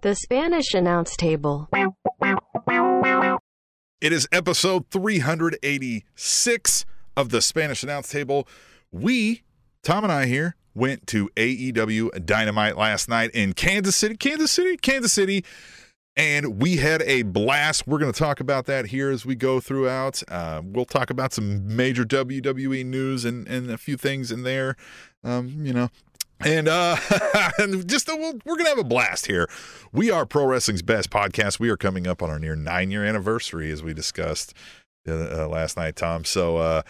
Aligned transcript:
The 0.00 0.14
Spanish 0.14 0.74
announce 0.74 1.16
table. 1.16 1.68
It 4.00 4.12
is 4.12 4.28
episode 4.30 4.88
386 4.90 6.86
of 7.16 7.30
the 7.30 7.42
Spanish 7.42 7.82
Announce 7.82 8.08
Table. 8.08 8.46
We, 8.92 9.42
Tom 9.82 10.04
and 10.04 10.12
I 10.12 10.26
here, 10.26 10.54
went 10.72 11.08
to 11.08 11.28
AEW 11.30 12.24
Dynamite 12.24 12.76
last 12.76 13.08
night 13.08 13.32
in 13.34 13.54
Kansas 13.54 13.96
City, 13.96 14.16
Kansas 14.16 14.52
City, 14.52 14.76
Kansas 14.76 15.12
City, 15.12 15.44
and 16.16 16.60
we 16.62 16.76
had 16.76 17.02
a 17.02 17.22
blast. 17.22 17.88
We're 17.88 17.98
going 17.98 18.12
to 18.12 18.18
talk 18.18 18.38
about 18.38 18.66
that 18.66 18.86
here 18.86 19.10
as 19.10 19.26
we 19.26 19.34
go 19.34 19.58
throughout. 19.58 20.22
Uh, 20.28 20.62
we'll 20.64 20.84
talk 20.84 21.10
about 21.10 21.32
some 21.32 21.76
major 21.76 22.04
WWE 22.04 22.86
news 22.86 23.24
and, 23.24 23.48
and 23.48 23.68
a 23.68 23.78
few 23.78 23.96
things 23.96 24.30
in 24.30 24.44
there. 24.44 24.76
Um, 25.24 25.64
you 25.66 25.72
know, 25.72 25.88
and 26.44 26.68
uh 26.68 26.96
just 27.86 28.08
uh, 28.08 28.16
we're 28.44 28.56
gonna 28.56 28.68
have 28.68 28.78
a 28.78 28.84
blast 28.84 29.26
here. 29.26 29.48
We 29.92 30.10
are 30.10 30.26
pro 30.26 30.46
wrestling's 30.46 30.82
best 30.82 31.10
podcast. 31.10 31.58
We 31.58 31.68
are 31.70 31.76
coming 31.76 32.06
up 32.06 32.22
on 32.22 32.30
our 32.30 32.38
near 32.38 32.56
nine 32.56 32.90
year 32.90 33.04
anniversary 33.04 33.70
as 33.70 33.82
we 33.82 33.94
discussed 33.94 34.54
uh, 35.08 35.44
uh, 35.44 35.48
last 35.48 35.76
night 35.76 35.96
tom. 35.96 36.24
So 36.24 36.58
uh 36.58 36.82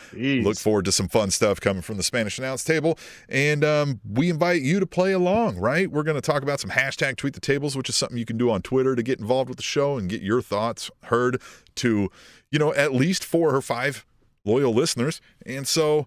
look 0.43 0.59
forward 0.59 0.85
to 0.87 0.93
some 0.93 1.09
fun 1.09 1.31
stuff 1.31 1.61
coming 1.61 1.83
from 1.83 1.97
the 1.97 2.03
spanish 2.03 2.39
announce 2.39 2.65
table. 2.65 2.99
And 3.29 3.65
um 3.65 4.01
we 4.09 4.29
invite 4.29 4.63
you 4.63 4.81
to 4.81 4.87
play 4.87 5.13
along 5.13 5.59
right? 5.59 5.91
We're 5.91 6.03
going 6.03 6.17
to 6.17 6.21
talk 6.21 6.43
about 6.43 6.61
some 6.61 6.71
hashtag 6.71 7.17
tweet 7.17 7.35
the 7.35 7.41
tables 7.41 7.77
which 7.77 7.89
is 7.89 7.97
something 7.97 8.19
you 8.19 8.27
can 8.27 8.39
do 8.39 8.51
on 8.51 8.63
twitter 8.63 8.97
to 8.97 9.03
get 9.03 9.21
involved 9.21 9.49
with 9.49 9.59
the 9.59 9.63
show 9.63 9.97
and 9.97 10.09
get 10.09 10.21
your 10.21 10.43
thoughts 10.43 10.91
heard 11.05 11.41
to 11.77 12.11
you 12.51 12.59
know 12.59 12.75
at 12.75 12.93
least 12.93 13.25
four 13.25 13.55
or 13.55 13.63
five 13.63 14.05
loyal 14.45 14.73
listeners. 14.73 15.21
And 15.47 15.69
so 15.69 16.07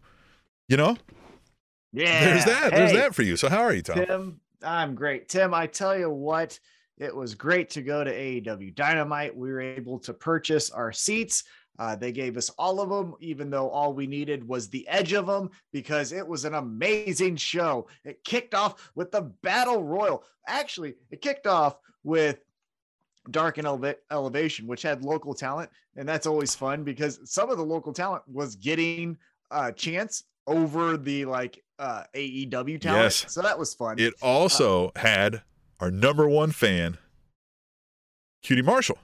you 0.68 0.78
know 0.78 0.98
Yeah. 1.94 2.26
there's 2.26 2.46
that. 2.46 2.72
There's 2.72 2.94
that 2.94 3.16
for 3.16 3.22
you. 3.24 3.36
So 3.36 3.50
how 3.50 3.62
are 3.62 3.74
you, 3.74 3.82
Tom? 3.82 4.06
Tim, 4.06 4.40
I'm 4.64 4.96
great. 4.96 5.30
Tim, 5.30 5.54
I 5.54 5.68
tell 5.68 5.98
you 5.98 6.10
what, 6.10 6.60
it 6.98 7.16
was 7.16 7.36
great 7.36 7.70
to 7.72 7.82
go 7.82 8.04
to 8.04 8.12
AEW 8.14 8.76
Dynamite. 8.76 9.36
We 9.36 9.52
were 9.52 9.62
able 9.62 10.00
to 10.00 10.14
purchase 10.14 10.70
our 10.70 10.92
seats. 10.92 11.44
Uh, 11.80 11.96
they 11.96 12.12
gave 12.12 12.38
us 12.38 12.50
all 12.60 12.80
of 12.80 12.90
them, 12.90 13.16
even 13.22 13.50
though 13.50 13.70
all 13.70 13.94
we 13.94 14.06
needed 14.06 14.48
was 14.48 14.70
the 14.70 14.88
edge 14.88 15.14
of 15.14 15.26
them, 15.26 15.50
because 15.72 16.12
it 16.12 16.28
was 16.28 16.46
an 16.46 16.54
amazing 16.54 17.36
show. 17.36 17.88
It 18.04 18.24
kicked 18.24 18.54
off 18.54 18.92
with 18.94 19.12
the 19.12 19.22
Battle 19.42 19.84
Royal. 19.84 20.24
Actually, 20.48 20.94
it 21.10 21.22
kicked 21.22 21.48
off 21.48 21.78
with 22.04 22.40
Dark 23.32 23.58
and 23.58 23.68
Eleva- 23.68 23.96
Elevation, 24.12 24.68
which 24.68 24.84
had 24.84 25.04
local 25.04 25.34
talent. 25.34 25.72
And 25.96 26.08
that's 26.08 26.28
always 26.28 26.54
fun 26.54 26.84
because 26.84 27.20
some 27.24 27.50
of 27.50 27.58
the 27.58 27.66
local 27.66 27.94
talent 27.94 28.24
was 28.28 28.56
getting 28.56 29.18
a 29.50 29.72
chance 29.72 30.24
over 30.48 30.98
the 30.98 31.26
like 31.26 31.64
uh 31.82 32.04
AEW 32.16 32.80
talent. 32.80 33.04
Yes. 33.04 33.26
So 33.28 33.42
that 33.42 33.58
was 33.60 33.74
fun. 33.74 33.98
It 34.00 34.14
also 34.22 34.92
had 34.96 35.42
our 35.80 35.90
number 35.92 36.28
one 36.30 36.52
fan, 36.52 36.98
QT 38.46 38.64
Marshall, 38.64 38.98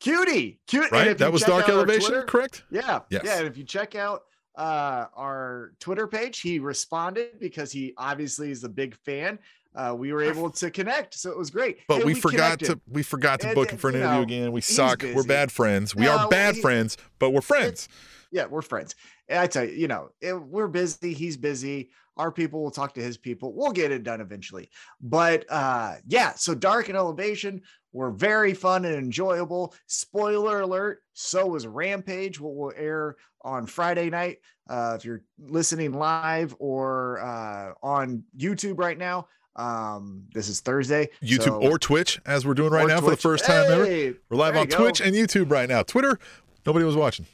Cutie, 0.00 0.60
cutie. 0.66 0.88
right? 0.92 1.16
That 1.16 1.32
was 1.32 1.42
Dark 1.42 1.68
Elevation, 1.68 2.10
Twitter- 2.10 2.22
correct? 2.26 2.64
Yeah. 2.70 3.00
Yes. 3.10 3.22
Yeah. 3.24 3.38
And 3.38 3.46
if 3.46 3.56
you 3.56 3.64
check 3.64 3.94
out 3.94 4.22
uh 4.56 5.06
our 5.16 5.72
Twitter 5.80 6.06
page, 6.06 6.40
he 6.40 6.58
responded 6.58 7.38
because 7.40 7.72
he 7.72 7.94
obviously 7.96 8.50
is 8.50 8.64
a 8.64 8.68
big 8.68 8.94
fan. 9.04 9.38
Uh, 9.74 9.94
we 9.98 10.12
were 10.12 10.22
able 10.22 10.50
to 10.50 10.70
connect, 10.70 11.14
so 11.14 11.30
it 11.30 11.38
was 11.38 11.48
great. 11.48 11.78
But 11.88 12.02
And 12.02 12.04
we, 12.04 12.12
forgot 12.12 12.58
connected. 12.58 12.66
to 12.74 12.80
we 12.88 13.02
forgot 13.02 13.40
to 13.40 13.46
And, 13.48 13.54
book 13.54 13.70
him 13.70 13.78
for 13.78 13.88
an 13.88 13.94
interview 13.94 14.16
know, 14.16 14.22
again. 14.22 14.52
We 14.52 14.60
suck. 14.60 15.02
We're 15.02 15.22
bad 15.24 15.50
friends. 15.50 15.96
We 15.96 16.04
No, 16.04 16.18
are 16.18 16.28
bad 16.28 16.56
he- 16.56 16.60
friends, 16.60 16.98
but 17.18 17.30
we're 17.30 17.40
friends. 17.40 17.88
yeah, 18.30 18.44
we're 18.44 18.60
friends. 18.60 18.94
And 19.30 19.38
I 19.38 19.46
tell 19.46 19.64
you, 19.64 19.72
you 19.72 19.88
know, 19.88 20.10
it, 20.20 20.34
we're 20.34 20.68
busy. 20.68 21.14
He's 21.14 21.38
busy. 21.38 21.88
Our 22.16 22.30
people 22.30 22.62
will 22.62 22.70
talk 22.70 22.94
to 22.94 23.02
his 23.02 23.16
people. 23.16 23.54
We'll 23.54 23.72
get 23.72 23.90
it 23.90 24.02
done 24.02 24.20
eventually. 24.20 24.68
But 25.00 25.46
uh, 25.50 25.96
yeah, 26.06 26.34
so 26.34 26.54
Dark 26.54 26.88
and 26.88 26.96
Elevation 26.96 27.62
were 27.92 28.10
very 28.10 28.54
fun 28.54 28.84
and 28.84 28.94
enjoyable. 28.94 29.74
Spoiler 29.86 30.60
alert: 30.60 31.02
so 31.12 31.46
was 31.46 31.66
Rampage, 31.66 32.38
what 32.38 32.54
will 32.54 32.72
air 32.76 33.16
on 33.42 33.66
Friday 33.66 34.10
night. 34.10 34.38
Uh, 34.68 34.94
if 34.96 35.04
you're 35.04 35.22
listening 35.38 35.92
live 35.92 36.54
or 36.58 37.20
uh, 37.20 37.72
on 37.82 38.22
YouTube 38.38 38.78
right 38.78 38.98
now, 38.98 39.26
um, 39.56 40.24
this 40.32 40.48
is 40.48 40.60
Thursday. 40.60 41.08
YouTube 41.22 41.44
so- 41.44 41.62
or 41.62 41.78
Twitch, 41.78 42.20
as 42.26 42.46
we're 42.46 42.54
doing 42.54 42.72
right 42.72 42.88
now 42.88 43.00
for 43.00 43.10
the 43.10 43.16
first 43.16 43.44
time 43.44 43.70
ever. 43.70 43.84
We're 43.84 44.36
live 44.36 44.56
on 44.56 44.66
go. 44.66 44.76
Twitch 44.76 45.00
and 45.00 45.14
YouTube 45.14 45.50
right 45.50 45.68
now. 45.68 45.82
Twitter, 45.82 46.18
nobody 46.66 46.84
was 46.84 46.96
watching. 46.96 47.26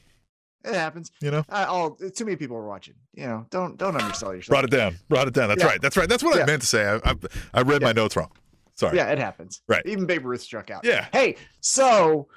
It 0.65 0.75
happens. 0.75 1.11
You 1.23 1.31
know, 1.31 1.45
Uh, 1.49 1.67
all 1.69 1.93
too 1.95 2.25
many 2.25 2.37
people 2.37 2.57
are 2.57 2.67
watching. 2.67 2.95
You 3.15 3.27
know, 3.27 3.47
don't 3.51 3.77
don't 3.77 3.95
undersell 3.97 4.35
yourself. 4.35 4.49
brought 4.51 4.65
it 4.65 4.71
down. 4.71 4.97
Brought 5.09 5.29
it 5.29 5.35
down. 5.35 5.49
That's 5.49 5.63
Yeah. 5.63 5.69
right. 5.69 5.81
That's 5.81 5.97
right. 5.97 6.09
That's 6.09 6.23
what 6.23 6.41
I 6.41 6.45
meant 6.47 6.63
to 6.63 6.69
say. 6.69 6.85
I 6.87 6.97
I, 7.11 7.15
I 7.55 7.63
read 7.63 7.81
my 7.83 7.93
notes 7.93 8.17
wrong. 8.17 8.31
Sorry. 8.75 8.97
Yeah, 8.97 9.07
it 9.11 9.19
happens. 9.19 9.63
Right. 9.69 9.83
Even 9.87 10.07
Babe 10.07 10.25
Ruth 10.25 10.41
struck 10.43 10.71
out. 10.71 10.85
Yeah. 10.85 11.07
Hey, 11.13 11.37
so 11.61 12.29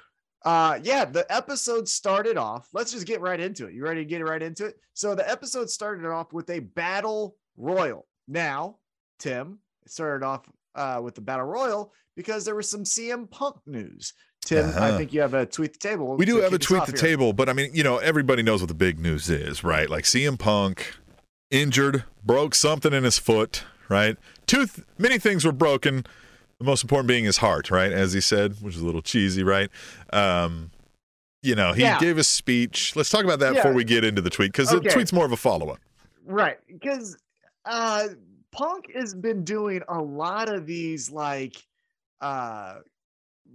uh 0.44 0.78
yeah, 0.82 1.04
the 1.04 1.24
episode 1.32 1.88
started 1.88 2.36
off. 2.36 2.68
Let's 2.72 2.92
just 2.92 3.06
get 3.06 3.20
right 3.20 3.38
into 3.38 3.66
it. 3.66 3.74
You 3.74 3.84
ready 3.84 4.02
to 4.02 4.08
get 4.08 4.24
right 4.24 4.42
into 4.42 4.66
it? 4.66 4.76
So 4.94 5.14
the 5.14 5.28
episode 5.28 5.70
started 5.70 6.06
off 6.08 6.32
with 6.32 6.50
a 6.50 6.60
battle 6.60 7.36
royal. 7.56 8.06
Now, 8.28 8.78
Tim, 9.18 9.58
it 9.84 9.90
started 9.90 10.24
off 10.24 10.48
uh 10.74 11.00
with 11.02 11.14
the 11.14 11.20
battle 11.20 11.46
royal 11.46 11.92
because 12.16 12.44
there 12.44 12.54
was 12.54 12.68
some 12.68 12.84
CM 12.84 13.30
Punk 13.30 13.56
news. 13.66 14.14
Tim, 14.44 14.66
I 14.66 14.68
Uh-huh. 14.70 14.98
think 14.98 15.12
you 15.12 15.20
have 15.20 15.34
a 15.34 15.46
tweet 15.46 15.72
the 15.74 15.78
table. 15.78 16.16
We 16.16 16.24
do 16.26 16.38
have 16.38 16.52
a 16.52 16.58
tweet 16.58 16.84
the 16.86 16.92
here. 16.92 17.00
table, 17.00 17.32
but 17.32 17.48
I 17.48 17.52
mean, 17.52 17.70
you 17.74 17.84
know, 17.84 17.98
everybody 17.98 18.42
knows 18.42 18.60
what 18.60 18.68
the 18.68 18.74
big 18.74 18.98
news 18.98 19.30
is, 19.30 19.62
right? 19.62 19.88
Like 19.88 20.04
CM 20.04 20.36
Punk 20.38 20.94
injured, 21.50 22.04
broke 22.24 22.54
something 22.54 22.92
in 22.92 23.04
his 23.04 23.18
foot, 23.18 23.64
right? 23.88 24.16
Two, 24.46 24.66
th- 24.66 24.86
many 24.98 25.18
things 25.18 25.44
were 25.44 25.52
broken. 25.52 26.04
The 26.58 26.64
most 26.64 26.82
important 26.82 27.08
being 27.08 27.24
his 27.24 27.38
heart, 27.38 27.70
right? 27.70 27.92
As 27.92 28.12
he 28.12 28.20
said, 28.20 28.56
which 28.60 28.74
is 28.76 28.80
a 28.82 28.84
little 28.86 29.02
cheesy, 29.02 29.42
right? 29.44 29.70
Um, 30.12 30.70
you 31.42 31.54
know, 31.54 31.72
he 31.72 31.82
Yeah. 31.82 31.98
gave 32.00 32.18
a 32.18 32.24
speech. 32.24 32.94
Let's 32.96 33.10
talk 33.10 33.24
about 33.24 33.38
that 33.40 33.54
Yeah. 33.54 33.60
before 33.62 33.72
we 33.74 33.84
get 33.84 34.04
into 34.04 34.22
the 34.22 34.30
tweet 34.30 34.52
because 34.52 34.72
Okay. 34.72 34.86
the 34.88 34.92
tweet's 34.94 35.12
more 35.12 35.24
of 35.24 35.32
a 35.32 35.36
follow 35.36 35.70
up. 35.70 35.78
Right. 36.24 36.58
Because 36.68 37.16
uh 37.64 38.08
Punk 38.50 38.86
has 38.94 39.14
been 39.14 39.44
doing 39.44 39.82
a 39.88 40.00
lot 40.00 40.48
of 40.48 40.66
these 40.66 41.10
like 41.10 41.56
uh 42.20 42.76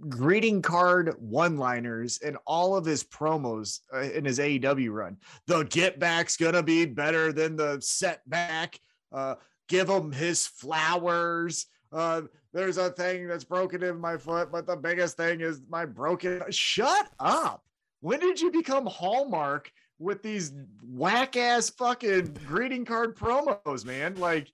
greeting 0.08 0.62
card 0.62 1.14
one-liners 1.18 2.18
in 2.18 2.36
all 2.46 2.76
of 2.76 2.84
his 2.84 3.04
promos 3.04 3.80
uh, 3.92 4.00
in 4.00 4.24
his 4.24 4.38
AEW 4.38 4.92
run. 4.92 5.16
The 5.46 5.64
get 5.64 5.98
back's 5.98 6.36
gonna 6.36 6.62
be 6.62 6.84
better 6.86 7.32
than 7.32 7.56
the 7.56 7.80
setback. 7.80 8.78
Uh 9.12 9.36
give 9.68 9.88
him 9.88 10.12
his 10.12 10.46
flowers. 10.46 11.66
Uh 11.92 12.22
there's 12.52 12.78
a 12.78 12.90
thing 12.90 13.28
that's 13.28 13.44
broken 13.44 13.82
in 13.82 14.00
my 14.00 14.16
foot, 14.16 14.50
but 14.50 14.66
the 14.66 14.76
biggest 14.76 15.16
thing 15.16 15.40
is 15.40 15.60
my 15.68 15.84
broken. 15.84 16.42
Shut 16.50 17.08
up. 17.20 17.62
When 18.00 18.20
did 18.20 18.40
you 18.40 18.50
become 18.50 18.86
Hallmark 18.86 19.70
with 19.98 20.22
these 20.22 20.52
whack 20.82 21.36
ass 21.36 21.70
fucking 21.70 22.36
greeting 22.46 22.84
card 22.84 23.16
promos, 23.16 23.84
man? 23.84 24.14
Like, 24.16 24.50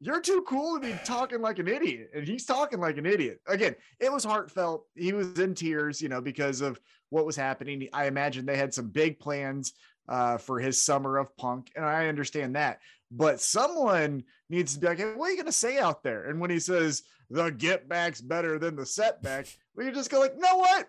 you're 0.00 0.20
too 0.20 0.44
cool 0.46 0.78
to 0.78 0.86
be 0.86 0.98
talking 1.04 1.40
like 1.40 1.58
an 1.58 1.68
idiot. 1.68 2.10
And 2.14 2.26
he's 2.26 2.44
talking 2.44 2.80
like 2.80 2.98
an 2.98 3.06
idiot. 3.06 3.40
Again, 3.46 3.74
it 4.00 4.12
was 4.12 4.24
heartfelt. 4.24 4.86
He 4.94 5.12
was 5.12 5.38
in 5.38 5.54
tears, 5.54 6.00
you 6.00 6.08
know, 6.08 6.20
because 6.20 6.60
of 6.60 6.80
what 7.10 7.26
was 7.26 7.36
happening. 7.36 7.88
I 7.92 8.06
imagine 8.06 8.46
they 8.46 8.56
had 8.56 8.72
some 8.72 8.88
big 8.88 9.18
plans 9.18 9.72
uh, 10.08 10.38
for 10.38 10.60
his 10.60 10.80
summer 10.80 11.16
of 11.18 11.36
punk. 11.36 11.70
And 11.74 11.84
I 11.84 12.06
understand 12.08 12.56
that. 12.56 12.78
But 13.10 13.40
someone 13.40 14.22
needs 14.50 14.74
to 14.74 14.80
be 14.80 14.86
like, 14.86 14.98
hey, 14.98 15.12
what 15.14 15.26
are 15.26 15.30
you 15.30 15.36
going 15.36 15.46
to 15.46 15.52
say 15.52 15.78
out 15.78 16.02
there? 16.02 16.24
And 16.28 16.40
when 16.40 16.50
he 16.50 16.58
says 16.60 17.02
the 17.30 17.50
get 17.50 17.88
back's 17.88 18.20
better 18.20 18.58
than 18.58 18.76
the 18.76 18.86
setback, 18.86 19.46
we 19.74 19.84
can 19.84 19.94
just 19.94 20.10
go 20.10 20.20
like, 20.20 20.36
know 20.38 20.58
what? 20.58 20.86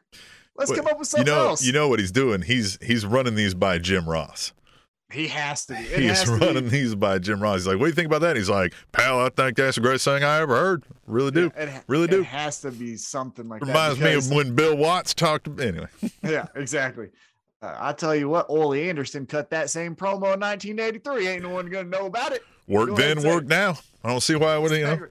Let's 0.56 0.72
But 0.72 0.78
come 0.78 0.88
up 0.88 1.00
with 1.00 1.08
something 1.08 1.28
You 1.28 1.34
know, 1.34 1.48
else. 1.48 1.64
you 1.64 1.72
know 1.72 1.88
what 1.88 2.00
he's 2.00 2.12
doing. 2.12 2.42
He's 2.42 2.78
he's 2.82 3.06
running 3.06 3.36
these 3.36 3.54
by 3.54 3.78
Jim 3.78 4.08
Ross. 4.10 4.52
He 5.12 5.28
has 5.28 5.66
to 5.68 5.74
be. 5.74 5.80
It 5.80 6.00
He 6.02 6.06
has 6.08 6.20
is 6.22 6.30
to 6.30 6.40
be. 6.40 6.46
running 6.46 6.70
these 6.70 6.96
by 6.96 7.20
Jim 7.20 7.42
Ross. 7.42 7.58
He's 7.60 7.68
like, 7.68 7.78
"What 7.78 7.86
do 7.86 7.90
you 7.90 7.96
think 7.96 8.08
about 8.08 8.22
that?" 8.22 8.36
He's 8.36 8.50
like, 8.50 8.74
"Pal, 8.92 9.20
I 9.20 9.30
think 9.30 9.58
that's 9.58 9.76
the 9.76 9.82
greatest 9.82 10.06
thing 10.06 10.24
I 10.24 10.40
ever 10.40 10.56
heard. 10.56 10.84
Really 11.08 11.32
do. 11.32 11.52
Yeah, 11.56 11.64
it 11.64 11.84
Really 11.88 12.06
it 12.06 12.12
do. 12.12 12.20
It 12.22 12.26
has 12.26 12.62
to 12.62 12.72
be 12.72 12.96
something 12.96 13.48
like 13.50 13.62
Reminds 13.62 13.98
that. 14.00 14.06
Reminds 14.06 14.30
me 14.30 14.36
of 14.40 14.46
when 14.46 14.56
Bill 14.56 14.76
Watts 14.78 15.14
talked. 15.14 15.48
Anyway, 15.60 15.88
yeah, 16.24 16.48
exactly. 16.56 17.10
Uh, 17.62 17.76
I'll 17.80 17.94
tell 17.94 18.16
you 18.16 18.30
what, 18.30 18.46
Ole 18.50 18.74
Anderson 18.74 19.26
cut 19.26 19.50
that 19.50 19.70
same 19.70 19.96
promo 19.96 20.34
in 20.34 20.40
1983. 20.40 21.28
Ain't 21.28 21.44
no 21.44 21.50
one 21.50 21.66
gonna 21.68 21.90
know 21.90 22.06
about 22.06 22.32
it. 22.32 22.44
work 22.68 22.96
then, 22.96 23.22
work 23.24 23.44
it. 23.44 23.50
now. 23.50 23.78
I 24.04 24.10
don't 24.10 24.22
see 24.22 24.36
why 24.36 24.54
I 24.54 24.58
would. 24.58 24.72
You 24.72 24.84
know, 24.86 25.08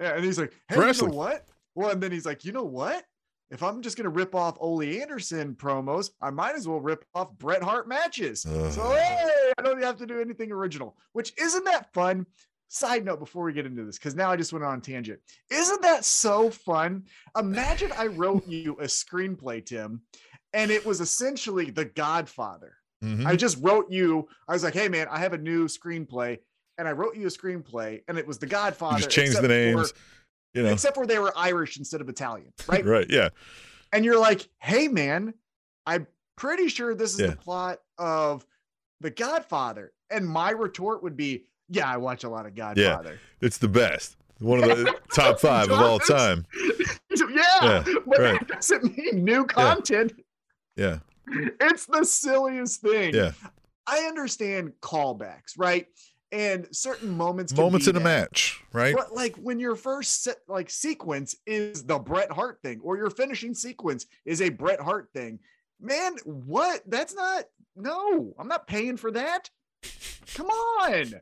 Yeah, 0.00 0.14
and 0.16 0.24
he's 0.24 0.38
like, 0.38 0.52
hey, 0.68 0.76
you 0.76 1.06
know 1.06 1.14
what? 1.14 1.46
Well, 1.76 1.90
and 1.90 2.02
then 2.02 2.10
he's 2.10 2.26
like, 2.26 2.44
you 2.44 2.50
know 2.52 2.64
what? 2.64 3.04
If 3.50 3.62
I'm 3.62 3.82
just 3.82 3.96
gonna 3.96 4.08
rip 4.08 4.34
off 4.34 4.56
Ole 4.60 4.82
Anderson 5.00 5.54
promos, 5.54 6.10
I 6.20 6.30
might 6.30 6.54
as 6.56 6.66
well 6.66 6.80
rip 6.80 7.04
off 7.14 7.32
Bret 7.38 7.62
Hart 7.62 7.86
matches. 7.88 8.42
So 8.42 8.90
hey, 8.92 9.52
I 9.58 9.62
don't 9.62 9.82
have 9.82 9.96
to 9.98 10.06
do 10.06 10.20
anything 10.20 10.50
original. 10.50 10.96
Which 11.12 11.32
isn't 11.38 11.64
that 11.64 11.92
fun? 11.92 12.26
Side 12.68 13.04
note 13.04 13.20
before 13.20 13.44
we 13.44 13.52
get 13.52 13.66
into 13.66 13.84
this, 13.84 13.98
because 13.98 14.16
now 14.16 14.30
I 14.30 14.36
just 14.36 14.52
went 14.52 14.64
on 14.64 14.78
a 14.78 14.80
tangent. 14.80 15.20
Isn't 15.50 15.82
that 15.82 16.04
so 16.04 16.50
fun? 16.50 17.04
Imagine 17.38 17.92
I 17.96 18.06
wrote 18.06 18.44
you 18.48 18.72
a 18.80 18.84
screenplay, 18.84 19.64
Tim, 19.64 20.00
and 20.52 20.70
it 20.72 20.84
was 20.84 21.00
essentially 21.00 21.70
The 21.70 21.84
Godfather. 21.84 22.74
Mhm. 23.04 23.26
I 23.26 23.36
just 23.36 23.58
wrote 23.62 23.90
you. 23.90 24.26
I 24.48 24.54
was 24.54 24.64
like, 24.64 24.74
"Hey, 24.74 24.88
man, 24.88 25.06
I 25.10 25.18
have 25.18 25.34
a 25.34 25.38
new 25.38 25.66
screenplay," 25.66 26.38
and 26.78 26.88
I 26.88 26.92
wrote 26.92 27.14
you 27.14 27.26
a 27.26 27.30
screenplay, 27.30 28.00
and 28.08 28.18
it 28.18 28.26
was 28.26 28.38
The 28.38 28.46
Godfather. 28.46 28.94
you 28.96 29.04
just 29.04 29.10
changed 29.10 29.34
the 29.40 29.44
except 29.44 29.46
for- 29.46 29.76
names. 29.76 29.92
You 30.54 30.62
know, 30.62 30.70
except 30.70 30.94
for 30.94 31.06
they 31.06 31.18
were 31.18 31.32
Irish 31.36 31.76
instead 31.78 32.00
of 32.00 32.08
Italian, 32.08 32.52
right? 32.68 32.84
right? 32.84 33.06
Yeah, 33.10 33.30
And 33.92 34.04
you're 34.04 34.18
like, 34.18 34.48
hey 34.58 34.88
man, 34.88 35.34
I'm 35.86 36.06
pretty 36.36 36.68
sure 36.68 36.94
this 36.94 37.14
is 37.14 37.20
Yeah. 37.20 37.26
the 37.28 37.36
plot 37.36 37.80
of 37.98 38.46
The 39.00 39.10
Godfather. 39.10 39.92
And 40.10 40.26
my 40.28 40.50
retort 40.50 41.02
would 41.02 41.16
be, 41.16 41.44
yeah, 41.68 41.90
I 41.90 41.96
watch 41.96 42.24
a 42.24 42.28
lot 42.28 42.46
of 42.46 42.54
Godfather. 42.54 43.18
it's 43.40 43.58
the 43.58 43.68
best. 43.68 44.16
One 44.38 44.62
of 44.62 44.68
the 44.78 44.94
top 45.14 45.40
five 45.40 45.70
of 45.70 45.80
all 45.80 45.98
time. 45.98 46.44
yeah, 47.10 47.26
Yeah, 47.62 47.84
but 48.06 48.18
right. 48.20 48.38
that 48.40 48.48
doesn't 48.48 48.96
mean 48.96 49.24
new 49.24 49.44
content. 49.44 50.12
Yeah, 50.76 50.98
It's 51.60 51.86
the 51.86 52.04
silliest 52.04 52.80
thing. 52.80 53.14
yeah. 53.14 53.32
I 53.86 54.00
understand 54.08 54.72
callbacks, 54.80 55.58
right? 55.58 55.86
And 56.34 56.66
certain 56.74 57.16
moments, 57.16 57.52
can 57.52 57.62
Moments 57.62 57.86
in 57.86 57.94
a 57.94 58.00
match, 58.00 58.60
right? 58.72 58.92
But 58.92 59.14
like 59.14 59.36
when 59.36 59.60
your 59.60 59.76
first 59.76 60.24
set, 60.24 60.38
like 60.48 60.68
sequence 60.68 61.36
is 61.46 61.84
the 61.84 61.96
Bret 61.96 62.32
Hart 62.32 62.58
thing, 62.60 62.80
or 62.82 62.96
your 62.96 63.08
finishing 63.08 63.54
sequence 63.54 64.06
is 64.24 64.42
a 64.42 64.48
Bret 64.48 64.80
Hart 64.80 65.10
thing, 65.14 65.38
man, 65.80 66.16
what? 66.24 66.82
That's 66.88 67.14
not. 67.14 67.44
No, 67.76 68.34
I'm 68.36 68.48
not 68.48 68.66
paying 68.66 68.96
for 68.96 69.12
that. 69.12 69.48
Come 70.34 70.48
on. 70.48 71.14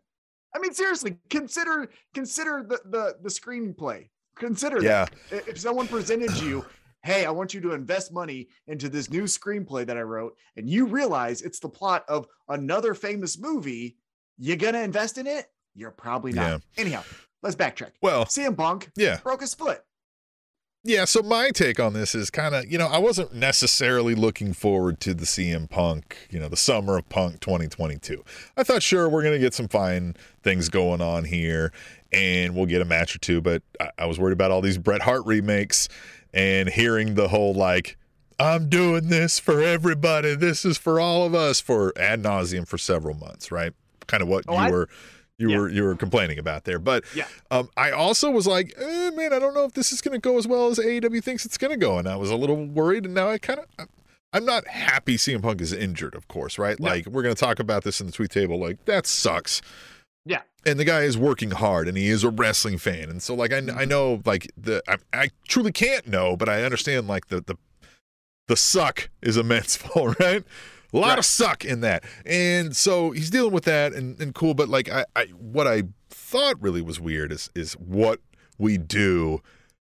I 0.54 0.58
mean, 0.58 0.72
seriously, 0.72 1.18
consider 1.28 1.90
consider 2.14 2.64
the 2.66 2.80
the 2.86 3.16
the 3.22 3.28
screenplay. 3.28 4.08
Consider 4.36 4.82
Yeah, 4.82 5.06
that. 5.28 5.46
If 5.46 5.58
someone 5.58 5.88
presented 5.88 6.32
you, 6.40 6.64
hey, 7.02 7.26
I 7.26 7.30
want 7.30 7.52
you 7.52 7.60
to 7.60 7.72
invest 7.72 8.14
money 8.14 8.48
into 8.66 8.88
this 8.88 9.10
new 9.10 9.24
screenplay 9.24 9.86
that 9.86 9.98
I 9.98 10.02
wrote, 10.02 10.36
and 10.56 10.70
you 10.70 10.86
realize 10.86 11.42
it's 11.42 11.58
the 11.58 11.68
plot 11.68 12.04
of 12.08 12.26
another 12.48 12.94
famous 12.94 13.38
movie, 13.38 13.96
you 14.42 14.56
gonna 14.56 14.80
invest 14.80 15.18
in 15.18 15.26
it? 15.26 15.50
You're 15.74 15.92
probably 15.92 16.32
not. 16.32 16.48
Yeah. 16.48 16.58
Anyhow, 16.76 17.02
let's 17.42 17.56
backtrack. 17.56 17.92
well, 18.02 18.24
CM 18.24 18.56
Punk 18.56 18.90
yeah. 18.96 19.18
broke 19.22 19.40
his 19.40 19.54
foot. 19.54 19.82
Yeah, 20.84 21.04
so 21.04 21.22
my 21.22 21.50
take 21.50 21.78
on 21.78 21.92
this 21.92 22.12
is 22.12 22.28
kind 22.28 22.56
of, 22.56 22.70
you 22.70 22.76
know, 22.76 22.88
I 22.88 22.98
wasn't 22.98 23.32
necessarily 23.32 24.16
looking 24.16 24.52
forward 24.52 24.98
to 25.02 25.14
the 25.14 25.26
CM 25.26 25.70
Punk, 25.70 26.26
you 26.28 26.40
know, 26.40 26.48
the 26.48 26.56
summer 26.56 26.98
of 26.98 27.08
Punk 27.08 27.38
2022. 27.38 28.24
I 28.56 28.64
thought, 28.64 28.82
sure, 28.82 29.08
we're 29.08 29.22
going 29.22 29.34
to 29.34 29.38
get 29.38 29.54
some 29.54 29.68
fine 29.68 30.16
things 30.42 30.68
going 30.68 31.00
on 31.00 31.22
here 31.22 31.72
and 32.12 32.56
we'll 32.56 32.66
get 32.66 32.82
a 32.82 32.84
match 32.84 33.14
or 33.14 33.20
two, 33.20 33.40
but 33.40 33.62
I, 33.78 33.90
I 33.96 34.06
was 34.06 34.18
worried 34.18 34.32
about 34.32 34.50
all 34.50 34.60
these 34.60 34.76
Bret 34.76 35.02
Hart 35.02 35.24
remakes 35.24 35.88
and 36.34 36.68
hearing 36.68 37.14
the 37.14 37.28
whole, 37.28 37.54
like, 37.54 37.96
I'm 38.40 38.68
doing 38.68 39.08
this 39.08 39.38
for 39.38 39.62
everybody. 39.62 40.34
This 40.34 40.64
is 40.64 40.78
for 40.78 40.98
all 40.98 41.24
of 41.24 41.32
us 41.32 41.60
for 41.60 41.92
ad 41.96 42.24
nauseum 42.24 42.66
for 42.66 42.76
several 42.76 43.14
months, 43.14 43.52
right? 43.52 43.72
Kind 44.06 44.22
of 44.22 44.28
what 44.28 44.44
Oh, 44.48 44.52
you 44.54 44.58
I- 44.58 44.70
were. 44.70 44.88
You 45.38 45.48
Yeah. 45.50 45.58
were 45.58 45.68
you 45.70 45.82
were 45.82 45.96
complaining 45.96 46.38
about 46.38 46.64
there, 46.64 46.78
but 46.78 47.04
Yeah. 47.16 47.26
um, 47.50 47.68
I 47.76 47.90
also 47.90 48.30
was 48.30 48.46
like, 48.46 48.74
eh, 48.78 49.10
man, 49.10 49.32
I 49.32 49.38
don't 49.40 49.54
know 49.54 49.64
if 49.64 49.72
this 49.72 49.90
is 49.90 50.00
going 50.00 50.12
to 50.12 50.20
go 50.20 50.38
as 50.38 50.46
well 50.46 50.68
as 50.68 50.78
AEW 50.78 51.20
thinks 51.22 51.44
it's 51.44 51.58
going 51.58 51.72
to 51.72 51.76
go, 51.78 51.98
and 51.98 52.06
I 52.06 52.14
was 52.16 52.30
a 52.30 52.36
little 52.36 52.64
worried. 52.66 53.06
And 53.06 53.14
now 53.14 53.28
I 53.30 53.38
kind 53.38 53.58
of, 53.58 53.88
I'm 54.32 54.44
not 54.44 54.68
happy 54.68 55.16
CM 55.16 55.42
Punk 55.42 55.60
is 55.60 55.72
injured, 55.72 56.14
of 56.14 56.28
course, 56.28 56.58
right? 56.58 56.78
No. 56.78 56.88
Like 56.90 57.06
we're 57.06 57.22
going 57.22 57.34
to 57.34 57.40
talk 57.40 57.58
about 57.58 57.82
this 57.82 58.00
in 58.00 58.06
the 58.06 58.12
tweet 58.12 58.30
table. 58.30 58.60
Like 58.60 58.84
that 58.84 59.06
sucks. 59.06 59.62
Yeah. 60.24 60.42
And 60.64 60.78
the 60.78 60.84
guy 60.84 61.00
is 61.00 61.18
working 61.18 61.50
hard, 61.50 61.88
and 61.88 61.96
he 61.96 62.08
is 62.08 62.22
a 62.22 62.30
wrestling 62.30 62.78
fan, 62.78 63.08
and 63.10 63.20
so 63.20 63.34
like 63.34 63.52
I, 63.52 63.62
I 63.74 63.84
know 63.84 64.22
like 64.24 64.48
the 64.56 64.80
I, 64.86 64.98
I 65.12 65.30
truly 65.48 65.72
can't 65.72 66.06
know, 66.06 66.36
but 66.36 66.48
I 66.48 66.62
understand 66.62 67.08
like 67.08 67.28
the 67.28 67.40
the 67.40 67.56
the 68.46 68.56
suck 68.56 69.08
is 69.22 69.36
immense, 69.36 69.78
right? 70.20 70.44
A 70.92 70.98
lot 70.98 71.08
Right. 71.10 71.18
of 71.18 71.24
suck 71.24 71.64
in 71.64 71.80
that. 71.80 72.04
And 72.26 72.76
so 72.76 73.12
he's 73.12 73.30
dealing 73.30 73.52
with 73.52 73.64
that 73.64 73.92
and, 73.92 74.20
and 74.20 74.34
cool, 74.34 74.54
but 74.54 74.68
like 74.68 74.90
I, 74.90 75.04
I 75.16 75.24
what 75.38 75.66
I 75.66 75.84
thought 76.10 76.60
really 76.60 76.82
was 76.82 77.00
weird 77.00 77.32
is 77.32 77.50
is 77.54 77.72
what 77.74 78.20
we 78.58 78.76
do 78.78 79.40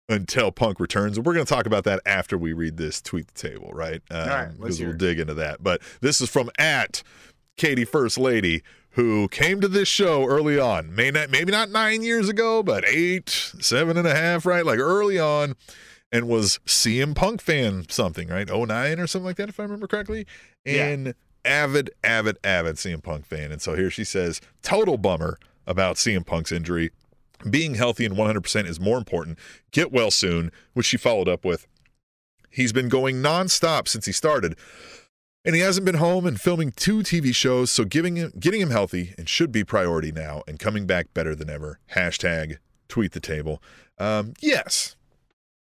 until 0.09 0.51
Punk 0.51 0.79
returns. 0.79 1.17
And 1.17 1.25
we're 1.25 1.33
gonna 1.33 1.45
talk 1.45 1.65
about 1.65 1.83
that 1.83 1.99
after 2.05 2.37
we 2.37 2.53
read 2.53 2.77
this 2.77 3.01
tweet 3.01 3.27
the 3.27 3.33
table, 3.33 3.69
right? 3.73 4.01
Um, 4.09 4.27
right, 4.29 4.49
because 4.57 4.81
we'll 4.81 4.93
dig 4.93 5.19
into 5.19 5.33
that. 5.35 5.61
But 5.63 5.81
this 6.01 6.21
is 6.21 6.29
from 6.29 6.49
at 6.57 7.03
Katie 7.57 7.85
First 7.85 8.17
Lady, 8.17 8.63
who 8.91 9.27
came 9.27 9.61
to 9.61 9.67
this 9.67 9.87
show 9.87 10.25
early 10.25 10.59
on. 10.59 10.95
May 10.95 11.11
not 11.11 11.29
maybe 11.29 11.51
not 11.51 11.69
nine 11.69 12.01
years 12.03 12.29
ago, 12.29 12.63
but 12.63 12.83
eight, 12.87 13.29
seven 13.29 13.97
and 13.97 14.07
a 14.07 14.15
half, 14.15 14.45
right? 14.45 14.65
Like 14.65 14.79
early 14.79 15.19
on 15.19 15.55
and 16.11 16.27
was 16.27 16.59
CM 16.65 17.15
Punk 17.15 17.41
fan 17.41 17.85
something, 17.89 18.27
right? 18.29 18.49
09 18.49 18.99
or 18.99 19.07
something 19.07 19.25
like 19.25 19.37
that, 19.37 19.49
if 19.49 19.59
I 19.59 19.63
remember 19.63 19.87
correctly. 19.87 20.25
Yeah. 20.65 20.87
And 20.87 21.13
avid, 21.43 21.91
avid, 22.03 22.37
avid 22.43 22.75
CM 22.75 23.03
Punk 23.03 23.25
fan. 23.25 23.51
And 23.51 23.61
so 23.61 23.75
here 23.75 23.89
she 23.89 24.03
says, 24.03 24.41
total 24.61 24.97
bummer 24.97 25.37
about 25.65 25.95
CM 25.97 26.25
Punk's 26.25 26.51
injury. 26.51 26.91
Being 27.49 27.75
healthy 27.75 28.05
and 28.05 28.15
100% 28.15 28.65
is 28.67 28.79
more 28.79 28.97
important. 28.97 29.37
Get 29.71 29.91
well 29.91 30.09
soon, 30.11 30.51
which 30.73 30.85
she 30.87 30.97
followed 30.97 31.27
up 31.27 31.45
with. 31.45 31.67
He's 32.49 32.73
been 32.73 32.89
going 32.89 33.17
nonstop 33.17 33.87
since 33.87 34.05
he 34.05 34.11
started, 34.11 34.57
and 35.45 35.55
he 35.55 35.61
hasn't 35.61 35.85
been 35.85 35.95
home 35.95 36.25
and 36.25 36.41
filming 36.41 36.71
two 36.71 36.99
TV 36.99 37.33
shows, 37.33 37.71
so 37.71 37.85
giving 37.85 38.15
him, 38.15 38.33
getting 38.39 38.61
him 38.61 38.71
healthy 38.71 39.13
and 39.17 39.29
should 39.29 39.51
be 39.51 39.63
priority 39.63 40.11
now 40.11 40.41
and 40.47 40.57
coming 40.57 40.87
back 40.87 41.13
better 41.13 41.35
than 41.35 41.49
ever. 41.49 41.79
Hashtag 41.93 42.57
tweet 42.87 43.11
the 43.11 43.19
table. 43.19 43.61
Um, 43.99 44.33
yes, 44.41 44.96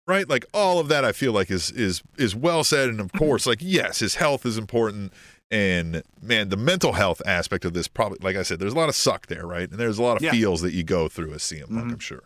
right? 0.07 0.29
Like 0.29 0.45
all 0.53 0.79
of 0.79 0.89
that, 0.89 1.05
I 1.05 1.13
feel 1.13 1.33
like 1.33 1.51
is 1.51 1.71
is 1.71 2.03
is 2.19 2.35
well 2.35 2.65
said, 2.65 2.89
and 2.89 3.01
of 3.01 3.13
course, 3.13 3.47
like 3.47 3.59
yes, 3.61 4.01
his 4.01 4.17
health 4.17 4.45
is 4.47 4.59
important, 4.59 5.13
and 5.51 6.03
man, 6.21 6.49
the 6.49 6.57
mental 6.57 6.93
health 6.93 7.23
aspect 7.27 7.65
of 7.65 7.73
this 7.75 7.89
probably, 7.89 8.19
like 8.23 8.37
I 8.37 8.43
said, 8.43 8.59
there's 8.59 8.73
a 8.75 8.77
lot 8.79 8.89
of 8.89 8.95
suck 8.97 9.27
there, 9.27 9.47
right? 9.47 9.69
And 9.71 9.79
there's 9.79 9.99
a 9.99 10.03
lot 10.03 10.17
of 10.17 10.23
Yeah. 10.23 10.31
feels 10.33 10.61
that 10.63 10.73
you 10.73 10.83
go 10.85 11.09
through 11.09 11.35
as 11.35 11.43
CM 11.43 11.69
Punk, 11.69 11.89
Mhm. 11.89 11.93
I'm 11.93 11.99
sure. 11.99 12.23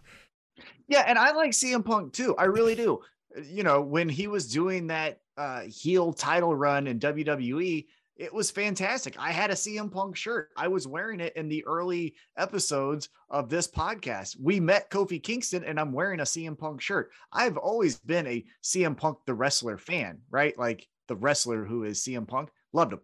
Yeah, 0.88 1.05
and 1.06 1.19
I 1.19 1.32
like 1.32 1.50
CM 1.52 1.82
Punk 1.84 2.12
too. 2.12 2.34
I 2.37 2.44
really 2.44 2.75
do. 2.75 3.00
You 3.44 3.62
know, 3.64 3.81
when 3.82 4.08
he 4.08 4.26
was 4.28 4.46
doing 4.50 4.87
that 4.88 5.20
uh 5.37 5.62
heel 5.62 6.12
title 6.14 6.55
run 6.55 6.87
in 6.87 6.99
WWE, 6.99 7.87
it 8.16 8.32
was 8.32 8.50
fantastic. 8.50 9.18
I 9.18 9.30
had 9.30 9.50
a 9.50 9.54
CM 9.54 9.90
Punk 9.90 10.16
shirt. 10.16 10.50
I 10.56 10.68
was 10.68 10.88
wearing 10.88 11.20
it 11.20 11.36
in 11.36 11.48
the 11.48 11.64
early 11.66 12.14
episodes 12.36 13.10
of 13.28 13.50
this 13.50 13.68
podcast. 13.68 14.36
We 14.40 14.58
met 14.58 14.90
Kofi 14.90 15.22
Kingston 15.22 15.64
and 15.64 15.78
I'm 15.78 15.92
wearing 15.92 16.20
a 16.20 16.24
CM 16.24 16.58
Punk 16.58 16.80
shirt. 16.80 17.10
I've 17.32 17.58
always 17.58 17.98
been 17.98 18.26
a 18.26 18.44
CM 18.62 18.96
Punk 18.96 19.18
the 19.26 19.34
wrestler 19.34 19.76
fan, 19.76 20.20
right? 20.30 20.58
Like 20.58 20.86
the 21.08 21.16
wrestler 21.16 21.64
who 21.64 21.84
is 21.84 22.02
CM 22.02 22.26
Punk. 22.26 22.50
Loved 22.72 22.94
him. 22.94 23.00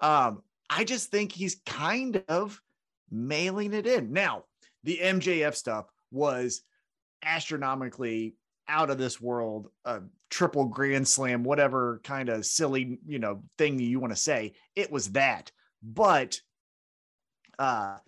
Um 0.00 0.42
I 0.70 0.84
just 0.84 1.10
think 1.10 1.30
he's 1.30 1.60
kind 1.66 2.22
of 2.28 2.58
mailing 3.10 3.74
it 3.74 3.86
in. 3.86 4.12
Now, 4.12 4.44
the 4.82 4.98
MJF 5.02 5.54
stuff 5.54 5.86
was 6.10 6.62
astronomically 7.22 8.36
out 8.66 8.90
of 8.90 8.98
this 8.98 9.20
world, 9.20 9.68
a 9.84 10.00
triple 10.34 10.64
grand 10.64 11.06
slam, 11.06 11.44
whatever 11.44 12.00
kind 12.02 12.28
of 12.28 12.44
silly, 12.44 12.98
you 13.06 13.20
know, 13.20 13.44
thing 13.56 13.78
you 13.78 14.00
want 14.00 14.12
to 14.12 14.20
say. 14.20 14.52
It 14.74 14.90
was 14.90 15.12
that. 15.12 15.52
But 15.80 16.40
uh 17.56 17.98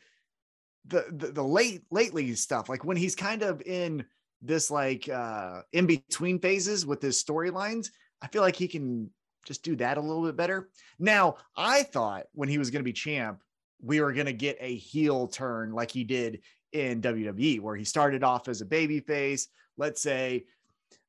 the, 0.89 1.05
the 1.13 1.27
the 1.29 1.43
late 1.43 1.83
lately 1.93 2.35
stuff, 2.35 2.69
like 2.69 2.85
when 2.85 2.97
he's 2.97 3.15
kind 3.15 3.43
of 3.43 3.63
in 3.63 4.05
this 4.43 4.73
like 4.73 5.09
uh 5.09 5.63
in 5.73 5.87
between 5.87 6.41
phases 6.41 6.85
with 6.85 7.01
his 7.01 7.23
storylines, 7.23 7.91
I 8.21 8.27
feel 8.27 8.43
like 8.43 8.57
he 8.57 8.67
can 8.67 9.09
just 9.47 9.63
do 9.63 9.77
that 9.77 9.97
a 9.97 10.01
little 10.01 10.25
bit 10.25 10.37
better. 10.37 10.69
Now, 10.99 11.37
I 11.57 11.85
thought 11.85 12.25
when 12.33 12.49
he 12.49 12.59
was 12.59 12.71
going 12.71 12.81
to 12.81 12.85
be 12.85 12.93
champ, 12.93 13.41
we 13.81 14.01
were 14.01 14.13
going 14.13 14.27
to 14.27 14.33
get 14.33 14.57
a 14.59 14.75
heel 14.75 15.29
turn 15.29 15.71
like 15.71 15.93
he 15.93 16.03
did 16.03 16.41
in 16.73 17.01
WWE, 17.03 17.61
where 17.61 17.77
he 17.77 17.85
started 17.85 18.25
off 18.25 18.49
as 18.49 18.63
a 18.63 18.67
baby 18.67 18.99
face. 18.99 19.47
Let's 19.77 20.03
say 20.03 20.47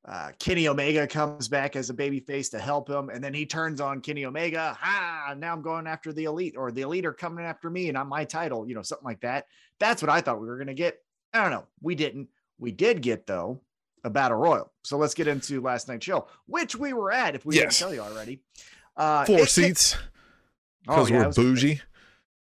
uh, 0.08 0.32
Kenny 0.40 0.68
Omega 0.68 1.06
comes 1.06 1.48
back 1.48 1.76
as 1.76 1.90
a 1.90 1.94
baby 1.94 2.20
face 2.20 2.50
to 2.50 2.60
help 2.60 2.90
him, 2.90 3.10
and 3.10 3.24
then 3.24 3.34
he 3.34 3.46
turns 3.46 3.82
on 3.82 4.00
Kenny 4.02 4.26
Omega. 4.26 4.78
Ha! 4.80 5.36
Now 5.38 5.52
I'm 5.54 5.62
going 5.62 5.86
after 5.88 6.14
the 6.14 6.24
elite, 6.26 6.56
or 6.58 6.72
the 6.72 6.82
elite 6.82 7.06
are 7.06 7.14
coming 7.14 7.44
after 7.46 7.70
me, 7.70 7.90
and 7.90 7.98
I'm 7.98 8.08
my 8.08 8.24
title. 8.24 8.68
You 8.68 8.76
know, 8.76 8.82
something 8.84 9.06
like 9.06 9.20
that. 9.22 9.48
That's 9.80 10.02
what 10.02 10.10
I 10.10 10.22
thought 10.22 10.40
we 10.40 10.48
were 10.48 10.58
going 10.58 10.68
to 10.68 10.74
get. 10.74 11.00
I 11.34 11.42
don't 11.42 11.52
know. 11.52 11.66
We 11.82 11.94
didn't. 11.96 12.30
We 12.58 12.72
did 12.72 13.02
get 13.02 13.28
though 13.28 13.62
a 14.04 14.10
battle 14.10 14.38
royal. 14.38 14.72
So 14.84 14.98
let's 14.98 15.14
get 15.14 15.28
into 15.28 15.60
last 15.62 15.88
night's 15.90 16.06
show, 16.06 16.28
which 16.46 16.76
we 16.76 16.94
were 16.94 17.12
at. 17.12 17.36
If 17.36 17.46
we 17.46 17.56
Yes. 17.56 17.64
didn't 17.64 17.74
tell 17.90 17.94
you 17.94 18.00
already, 18.02 18.42
uh, 18.96 19.26
Four 19.26 19.46
seats 19.46 19.98
Oh, 20.88 21.04
because 21.06 21.10
yeah, 21.10 21.26
we're 21.28 21.32
bougie. 21.34 21.82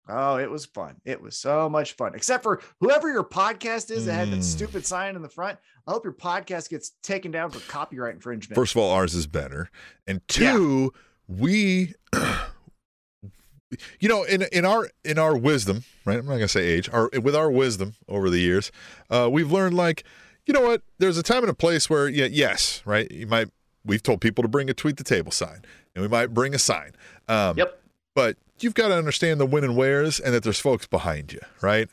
Oh, 0.08 0.38
it 0.38 0.50
was 0.50 0.66
fun. 0.66 0.96
It 1.04 1.20
was 1.22 1.36
so 1.36 1.68
much 1.68 1.94
fun. 1.94 2.14
Except 2.14 2.44
for 2.44 2.62
whoever 2.80 3.12
your 3.12 3.24
podcast 3.24 3.90
is 3.90 4.06
that 4.06 4.14
had 4.14 4.30
that 4.32 4.40
Mm. 4.40 4.44
stupid 4.44 4.86
sign 4.86 5.16
in 5.16 5.22
the 5.24 5.30
front. 5.30 5.58
I 5.88 5.92
hope 5.92 6.04
your 6.04 6.14
podcast 6.14 6.70
gets 6.70 6.92
taken 7.02 7.32
down 7.32 7.50
for 7.52 7.60
copyright 7.72 8.14
infringement. 8.16 8.56
First 8.56 8.74
of 8.76 8.82
all, 8.82 8.92
ours 8.92 9.14
is 9.16 9.26
better, 9.28 9.70
and 10.06 10.22
Yeah. 10.38 10.52
two, 10.54 10.94
we, 11.28 11.96
you 14.00 14.08
know, 14.08 14.24
in 14.24 14.44
in 14.52 14.64
our 14.66 14.90
in 15.04 15.18
our 15.18 15.36
wisdom, 15.36 15.84
right? 16.06 16.20
I'm 16.20 16.26
not 16.26 16.34
gonna 16.34 16.48
say 16.48 16.66
age. 16.66 16.90
Our 16.90 17.10
with 17.22 17.36
our 17.36 17.50
wisdom 17.52 17.96
over 18.08 18.30
the 18.30 18.40
years, 18.40 18.72
uh, 19.10 19.28
we've 19.32 19.52
learned 19.52 19.76
like, 19.76 20.04
you 20.46 20.54
know 20.54 20.62
what? 20.62 20.82
There's 21.00 21.18
a 21.18 21.24
time 21.24 21.40
and 21.44 21.50
a 21.50 21.54
place 21.56 21.90
where, 21.90 22.08
yeah, 22.08 22.26
yes, 22.26 22.82
right. 22.86 23.10
You 23.12 23.28
might. 23.28 23.50
We've 23.84 24.02
told 24.04 24.22
people 24.22 24.42
to 24.44 24.48
bring 24.48 24.70
a 24.70 24.74
tweet 24.74 24.98
the 24.98 25.04
table 25.04 25.32
sign, 25.32 25.64
and 25.96 26.02
we 26.02 26.08
might 26.08 26.28
bring 26.34 26.54
a 26.56 26.60
sign. 26.60 26.92
Um, 27.28 27.58
Yep. 27.58 27.82
But 28.16 28.38
you've 28.60 28.74
got 28.74 28.90
to 28.90 28.96
understand 28.96 29.40
the 29.40 29.46
when 29.46 29.64
and 29.64 29.76
wheres, 29.76 30.20
and 30.20 30.34
that 30.34 30.44
there's 30.44 30.60
folks 30.60 30.88
behind 30.88 31.34
you, 31.34 31.40
right? 31.62 31.90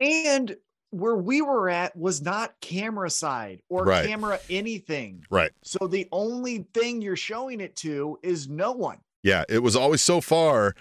And 0.00 0.56
where 0.90 1.14
we 1.16 1.40
were 1.42 1.68
at 1.68 1.96
was 1.96 2.20
not 2.20 2.60
camera 2.60 3.10
side 3.10 3.62
or 3.68 3.84
Right. 3.84 4.06
camera 4.08 4.40
anything. 4.50 5.24
Right. 5.30 5.52
So 5.62 5.86
the 5.86 6.08
only 6.10 6.66
thing 6.74 7.00
you're 7.02 7.16
showing 7.16 7.60
it 7.60 7.76
to 7.76 8.18
is 8.22 8.48
no 8.48 8.72
one. 8.72 8.98
Yeah, 9.22 9.44
it 9.48 9.58
was 9.60 9.76
always 9.76 10.00
so 10.02 10.20
far. 10.20 10.74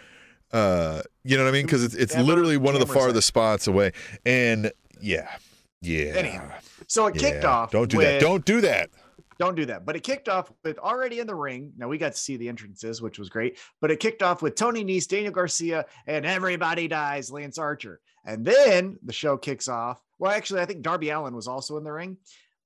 Uh, 0.51 1.01
you 1.23 1.37
know 1.37 1.43
what 1.43 1.49
I 1.49 1.53
mean? 1.53 1.65
Because 1.65 1.83
it's 1.83 1.93
it's 1.93 2.17
literally 2.17 2.57
one 2.57 2.73
of 2.73 2.79
the 2.79 2.87
farthest 2.91 3.27
spots 3.27 3.67
away. 3.67 3.91
And 4.25 4.71
yeah, 4.99 5.29
yeah. 5.81 6.13
Anyhow, 6.15 6.49
So 6.87 7.05
it 7.07 7.15
kicked 7.15 7.45
off. 7.45 7.69
Don't 7.71 7.91
do 7.91 7.99
that. 7.99 8.19
Don't 8.21 8.43
do 8.45 8.61
that. 8.61 8.89
Don't 9.39 9.55
do 9.55 9.65
that. 9.67 9.85
But 9.85 9.95
it 9.95 10.03
kicked 10.03 10.27
off 10.27 10.51
with 10.63 10.77
already 10.77 11.19
in 11.19 11.27
the 11.27 11.35
ring. 11.35 11.71
Now 11.77 11.87
we 11.87 11.97
got 11.97 12.11
to 12.11 12.17
see 12.17 12.35
the 12.35 12.49
entrances, 12.49 13.01
which 13.01 13.17
was 13.17 13.29
great. 13.29 13.57
But 13.79 13.89
it 13.89 14.01
kicked 14.01 14.21
off 14.21 14.41
with 14.41 14.55
Tony 14.55 14.83
Nese, 14.83 15.07
Daniel 15.07 15.31
Garcia, 15.31 15.85
and 16.05 16.25
everybody 16.25 16.89
dies, 16.89 17.31
Lance 17.31 17.57
Archer. 17.57 18.01
And 18.25 18.45
then 18.45 18.99
the 19.01 19.13
show 19.13 19.37
kicks 19.37 19.69
off. 19.69 20.01
Well, 20.19 20.31
actually, 20.31 20.59
I 20.59 20.65
think 20.65 20.81
Darby 20.81 21.09
Allin 21.09 21.33
was 21.33 21.47
also 21.47 21.77
in 21.77 21.85
the 21.85 21.91
ring. 21.91 22.17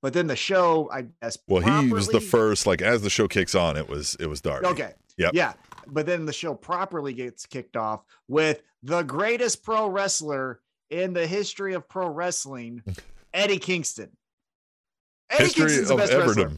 But 0.02 0.12
then 0.12 0.26
the 0.26 0.36
show, 0.36 0.90
I 0.92 1.06
guess. 1.22 1.38
Well, 1.48 1.62
he 1.62 1.90
was 1.90 2.08
the 2.08 2.20
first. 2.20 2.66
Like 2.66 2.82
as 2.82 3.00
the 3.02 3.08
show 3.08 3.28
kicks 3.28 3.54
on, 3.54 3.76
it 3.76 3.88
was 3.88 4.16
it 4.20 4.26
was 4.26 4.40
dark. 4.40 4.64
Okay. 4.64 4.92
Yeah. 5.16 5.30
Yeah. 5.32 5.54
But 5.86 6.06
then 6.06 6.26
the 6.26 6.32
show 6.32 6.54
properly 6.54 7.14
gets 7.14 7.46
kicked 7.46 7.76
off 7.76 8.02
with 8.28 8.62
the 8.82 9.02
greatest 9.02 9.62
pro 9.62 9.86
wrestler 9.88 10.60
in 10.90 11.12
the 11.12 11.26
history 11.26 11.74
of 11.74 11.88
pro 11.88 12.08
wrestling, 12.08 12.82
Eddie 13.32 13.58
Kingston. 13.58 14.10
Eddie 15.34 15.44
History 15.44 15.66
Kingston's 15.66 15.88
the 15.88 15.94
of 15.94 16.00
best 16.00 16.12
wrestler. 16.12 16.50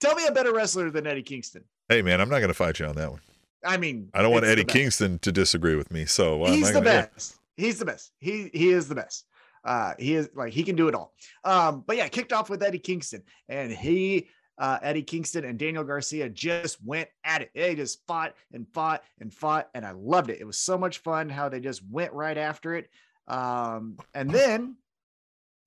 Tell 0.00 0.14
me 0.14 0.26
a 0.26 0.32
better 0.32 0.52
wrestler 0.52 0.90
than 0.90 1.06
Eddie 1.06 1.22
Kingston. 1.22 1.64
Hey 1.88 2.02
man, 2.02 2.20
I'm 2.20 2.28
not 2.28 2.38
going 2.38 2.48
to 2.48 2.54
fight 2.54 2.78
you 2.78 2.86
on 2.86 2.96
that 2.96 3.10
one. 3.10 3.20
I 3.64 3.76
mean, 3.76 4.10
I 4.14 4.22
don't 4.22 4.32
want 4.32 4.44
Eddie. 4.44 4.64
Kingston 4.64 5.18
to 5.20 5.32
disagree 5.32 5.74
with 5.76 5.90
me. 5.90 6.04
So 6.04 6.44
He's 6.46 6.68
the 6.68 6.74
gonna- 6.74 6.86
yeah. 6.90 7.06
best. 7.06 7.36
He's 7.56 7.78
the 7.78 7.84
best. 7.86 8.12
He 8.18 8.50
he 8.52 8.70
is 8.70 8.88
the 8.88 8.94
best. 8.94 9.24
Uh, 9.64 9.94
he 9.98 10.14
is 10.14 10.28
like 10.34 10.52
he 10.52 10.62
can 10.62 10.76
do 10.76 10.88
it 10.88 10.94
all. 10.94 11.12
Um, 11.44 11.82
but 11.86 11.96
yeah, 11.96 12.06
kicked 12.08 12.32
off 12.32 12.50
with 12.50 12.62
Eddie 12.62 12.78
Kingston, 12.78 13.22
and 13.48 13.72
he 13.72 14.28
uh, 14.58 14.78
Eddie 14.82 15.02
Kingston 15.02 15.44
and 15.44 15.58
Daniel 15.58 15.82
Garcia 15.82 16.28
just 16.28 16.78
went 16.84 17.08
at 17.24 17.42
it. 17.42 17.50
They 17.54 17.74
just 17.74 18.06
fought 18.06 18.34
and 18.52 18.66
fought 18.74 19.02
and 19.20 19.32
fought, 19.32 19.68
and 19.74 19.84
I 19.84 19.92
loved 19.92 20.30
it. 20.30 20.38
It 20.40 20.44
was 20.44 20.58
so 20.58 20.76
much 20.78 20.98
fun 20.98 21.28
how 21.28 21.48
they 21.48 21.60
just 21.60 21.82
went 21.90 22.12
right 22.12 22.36
after 22.38 22.74
it. 22.74 22.88
Um, 23.26 23.96
and 24.14 24.30
then 24.30 24.76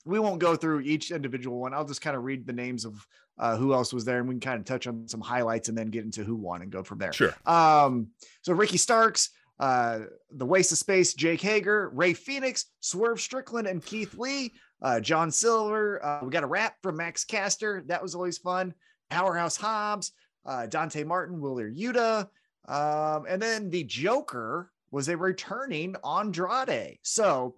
we 0.06 0.20
won't 0.20 0.40
go 0.40 0.56
through 0.56 0.82
each 0.82 1.12
individual 1.12 1.60
one. 1.60 1.74
I'll 1.74 1.86
just 1.86 2.02
kind 2.02 2.16
of 2.16 2.24
read 2.24 2.46
the 2.46 2.54
names 2.54 2.86
of 2.86 3.06
uh, 3.38 3.56
who 3.56 3.74
else 3.74 3.94
was 3.94 4.06
there, 4.06 4.20
and 4.20 4.28
we 4.28 4.36
can 4.36 4.42
kind 4.42 4.60
of 4.60 4.66
touch 4.66 4.88
on 4.88 5.08
some 5.08 5.22
highlights 5.22 5.70
and 5.70 5.78
then 5.78 5.88
get 5.88 6.04
into 6.04 6.24
who 6.24 6.36
won 6.36 6.62
and 6.62 6.72
go 6.72 6.84
from 6.84 6.98
there. 6.98 7.14
Sure. 7.14 7.34
Um, 7.46 8.08
so 8.42 8.54
Ricky 8.54 8.78
Starks, 8.78 9.30
uh, 9.60 10.00
the 10.32 10.46
Waste 10.46 10.72
of 10.72 10.78
Space, 10.78 11.14
Jake 11.14 11.42
Hager, 11.42 11.90
Rey 11.90 12.14
Fenix, 12.14 12.66
Swerve 12.82 13.22
Strickland, 13.22 13.68
and 13.68 13.84
Keith 13.84 14.18
Lee, 14.18 14.54
uh, 14.82 15.00
John 15.00 15.32
Silver. 15.32 16.04
Uh, 16.04 16.20
we 16.24 16.32
got 16.32 16.44
a 16.44 16.48
rap 16.48 16.76
from 16.82 16.98
Max 16.98 17.24
Caster. 17.24 17.84
That 17.88 18.02
was 18.02 18.16
always 18.16 18.38
fun. 18.38 18.74
Powerhouse 19.10 19.58
Hobbs, 19.58 20.12
uh, 20.46 20.68
Dante 20.68 21.04
Martin, 21.04 21.42
Wheeler 21.42 21.70
Yuta. 21.70 22.28
Um, 22.68 23.26
and 23.28 23.42
then 23.42 23.70
the 23.70 23.84
Joker 23.84 24.72
was 24.92 25.10
a 25.10 25.18
returning 25.18 25.96
Andrade. 26.04 27.00
So 27.04 27.56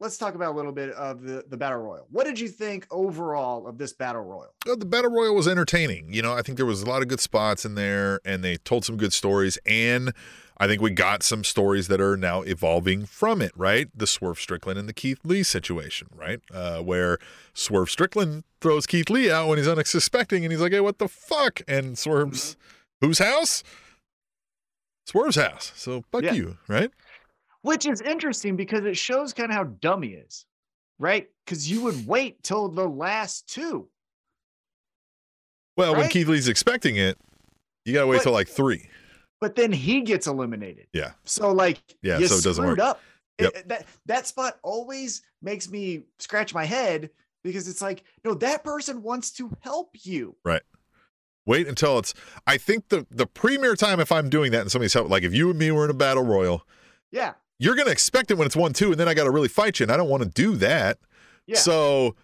let's 0.00 0.16
talk 0.16 0.34
about 0.34 0.52
a 0.52 0.56
little 0.56 0.72
bit 0.72 0.90
of 0.94 1.22
the, 1.22 1.44
the 1.48 1.56
Battle 1.56 1.78
Royal. 1.78 2.06
What 2.10 2.24
did 2.26 2.40
you 2.40 2.48
think 2.48 2.86
overall 2.90 3.66
of 3.66 3.78
this 3.78 3.92
Battle 3.92 4.22
Royal? 4.22 4.52
The 4.64 4.84
battle 4.86 5.10
royal 5.10 5.34
was 5.34 5.46
entertaining. 5.46 6.12
You 6.12 6.22
know, 6.22 6.32
I 6.32 6.42
think 6.42 6.56
there 6.56 6.66
was 6.66 6.82
a 6.82 6.86
lot 6.86 7.02
of 7.02 7.08
good 7.08 7.20
spots 7.20 7.64
in 7.64 7.74
there, 7.74 8.20
and 8.24 8.42
they 8.42 8.56
told 8.56 8.84
some 8.84 8.96
good 8.96 9.12
stories. 9.12 9.58
And 9.66 10.12
I 10.58 10.66
think 10.66 10.80
we 10.82 10.90
got 10.90 11.22
some 11.22 11.44
stories 11.44 11.88
that 11.88 12.00
are 12.00 12.16
now 12.16 12.42
evolving 12.42 13.06
from 13.06 13.40
it. 13.42 13.52
Right, 13.54 13.88
the 13.94 14.06
Swerve 14.06 14.38
Strickland 14.40 14.78
and 14.78 14.88
the 14.88 14.92
Keith 14.94 15.20
Lee 15.24 15.42
situation. 15.42 16.08
Right, 16.14 16.40
uh, 16.52 16.80
where 16.82 17.18
Swerve 17.54 17.90
Strickland 17.90 18.44
throws 18.60 18.86
Keith 18.86 19.10
Lee 19.10 19.30
out 19.30 19.48
when 19.48 19.58
he's 19.58 19.68
unsuspecting, 19.68 20.44
and 20.44 20.52
he's 20.52 20.60
like, 20.60 20.72
"Hey, 20.72 20.80
what 20.80 20.98
the 20.98 21.08
fuck?" 21.08 21.60
And 21.68 21.98
Swerve's 21.98 22.56
whose 23.00 23.18
house? 23.18 23.62
Swerve's 25.06 25.36
house. 25.36 25.72
So 25.74 26.04
fuck 26.12 26.22
Yeah. 26.22 26.32
you. 26.34 26.58
Right. 26.68 26.90
Which 27.62 27.86
is 27.86 28.00
interesting 28.00 28.56
because 28.56 28.84
it 28.84 28.96
shows 28.96 29.32
kind 29.32 29.50
of 29.50 29.56
how 29.56 29.64
dumb 29.64 30.02
he 30.02 30.10
is, 30.10 30.46
right? 30.98 31.28
Because 31.44 31.70
you 31.70 31.82
would 31.82 32.06
wait 32.06 32.42
till 32.42 32.68
the 32.68 32.88
last 32.88 33.48
two. 33.48 33.88
Well, 35.76 35.92
when 35.92 36.02
Right? 36.02 36.10
Keith 36.10 36.28
Lee's 36.28 36.48
expecting 36.48 36.96
it, 36.96 37.18
you 37.84 37.92
gotta 37.94 38.06
wait 38.06 38.18
But- 38.18 38.22
till 38.24 38.32
like 38.32 38.48
three. 38.48 38.88
but 39.40 39.54
then 39.56 39.72
he 39.72 40.02
gets 40.02 40.26
eliminated. 40.26 40.86
Yeah. 40.92 41.12
So 41.24 41.52
like, 41.52 41.78
Yeah, 42.02 42.18
so 42.26 42.36
it 42.36 42.44
doesn't 42.44 42.64
work. 42.64 42.78
Up. 42.78 43.00
Yep. 43.38 43.52
It- 43.56 43.68
that 43.68 43.86
that 44.06 44.26
spot 44.26 44.58
always 44.62 45.22
makes 45.40 45.70
me 45.70 46.04
scratch 46.18 46.52
my 46.52 46.64
head 46.66 47.10
because 47.42 47.68
it's 47.68 47.80
like, 47.80 48.04
no, 48.24 48.34
that 48.34 48.62
person 48.64 49.02
wants 49.02 49.30
to 49.32 49.56
help 49.60 49.90
you. 50.02 50.36
Right. 50.44 50.62
Wait 51.46 51.66
until 51.66 51.98
it's. 51.98 52.12
I 52.46 52.58
think 52.58 52.88
the 52.90 53.06
the 53.10 53.26
premier 53.26 53.74
time 53.76 53.98
if 53.98 54.12
I'm 54.12 54.28
doing 54.28 54.52
that 54.52 54.60
and 54.60 54.70
somebody's 54.70 54.92
help, 54.92 55.08
like 55.08 55.22
if 55.22 55.32
you 55.32 55.48
and 55.48 55.58
me 55.58 55.70
were 55.70 55.84
in 55.84 55.90
a 55.90 55.94
battle 55.94 56.24
royal, 56.24 56.66
Yeah, 57.10 57.32
you're 57.60 57.76
gonna 57.76 57.90
expect 57.90 58.32
it 58.32 58.34
when 58.38 58.46
it's 58.46 58.56
one 58.56 58.72
two, 58.72 58.90
and 58.90 58.98
then 58.98 59.06
I 59.06 59.14
got 59.14 59.24
to 59.24 59.30
really 59.30 59.46
fight 59.48 59.78
you, 59.78 59.84
and 59.84 59.92
I 59.92 59.96
don't 59.96 60.08
want 60.08 60.24
to 60.24 60.28
do 60.28 60.56
that. 60.56 60.98
yeah. 61.46 61.58
So 61.58 62.16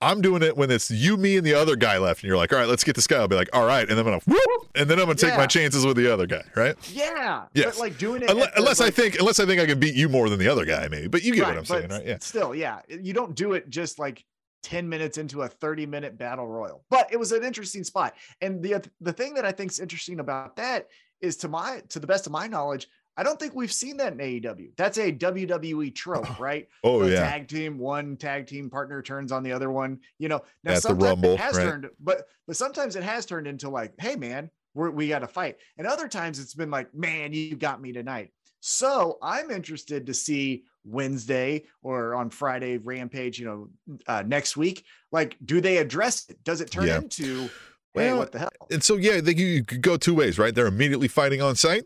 I'm 0.00 0.20
doing 0.20 0.42
it 0.42 0.56
when 0.56 0.70
it's 0.70 0.90
you, 0.90 1.16
me, 1.16 1.36
and 1.36 1.46
the 1.46 1.54
other 1.54 1.76
guy 1.76 1.96
left, 1.98 2.22
and 2.22 2.28
you're 2.28 2.36
like, 2.36 2.52
all 2.52 2.58
right, 2.58 2.68
let's 2.68 2.84
get 2.84 2.94
this 2.96 3.06
guy. 3.06 3.18
I'll 3.18 3.28
be 3.28 3.36
like, 3.36 3.48
all 3.52 3.64
right, 3.64 3.88
and 3.88 3.90
then 3.90 4.00
I'm 4.00 4.04
gonna 4.04 4.20
whoop, 4.26 4.68
and 4.74 4.88
then 4.88 4.98
I'm 4.98 5.06
gonna 5.06 5.14
take 5.14 5.36
my 5.36 5.46
chances 5.46 5.86
with 5.86 5.96
the 5.96 6.12
other 6.12 6.26
guy, 6.26 6.44
right? 6.54 6.76
yeah. 6.92 7.46
Yes. 7.54 7.76
But 7.76 7.78
like 7.80 7.98
doing 7.98 8.22
it 8.22 8.30
Unless, 8.30 8.50
the, 8.50 8.58
unless 8.58 8.80
I 8.80 8.90
think 8.90 9.18
unless 9.18 9.40
I 9.40 9.46
think 9.46 9.60
I 9.60 9.66
can 9.66 9.80
beat 9.80 9.94
you 9.94 10.08
more 10.08 10.28
than 10.28 10.38
the 10.38 10.48
other 10.48 10.64
guy, 10.64 10.86
maybe. 10.88 11.08
But 11.08 11.22
you 11.24 11.34
get 11.34 11.46
what 11.46 11.56
I'm 11.56 11.64
saying, 11.64 11.88
right? 11.88 12.06
Yeah. 12.06 12.18
Still, 12.20 12.54
yeah. 12.54 12.80
You 12.88 13.12
don't 13.12 13.34
do 13.34 13.54
it 13.54 13.70
just 13.70 13.98
like 13.98 14.24
10 14.64 14.88
minutes 14.88 15.18
into 15.18 15.42
a 15.42 15.48
30 15.48 15.86
minute 15.86 16.18
battle 16.18 16.46
royal. 16.46 16.84
But 16.90 17.12
it 17.12 17.16
was 17.16 17.32
an 17.32 17.42
interesting 17.44 17.82
spot. 17.84 18.14
And 18.40 18.62
the 18.62 18.82
the 19.00 19.12
thing 19.12 19.34
that 19.34 19.44
I 19.44 19.52
think 19.52 19.70
is 19.70 19.80
interesting 19.80 20.20
about 20.20 20.56
that 20.56 20.88
is 21.20 21.36
to 21.38 21.48
my 21.48 21.80
to 21.88 21.98
the 22.00 22.06
best 22.06 22.26
of 22.26 22.32
my 22.32 22.46
knowledge, 22.48 22.88
I 23.16 23.22
don't 23.22 23.38
think 23.38 23.54
we've 23.54 23.72
seen 23.72 23.98
that 23.98 24.12
in 24.14 24.18
AEW. 24.18 24.70
That's 24.76 24.96
a 24.98 25.12
WWE 25.12 25.94
trope, 25.94 26.38
right? 26.40 26.66
Oh 26.82 27.00
The 27.04 27.12
yeah. 27.12 27.20
Tag 27.30 27.48
team, 27.48 27.78
one 27.78 28.16
tag 28.16 28.46
team 28.46 28.70
partner 28.70 29.02
turns 29.02 29.32
on 29.32 29.42
the 29.42 29.52
other 29.52 29.70
one. 29.70 29.98
You 30.18 30.28
know, 30.28 30.40
now 30.64 30.72
At 30.72 30.82
sometimes 30.82 31.02
Rumble, 31.10 31.34
it 31.34 31.40
has 31.40 31.56
right. 31.56 31.64
turned, 31.64 31.88
but 32.00 32.24
but 32.46 32.56
sometimes 32.56 32.96
it 32.96 33.02
has 33.02 33.26
turned 33.26 33.46
into 33.46 33.68
like, 33.68 33.92
hey 34.00 34.16
man, 34.16 34.50
we're, 34.74 34.90
we 34.90 35.08
got 35.08 35.18
to 35.20 35.26
fight. 35.28 35.56
And 35.76 35.86
other 35.86 36.08
times 36.08 36.38
it's 36.38 36.54
been 36.54 36.70
like, 36.70 36.94
man, 36.94 37.32
you 37.34 37.54
got 37.56 37.82
me 37.82 37.92
tonight. 37.92 38.30
So 38.60 39.18
I'm 39.22 39.50
interested 39.50 40.06
to 40.06 40.14
see 40.14 40.64
Wednesday 40.84 41.64
or 41.82 42.14
on 42.14 42.30
Friday 42.30 42.78
Rampage, 42.78 43.38
you 43.38 43.44
know, 43.44 43.96
uh, 44.06 44.22
next 44.26 44.56
week. 44.56 44.84
Like, 45.10 45.36
do 45.44 45.60
they 45.60 45.78
address 45.78 46.28
it? 46.28 46.42
Does 46.44 46.60
it 46.60 46.70
turn 46.70 46.86
Yeah. 46.86 46.98
into, 46.98 47.50
hey, 47.94 48.12
what 48.14 48.32
the 48.32 48.38
hell? 48.38 48.50
And 48.70 48.82
so 48.82 48.96
yeah, 48.96 49.20
they, 49.20 49.34
you 49.34 49.64
could 49.64 49.82
go 49.82 49.96
two 49.96 50.14
ways, 50.14 50.38
right? 50.38 50.54
They're 50.54 50.66
immediately 50.68 51.08
fighting 51.08 51.42
on 51.42 51.56
site, 51.56 51.84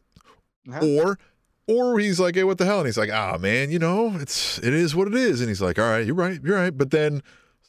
Uh-huh. 0.69 0.87
or 0.87 1.19
or 1.69 1.99
he's 1.99 2.21
like, 2.21 2.37
hey, 2.37 2.45
what 2.45 2.59
the 2.59 2.65
hell? 2.65 2.79
And 2.79 2.87
he's 2.87 2.99
like, 2.99 3.11
ah, 3.13 3.39
man, 3.39 3.71
you 3.71 3.79
know, 3.79 4.17
it's 4.21 4.59
it 4.59 4.73
is 4.73 4.95
what 4.95 5.09
it 5.09 5.15
is. 5.15 5.41
And 5.41 5.49
he's 5.49 5.61
like, 5.63 5.79
all 5.79 5.89
right, 5.89 6.07
you're 6.07 6.15
right, 6.15 6.41
you're 6.43 6.57
right. 6.57 6.77
But 6.77 6.91
then 6.91 7.23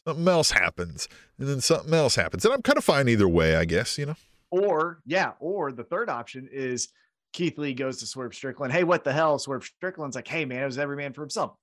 something 0.06 0.28
else 0.28 0.52
happens, 0.52 1.08
and 1.40 1.48
then 1.48 1.62
something 1.62 1.94
else 1.94 2.16
happens, 2.16 2.46
and 2.46 2.54
I'm 2.54 2.62
kind 2.62 2.78
of 2.78 2.84
fine 2.84 3.08
either 3.10 3.28
way, 3.28 3.56
I 3.56 3.66
guess. 3.66 3.98
You 3.98 4.08
know, 4.08 4.16
Or 4.52 5.00
yeah, 5.06 5.32
or 5.40 5.72
the 5.72 5.84
third 5.84 6.10
option 6.10 6.48
is 6.52 6.90
Keith 7.34 7.58
Lee 7.58 7.74
goes 7.74 7.98
to 8.00 8.06
Swerve 8.08 8.34
Strickland. 8.34 8.72
Hey, 8.74 8.84
what 8.84 9.04
the 9.04 9.14
hell? 9.14 9.38
Swerve 9.40 9.64
Strickland's 9.64 10.16
like, 10.16 10.28
hey 10.28 10.46
man, 10.46 10.64
it 10.64 10.66
was 10.66 10.78
every 10.78 10.96
man 10.96 11.14
for 11.14 11.22
himself. 11.22 11.56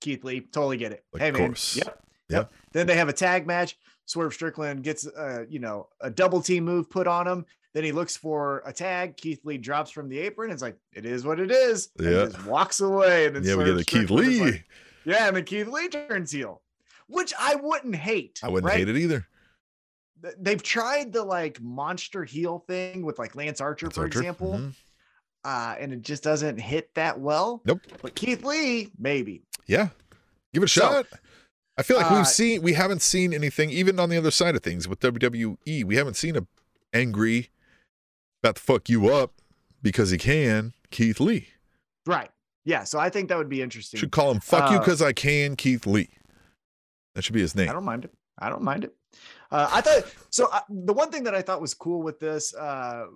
Keith 0.00 0.24
Lee, 0.24 0.40
totally 0.40 0.76
get 0.76 0.92
it. 0.92 1.04
Of 1.14 1.20
hey 1.20 1.30
man, 1.30 1.48
course. 1.48 1.76
yep, 1.76 2.02
Yep. 2.28 2.52
Then 2.72 2.86
they 2.86 2.96
have 2.96 3.08
a 3.08 3.12
tag 3.12 3.46
match. 3.46 3.76
Swerve 4.06 4.32
Strickland 4.32 4.82
gets 4.82 5.06
uh, 5.06 5.44
you 5.48 5.58
know, 5.58 5.88
a 6.00 6.10
double 6.10 6.40
team 6.40 6.64
move 6.64 6.88
put 6.88 7.06
on 7.06 7.26
him. 7.26 7.44
Then 7.78 7.84
he 7.84 7.92
looks 7.92 8.16
for 8.16 8.60
a 8.66 8.72
tag. 8.72 9.16
Keith 9.16 9.38
Lee 9.44 9.56
drops 9.56 9.92
from 9.92 10.08
the 10.08 10.18
apron. 10.18 10.50
It's 10.50 10.62
like, 10.62 10.76
it 10.92 11.06
is 11.06 11.24
what 11.24 11.38
it 11.38 11.52
is. 11.52 11.90
And 11.96 12.10
Yeah. 12.10 12.24
just 12.24 12.44
walks 12.44 12.80
away. 12.80 13.26
And 13.26 13.36
then 13.36 13.44
yeah, 13.44 13.54
we 13.54 13.62
get 13.66 13.74
the 13.76 13.84
Keith 13.84 14.10
Lee. 14.10 14.40
like- 14.40 14.64
yeah, 15.04 15.28
and 15.28 15.36
then 15.36 15.44
Keith 15.44 15.68
Lee 15.68 15.86
turns 15.88 16.32
heel, 16.32 16.60
which 17.06 17.32
I 17.38 17.54
wouldn't 17.54 17.94
hate. 17.94 18.40
I 18.42 18.48
wouldn't 18.48 18.68
right? 18.68 18.78
hate 18.78 18.88
it 18.88 18.96
either. 18.96 19.28
they've 20.40 20.60
tried 20.60 21.12
the 21.12 21.22
like 21.22 21.60
monster 21.62 22.24
heel 22.24 22.64
thing 22.66 23.06
with 23.06 23.16
like 23.20 23.36
Lance 23.36 23.60
Archer, 23.60 23.86
Lance 23.86 23.94
for 23.94 24.02
Archer, 24.02 24.18
example, 24.18 24.54
mhm. 24.54 24.74
uh, 25.44 25.76
and 25.78 25.92
it 25.92 26.02
just 26.02 26.24
doesn't 26.24 26.58
hit 26.58 26.92
that 26.96 27.20
well. 27.20 27.62
Nope. 27.64 27.82
But 28.02 28.16
Keith 28.16 28.42
Lee, 28.42 28.90
maybe. 28.98 29.44
Yeah, 29.68 29.90
give 30.52 30.64
it 30.64 30.66
a 30.66 30.68
So, 30.68 30.80
shot. 30.80 31.06
I 31.76 31.84
feel 31.84 31.96
like 31.98 32.10
uh, 32.10 32.16
we've 32.16 32.26
seen 32.26 32.60
we 32.62 32.72
haven't 32.72 33.02
seen 33.02 33.32
anything 33.32 33.70
even 33.70 34.00
on 34.00 34.08
the 34.08 34.16
other 34.16 34.32
side 34.32 34.56
of 34.56 34.64
things 34.64 34.88
with 34.88 34.98
WWE. 34.98 35.84
We 35.84 35.94
haven't 35.94 36.14
seen 36.16 36.34
a 36.34 36.44
angry 36.92 37.50
about 38.42 38.56
to 38.56 38.62
fuck 38.62 38.88
you 38.88 39.08
up 39.12 39.32
because 39.82 40.10
he 40.10 40.18
can 40.18 40.72
Keith 40.90 41.20
Lee. 41.20 41.48
Right. 42.06 42.30
Yeah. 42.64 42.84
So 42.84 42.98
I 42.98 43.10
think 43.10 43.28
that 43.28 43.38
would 43.38 43.48
be 43.48 43.62
interesting. 43.62 43.98
Should 43.98 44.12
call 44.12 44.30
him 44.30 44.40
"fuck 44.40 44.70
you" 44.70 44.76
Uh, 44.76 44.80
because 44.80 45.02
I 45.02 45.12
can 45.12 45.56
Keith 45.56 45.86
Lee. 45.86 46.10
That 47.14 47.22
should 47.22 47.34
be 47.34 47.40
his 47.40 47.54
name. 47.54 47.68
I 47.68 47.72
don't 47.72 47.84
mind 47.84 48.04
it. 48.04 48.12
I 48.38 48.48
don't 48.48 48.62
mind 48.62 48.84
it. 48.84 48.94
Uh, 49.50 49.68
I 49.72 49.80
thought 49.80 50.04
so. 50.30 50.48
Uh, 50.52 50.60
the 50.68 50.92
one 50.92 51.10
thing 51.10 51.24
that 51.24 51.34
I 51.34 51.42
thought 51.42 51.60
was 51.60 51.74
cool 51.74 52.02
with 52.02 52.20
this 52.20 52.54
uh, 52.54 53.06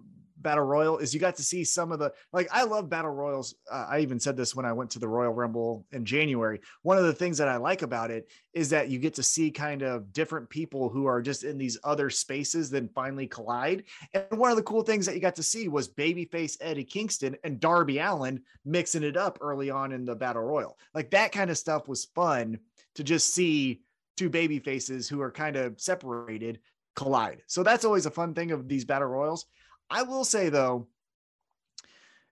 battle 0.43 0.65
royal 0.65 0.99
is 0.99 1.15
you 1.15 1.21
got 1.21 1.37
to 1.37 1.43
see 1.43 1.65
some 1.65 1.93
of 1.93 1.99
the 1.99 2.13
like 2.33 2.49
I 2.53 2.65
love 2.65 2.89
battle 2.89 3.11
royals. 3.11 3.55
Uh, 3.71 3.87
I 3.89 4.01
even 4.01 4.19
said 4.19 4.37
this 4.37 4.55
when 4.55 4.67
I 4.67 4.73
went 4.73 4.91
to 4.91 4.99
the 4.99 5.09
Royal 5.09 5.33
Rumble 5.33 5.87
in 5.93 6.05
January. 6.05 6.61
One 6.83 6.99
of 6.99 7.05
the 7.05 7.13
things 7.13 7.39
that 7.39 7.49
I 7.49 7.57
like 7.57 7.83
about 7.83 8.11
it 8.11 8.29
is 8.55 8.71
that 8.71 8.89
you 8.89 8.99
get 8.99 9.15
to 9.15 9.23
see 9.23 9.51
kind 9.51 9.83
of 9.83 10.13
different 10.13 10.49
people 10.51 10.89
who 10.89 11.07
are 11.07 11.23
just 11.23 11.45
in 11.45 11.59
these 11.59 11.79
other 11.85 12.11
spaces 12.11 12.71
then 12.71 12.91
finally 12.95 13.27
collide. 13.27 13.85
And 14.13 14.25
one 14.31 14.51
of 14.51 14.57
the 14.57 14.63
cool 14.63 14.83
things 14.83 15.07
that 15.07 15.15
you 15.15 15.21
got 15.21 15.37
to 15.37 15.43
see 15.43 15.69
was 15.69 15.89
babyface 15.89 16.57
Eddie 16.61 16.85
Kingston 16.85 17.37
and 17.45 17.61
Darby 17.61 17.99
Allin 17.99 18.43
mixing 18.65 19.03
it 19.03 19.17
up 19.17 19.39
early 19.41 19.71
on 19.71 19.93
in 19.93 20.05
the 20.05 20.15
battle 20.15 20.43
royal. 20.43 20.79
Like 20.95 21.11
that 21.11 21.33
kind 21.33 21.51
of 21.51 21.59
stuff 21.59 21.89
was 21.89 22.07
fun 22.15 22.59
to 22.95 23.05
just 23.05 23.35
see 23.35 23.83
two 24.17 24.29
baby 24.29 24.59
faces 24.59 25.09
who 25.09 25.21
are 25.21 25.31
kind 25.31 25.57
of 25.57 25.81
separated 25.81 26.61
collide. 26.95 27.43
So 27.47 27.63
that's 27.63 27.85
always 27.85 28.07
a 28.07 28.11
fun 28.11 28.35
thing 28.35 28.51
of 28.51 28.69
these 28.69 28.85
battle 28.85 29.09
royals. 29.09 29.47
I 29.93 30.03
will 30.03 30.25
say 30.25 30.49
though, 30.49 30.87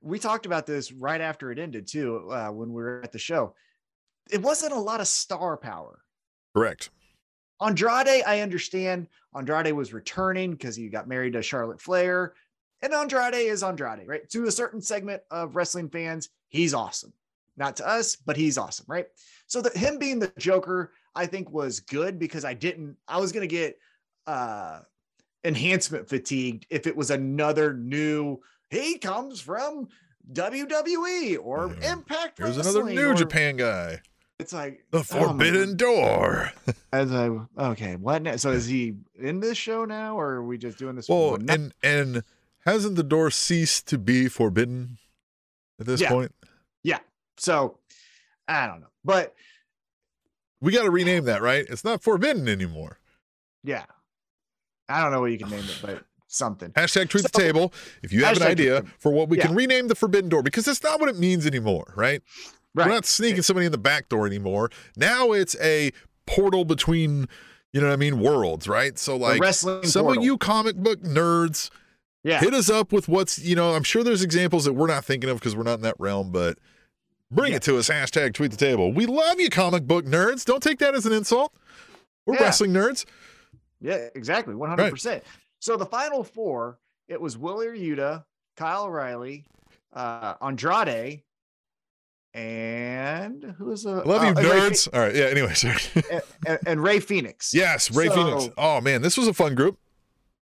we 0.00 0.18
talked 0.18 0.46
about 0.46 0.66
this 0.66 0.92
right 0.92 1.20
after 1.20 1.52
it 1.52 1.58
ended 1.58 1.86
too, 1.86 2.30
uh, 2.30 2.48
when 2.48 2.72
we 2.72 2.82
were 2.82 3.02
at 3.04 3.12
the 3.12 3.18
show. 3.18 3.54
It 4.30 4.40
wasn't 4.40 4.72
a 4.72 4.78
lot 4.78 5.00
of 5.00 5.06
star 5.06 5.58
power. 5.58 6.00
Correct. 6.54 6.88
Andrade, 7.60 8.22
I 8.26 8.40
understand. 8.40 9.08
Andrade 9.36 9.72
was 9.72 9.92
returning 9.92 10.52
because 10.52 10.74
he 10.74 10.88
got 10.88 11.06
married 11.06 11.34
to 11.34 11.42
Charlotte 11.42 11.82
Flair. 11.82 12.32
And 12.80 12.94
Andrade 12.94 13.34
is 13.34 13.62
Andrade, 13.62 14.08
right? 14.08 14.28
To 14.30 14.46
a 14.46 14.50
certain 14.50 14.80
segment 14.80 15.20
of 15.30 15.54
wrestling 15.54 15.90
fans, 15.90 16.30
he's 16.48 16.72
awesome. 16.72 17.12
Not 17.58 17.76
to 17.76 17.86
us, 17.86 18.16
but 18.16 18.38
he's 18.38 18.56
awesome, 18.56 18.86
right? 18.88 19.06
So 19.48 19.60
that 19.60 19.76
him 19.76 19.98
being 19.98 20.18
the 20.18 20.32
Joker, 20.38 20.92
I 21.14 21.26
think 21.26 21.50
was 21.50 21.80
good 21.80 22.18
because 22.18 22.46
I 22.46 22.54
didn't, 22.54 22.96
I 23.06 23.20
was 23.20 23.32
going 23.32 23.46
to 23.46 23.54
get 23.54 23.78
uh 24.26 24.80
enhancement 25.44 26.08
fatigued 26.08 26.66
if 26.70 26.86
it 26.86 26.96
was 26.96 27.10
another 27.10 27.74
new, 27.74 28.40
he 28.70 28.98
comes 28.98 29.40
from 29.40 29.88
WWE 30.32 31.38
or 31.42 31.74
Yeah. 31.80 31.92
Impact. 31.94 32.38
There's 32.38 32.56
another 32.56 32.84
New 32.84 33.10
or- 33.10 33.14
Japan 33.14 33.56
guy. 33.56 34.00
It's 34.38 34.52
like 34.54 34.84
The 34.90 35.00
oh 35.00 35.02
Forbidden 35.02 35.76
Door. 35.76 36.52
As 36.94 37.12
I 37.12 37.28
okay, 37.58 37.96
what? 37.96 38.22
Now? 38.22 38.36
So 38.36 38.50
is 38.52 38.66
he 38.66 38.94
in 39.18 39.40
this 39.40 39.58
show 39.58 39.84
now, 39.84 40.18
or 40.18 40.30
are 40.36 40.42
we 40.44 40.56
just 40.56 40.78
doing 40.78 40.96
this? 40.96 41.10
Well, 41.10 41.32
one 41.32 41.50
and 41.50 41.74
and 41.82 42.22
hasn't 42.64 42.96
the 42.96 43.02
door 43.02 43.30
ceased 43.30 43.86
to 43.88 43.98
be 43.98 44.28
forbidden 44.28 44.96
at 45.78 45.84
this 45.84 46.00
Yeah. 46.00 46.08
point? 46.08 46.34
Yeah. 46.82 47.00
So 47.36 47.78
I 48.48 48.66
don't 48.66 48.80
know, 48.80 48.86
but 49.04 49.34
We 50.62 50.72
got 50.72 50.84
to 50.84 50.90
rename 50.90 51.24
that, 51.24 51.42
right? 51.42 51.66
It's 51.68 51.84
not 51.84 52.02
forbidden 52.02 52.48
anymore. 52.48 52.98
yeah, 53.62 53.84
I 54.90 55.02
don't 55.02 55.12
know 55.12 55.20
what 55.20 55.30
you 55.32 55.38
can 55.38 55.48
name 55.50 55.60
it, 55.64 55.78
but 55.82 56.02
something. 56.26 56.70
Hashtag 56.72 57.08
tweet 57.08 57.22
the 57.24 57.28
table 57.30 57.72
if 58.02 58.12
you 58.12 58.24
have 58.24 58.36
an 58.36 58.42
idea 58.44 58.84
for 58.98 59.10
what 59.12 59.28
we 59.28 59.38
Yeah. 59.38 59.46
can 59.46 59.54
rename 59.56 59.88
the 59.88 59.94
forbidden 59.94 60.28
door 60.28 60.42
because 60.42 60.64
that's 60.64 60.82
not 60.82 61.00
what 61.00 61.08
it 61.08 61.18
means 61.18 61.46
anymore, 61.46 61.92
right? 61.96 62.22
Right. 62.74 62.86
We're 62.86 62.92
not 62.92 63.04
sneaking 63.04 63.42
somebody 63.42 63.66
in 63.66 63.72
the 63.72 63.78
back 63.78 64.08
door 64.08 64.26
anymore. 64.26 64.70
Now 64.96 65.32
it's 65.32 65.56
a 65.60 65.90
portal 66.26 66.64
between, 66.64 67.26
you 67.72 67.80
know 67.80 67.88
what 67.88 67.92
I 67.94 67.96
mean, 67.96 68.20
worlds, 68.20 68.68
right? 68.68 68.96
So 68.98 69.16
like 69.16 69.40
wrestling. 69.40 69.84
some 69.86 70.04
portal. 70.04 70.20
of 70.20 70.24
you 70.24 70.38
comic 70.38 70.76
book 70.76 71.00
nerds 71.02 71.70
yeah, 72.22 72.38
hit 72.40 72.52
us 72.52 72.68
up 72.68 72.92
with 72.92 73.08
what's 73.08 73.38
you 73.38 73.56
know 73.56 73.74
i'm 73.74 73.82
sure 73.82 74.04
there's 74.04 74.22
examples 74.22 74.66
that 74.66 74.74
we're 74.74 74.86
not 74.86 75.06
thinking 75.06 75.30
of 75.30 75.38
because 75.38 75.56
we're 75.56 75.62
not 75.62 75.76
in 75.76 75.80
that 75.80 75.94
realm 75.98 76.30
but 76.30 76.58
bring 77.30 77.52
Yeah. 77.52 77.56
it 77.56 77.62
to 77.62 77.78
us 77.78 77.88
hashtag 77.88 78.34
tweet 78.34 78.50
the 78.50 78.58
table 78.58 78.92
we 78.92 79.06
love 79.06 79.40
you 79.40 79.48
comic 79.48 79.84
book 79.84 80.04
nerds 80.04 80.44
don't 80.44 80.62
take 80.62 80.80
that 80.80 80.94
as 80.94 81.06
an 81.06 81.14
insult 81.14 81.54
we're 82.26 82.34
Yeah. 82.34 82.42
wrestling 82.42 82.72
nerds 82.74 83.06
yeah, 83.80 84.08
exactly, 84.14 84.54
one 84.54 84.68
hundred 84.68 84.90
percent. 84.90 85.24
So 85.58 85.76
the 85.76 85.86
final 85.86 86.24
four, 86.24 86.78
it 87.08 87.20
was 87.20 87.36
Wheeler 87.36 87.74
Yuta, 87.74 88.24
Kyle 88.56 88.84
O'Reilly, 88.84 89.44
uh, 89.92 90.34
Andrade, 90.40 91.22
and 92.34 93.54
who 93.58 93.64
was 93.66 93.86
a 93.86 93.90
i 93.90 94.02
love 94.04 94.22
you 94.22 94.32
Ray 94.34 94.44
nerds 94.60 94.88
all 94.94 95.00
right 95.00 95.14
yeah 95.14 95.24
anyway 95.24 95.52
sorry 95.52 95.80
and, 96.46 96.58
and 96.64 96.82
Rey 96.82 97.00
Fenix. 97.00 97.52
yes 97.52 97.90
ray 97.90 98.06
So- 98.06 98.14
phoenix 98.14 98.54
oh 98.56 98.80
man 98.80 99.02
this 99.02 99.16
was 99.16 99.26
a 99.26 99.34
fun 99.34 99.56
group 99.56 99.76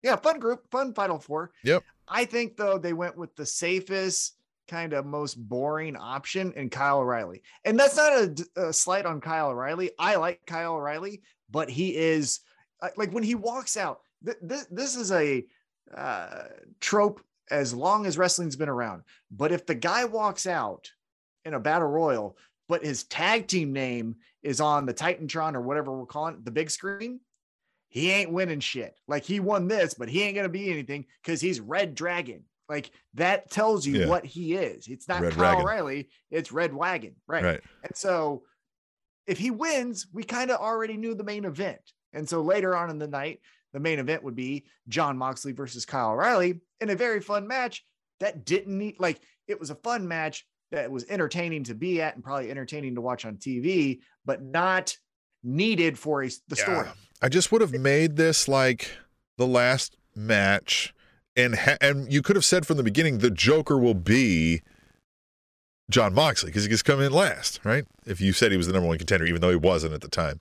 yeah, 0.03 0.15
fun 0.15 0.39
group, 0.39 0.69
fun 0.71 0.93
final 0.93 1.19
four. 1.19 1.51
Yep. 1.63 1.83
I 2.07 2.25
think 2.25 2.55
though 2.55 2.77
they 2.77 2.93
went 2.93 3.17
with 3.17 3.35
the 3.35 3.45
safest, 3.45 4.35
kind 4.67 4.93
of 4.93 5.05
most 5.05 5.35
boring 5.35 5.95
option 5.95 6.53
in 6.53 6.69
Kyle 6.69 6.99
O'Reilly, 6.99 7.41
and 7.65 7.79
that's 7.79 7.97
not 7.97 8.39
a 8.55 8.71
slight 8.73 9.05
on 9.05 9.19
Kyle 9.19 9.49
O'Reilly. 9.49 9.91
I 9.99 10.15
like 10.15 10.39
Kyle 10.45 10.75
O'Reilly, 10.75 11.21
but 11.49 11.69
he 11.69 11.95
is 11.95 12.39
uh, 12.39 12.46
like 12.95 13.11
when 13.11 13.23
he 13.23 13.35
walks 13.35 13.77
out. 13.77 14.01
Th- 14.25 14.37
this 14.41 14.65
this 14.71 14.95
is 14.95 15.11
a 15.11 15.45
uh, 15.95 16.43
trope 16.79 17.21
as 17.49 17.73
long 17.73 18.05
as 18.05 18.17
wrestling's 18.17 18.55
been 18.55 18.69
around. 18.69 19.03
But 19.31 19.51
if 19.51 19.65
the 19.65 19.75
guy 19.75 20.05
walks 20.05 20.47
out 20.47 20.89
in 21.45 21.53
a 21.53 21.59
battle 21.59 21.87
royal, 21.87 22.37
but 22.67 22.83
his 22.83 23.03
tag 23.05 23.47
team 23.47 23.71
name 23.71 24.15
is 24.43 24.59
on 24.59 24.85
the 24.85 24.93
Titantron 24.93 25.55
or 25.55 25.61
whatever 25.61 25.97
we're 25.97 26.05
calling 26.05 26.35
it, 26.35 26.45
the 26.45 26.51
big 26.51 26.69
screen, 26.69 27.19
he 27.89 28.11
ain't 28.11 28.31
winning 28.31 28.59
shit. 28.59 28.95
Like 29.07 29.23
he 29.23 29.39
won 29.39 29.67
this, 29.67 29.93
but 29.93 30.09
he 30.09 30.23
ain't 30.23 30.35
gonna 30.35 30.49
be 30.49 30.69
anything 30.69 31.05
because 31.23 31.39
he's 31.39 31.59
Red 31.59 31.95
Dragon. 31.95 32.43
Like 32.67 32.91
that 33.13 33.49
tells 33.49 33.85
you 33.85 33.99
Yeah. 33.99 34.07
what 34.07 34.25
he 34.25 34.55
is. 34.55 34.87
It's 34.87 35.07
not 35.07 35.21
Red 35.21 35.33
Kyle 35.33 35.43
Wagon. 35.43 35.61
O'Reilly, 35.61 36.09
it's 36.31 36.51
Red 36.51 36.73
Wagon, 36.73 37.15
right? 37.27 37.43
right 37.43 37.61
And 37.83 37.95
so 37.95 38.43
if 39.25 39.37
he 39.37 39.51
wins, 39.51 40.07
we 40.11 40.23
kind 40.23 40.51
of 40.51 40.59
already 40.59 40.97
knew 40.97 41.13
the 41.13 41.23
main 41.23 41.45
event. 41.45 41.79
And 42.13 42.27
so 42.27 42.41
later 42.41 42.75
on 42.75 42.89
in 42.89 42.99
the 42.99 43.07
night, 43.07 43.41
the 43.73 43.79
main 43.79 43.99
event 43.99 44.23
would 44.23 44.35
be 44.35 44.65
Jon 44.87 45.17
Moxley 45.17 45.51
versus 45.51 45.85
Kyle 45.85 46.11
O'Reilly 46.11 46.61
in 46.79 46.89
a 46.89 46.95
very 46.95 47.19
fun 47.19 47.47
match 47.47 47.85
that 48.19 48.45
didn't 48.45 48.77
need 48.77 48.95
like 48.99 49.21
it 49.47 49.59
was 49.59 49.69
a 49.69 49.75
fun 49.75 50.07
match 50.07 50.45
that 50.71 50.89
was 50.89 51.05
entertaining 51.09 51.63
to 51.65 51.75
be 51.75 52.01
at 52.01 52.15
and 52.15 52.23
probably 52.23 52.49
entertaining 52.49 52.95
to 52.95 53.01
watch 53.01 53.25
on 53.25 53.37
TV, 53.37 53.99
but 54.25 54.41
not 54.41 54.95
needed 55.43 55.97
for 55.97 56.23
a, 56.23 56.29
the 56.47 56.55
story. 56.55 56.87
I 57.21 57.29
just 57.29 57.51
would 57.51 57.61
have 57.61 57.73
made 57.73 58.15
this 58.15 58.47
like 58.47 58.91
the 59.37 59.47
last 59.47 59.95
match 60.15 60.93
and 61.35 61.55
ha- 61.55 61.77
and 61.79 62.11
you 62.11 62.21
could 62.21 62.35
have 62.35 62.45
said 62.45 62.65
from 62.65 62.77
the 62.77 62.83
beginning 62.83 63.19
the 63.19 63.29
joker 63.29 63.77
will 63.77 63.93
be 63.93 64.61
jon 65.89 66.13
moxley 66.13 66.49
because 66.49 66.63
he 66.63 66.69
gets 66.69 66.81
come 66.81 66.99
in 66.99 67.11
last 67.13 67.59
right? 67.63 67.85
If 68.05 68.19
you 68.19 68.33
said 68.33 68.51
he 68.51 68.57
was 68.57 68.65
the 68.65 68.73
number 68.73 68.87
one 68.87 68.97
contender 68.97 69.25
even 69.25 69.41
though 69.41 69.51
he 69.51 69.55
wasn't 69.55 69.93
at 69.93 70.01
the 70.01 70.09
time 70.09 70.39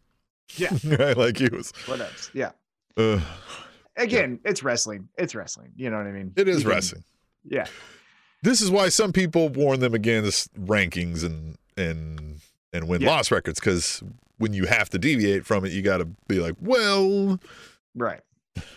Yeah. 0.57 0.71
right 0.99 1.17
like 1.17 1.37
he 1.39 1.49
was 1.49 1.73
What 1.87 2.01
else? 2.01 2.31
Yeah. 2.33 2.53
uh, 2.97 3.21
Again, 3.97 4.41
it's 4.45 4.63
wrestling. 4.63 5.09
It's 5.17 5.35
wrestling. 5.35 5.73
You 5.77 5.91
know 5.91 5.97
what 5.97 6.07
I 6.07 6.13
mean? 6.13 6.33
it 6.37 6.49
is 6.49 6.63
can- 6.63 6.71
wrestling 6.71 7.05
Yeah. 7.45 7.67
this 8.43 8.61
is 8.61 8.71
why 8.71 8.89
some 8.91 9.13
people 9.13 9.49
warn 9.49 9.81
them 9.81 9.95
against 9.95 10.53
rankings 10.55 11.25
and 11.25 11.57
and 11.77 12.41
and 12.73 12.89
win 12.89 13.01
Yeah. 13.03 13.09
loss 13.11 13.31
records 13.31 13.59
because 13.61 14.03
when 14.39 14.53
you 14.53 14.67
have 14.67 14.91
to 14.91 14.99
deviate 14.99 15.45
from 15.47 15.65
it 15.65 15.73
you 15.73 15.83
got 15.83 15.99
to 15.99 16.05
be 16.29 16.39
like 16.41 16.55
well 16.61 17.41
Right. 17.95 18.21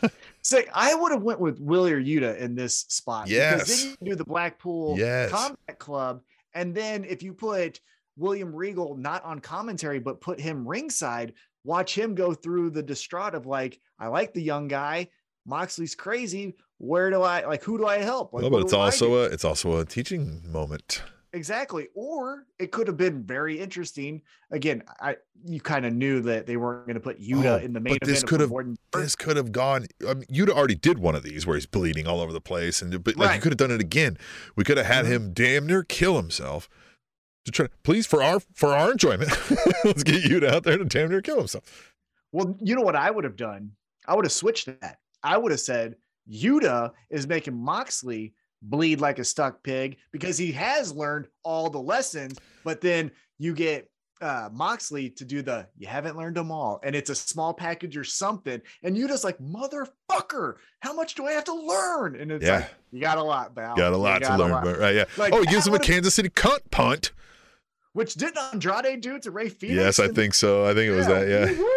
so 0.41 0.60
I 0.73 0.95
would 0.95 1.12
have 1.12 1.21
went 1.23 1.39
with 1.41 1.60
Wheeler 1.60 2.01
Yuta 2.01 2.38
in 2.38 2.55
this 2.55 2.86
spot. 2.89 3.27
Because 3.27 3.69
Yes. 3.69 3.84
then 3.84 3.95
you 4.01 4.12
do 4.12 4.15
the 4.15 4.23
Blackpool 4.25 4.97
Yes. 4.97 5.29
Combat 5.32 5.77
Club. 5.79 6.21
And 6.53 6.73
then 6.73 7.03
if 7.05 7.21
you 7.21 7.34
put 7.34 7.79
William 8.17 8.53
Regal 8.55 8.95
not 8.97 9.23
on 9.25 9.39
commentary, 9.39 9.99
but 9.99 10.19
put 10.21 10.39
him 10.39 10.65
ringside, 10.67 11.34
watch 11.63 11.98
him 11.98 12.15
go 12.15 12.34
through 12.34 12.69
the 12.72 12.84
distraught 12.84 13.36
of 13.36 13.45
like, 13.45 13.80
I 14.00 14.08
like 14.08 14.34
the 14.34 14.41
young 14.41 14.67
guy. 14.67 15.10
Moxley's 15.45 15.95
crazy. 15.95 16.56
Where 16.78 17.10
do 17.10 17.22
I 17.24 17.45
like 17.45 17.63
who 17.63 17.78
do 17.78 17.86
I 17.88 17.98
help? 17.98 18.34
Like, 18.34 18.43
what 18.43 18.52
but 18.52 18.62
it's 18.62 18.72
do 18.72 18.78
I 18.78 18.82
do? 18.82 18.84
also 18.86 19.13
a 19.15 19.24
it's 19.26 19.43
also 19.45 19.78
a 19.80 19.86
teaching 19.86 20.41
moment 20.50 21.02
Exactly. 21.32 21.88
Or 21.93 22.48
it 22.58 22.72
could 22.72 22.88
have 22.88 22.98
been 22.98 23.22
very 23.24 23.60
interesting. 23.60 24.24
Again, 24.50 24.82
I 25.00 25.17
you 25.45 25.62
kind 25.62 25.86
of 25.86 25.93
knew 25.93 26.22
that 26.22 26.48
they 26.48 26.58
weren't 26.58 26.88
going 26.88 26.95
to 26.95 27.00
put 27.00 27.22
Yuta 27.22 27.60
Oh, 27.62 27.63
in 27.63 27.72
the 27.74 27.80
main 27.80 27.98
but 28.00 28.08
this 28.08 28.24
could 28.24 28.39
have- 28.39 28.52
this 28.93 29.15
could 29.15 29.38
have 29.38 29.52
gone 29.52 29.86
I 30.08 30.15
mean, 30.15 30.26
you'd 30.30 30.50
already 30.50 30.74
did 30.76 30.98
one 31.00 31.13
of 31.15 31.22
these 31.24 31.45
where 31.45 31.56
he's 31.56 31.65
bleeding 31.67 32.08
all 32.08 32.19
over 32.22 32.34
the 32.34 32.41
place 32.41 32.82
and 32.82 33.04
but 33.04 33.15
like 33.17 33.36
you 33.36 33.41
could 33.41 33.52
have 33.52 33.58
done 33.58 33.72
it 33.72 33.80
again 33.82 34.17
we 34.56 34.63
could 34.63 34.78
have 34.78 34.88
had 34.88 35.06
Mhm. 35.06 35.10
him 35.10 35.34
damn 35.34 35.67
near 35.67 35.84
kill 35.84 36.15
himself 36.17 36.67
try 37.52 37.68
please 37.84 38.06
for 38.08 38.22
our 38.24 38.40
for 38.54 38.70
our 38.70 38.92
enjoyment 38.92 39.30
let's 39.84 40.04
get 40.04 40.24
you 40.24 40.46
out 40.48 40.64
there 40.64 40.78
to 40.78 40.86
damn 40.86 41.10
near 41.10 41.22
kill 41.22 41.38
himself 41.38 41.94
Well, 42.32 42.56
you 42.62 42.76
know 42.76 42.82
what 42.82 42.96
I 42.96 43.10
would 43.12 43.24
have 43.24 43.36
done? 43.36 43.72
I 44.08 44.16
would 44.16 44.26
have 44.26 44.32
switched 44.32 44.68
that. 44.82 44.98
I 45.24 45.38
would 45.38 45.52
have 45.52 45.60
said 45.62 45.96
Yuta 46.32 46.92
is 47.10 47.28
making 47.28 47.56
Moxley 47.58 48.34
bleed 48.62 49.00
like 49.02 49.20
a 49.20 49.24
stuck 49.24 49.64
pig 49.64 49.98
because 50.12 50.38
he 50.38 50.52
has 50.52 50.94
learned 50.94 51.28
all 51.44 51.70
the 51.70 51.80
lessons, 51.82 52.38
but 52.64 52.82
then 52.82 53.10
you 53.40 53.54
get 53.54 53.90
uh 54.22 54.50
Moxley 54.52 55.10
to 55.12 55.24
do 55.26 55.42
the 55.42 55.66
you 55.78 55.88
haven't 55.88 56.18
learned 56.18 56.36
them 56.38 56.52
all, 56.52 56.80
and 56.84 56.96
it's 56.96 57.10
a 57.10 57.16
small 57.16 57.54
package 57.54 57.96
or 57.98 58.04
something, 58.04 58.62
and 58.84 58.98
you 58.98 59.08
just 59.08 59.24
like 59.24 59.38
motherfucker, 59.40 60.56
how 60.82 60.94
much 60.94 61.16
do 61.16 61.26
I 61.26 61.32
have 61.32 61.46
to 61.46 61.54
learn? 61.54 62.16
And 62.20 62.32
it's 62.32 62.46
Yeah. 62.46 62.56
like 62.58 62.70
you 62.92 63.02
got 63.02 63.18
a 63.18 63.24
lot, 63.24 63.56
Val. 63.56 63.76
got 63.76 63.94
a 63.94 63.98
lot 63.98 64.16
to 64.20 64.28
got 64.28 64.40
learn 64.40 64.52
lot." 64.52 64.64
but 64.64 64.78
right 64.80 64.96
yeah 64.96 65.06
Like, 65.18 65.34
oh 65.34 65.42
he 65.42 65.48
gives 65.48 65.66
him 65.68 65.74
a 65.74 65.80
Kansas 65.80 66.14
City 66.16 66.30
cunt 66.30 66.60
punt 66.72 67.12
Which 67.93 68.13
didn't 68.15 68.38
Andrade 68.54 69.02
do 69.02 69.19
to 69.19 69.32
Rey 69.32 69.49
Fenix? 69.49 69.75
yes 69.78 69.99
I 69.99 70.06
in- 70.06 70.13
think 70.15 70.34
so 70.34 70.65
I 70.65 70.73
think 70.73 70.91
it 70.91 70.95
was 70.95 71.08
Yeah, 71.08 71.13
that 71.19 71.28
yeah 71.28 71.45
woo-woo. 71.58 71.69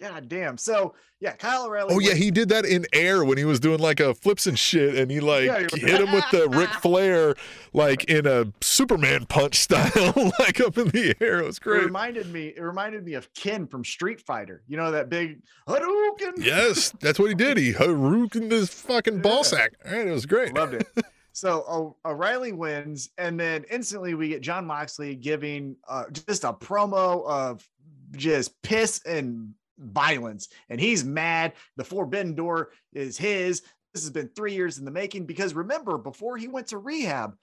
God 0.00 0.28
damn. 0.30 0.56
So 0.56 0.94
yeah, 1.20 1.32
Kyle 1.32 1.66
O'Reilly. 1.66 1.94
Oh 1.94 1.98
yeah, 1.98 2.14
he 2.14 2.30
did 2.30 2.48
that 2.48 2.64
in 2.64 2.86
air 2.94 3.22
when 3.22 3.36
he 3.36 3.44
was 3.44 3.60
doing 3.60 3.78
like 3.80 4.00
a 4.00 4.14
flips 4.14 4.46
and 4.46 4.58
shit, 4.58 4.94
and 4.94 5.10
he 5.10 5.20
like 5.20 5.44
Yeah, 5.44 5.66
he- 5.74 5.80
hit 5.82 6.00
him 6.00 6.10
with 6.12 6.24
the 6.32 6.48
Ric 6.48 6.70
Flair, 6.82 7.34
like 7.74 8.04
in 8.04 8.26
a 8.26 8.46
Superman 8.62 9.26
punch 9.26 9.56
style, 9.56 9.90
like 10.38 10.58
up 10.58 10.78
in 10.78 10.88
the 10.88 11.14
air. 11.20 11.40
It 11.40 11.46
was 11.46 11.58
It 11.58 11.62
great. 11.62 11.84
reminded 11.84 12.32
me. 12.32 12.54
It 12.56 12.62
reminded 12.62 13.04
me 13.04 13.12
of 13.12 13.32
Ken 13.34 13.66
from 13.66 13.84
Street 13.84 14.22
Fighter. 14.22 14.62
You 14.66 14.78
know 14.78 14.90
that 14.92 15.10
big 15.10 15.42
Hadouken. 15.68 16.32
Yes, 16.38 16.94
that's 17.02 17.18
what 17.18 17.28
he 17.28 17.34
did. 17.34 17.58
He 17.58 17.74
harukin 17.74 18.48
this 18.48 18.70
fucking 18.72 19.14
Yeah. 19.16 19.20
ball 19.20 19.44
sack. 19.44 19.72
All 19.84 19.92
right, 19.92 20.08
it 20.08 20.12
was 20.12 20.24
great. 20.24 20.54
Loved 20.54 20.72
it. 20.74 20.86
So 21.32 21.96
O'Reilly 22.04 22.52
wins, 22.52 23.10
and 23.18 23.38
then 23.38 23.64
instantly 23.70 24.14
we 24.14 24.28
get 24.28 24.42
Jon 24.42 24.66
Moxley 24.66 25.14
giving 25.14 25.76
uh, 25.88 26.04
just 26.26 26.44
a 26.44 26.52
promo 26.52 27.26
of 27.26 27.66
just 28.12 28.60
piss 28.62 29.00
and 29.06 29.54
violence, 29.78 30.48
and 30.68 30.80
he's 30.80 31.04
mad. 31.04 31.54
The 31.76 31.84
Forbidden 31.84 32.34
Door 32.34 32.72
is 32.92 33.16
his. 33.16 33.62
This 33.94 34.02
has 34.02 34.10
been 34.10 34.28
three 34.28 34.54
years 34.54 34.78
in 34.78 34.84
the 34.84 34.90
making 34.90 35.26
because 35.26 35.54
remember, 35.54 35.98
before 35.98 36.36
he 36.36 36.48
went 36.48 36.68
to 36.68 36.78
rehab, 36.78 37.36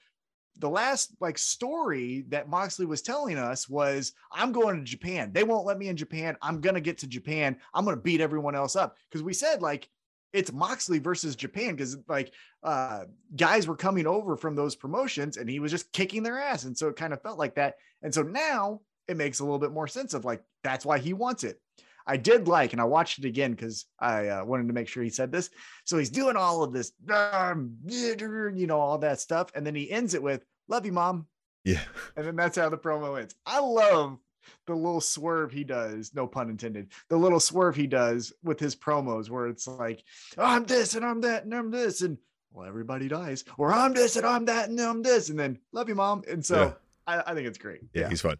the 0.59 0.69
last 0.69 1.11
like 1.19 1.37
story 1.37 2.25
that 2.29 2.49
Moxley 2.49 2.85
was 2.85 3.01
telling 3.01 3.37
us 3.37 3.69
was, 3.69 4.13
"I'm 4.31 4.51
going 4.51 4.77
to 4.77 4.83
Japan. 4.83 5.31
They 5.33 5.43
won't 5.43 5.65
let 5.65 5.77
me 5.77 5.87
in 5.87 5.97
Japan. 5.97 6.35
I'm 6.41 6.61
gonna 6.61 6.81
get 6.81 6.97
to 6.99 7.07
Japan. 7.07 7.57
I'm 7.73 7.85
gonna 7.85 7.97
beat 7.97 8.21
everyone 8.21 8.55
else 8.55 8.75
up." 8.75 8.97
Because 9.09 9.23
we 9.23 9.33
said 9.33 9.61
like 9.61 9.89
it's 10.33 10.51
Moxley 10.51 10.99
versus 10.99 11.35
Japan 11.35 11.75
because 11.75 11.97
like 12.07 12.33
uh 12.63 13.05
guys 13.35 13.67
were 13.67 13.75
coming 13.75 14.07
over 14.07 14.35
from 14.35 14.55
those 14.55 14.75
promotions 14.75 15.37
and 15.37 15.49
he 15.49 15.59
was 15.59 15.71
just 15.71 15.91
kicking 15.93 16.23
their 16.23 16.39
ass 16.39 16.63
and 16.63 16.77
so 16.77 16.87
it 16.87 16.95
kind 16.95 17.13
of 17.13 17.21
felt 17.21 17.39
like 17.39 17.55
that. 17.55 17.75
And 18.01 18.13
so 18.13 18.23
now 18.23 18.81
it 19.07 19.17
makes 19.17 19.39
a 19.39 19.43
little 19.43 19.59
bit 19.59 19.71
more 19.71 19.87
sense 19.87 20.13
of 20.13 20.25
like 20.25 20.43
that's 20.63 20.85
why 20.85 20.99
he 20.99 21.13
wants 21.13 21.43
it. 21.43 21.59
I 22.05 22.15
did 22.17 22.47
like 22.47 22.71
and 22.73 22.81
i 22.81 22.85
watched 22.85 23.19
it 23.19 23.25
again 23.25 23.51
because 23.51 23.85
i 23.99 24.27
uh, 24.27 24.45
wanted 24.45 24.67
to 24.67 24.73
make 24.73 24.87
sure 24.87 25.03
he 25.03 25.09
said 25.09 25.31
this. 25.31 25.49
So 25.85 25.97
he's 25.97 26.09
doing 26.09 26.35
all 26.35 26.63
of 26.63 26.73
this 26.73 26.91
you 27.07 28.67
know 28.67 28.79
all 28.79 28.97
that 28.99 29.19
stuff 29.19 29.51
and 29.55 29.65
then 29.65 29.75
he 29.75 29.91
ends 29.91 30.13
it 30.13 30.23
with 30.23 30.43
love 30.67 30.85
you 30.85 30.93
mom. 30.93 31.27
Yeah. 31.63 31.81
and 32.15 32.25
then 32.25 32.35
that's 32.35 32.57
how 32.57 32.69
the 32.69 32.77
promo 32.77 33.19
ends. 33.19 33.35
I 33.45 33.59
love 33.59 34.19
the 34.65 34.75
little 34.75 35.01
swerve 35.01 35.51
he 35.51 35.63
does 35.63 36.13
no 36.13 36.27
pun 36.27 36.49
intended 36.49 36.89
the 37.09 37.17
little 37.17 37.39
swerve 37.39 37.75
he 37.75 37.87
does 37.87 38.33
with 38.43 38.59
his 38.59 38.75
promos 38.75 39.29
where 39.29 39.47
it's 39.47 39.67
like 39.67 40.03
i'm 40.37 40.65
this 40.65 40.95
and 40.95 41.05
i'm 41.05 41.21
that 41.21 41.43
and 41.43 41.53
i'm 41.53 41.71
this 41.71 42.01
and 42.01 42.17
well 42.51 42.65
everybody 42.65 43.07
dies 43.07 43.43
or 43.57 43.73
i'm 43.73 43.93
this 43.93 44.15
and 44.15 44.25
i'm 44.25 44.45
that 44.45 44.69
and 44.69 44.79
i'm 44.79 45.01
this 45.01 45.29
and 45.29 45.39
then 45.39 45.57
love 45.71 45.89
you 45.89 45.95
mom 45.95 46.23
and 46.29 46.45
so 46.45 46.75
I, 47.07 47.23
I 47.27 47.33
think 47.33 47.47
it's 47.47 47.57
great 47.57 47.81
Yeah, 47.93 48.09
he's 48.09 48.21
fun. 48.21 48.37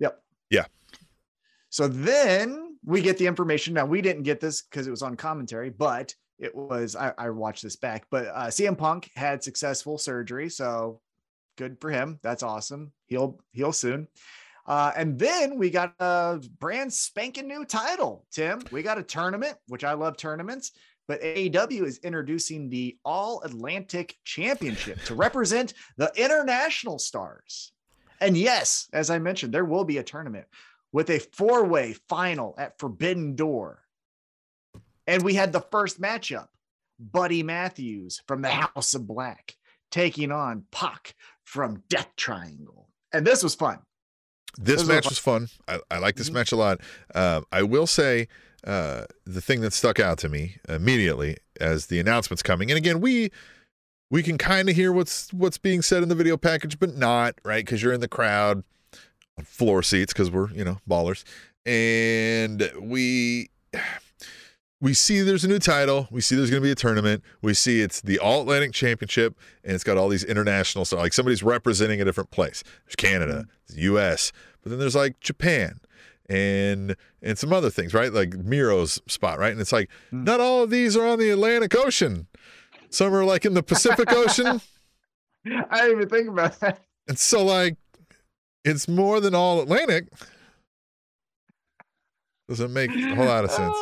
Yep. 0.00 0.20
Yeah. 0.50 0.64
So 1.70 1.88
then 1.88 2.76
we 2.84 3.00
get 3.00 3.16
the 3.16 3.26
information. 3.26 3.74
Now 3.74 3.86
we 3.86 4.02
didn't 4.02 4.24
get 4.24 4.40
this 4.40 4.62
because 4.62 4.86
it 4.86 4.90
was 4.90 5.02
on 5.02 5.16
commentary, 5.16 5.70
but 5.70 6.14
it 6.38 6.54
was 6.54 6.96
I, 6.96 7.14
I 7.16 7.30
watched 7.30 7.62
this 7.62 7.76
back. 7.76 8.06
But 8.10 8.26
uh, 8.26 8.46
CM 8.48 8.76
Punk 8.76 9.10
had 9.14 9.42
successful 9.42 9.96
surgery, 9.96 10.50
so 10.50 11.00
good 11.56 11.80
for 11.80 11.90
him. 11.90 12.18
That's 12.22 12.42
awesome. 12.42 12.92
He'll 13.06 13.38
heal 13.52 13.72
soon. 13.72 14.08
Uh, 14.66 14.92
and 14.96 15.18
then 15.18 15.58
we 15.58 15.70
got 15.70 15.94
a 15.98 16.40
brand 16.58 16.92
spanking 16.92 17.48
new 17.48 17.64
title, 17.64 18.24
Tim. 18.30 18.62
We 18.70 18.82
got 18.82 18.98
a 18.98 19.02
tournament, 19.02 19.56
which 19.68 19.84
I 19.84 19.94
love 19.94 20.16
tournaments, 20.16 20.72
but 21.08 21.20
AEW 21.20 21.84
is 21.84 21.98
introducing 21.98 22.68
the 22.68 22.96
All 23.04 23.42
Atlantic 23.42 24.16
Championship 24.24 25.02
to 25.04 25.14
represent 25.14 25.74
the 25.96 26.12
international 26.14 26.98
stars. 26.98 27.72
And 28.20 28.36
yes, 28.36 28.88
as 28.92 29.10
I 29.10 29.18
mentioned, 29.18 29.52
there 29.52 29.64
will 29.64 29.84
be 29.84 29.98
a 29.98 30.04
tournament 30.04 30.46
with 30.92 31.10
a 31.10 31.18
four 31.18 31.64
way 31.64 31.94
final 32.08 32.54
at 32.56 32.78
Forbidden 32.78 33.34
Door. 33.34 33.82
And 35.08 35.22
we 35.22 35.34
had 35.34 35.52
the 35.52 35.64
first 35.72 36.00
matchup 36.00 36.46
Buddy 37.00 37.42
Matthews 37.42 38.22
from 38.28 38.42
the 38.42 38.50
House 38.50 38.94
of 38.94 39.08
Black 39.08 39.56
taking 39.90 40.30
on 40.30 40.64
Pac 40.70 41.14
from 41.44 41.82
Death 41.88 42.10
Triangle. 42.16 42.88
And 43.12 43.26
this 43.26 43.42
was 43.42 43.54
fun. 43.54 43.80
This 44.58 44.86
match 44.86 45.08
was 45.08 45.18
fun. 45.18 45.48
I, 45.66 45.78
I 45.90 45.98
like 45.98 46.16
this 46.16 46.30
Mhm. 46.30 46.34
match 46.34 46.52
a 46.52 46.56
lot. 46.56 46.80
Um, 47.14 47.44
I 47.52 47.62
will 47.62 47.86
say 47.86 48.28
uh, 48.64 49.06
the 49.24 49.40
thing 49.40 49.60
that 49.62 49.72
stuck 49.72 49.98
out 49.98 50.18
to 50.18 50.28
me 50.28 50.56
immediately 50.68 51.36
as 51.60 51.86
the 51.86 51.98
announcements 51.98 52.42
coming, 52.42 52.70
and 52.70 52.76
again, 52.78 53.00
we 53.00 53.30
we 54.10 54.22
can 54.22 54.36
kind 54.38 54.68
of 54.68 54.76
hear 54.76 54.92
what's 54.92 55.32
what's 55.32 55.58
being 55.58 55.80
said 55.82 56.02
in 56.02 56.08
the 56.08 56.14
video 56.14 56.36
package, 56.36 56.78
but 56.78 56.96
not 56.96 57.34
right 57.44 57.64
because 57.64 57.82
you're 57.82 57.92
in 57.94 58.00
the 58.00 58.08
crowd, 58.08 58.62
on 59.38 59.44
floor 59.44 59.82
seats 59.82 60.12
because 60.12 60.30
we're 60.30 60.50
you 60.52 60.64
know 60.64 60.78
ballers, 60.88 61.24
and 61.66 62.70
we. 62.80 63.48
We 64.82 64.94
see 64.94 65.20
there's 65.20 65.44
a 65.44 65.48
new 65.48 65.60
title. 65.60 66.08
We 66.10 66.20
see 66.20 66.34
there's 66.34 66.50
going 66.50 66.60
to 66.60 66.66
be 66.66 66.72
a 66.72 66.74
tournament. 66.74 67.22
We 67.40 67.54
see 67.54 67.80
it's 67.82 68.00
the 68.00 68.18
All 68.18 68.42
Atlantic 68.42 68.72
Championship, 68.72 69.38
and 69.62 69.74
it's 69.74 69.84
got 69.84 69.96
all 69.96 70.08
these 70.08 70.24
international 70.24 70.84
stuff. 70.84 70.98
Like 70.98 71.12
somebody's 71.12 71.42
representing 71.44 72.00
a 72.00 72.04
different 72.04 72.32
place. 72.32 72.64
There's 72.84 72.96
Canada, 72.96 73.46
the 73.68 73.80
U.S., 73.82 74.32
but 74.60 74.70
then 74.70 74.80
there's 74.80 74.96
like 74.96 75.20
Japan 75.20 75.80
and 76.28 76.96
and 77.22 77.38
some 77.38 77.52
other 77.52 77.70
things, 77.70 77.94
right? 77.94 78.12
Like 78.12 78.34
Miro's 78.34 79.00
spot, 79.06 79.38
right? 79.38 79.52
And 79.52 79.60
it's 79.60 79.72
like 79.72 79.88
Hmm. 80.10 80.24
not 80.24 80.40
all 80.40 80.64
of 80.64 80.70
these 80.70 80.96
are 80.96 81.06
on 81.06 81.18
the 81.20 81.30
Atlantic 81.30 81.74
Ocean. 81.76 82.26
Some 82.90 83.14
are 83.14 83.24
like 83.24 83.44
in 83.44 83.54
the 83.54 83.62
Pacific 83.62 84.10
Ocean, 84.12 84.60
I 85.46 85.82
didn't 85.82 85.96
even 85.96 86.08
think 86.08 86.28
about 86.28 86.58
that. 86.60 86.80
and 87.08 87.18
so 87.18 87.44
like 87.44 87.76
it's 88.64 88.88
more 88.88 89.20
than 89.20 89.32
all 89.34 89.60
Atlantic. 89.60 90.08
Doesn't 92.48 92.72
make 92.72 92.90
a 92.90 93.14
whole 93.14 93.26
lot 93.26 93.44
of 93.44 93.50
sense. 93.52 93.76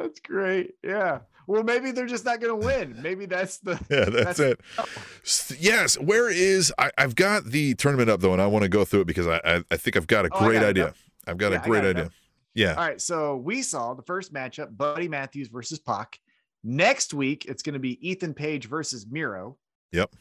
That's 0.00 0.20
great. 0.20 0.74
Yeah. 0.82 1.20
Well, 1.46 1.62
maybe 1.64 1.90
they're 1.92 2.06
just 2.06 2.24
not 2.24 2.40
going 2.40 2.60
to 2.60 2.66
win. 2.66 3.00
Maybe 3.02 3.26
that's 3.26 3.58
the. 3.58 3.72
Yeah, 3.90 4.04
that's, 4.04 4.38
That's- 4.38 4.40
it. 4.40 4.60
S- 5.24 5.56
Yes, 5.58 5.98
where 5.98 6.28
is 6.30 6.72
I, 6.78 6.90
I've 6.98 7.14
got 7.14 7.46
the 7.46 7.74
tournament 7.74 8.10
up 8.10 8.20
though, 8.20 8.32
and 8.32 8.40
I 8.42 8.46
want 8.46 8.62
to 8.64 8.68
go 8.68 8.84
through 8.84 9.00
it 9.02 9.06
because 9.06 9.26
I 9.26 9.40
I, 9.44 9.64
I 9.70 9.76
think 9.76 9.96
I've 9.96 10.06
got 10.06 10.26
a 10.26 10.28
Oh, 10.32 10.38
great 10.46 10.60
got 10.60 10.64
idea. 10.68 10.94
I've 11.26 11.38
got 11.38 11.52
Yeah, 11.52 11.62
a 11.62 11.64
great 11.66 11.82
got 11.82 11.88
idea. 11.90 12.04
up. 12.06 12.12
Yeah. 12.54 12.70
All 12.74 12.86
right. 12.86 13.00
So 13.00 13.36
we 13.36 13.62
saw 13.62 13.94
the 13.94 14.02
first 14.02 14.32
matchup 14.32 14.76
Buddy 14.76 15.08
Matthews 15.08 15.48
versus 15.48 15.78
Pac. 15.78 16.18
Next 16.64 17.14
week, 17.14 17.44
it's 17.46 17.62
going 17.62 17.74
to 17.74 17.78
be 17.80 17.98
Ethan 18.08 18.34
Page 18.34 18.68
versus 18.68 19.06
Miro. 19.10 19.56
Yep. 19.92 20.12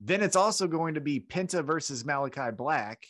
Then 0.00 0.22
it's 0.22 0.36
also 0.36 0.66
going 0.66 0.94
to 0.94 1.00
be 1.00 1.20
Penta 1.20 1.64
versus 1.64 2.04
Malachi 2.04 2.50
Black. 2.56 3.04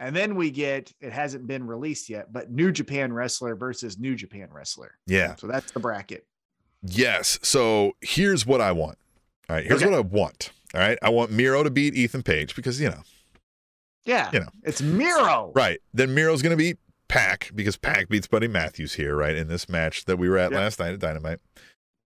And 0.00 0.16
then 0.16 0.34
we 0.34 0.50
get, 0.50 0.92
it 1.00 1.12
hasn't 1.12 1.46
been 1.46 1.66
released 1.66 2.08
yet, 2.08 2.32
but 2.32 2.50
New 2.50 2.72
Japan 2.72 3.12
wrestler 3.12 3.54
versus 3.54 3.98
New 3.98 4.16
Japan 4.16 4.48
wrestler. 4.50 4.96
Yeah. 5.06 5.34
So 5.36 5.46
that's 5.46 5.70
the 5.72 5.78
bracket. 5.80 6.26
Yes. 6.82 7.38
So 7.42 7.92
here's 8.00 8.46
what 8.46 8.60
I 8.62 8.72
want. 8.72 8.96
All 9.48 9.56
right. 9.56 9.66
Here's 9.66 9.82
Okay. 9.82 9.90
what 9.90 9.96
I 9.98 10.00
want. 10.00 10.50
All 10.74 10.80
right. 10.80 10.98
I 11.02 11.10
want 11.10 11.30
Miro 11.30 11.62
to 11.62 11.70
beat 11.70 11.94
Ethan 11.94 12.22
Page 12.22 12.56
because, 12.56 12.80
you 12.80 12.88
know, 12.88 13.02
Yeah. 14.06 14.30
You 14.32 14.40
know. 14.40 14.48
it's 14.64 14.80
Miro. 14.80 15.52
right. 15.54 15.80
Then 15.92 16.14
Miro's 16.14 16.40
going 16.40 16.52
to 16.52 16.56
beat 16.56 16.78
Pac 17.08 17.50
because 17.54 17.76
Pac 17.76 18.08
beats 18.08 18.26
Buddy 18.26 18.48
Matthews 18.48 18.94
here, 18.94 19.14
right? 19.14 19.36
In 19.36 19.48
this 19.48 19.68
match 19.68 20.06
that 20.06 20.16
we 20.16 20.28
were 20.30 20.38
at 20.38 20.50
Yeah. 20.52 20.58
last 20.60 20.78
night 20.80 20.94
at 20.94 20.98
Dynamite. 21.00 21.40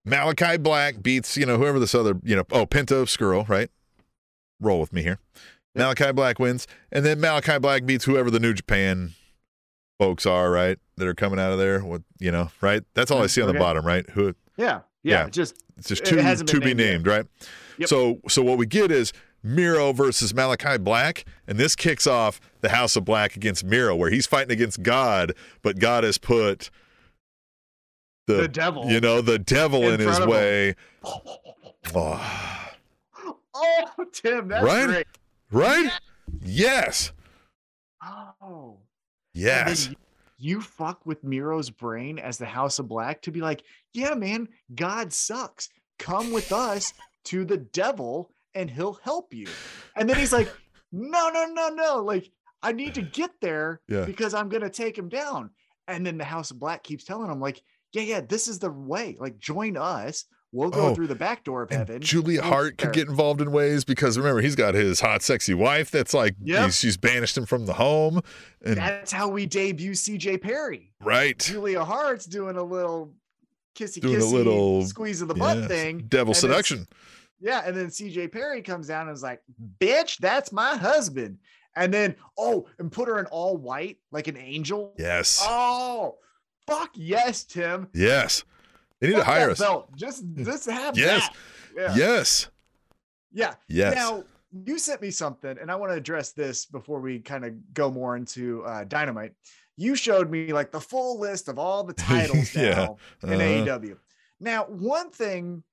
Malachi 0.03 0.57
Black 0.57 1.01
beats, 1.01 1.37
you 1.37 1.45
know, 1.45 1.57
whoever 1.57 1.79
this 1.79 1.95
other, 1.95 2.19
you 2.23 2.35
know, 2.35 2.43
oh, 2.51 2.65
Penta 2.65 3.01
Oscuro, 3.01 3.45
right? 3.45 3.71
Roll 4.59 4.79
with 4.81 4.91
me 4.91 5.01
here. 5.03 5.19
Malachi 5.75 6.11
Black 6.11 6.39
wins. 6.39 6.67
And 6.91 7.05
then 7.05 7.19
Malachi 7.19 7.59
Black 7.59 7.85
beats 7.85 8.05
whoever 8.05 8.31
the 8.31 8.39
New 8.39 8.53
Japan 8.53 9.11
folks 9.99 10.25
are, 10.25 10.49
right? 10.51 10.77
That 10.97 11.07
are 11.07 11.13
coming 11.13 11.39
out 11.39 11.51
of 11.51 11.57
there. 11.59 11.81
What, 11.81 12.01
you 12.19 12.31
know, 12.31 12.49
right? 12.61 12.83
That's 12.93 13.11
all 13.11 13.21
I 13.21 13.25
Mm, 13.25 13.29
see 13.29 13.41
on 13.41 13.47
the 13.53 13.59
bottom, 13.59 13.85
right? 13.85 14.09
Who 14.11 14.33
Yeah. 14.57 14.81
Yeah. 15.03 15.23
Yeah. 15.23 15.29
Just 15.29 15.55
It's 15.77 15.89
just 15.89 16.05
two 16.05 16.17
hasn't 16.17 16.49
to 16.49 16.59
be 16.59 16.73
named 16.73 17.05
right? 17.07 17.25
Yep. 17.77 17.89
So 17.89 18.19
so 18.29 18.41
what 18.41 18.57
we 18.57 18.65
get 18.65 18.91
is 18.91 19.11
Miro 19.43 19.91
versus 19.91 20.33
Malachi 20.33 20.77
Black, 20.79 21.23
and 21.47 21.57
this 21.59 21.75
kicks 21.75 22.07
off 22.07 22.39
the 22.61 22.69
House 22.69 22.95
of 22.95 23.05
Black 23.05 23.35
against 23.35 23.63
Miro, 23.63 23.95
where 23.95 24.09
he's 24.09 24.25
fighting 24.25 24.51
against 24.51 24.81
God, 24.81 25.33
but 25.61 25.77
God 25.77 26.03
has 26.03 26.17
put 26.17 26.71
the, 28.25 28.33
the 28.37 28.47
devil. 28.47 28.89
you 28.89 28.99
know 28.99 29.21
the 29.21 29.37
devil 29.37 29.83
In 29.83 29.95
in, 29.95 29.99
his 29.99 30.17
front 30.17 30.23
of 30.23 30.29
him. 30.29 30.33
way. 30.35 30.75
Oh, 31.93 32.71
Oh, 33.53 34.05
Tim, 34.11 34.47
that's 34.47 34.63
Right? 34.65 34.87
great. 34.87 35.07
Right? 35.51 35.91
Yes, 36.41 37.11
Oh. 38.41 38.77
Yes, 39.33 39.89
you, 39.89 39.95
you 40.37 40.61
fuck 40.61 41.05
with 41.05 41.23
Miro's 41.23 41.69
brain 41.69 42.19
as 42.19 42.37
the 42.37 42.45
House 42.45 42.77
of 42.79 42.87
Black 42.87 43.21
to 43.23 43.31
be 43.31 43.41
like, 43.41 43.63
yeah, 43.93 44.13
man, 44.13 44.47
God 44.75 45.11
sucks. 45.11 45.69
Come 45.99 46.31
with 46.31 46.51
us 46.51 46.93
to 47.25 47.43
the 47.45 47.57
devil 47.57 48.31
and 48.53 48.69
he'll 48.69 48.99
help 49.03 49.33
you. 49.33 49.47
And 49.95 50.09
then 50.09 50.17
he's 50.17 50.31
like, 50.33 50.49
no, 50.91 51.29
no, 51.29 51.45
no, 51.51 51.69
no. 51.69 51.97
Like, 52.03 52.29
I 52.61 52.71
need 52.71 52.93
to 52.95 53.01
get 53.01 53.31
there 53.41 53.81
Yeah. 53.89 54.05
because 54.05 54.33
I'm 54.33 54.49
going 54.49 54.63
to 54.63 54.69
take 54.69 54.97
him 54.97 55.09
down. 55.09 55.49
And 55.87 56.05
then 56.05 56.17
the 56.17 56.23
House 56.23 56.51
of 56.51 56.59
Black 56.59 56.83
keeps 56.83 57.03
telling 57.03 57.29
him, 57.31 57.39
like, 57.39 57.61
yeah, 57.91 58.03
yeah, 58.03 58.21
this 58.21 58.47
is 58.47 58.59
the 58.59 58.71
way. 58.71 59.17
Like, 59.19 59.37
join 59.39 59.77
us. 59.77 60.25
We'll 60.55 60.69
go 60.69 60.87
Oh, 60.87 60.95
through 60.95 61.07
the 61.07 61.15
back 61.15 61.43
door 61.43 61.63
of 61.63 61.69
heaven. 61.69 62.01
Julia 62.01 62.41
We'll 62.41 62.49
Hart 62.49 62.77
could 62.77 62.93
get 62.93 63.07
involved 63.09 63.41
in 63.41 63.51
ways 63.51 63.83
because 63.83 64.17
remember 64.17 64.39
he's 64.41 64.55
got 64.55 64.73
his 64.73 65.01
hot, 65.01 65.21
sexy 65.21 65.53
wife 65.53 65.91
that's 65.91 66.13
like 66.13 66.35
Yep. 66.43 66.71
she's 66.71 66.95
banished 66.95 67.37
him 67.37 67.45
from 67.45 67.65
the 67.65 67.73
home, 67.73 68.21
and 68.63 68.77
That's 68.77 69.11
how 69.11 69.27
we 69.27 69.45
debut 69.45 69.91
CJ 69.93 70.37
Perry. 70.41 70.93
right, 71.01 71.37
Julia 71.37 71.83
Hart's 71.83 72.25
doing 72.25 72.55
a 72.55 72.63
little 72.63 73.13
kissy 73.77 73.99
Doing 74.01 74.15
a 74.15 74.19
kissy 74.19 74.31
little- 74.31 74.85
squeeze 74.85 75.21
of 75.21 75.27
the 75.27 75.33
butt 75.35 75.67
thing. 75.67 76.05
devil 76.07 76.33
seduction. 76.33 76.87
Yeah, 77.41 77.61
and 77.65 77.75
then 77.75 77.87
CJ 77.91 78.29
Perry 78.31 78.61
comes 78.61 78.87
down 78.87 79.09
and 79.09 79.15
is 79.15 79.21
like, 79.21 79.41
"Bitch, 79.79 80.17
that's 80.19 80.53
my 80.53 80.77
husband." 80.77 81.37
And 81.75 81.93
then 81.93 82.15
oh, 82.37 82.67
and 82.79 82.89
put 82.89 83.09
her 83.09 83.19
in 83.19 83.25
all 83.25 83.57
white 83.57 83.97
like 84.11 84.29
an 84.29 84.37
angel. 84.37 84.93
Yes, 84.97 85.41
Oh, 85.45 86.15
fuck 86.65 86.91
yes, 86.93 87.43
Tim. 87.43 87.89
yes, 87.93 88.45
they 89.05 89.11
need 89.13 89.19
to 89.19 89.23
hire 89.23 89.49
us. 89.49 89.59
Belt. 89.59 89.89
Just 89.95 90.23
just 90.35 90.69
have 90.69 90.97
Yes. 90.97 91.27
that. 91.29 91.35
Yeah. 91.75 91.95
Yes, 91.95 92.49
Yeah. 93.31 93.53
yes. 93.67 93.95
Now 93.95 94.23
you 94.65 94.79
sent 94.79 95.01
me 95.01 95.11
something, 95.11 95.57
and 95.59 95.69
I 95.69 95.75
want 95.75 95.91
to 95.91 95.97
address 95.97 96.31
this 96.31 96.65
before 96.65 96.99
we 97.01 97.19
kind 97.19 97.43
of 97.45 97.73
go 97.73 97.91
more 97.91 98.15
into 98.15 98.63
uh, 98.63 98.85
Dynamite. 98.85 99.33
You 99.77 99.95
showed 99.95 100.29
me 100.31 100.53
like 100.53 100.71
the 100.71 100.79
full 100.79 101.19
list 101.19 101.49
of 101.49 101.59
all 101.59 101.83
the 101.83 101.93
titles 102.09 102.55
Yeah. 102.55 102.69
now 102.75 102.97
in 103.23 103.33
Uh-huh. 103.33 103.77
AEW. 103.79 103.97
Now, 104.39 104.65
one 104.65 105.09
thing 105.11 105.63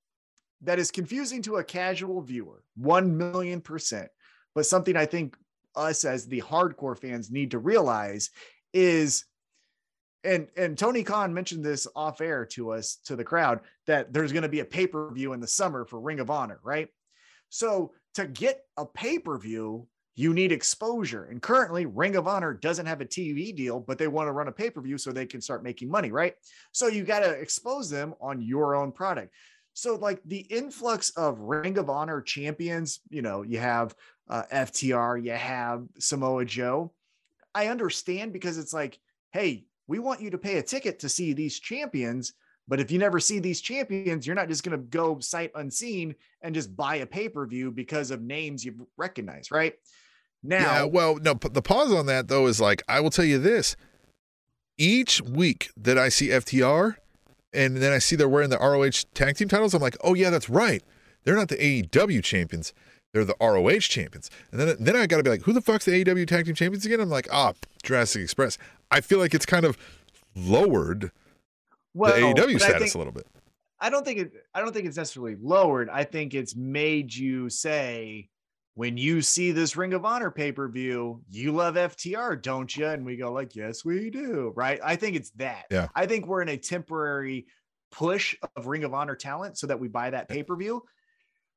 that 0.62 0.78
is 0.78 0.90
confusing 0.90 1.42
to 1.42 1.56
a 1.56 1.64
casual 1.64 2.20
viewer, 2.22 2.62
one 2.76 3.16
million 3.16 3.60
percent, 3.60 4.08
but 4.54 4.66
something 4.66 4.96
I 4.96 5.06
think 5.06 5.36
us 5.76 6.04
as 6.04 6.26
the 6.26 6.40
hardcore 6.42 6.98
fans 6.98 7.30
need 7.30 7.52
to 7.52 7.58
realize 7.58 8.30
is 8.74 9.24
and 10.24 10.48
and 10.56 10.76
Tony 10.78 11.02
Khan 11.02 11.34
mentioned 11.34 11.64
this 11.64 11.86
off 11.94 12.20
air 12.20 12.46
to 12.46 12.70
us 12.72 12.96
to 13.04 13.16
the 13.16 13.24
crowd 13.24 13.60
that 13.86 14.12
there's 14.12 14.32
going 14.32 14.42
to 14.42 14.48
be 14.48 14.60
a 14.60 14.64
pay-per-view 14.64 15.32
in 15.32 15.40
the 15.40 15.46
summer 15.46 15.84
for 15.84 16.00
Ring 16.00 16.20
of 16.20 16.30
Honor, 16.30 16.60
right? 16.62 16.88
So 17.48 17.92
to 18.14 18.26
get 18.26 18.64
a 18.76 18.86
pay-per-view, 18.86 19.86
you 20.14 20.34
need 20.34 20.52
exposure. 20.52 21.24
And 21.24 21.40
currently, 21.40 21.86
Ring 21.86 22.16
of 22.16 22.28
Honor 22.28 22.52
doesn't 22.52 22.86
have 22.86 23.00
a 23.00 23.06
TV 23.06 23.54
deal, 23.54 23.80
but 23.80 23.98
they 23.98 24.08
want 24.08 24.28
to 24.28 24.32
run 24.32 24.48
a 24.48 24.52
pay-per-view 24.52 24.98
so 24.98 25.10
they 25.10 25.26
can 25.26 25.40
start 25.40 25.64
making 25.64 25.90
money, 25.90 26.10
right? 26.10 26.34
So 26.72 26.88
you 26.88 27.04
got 27.04 27.20
to 27.20 27.30
expose 27.30 27.88
them 27.88 28.14
on 28.20 28.42
your 28.42 28.76
own 28.76 28.92
product. 28.92 29.32
So 29.74 29.96
like 29.96 30.20
the 30.26 30.40
influx 30.40 31.10
of 31.10 31.40
Ring 31.40 31.78
of 31.78 31.88
Honor 31.88 32.20
champions, 32.20 33.00
you 33.08 33.22
know, 33.22 33.42
you 33.42 33.58
have 33.58 33.94
uh, 34.28 34.42
FTR, 34.52 35.24
you 35.24 35.32
have 35.32 35.84
Samoa 35.98 36.44
Joe. 36.44 36.92
I 37.54 37.68
understand 37.68 38.32
because 38.32 38.58
it's 38.58 38.74
like, 38.74 38.98
hey, 39.32 39.64
we 39.92 39.98
want 39.98 40.22
you 40.22 40.30
to 40.30 40.38
pay 40.38 40.56
a 40.56 40.62
ticket 40.62 40.98
to 41.00 41.06
see 41.06 41.34
these 41.34 41.60
champions, 41.60 42.32
but 42.66 42.80
if 42.80 42.90
you 42.90 42.98
never 42.98 43.20
see 43.20 43.38
these 43.38 43.60
champions, 43.60 44.26
you're 44.26 44.34
not 44.34 44.48
just 44.48 44.64
going 44.64 44.72
to 44.72 44.82
go 44.86 45.18
sight 45.20 45.50
unseen 45.54 46.14
and 46.40 46.54
just 46.54 46.74
buy 46.74 46.96
a 46.96 47.06
pay-per-view 47.06 47.72
because 47.72 48.10
of 48.10 48.22
names 48.22 48.64
you 48.64 48.88
recognize, 48.96 49.50
right? 49.50 49.74
Now, 50.42 50.58
yeah, 50.60 50.84
well, 50.84 51.16
no, 51.16 51.34
the 51.34 51.60
pause 51.60 51.92
on 51.92 52.06
that 52.06 52.28
though 52.28 52.46
is 52.46 52.58
like 52.58 52.82
I 52.88 53.00
will 53.00 53.10
tell 53.10 53.26
you 53.26 53.38
this: 53.38 53.76
each 54.78 55.20
week 55.20 55.70
that 55.76 55.98
I 55.98 56.08
see 56.08 56.28
FTR, 56.28 56.96
and 57.52 57.76
then 57.76 57.92
I 57.92 57.98
see 57.98 58.16
they're 58.16 58.30
wearing 58.30 58.48
the 58.48 58.58
ROH 58.58 59.04
tag 59.12 59.36
team 59.36 59.48
titles, 59.48 59.74
I'm 59.74 59.82
like, 59.82 59.98
oh 60.02 60.14
yeah, 60.14 60.30
that's 60.30 60.48
right. 60.48 60.82
They're 61.24 61.36
not 61.36 61.48
the 61.48 61.56
AEW 61.56 62.24
champions; 62.24 62.72
they're 63.12 63.26
the 63.26 63.36
ROH 63.40 63.80
champions. 63.80 64.30
And 64.50 64.58
then 64.58 64.76
then 64.80 64.96
I 64.96 65.06
got 65.06 65.18
to 65.18 65.22
be 65.22 65.30
like, 65.30 65.42
who 65.42 65.52
the 65.52 65.60
fuck's 65.60 65.84
the 65.84 66.02
AEW 66.02 66.26
tag 66.26 66.46
team 66.46 66.54
champions 66.54 66.86
again? 66.86 67.00
I'm 67.00 67.10
like, 67.10 67.28
ah, 67.30 67.52
Jurassic 67.82 68.22
Express. 68.22 68.56
I 68.92 69.00
feel 69.00 69.18
like 69.18 69.34
it's 69.34 69.46
kind 69.46 69.64
of 69.64 69.76
lowered 70.36 71.10
well, 71.94 72.14
the 72.34 72.40
AEW 72.40 72.58
status 72.60 72.78
think- 72.82 72.94
a 72.94 72.98
little 72.98 73.12
bit. 73.12 73.26
I 73.80 73.90
don't 73.90 74.04
think 74.04 74.20
it 74.20 74.32
I 74.54 74.60
don't 74.60 74.72
think 74.72 74.86
it's 74.86 74.96
necessarily 74.96 75.36
lowered. 75.40 75.90
I 75.90 76.04
think 76.04 76.34
it's 76.34 76.54
made 76.54 77.12
you 77.12 77.50
say 77.50 78.28
when 78.74 78.96
you 78.96 79.20
see 79.22 79.50
this 79.50 79.76
Ring 79.76 79.92
of 79.92 80.04
Honor 80.04 80.30
pay-per-view, 80.30 81.20
you 81.30 81.52
love 81.52 81.74
FTR, 81.74 82.40
don't 82.40 82.74
you? 82.76 82.86
And 82.86 83.04
we 83.04 83.16
go 83.16 83.32
like, 83.32 83.56
"Yes, 83.56 83.84
we 83.84 84.08
do." 84.08 84.52
Right? 84.54 84.78
I 84.84 84.94
think 84.96 85.16
it's 85.16 85.30
that. 85.32 85.64
Yeah. 85.70 85.88
I 85.96 86.06
think 86.06 86.26
we're 86.26 86.42
in 86.42 86.48
a 86.48 86.56
temporary 86.56 87.46
push 87.90 88.36
of 88.56 88.66
Ring 88.68 88.84
of 88.84 88.94
Honor 88.94 89.16
talent 89.16 89.58
so 89.58 89.66
that 89.66 89.80
we 89.80 89.88
buy 89.88 90.10
that 90.10 90.28
pay 90.28 90.42
per 90.44 90.54
view. 90.56 90.84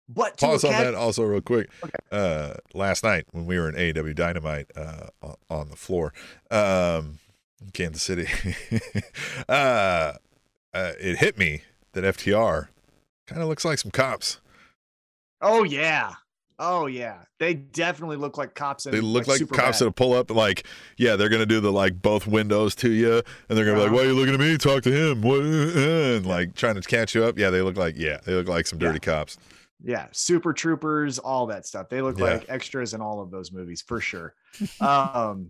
But 0.10 0.38
to 0.38 0.46
Pause 0.48 0.66
on 0.66 0.72
cat- 0.72 0.84
that 0.86 0.96
also 0.96 1.24
real 1.24 1.42
quick. 1.42 1.70
Okay. 1.84 1.94
Uh, 2.12 2.56
last 2.74 3.04
night 3.04 3.26
when 3.32 3.46
we 3.46 3.58
were 3.60 3.70
in 3.70 3.76
AEW 3.76 4.14
Dynamite 4.16 4.72
uh, 4.76 5.08
on- 5.50 5.70
the 5.70 5.76
floor, 5.76 6.12
um, 6.52 7.20
Kansas 7.74 8.02
City, 8.04 8.28
uh, 9.50 10.14
uh, 10.74 10.92
it 11.00 11.18
hit 11.18 11.38
me 11.38 11.62
that 11.94 12.04
FTR 12.04 12.68
kind 13.28 13.42
of 13.42 13.48
looks 13.48 13.66
like 13.66 13.80
some 13.80 13.92
cops. 13.92 14.40
Oh 15.42 15.64
yeah. 15.64 16.14
Oh 16.58 16.86
yeah. 16.86 17.20
They 17.40 17.54
definitely 17.54 18.16
look 18.18 18.38
like 18.38 18.56
cops. 18.56 18.86
They 18.86 19.02
look 19.02 19.28
like, 19.28 19.42
Superbad. 19.42 19.56
cops 19.58 19.80
that 19.80 19.92
pull 19.96 20.14
up 20.14 20.32
like, 20.32 20.66
yeah, 20.98 21.16
they're 21.18 21.30
gonna 21.30 21.46
do 21.46 21.60
the 21.60 21.72
like 21.72 22.02
both 22.02 22.28
windows 22.28 22.76
to 22.76 22.90
you, 22.92 23.22
and 23.50 23.58
they're 23.58 23.66
gonna 23.66 23.78
be 23.78 23.82
like, 23.82 23.88
Uh-huh. 23.90 23.96
"Why 23.98 24.04
are 24.04 24.06
you 24.08 24.14
looking 24.14 24.34
at 24.34 24.40
me? 24.40 24.58
Talk 24.58 24.84
to 24.84 24.92
him." 24.92 25.22
What? 25.22 25.42
And 25.42 26.26
like 26.26 26.56
trying 26.56 26.76
to 26.76 26.82
catch 26.82 27.14
you 27.14 27.26
up. 27.26 27.38
Yeah, 27.38 27.50
they 27.50 27.62
look 27.62 27.76
like 27.78 27.96
yeah, 27.98 28.20
they 28.26 28.34
look 28.34 28.48
like 28.48 28.68
some 28.68 28.80
dirty 28.80 29.00
cops. 29.00 29.38
yeah 29.84 30.08
super 30.14 30.54
troopers 30.54 31.20
all 31.20 31.46
that 31.48 31.66
stuff 31.66 31.90
they 31.90 32.02
look 32.02 32.18
Yeah. 32.18 32.24
like 32.26 32.46
extras 32.48 32.94
in 32.94 33.02
all 33.02 33.22
of 33.22 33.30
those 33.30 33.52
movies 33.52 33.84
for 33.86 34.00
sure 34.00 34.34
um 34.80 35.50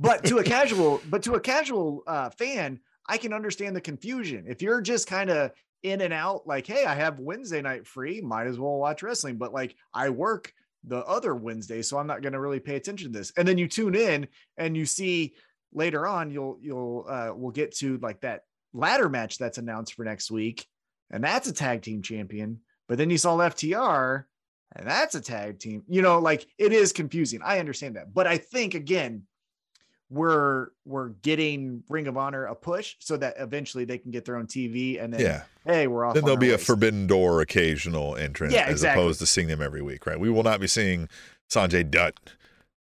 but 0.00 0.24
to 0.24 0.38
a 0.38 0.44
casual 0.56 1.00
but 1.10 1.22
to 1.22 1.34
a 1.34 1.40
casual 1.40 2.02
uh 2.06 2.30
fan 2.30 2.80
i 3.08 3.16
can 3.16 3.32
understand 3.32 3.76
the 3.76 3.80
confusion. 3.80 4.44
If 4.48 4.62
you're 4.62 4.80
just 4.80 5.06
kind 5.06 5.30
of 5.30 5.52
in 5.82 6.00
and 6.00 6.14
out 6.14 6.46
like 6.46 6.66
hey 6.66 6.84
i 6.84 6.94
have 6.94 7.20
wednesday 7.20 7.60
night 7.60 7.86
free 7.86 8.20
might 8.20 8.46
as 8.46 8.58
well 8.58 8.78
watch 8.78 9.02
wrestling. 9.02 9.36
But 9.36 9.52
like 9.52 9.76
i 9.92 10.08
work 10.08 10.52
the 10.86 11.04
other 11.04 11.34
wednesday 11.34 11.80
so 11.80 11.98
i'm 11.98 12.06
not 12.06 12.20
going 12.20 12.34
to 12.34 12.40
really 12.40 12.60
pay 12.60 12.76
attention 12.76 13.12
to 13.12 13.18
this. 13.18 13.32
And 13.36 13.46
then 13.46 13.58
you 13.58 13.68
tune 13.68 13.94
in 13.94 14.28
and 14.56 14.76
you 14.76 14.86
see 14.86 15.34
later 15.72 16.06
on 16.06 16.30
you'll 16.30 16.58
you'll 16.60 17.06
uh 17.08 17.32
we'll 17.34 17.50
get 17.50 17.74
to 17.76 17.98
like 17.98 18.20
that 18.20 18.42
ladder 18.72 19.08
match 19.08 19.38
that's 19.38 19.58
announced 19.58 19.94
for 19.94 20.04
next 20.04 20.30
week 20.30 20.66
and 21.10 21.22
that's 21.22 21.48
a 21.48 21.52
tag 21.52 21.82
team 21.82 22.02
champion. 22.02 22.60
But 22.88 22.98
then 22.98 23.10
you 23.10 23.18
saw 23.18 23.36
FTR, 23.36 24.24
and 24.76 24.86
that's 24.86 25.14
a 25.14 25.20
tag 25.20 25.58
team. 25.58 25.82
You 25.88 26.02
know, 26.02 26.18
like 26.18 26.46
it 26.58 26.72
is 26.72 26.92
confusing. 26.92 27.40
I 27.44 27.58
understand 27.60 27.96
that, 27.96 28.12
but 28.12 28.26
I 28.26 28.38
think 28.38 28.74
again, 28.74 29.22
we're 30.10 30.68
we're 30.84 31.08
getting 31.08 31.82
Ring 31.88 32.06
of 32.06 32.16
Honor 32.16 32.46
a 32.46 32.54
push 32.54 32.96
so 33.00 33.16
that 33.16 33.34
eventually 33.38 33.84
they 33.84 33.98
can 33.98 34.10
get 34.10 34.24
their 34.24 34.36
own 34.36 34.46
TV, 34.46 35.02
and 35.02 35.12
then 35.12 35.20
Yeah. 35.20 35.42
hey, 35.64 35.86
we're 35.86 36.04
off. 36.04 36.14
Then 36.14 36.24
there'll 36.24 36.36
be 36.38 36.52
a. 36.52 36.58
Forbidden 36.58 37.06
Door 37.06 37.40
occasional 37.40 38.16
entrance 38.16 38.52
Yeah, 38.52 38.64
as 38.66 38.72
exactly. 38.72 39.02
opposed 39.02 39.18
to 39.20 39.26
seeing 39.26 39.48
them 39.48 39.62
every 39.62 39.82
week, 39.82 40.06
right? 40.06 40.18
We 40.20 40.30
will 40.30 40.42
not 40.42 40.60
be 40.60 40.66
seeing 40.66 41.08
Sanjay 41.50 41.90
Dutt 41.90 42.14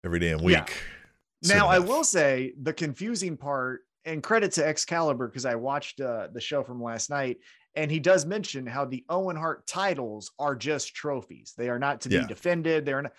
every 0.04 0.18
damn 0.18 0.42
week. 0.42 0.56
Yeah. 0.56 1.54
Now, 1.54 1.68
I 1.68 1.78
will 1.78 2.04
say 2.04 2.52
the 2.60 2.72
confusing 2.72 3.36
part, 3.36 3.82
and 4.04 4.22
credit 4.22 4.52
to 4.52 4.66
Excalibur 4.66 5.28
because 5.28 5.44
I 5.46 5.54
watched 5.54 6.00
uh, 6.00 6.28
the 6.32 6.40
show 6.40 6.62
from 6.62 6.82
last 6.82 7.10
night, 7.10 7.38
and 7.74 7.90
he 7.90 7.98
does 8.00 8.26
mention 8.26 8.66
how 8.66 8.84
the 8.86 9.04
Owen 9.08 9.36
Hart 9.36 9.66
titles 9.66 10.32
are 10.38 10.56
just 10.56 10.94
trophies; 10.94 11.54
they 11.56 11.68
are 11.68 11.78
not 11.78 12.00
to 12.02 12.08
be 12.08 12.24
defended. 12.26 12.84
They're 12.86 13.02
not. 13.02 13.12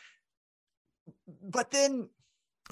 But 1.43 1.71
then 1.71 2.09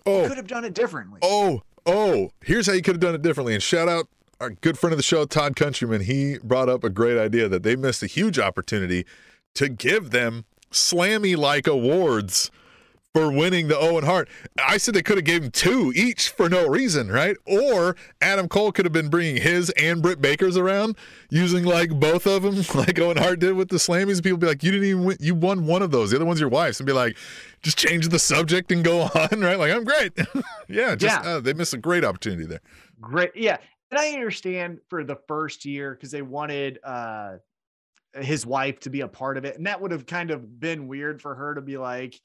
Oh, 0.06 0.28
could 0.28 0.38
have 0.38 0.48
done 0.48 0.66
it 0.66 0.74
differently. 0.74 1.20
oh, 1.22 1.62
oh, 1.86 2.32
here's 2.44 2.68
how 2.68 2.74
you 2.74 2.82
could 2.82 2.96
have 2.96 3.02
done 3.02 3.16
it 3.16 3.22
differently. 3.22 3.54
And 3.54 3.64
shout 3.64 3.90
out 3.90 4.08
our 4.40 4.52
good 4.52 4.78
friend 4.78 4.94
of 4.94 4.98
the 4.98 5.04
show, 5.04 5.26
Todd 5.26 5.56
Countryman. 5.56 6.02
He 6.02 6.38
brought 6.44 6.70
up 6.70 6.84
a 6.84 6.90
great 6.90 7.18
idea 7.18 7.50
that 7.50 7.64
they 7.64 7.76
missed 7.76 8.02
a 8.02 8.08
huge 8.08 8.40
opportunity 8.40 9.06
to 9.56 9.70
give 9.70 10.12
them 10.12 10.46
slammy 10.72 11.36
like 11.36 11.68
awards 11.68 12.52
for 13.14 13.32
winning 13.32 13.68
the 13.68 13.78
Owen 13.78 14.04
Hart. 14.04 14.30
I 14.64 14.78
said 14.78 14.94
they 14.94 15.02
could 15.02 15.18
have 15.18 15.26
gave 15.26 15.44
him 15.44 15.52
two 15.52 15.92
each 15.96 16.30
for 16.30 16.48
no 16.48 16.68
reason, 16.68 17.12
right? 17.12 17.36
Or 17.46 17.96
Adam 18.22 18.48
Cole 18.48 18.72
could 18.72 18.86
have 18.86 18.94
been 18.94 19.10
bringing 19.10 19.42
his 19.42 19.72
and 19.72 20.02
Britt 20.02 20.22
Baker's 20.22 20.58
around 20.58 20.96
using 21.30 21.64
like 21.64 21.90
both 21.90 22.28
of 22.28 22.44
them, 22.44 22.56
like 22.76 23.00
Owen 23.00 23.18
Hart 23.18 23.40
did 23.40 23.54
with 23.54 23.70
the 23.70 23.78
Slammies. 23.78 24.22
People 24.22 24.38
be 24.38 24.48
like, 24.48 24.64
you 24.64 24.72
didn't 24.72 24.88
even 24.88 25.04
win, 25.06 25.18
you 25.20 25.34
won 25.34 25.66
one 25.66 25.82
of 25.82 25.92
those. 25.92 26.12
The 26.12 26.18
other 26.18 26.26
one's 26.26 26.40
your 26.40 26.50
wife's, 26.50 26.80
and 26.80 26.88
be 26.88 26.94
like, 26.94 27.18
just 27.64 27.78
change 27.78 28.10
the 28.10 28.20
subject 28.20 28.72
and 28.72 28.84
go 28.84 29.02
on, 29.16 29.42
right? 29.42 29.58
Like 29.58 29.72
I'm 29.72 29.84
great. 29.84 30.14
yeah, 30.68 30.96
just 30.96 31.24
Yeah. 31.24 31.32
Uh, 31.32 31.40
they 31.40 31.54
missed 31.54 31.74
a 31.74 31.78
great 31.78 32.06
opportunity 32.06 32.46
there. 32.46 32.62
Great. 33.02 33.32
Yeah. 33.36 33.58
And 33.92 34.00
I 34.00 34.12
understand 34.12 34.82
for 34.88 35.04
the 35.04 35.18
first 35.28 35.66
year 35.66 35.96
because 35.96 36.12
they 36.12 36.22
wanted 36.22 36.78
uh 36.84 37.38
his 38.16 38.46
wife 38.46 38.80
to 38.82 38.90
be 38.90 39.02
a 39.02 39.08
part 39.08 39.38
of 39.38 39.46
it. 39.46 39.56
And 39.58 39.66
that 39.68 39.80
would 39.82 39.92
have 39.92 40.06
kind 40.06 40.32
of 40.32 40.60
been 40.60 40.88
weird 40.88 41.22
for 41.22 41.36
her 41.36 41.54
to 41.54 41.62
be 41.62 41.78
like, 41.78 42.20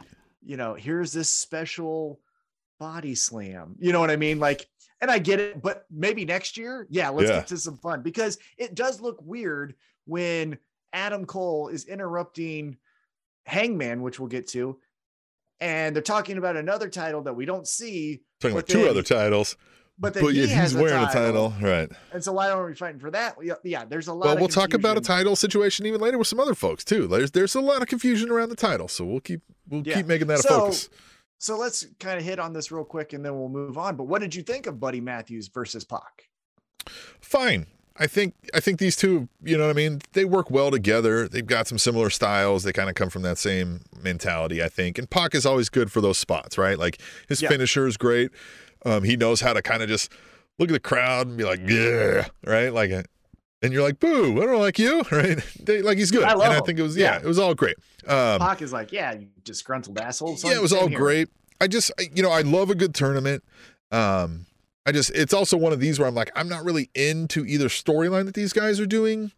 you 0.44 0.56
know, 0.56 0.74
here's 0.74 1.12
this 1.12 1.28
special 1.28 2.20
body 2.78 3.14
slam. 3.14 3.76
You 3.78 3.92
know 3.92 4.00
what 4.00 4.10
I 4.10 4.16
mean? 4.16 4.38
Like, 4.38 4.68
and 5.00 5.10
I 5.10 5.18
get 5.18 5.40
it, 5.40 5.62
but 5.62 5.86
maybe 5.90 6.24
next 6.24 6.56
year, 6.56 6.86
yeah, 6.90 7.08
let's 7.10 7.28
Yeah. 7.30 7.36
get 7.36 7.46
to 7.48 7.58
some 7.58 7.78
fun 7.78 8.02
because 8.02 8.38
it 8.56 8.74
does 8.74 9.00
look 9.00 9.18
weird 9.22 9.74
when 10.06 10.58
Adam 10.92 11.24
Cole 11.26 11.68
is 11.68 11.84
interrupting 11.86 12.76
Hangman, 13.46 14.02
which 14.02 14.18
we'll 14.18 14.28
get 14.28 14.48
to, 14.48 14.78
and 15.60 15.94
they're 15.94 16.02
talking 16.02 16.38
about 16.38 16.56
another 16.56 16.88
title 16.88 17.22
that 17.22 17.34
we 17.34 17.44
don't 17.44 17.66
see. 17.66 18.22
Talking 18.40 18.56
about 18.56 18.68
two 18.68 18.88
other 18.88 19.02
titles. 19.02 19.56
But 19.98 20.14
but 20.14 20.34
he 20.34 20.44
yeah, 20.44 20.62
he's 20.62 20.74
a 20.74 20.78
wearing 20.82 21.06
title, 21.06 21.46
a 21.46 21.50
title, 21.50 21.54
right? 21.60 21.88
And 22.12 22.22
so 22.24 22.32
why 22.32 22.50
aren't 22.50 22.68
we 22.68 22.74
fighting 22.74 23.00
for 23.00 23.10
that? 23.12 23.36
Yeah, 23.62 23.84
there's 23.84 24.08
a 24.08 24.12
lot. 24.12 24.24
Well, 24.24 24.34
of 24.34 24.40
we'll 24.40 24.48
talk 24.48 24.74
about 24.74 24.92
a 24.96 25.00
confusion. 25.00 25.16
title 25.18 25.36
situation 25.36 25.86
even 25.86 26.00
later 26.00 26.18
with 26.18 26.26
some 26.26 26.40
other 26.40 26.54
folks 26.54 26.84
too. 26.84 27.06
There's 27.06 27.30
there's 27.30 27.54
a 27.54 27.60
lot 27.60 27.80
of 27.82 27.88
confusion 27.88 28.30
around 28.30 28.48
the 28.48 28.56
title, 28.56 28.88
so 28.88 29.04
we'll 29.04 29.20
keep 29.20 29.40
we'll 29.68 29.82
Yeah. 29.86 29.94
keep 29.96 30.06
making 30.06 30.26
that 30.28 30.40
a 30.40 30.42
focus. 30.42 30.88
So 31.38 31.58
let's 31.58 31.86
kind 32.00 32.18
of 32.18 32.24
hit 32.24 32.38
on 32.38 32.52
this 32.54 32.72
real 32.72 32.84
quick, 32.84 33.12
and 33.12 33.24
then 33.24 33.34
we'll 33.38 33.48
move 33.48 33.76
on. 33.76 33.96
But 33.96 34.04
what 34.04 34.20
did 34.20 34.34
you 34.34 34.42
think 34.42 34.66
of 34.66 34.80
Buddy 34.80 35.00
Matthews 35.00 35.48
versus 35.48 35.84
Pac? 35.84 36.28
Fine. 37.20 37.66
I 37.96 38.08
think 38.08 38.34
I 38.52 38.58
think 38.60 38.80
these 38.80 38.96
two, 38.96 39.28
you 39.42 39.56
know 39.56 39.64
what 39.66 39.70
I 39.70 39.74
mean, 39.74 40.00
they 40.14 40.24
work 40.24 40.50
well 40.50 40.70
together. 40.72 41.28
They've 41.28 41.46
got 41.46 41.68
some 41.68 41.78
similar 41.78 42.10
styles. 42.10 42.64
They 42.64 42.72
kind 42.72 42.88
of 42.88 42.96
come 42.96 43.08
from 43.08 43.22
that 43.22 43.38
same 43.38 43.82
mentality, 44.02 44.62
I 44.62 44.68
think. 44.68 44.98
And 44.98 45.08
Pac 45.08 45.34
is 45.34 45.46
always 45.46 45.68
good 45.68 45.92
for 45.92 46.00
those 46.00 46.18
spots, 46.18 46.58
right? 46.58 46.76
Like 46.78 47.00
his 47.28 47.40
Yeah. 47.40 47.50
finisher 47.50 47.86
is 47.86 47.96
great. 47.96 48.30
Um, 48.84 49.02
he 49.02 49.16
knows 49.16 49.40
how 49.40 49.52
to 49.52 49.62
kind 49.62 49.82
of 49.82 49.88
just 49.88 50.12
look 50.58 50.68
at 50.68 50.72
the 50.72 50.80
crowd 50.80 51.26
and 51.26 51.36
be 51.36 51.44
like, 51.44 51.60
yeah, 51.66 52.26
right? 52.44 52.72
Like, 52.72 52.90
uh, 52.92 53.02
and 53.62 53.72
you're 53.72 53.82
like, 53.82 53.98
boo, 53.98 54.42
I 54.42 54.46
don't 54.46 54.60
like 54.60 54.78
you, 54.78 55.02
right? 55.10 55.38
They, 55.62 55.80
like 55.82 55.96
he's 55.98 56.10
good. 56.10 56.22
I 56.24 56.34
love 56.34 56.48
and 56.50 56.52
I 56.52 56.60
think 56.60 56.78
it 56.78 56.82
was, 56.82 56.96
yeah, 56.96 57.14
Yeah. 57.14 57.18
it 57.22 57.26
was 57.26 57.38
all 57.38 57.54
great. 57.54 57.76
Um, 58.06 58.38
Pac 58.40 58.60
is 58.62 58.72
like, 58.72 58.92
yeah, 58.92 59.12
you 59.14 59.28
disgruntled 59.42 59.98
asshole. 59.98 60.36
yeah, 60.44 60.52
it 60.54 60.62
was 60.62 60.72
all 60.72 60.88
here. 60.88 60.98
great. 60.98 61.28
I 61.60 61.66
just, 61.66 61.90
you 62.14 62.22
know, 62.22 62.30
I 62.30 62.42
love 62.42 62.68
a 62.68 62.74
good 62.74 62.94
tournament. 62.94 63.42
Um, 63.90 64.46
I 64.86 64.92
just, 64.92 65.10
it's 65.14 65.32
also 65.32 65.56
one 65.56 65.72
of 65.72 65.80
these 65.80 65.98
where 65.98 66.06
I'm 66.06 66.14
like, 66.14 66.30
I'm 66.36 66.48
not 66.48 66.62
really 66.64 66.90
into 66.94 67.46
either 67.46 67.68
storyline 67.68 68.26
that 68.26 68.34
these 68.34 68.52
guys 68.52 68.78
are 68.80 68.86
doing. 68.86 69.32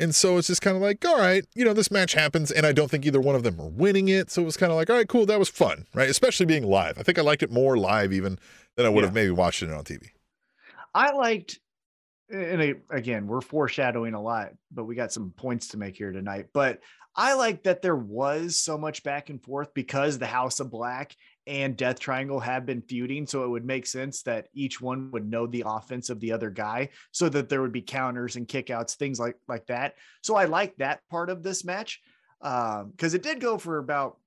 And 0.00 0.14
so 0.14 0.38
it's 0.38 0.46
just 0.48 0.62
kind 0.62 0.76
of 0.76 0.82
like, 0.82 1.04
all 1.04 1.18
right, 1.18 1.44
you 1.54 1.64
know, 1.64 1.72
this 1.72 1.90
match 1.90 2.14
happens, 2.14 2.50
and 2.52 2.64
I 2.64 2.72
don't 2.72 2.88
think 2.88 3.04
either 3.04 3.20
one 3.20 3.34
of 3.34 3.42
them 3.42 3.60
are 3.60 3.66
winning 3.68 4.08
it. 4.08 4.30
So 4.30 4.42
it 4.42 4.44
was 4.44 4.56
kind 4.56 4.70
of 4.70 4.76
like, 4.76 4.88
all 4.90 4.96
right, 4.96 5.08
cool, 5.08 5.26
that 5.26 5.38
was 5.40 5.48
fun, 5.48 5.86
right? 5.94 6.08
Especially 6.08 6.46
being 6.46 6.64
live. 6.64 6.98
I 6.98 7.02
think 7.02 7.18
I 7.18 7.22
liked 7.22 7.42
it 7.42 7.50
more 7.50 7.76
live 7.76 8.12
even 8.12 8.38
than 8.78 8.86
I 8.86 8.90
would 8.90 9.04
have 9.04 9.14
maybe 9.14 9.32
watched 9.32 9.62
it 9.62 9.72
on 9.72 9.82
TV. 9.82 10.06
I 10.94 11.12
liked, 11.12 11.58
and 12.30 12.76
again, 12.90 13.26
we're 13.26 13.40
foreshadowing 13.40 14.14
a 14.14 14.22
lot, 14.22 14.52
but 14.70 14.84
we 14.84 14.94
got 14.94 15.12
some 15.12 15.32
points 15.36 15.68
to 15.68 15.78
make 15.78 15.96
here 15.96 16.12
tonight. 16.12 16.46
But 16.54 16.78
I 17.16 17.34
like 17.34 17.64
that 17.64 17.82
there 17.82 17.96
was 17.96 18.56
so 18.56 18.78
much 18.78 19.02
back 19.02 19.30
and 19.30 19.42
forth 19.42 19.74
because 19.74 20.16
the 20.16 20.26
House 20.26 20.60
of 20.60 20.70
Black 20.70 21.16
and 21.48 21.76
Death 21.76 21.98
Triangle 21.98 22.38
have 22.38 22.66
been 22.66 22.80
feuding. 22.82 23.26
So 23.26 23.42
it 23.42 23.48
would 23.48 23.64
make 23.64 23.84
sense 23.84 24.22
that 24.22 24.46
each 24.54 24.80
one 24.80 25.10
would 25.10 25.28
know 25.28 25.48
the 25.48 25.64
offense 25.66 26.08
of 26.08 26.20
the 26.20 26.30
other 26.30 26.48
guy 26.48 26.90
so 27.10 27.28
that 27.30 27.48
there 27.48 27.62
would 27.62 27.72
be 27.72 27.82
counters 27.82 28.36
and 28.36 28.46
kickouts, 28.46 28.94
things 28.94 29.18
like, 29.18 29.34
like 29.48 29.66
that. 29.66 29.94
So 30.22 30.36
I 30.36 30.44
like 30.44 30.76
that 30.76 31.00
part 31.10 31.30
of 31.30 31.42
this 31.42 31.64
match 31.64 32.00
because 32.40 33.14
it 33.14 33.24
did 33.24 33.40
go 33.40 33.58
for 33.58 33.78
about 33.78 34.18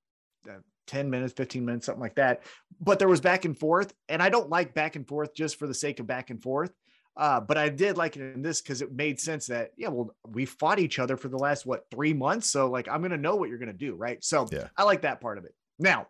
uh, 0.50 0.56
10 0.88 1.10
minutes, 1.10 1.34
15 1.34 1.65
minutes, 1.65 1.86
something 1.86 2.02
like 2.02 2.15
that. 2.15 2.44
But 2.80 3.00
there 3.00 3.08
was 3.08 3.22
back 3.22 3.46
and 3.46 3.58
forth. 3.58 3.94
And 4.10 4.22
I 4.22 4.30
don't 4.30 4.50
like 4.50 4.74
back 4.74 4.96
and 4.96 5.08
forth 5.08 5.34
just 5.34 5.58
for 5.58 5.67
the 5.67 5.74
sake 5.74 6.00
of 6.00 6.08
back 6.08 6.30
and 6.30 6.41
forth. 6.41 6.72
Uh, 7.17 7.41
but 7.41 7.58
I 7.58 7.70
did 7.70 7.98
like 7.98 8.15
it 8.15 8.34
in 8.34 8.41
this 8.41 8.62
because 8.62 8.82
it 8.82 8.91
made 8.91 9.20
sense 9.20 9.48
that, 9.48 9.72
yeah, 9.76 9.89
well, 9.89 10.15
we 10.26 10.46
fought 10.46 10.80
each 10.80 10.98
other 10.98 11.17
for 11.17 11.28
the 11.28 11.38
last, 11.38 11.65
what, 11.65 11.86
three 11.91 12.13
months. 12.13 12.50
So, 12.50 12.70
like, 12.70 12.88
I'm 12.88 13.02
going 13.02 13.12
to 13.12 13.17
know 13.17 13.36
what 13.36 13.50
you're 13.50 13.58
going 13.58 13.67
to 13.67 13.74
do. 13.74 13.96
Right. 13.96 14.24
So, 14.24 14.48
Yeah. 14.52 14.67
I 14.78 14.84
like 14.84 15.02
that 15.02 15.20
part 15.20 15.38
of 15.38 15.44
it. 15.46 15.54
Now, 15.78 16.08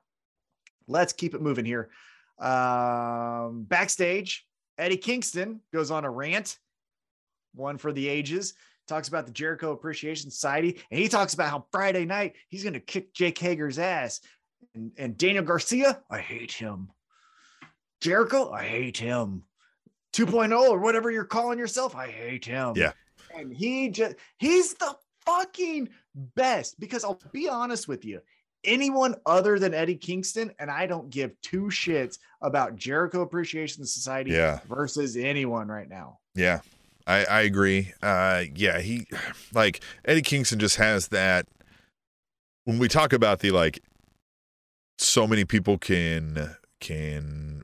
let's 0.88 1.14
keep 1.14 1.34
it 1.34 1.42
moving 1.42 1.66
here. 1.66 1.90
Um, 2.40 3.64
backstage, 3.64 4.46
Eddie 4.78 4.98
Kingston 4.98 5.62
goes 5.74 5.92
on 5.92 6.06
a 6.06 6.10
rant, 6.10 6.58
one 7.54 7.78
for 7.78 7.92
the 7.92 8.08
ages, 8.08 8.54
talks 8.88 9.08
about 9.08 9.26
the 9.26 9.32
Jericho 9.32 9.72
Appreciation 9.72 10.32
Society, 10.32 10.82
and 10.90 11.00
he 11.00 11.08
talks 11.08 11.34
about 11.34 11.50
how 11.50 11.66
Friday 11.72 12.06
night 12.06 12.36
he's 12.50 12.64
going 12.64 12.74
to 12.74 12.80
kick 12.80 13.14
Jake 13.14 13.38
Hager's 13.38 13.80
ass. 13.80 14.22
And, 14.76 14.92
and 14.98 15.18
Daniel 15.18 15.44
Garcia, 15.44 16.02
I 16.10 16.20
hate 16.20 16.52
him. 16.52 16.90
Jericho, 18.00 18.52
I 18.52 18.64
hate 18.64 18.98
him. 18.98 19.44
2.0 20.14 20.70
or 20.70 20.80
whatever 20.80 21.12
you're 21.12 21.24
calling 21.26 21.60
yourself, 21.60 21.96
I 21.96 22.08
hate 22.10 22.46
him. 22.46 22.74
Yeah. 22.76 22.92
And 23.36 23.54
he 23.56 23.90
just, 23.90 24.16
he's 24.38 24.74
the 24.74 24.96
fucking 25.26 25.90
best 26.36 26.80
because 26.80 27.04
I'll 27.04 27.20
be 27.32 27.48
honest 27.48 27.88
with 27.88 28.04
you. 28.04 28.20
Anyone 28.64 29.16
other 29.26 29.58
than 29.58 29.74
Eddie 29.74 29.96
Kingston, 29.96 30.52
and 30.60 30.70
I 30.70 30.86
don't 30.86 31.10
give 31.10 31.40
two 31.42 31.64
shits 31.64 32.20
about 32.42 32.76
Jericho 32.76 33.22
Appreciation 33.22 33.86
Society 33.86 34.32
Yeah. 34.32 34.60
versus 34.68 35.16
anyone 35.18 35.68
right 35.68 35.90
now. 35.90 36.20
Yeah, 36.36 36.60
I, 37.08 37.26
I 37.26 37.42
agree. 37.42 37.92
Uh, 38.04 38.44
yeah, 38.54 38.80
he 38.80 39.08
like 39.54 39.82
Eddie 40.06 40.22
Kingston 40.22 40.60
just 40.60 40.76
has 40.76 41.08
that. 41.08 41.48
When 42.66 42.78
we 42.78 42.88
talk 42.88 43.14
about 43.14 43.40
the 43.40 43.50
like, 43.50 43.82
so 45.02 45.28
many 45.28 45.46
people 45.46 45.78
can 45.78 46.56
can 46.80 47.64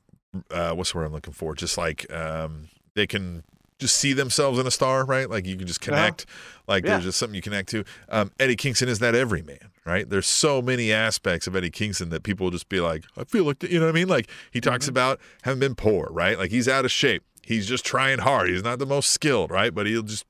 uh, 0.52 0.72
what's 0.74 0.92
the 0.92 0.98
word 1.00 1.06
I'm 1.06 1.14
looking 1.14 1.34
for? 1.34 1.56
Just 1.56 1.78
like 1.78 2.12
um, 2.14 2.68
they 2.96 3.08
can 3.08 3.44
just 3.80 3.98
see 3.98 4.14
themselves 4.14 4.58
in 4.60 4.66
a 4.66 4.72
star, 4.72 5.06
right? 5.06 5.30
Like 5.30 5.46
you 5.46 5.56
can 5.56 5.68
just 5.68 5.82
Uh-huh. 5.88 5.96
connect. 5.96 6.26
Like 6.68 6.84
Yeah. 6.84 6.92
there's 6.94 7.06
just 7.06 7.18
something 7.20 7.36
you 7.36 7.42
connect 7.42 7.70
to. 7.70 7.84
Um, 8.10 8.32
Eddie 8.40 8.56
Kingston 8.56 8.90
is 8.90 9.00
that 9.00 9.14
every 9.16 9.42
man, 9.44 9.70
right? 9.86 10.10
There's 10.10 10.26
so 10.28 10.62
many 10.62 10.92
aspects 10.92 11.46
of 11.48 11.56
Eddie 11.56 11.70
Kingston 11.70 12.10
that 12.10 12.24
people 12.24 12.46
will 12.46 12.52
just 12.52 12.70
be 12.70 12.80
like, 12.80 13.04
I 13.16 13.24
feel 13.24 13.46
like, 13.46 13.60
th-" 13.60 13.72
you 13.72 13.80
know 13.80 13.86
what 13.86 13.92
I 13.96 14.00
mean? 14.00 14.08
Like 14.08 14.30
he 14.52 14.60
talks 14.62 14.86
Mhm. 14.86 14.90
about 14.90 15.20
having 15.44 15.60
been 15.60 15.76
poor, 15.76 16.08
right? 16.12 16.38
Like 16.38 16.50
he's 16.52 16.68
out 16.68 16.86
of 16.86 16.92
shape. 16.92 17.24
He's 17.44 17.68
just 17.68 17.86
trying 17.86 18.20
hard. 18.20 18.50
He's 18.50 18.64
not 18.64 18.80
the 18.80 18.86
most 18.88 19.12
skilled, 19.12 19.52
right? 19.52 19.74
But 19.74 19.86
he'll 19.86 20.02
just, 20.04 20.26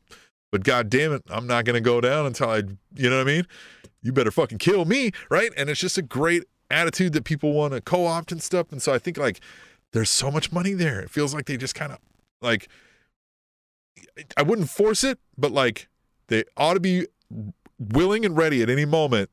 but 0.52 0.63
God 0.63 0.89
damn 0.89 1.13
it, 1.13 1.24
I'm 1.30 1.48
not 1.48 1.63
going 1.65 1.74
to 1.76 1.82
go 1.82 2.00
down 2.02 2.26
until 2.26 2.50
I, 2.50 2.58
you 2.96 3.10
know 3.10 3.17
what 3.17 3.28
I 3.28 3.32
mean? 3.32 3.48
You 4.04 4.12
better 4.13 4.30
fucking 4.32 4.60
kill 4.60 4.86
me, 4.86 5.12
right? 5.32 5.52
And 5.58 5.70
it's 5.70 5.80
just 5.80 5.98
a 5.98 6.02
great 6.04 6.43
attitude 6.70 7.14
that 7.14 7.24
people 7.24 7.54
want 7.54 7.74
to 7.74 7.82
co 7.82 8.06
opt 8.06 8.32
and 8.32 8.42
stuff. 8.42 8.72
And 8.72 8.82
so 8.82 8.94
I 8.94 9.00
think 9.00 9.18
like 9.18 9.40
there's 9.94 10.10
so 10.10 10.32
much 10.32 10.52
money 10.52 10.74
there. 10.74 11.00
It 11.00 11.10
feels 11.10 11.34
like 11.34 11.46
they 11.46 11.58
just 11.58 11.76
kind 11.76 11.92
of 11.92 12.00
like, 12.42 12.68
I 14.36 14.44
wouldn't 14.44 14.70
force 14.70 15.04
it, 15.04 15.20
but 15.38 15.52
like 15.52 15.88
they 16.28 16.44
ought 16.56 16.76
to 16.76 16.80
be 16.80 17.08
willing 17.80 18.26
and 18.26 18.36
ready 18.38 18.62
at 18.62 18.70
any 18.70 18.86
moment 18.86 19.30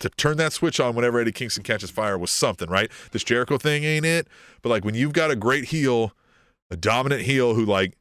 to 0.00 0.08
turn 0.10 0.36
that 0.36 0.52
switch 0.52 0.78
on 0.78 0.94
whenever 0.94 1.18
Eddie 1.18 1.32
Kingston 1.32 1.62
catches 1.62 1.90
fire 1.90 2.18
with 2.18 2.30
something, 2.30 2.68
right? 2.68 2.90
This 3.12 3.24
Jericho 3.24 3.56
thing 3.58 3.84
ain't 3.84 4.04
it, 4.04 4.28
but 4.62 4.68
like 4.68 4.84
when 4.84 4.94
you've 4.94 5.14
got 5.14 5.30
a 5.30 5.36
great 5.36 5.66
heel, 5.66 6.12
a 6.70 6.76
dominant 6.76 7.22
heel 7.22 7.54
who 7.54 7.64
like 7.64 7.96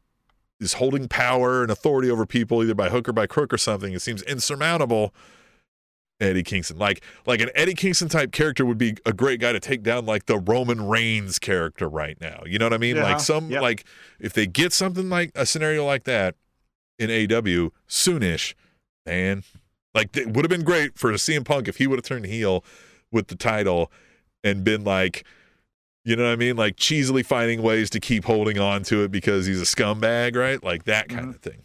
is 0.60 0.74
holding 0.74 1.08
power 1.08 1.62
and 1.62 1.72
authority 1.72 2.10
over 2.10 2.26
people 2.26 2.64
either 2.64 2.76
by 2.76 2.90
hook 2.90 3.08
or 3.08 3.14
by 3.14 3.28
crook 3.28 3.54
or 3.54 3.58
something, 3.58 3.94
it 3.94 4.02
seems 4.02 4.22
insurmountable. 4.24 5.14
Eddie 6.20 6.44
Kingston, 6.44 6.78
like 6.78 7.04
like 7.26 7.42
an 7.42 7.50
Eddie 7.56 7.74
Kingston 7.74 8.08
type 8.08 8.32
character 8.32 8.66
would 8.66 8.78
be 8.78 8.96
a 9.06 9.12
great 9.14 9.40
guy 9.40 9.52
to 9.52 9.60
take 9.60 9.84
down 9.84 10.06
like 10.06 10.26
the 10.28 10.38
Roman 10.38 10.88
Reigns 10.88 11.40
character 11.40 11.90
right 11.90 12.20
now. 12.22 12.42
You 12.46 12.58
know 12.58 12.66
what 12.66 12.74
I 12.74 12.78
mean? 12.78 12.96
Yeah, 12.96 13.04
Like 13.04 13.20
some 13.20 13.50
yep. 13.50 13.62
like 13.62 13.84
if 14.20 14.32
they 14.34 14.48
get 14.48 14.72
something 14.74 15.10
like 15.10 15.32
a 15.36 15.46
scenario 15.46 15.86
like 15.86 16.06
that 16.06 16.36
in 16.98 17.10
AEW 17.10 17.72
soonish, 17.90 18.54
man, 19.06 19.44
like 19.94 20.16
it 20.16 20.28
would 20.34 20.46
have 20.46 20.50
been 20.50 20.64
great 20.64 20.98
for 20.98 21.12
CM 21.14 21.44
Punk 21.44 21.68
if 21.68 21.78
he 21.78 21.88
would 21.88 21.98
have 21.98 22.06
turned 22.06 22.26
heel 22.26 22.64
with 23.12 23.28
the 23.28 23.36
title 23.36 23.92
and 24.44 24.64
been 24.64 24.84
like, 24.86 25.26
you 26.06 26.16
know 26.16 26.24
what 26.24 26.32
I 26.32 26.36
mean? 26.38 26.56
Like 26.56 26.78
cheesily 26.78 27.24
finding 27.26 27.62
ways 27.62 27.90
to 27.90 28.00
keep 28.00 28.24
holding 28.24 28.58
on 28.60 28.84
to 28.84 29.04
it 29.04 29.12
because 29.12 29.48
he's 29.48 29.62
a 29.62 29.66
scumbag, 29.66 30.36
right? 30.38 30.64
Like 30.64 30.86
that 30.86 31.10
kind 31.10 31.26
Mhm. 31.28 31.30
of 31.36 31.42
thing. 31.42 31.64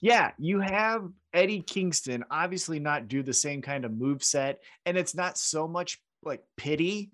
Yeah, 0.00 0.30
you 0.38 0.60
have 0.60 1.10
Eddie 1.34 1.62
Kingston 1.62 2.24
obviously 2.30 2.80
not 2.80 3.08
do 3.08 3.22
the 3.22 3.34
same 3.34 3.60
kind 3.62 3.84
of 3.84 3.92
move 3.92 4.22
set, 4.24 4.60
and 4.86 4.96
it's 4.96 5.14
not 5.14 5.36
so 5.38 5.68
much 5.68 6.00
like 6.22 6.42
pity, 6.56 7.12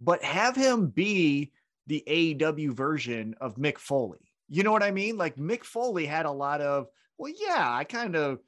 but 0.00 0.22
have 0.24 0.56
him 0.56 0.86
be 0.86 1.52
the 1.86 2.02
AEW 2.06 2.72
version 2.72 3.34
of 3.40 3.56
Mick 3.56 3.78
Foley. 3.78 4.32
You 4.48 4.62
know 4.62 4.72
what 4.72 4.82
I 4.82 4.90
mean? 4.90 5.16
Like 5.16 5.36
Mick 5.36 5.64
Foley 5.64 6.06
had 6.06 6.26
a 6.26 6.30
lot 6.30 6.60
of, 6.60 6.86
well, 7.18 7.32
yeah, 7.38 7.66
I 7.70 7.84
kind 7.84 8.16
of 8.16 8.38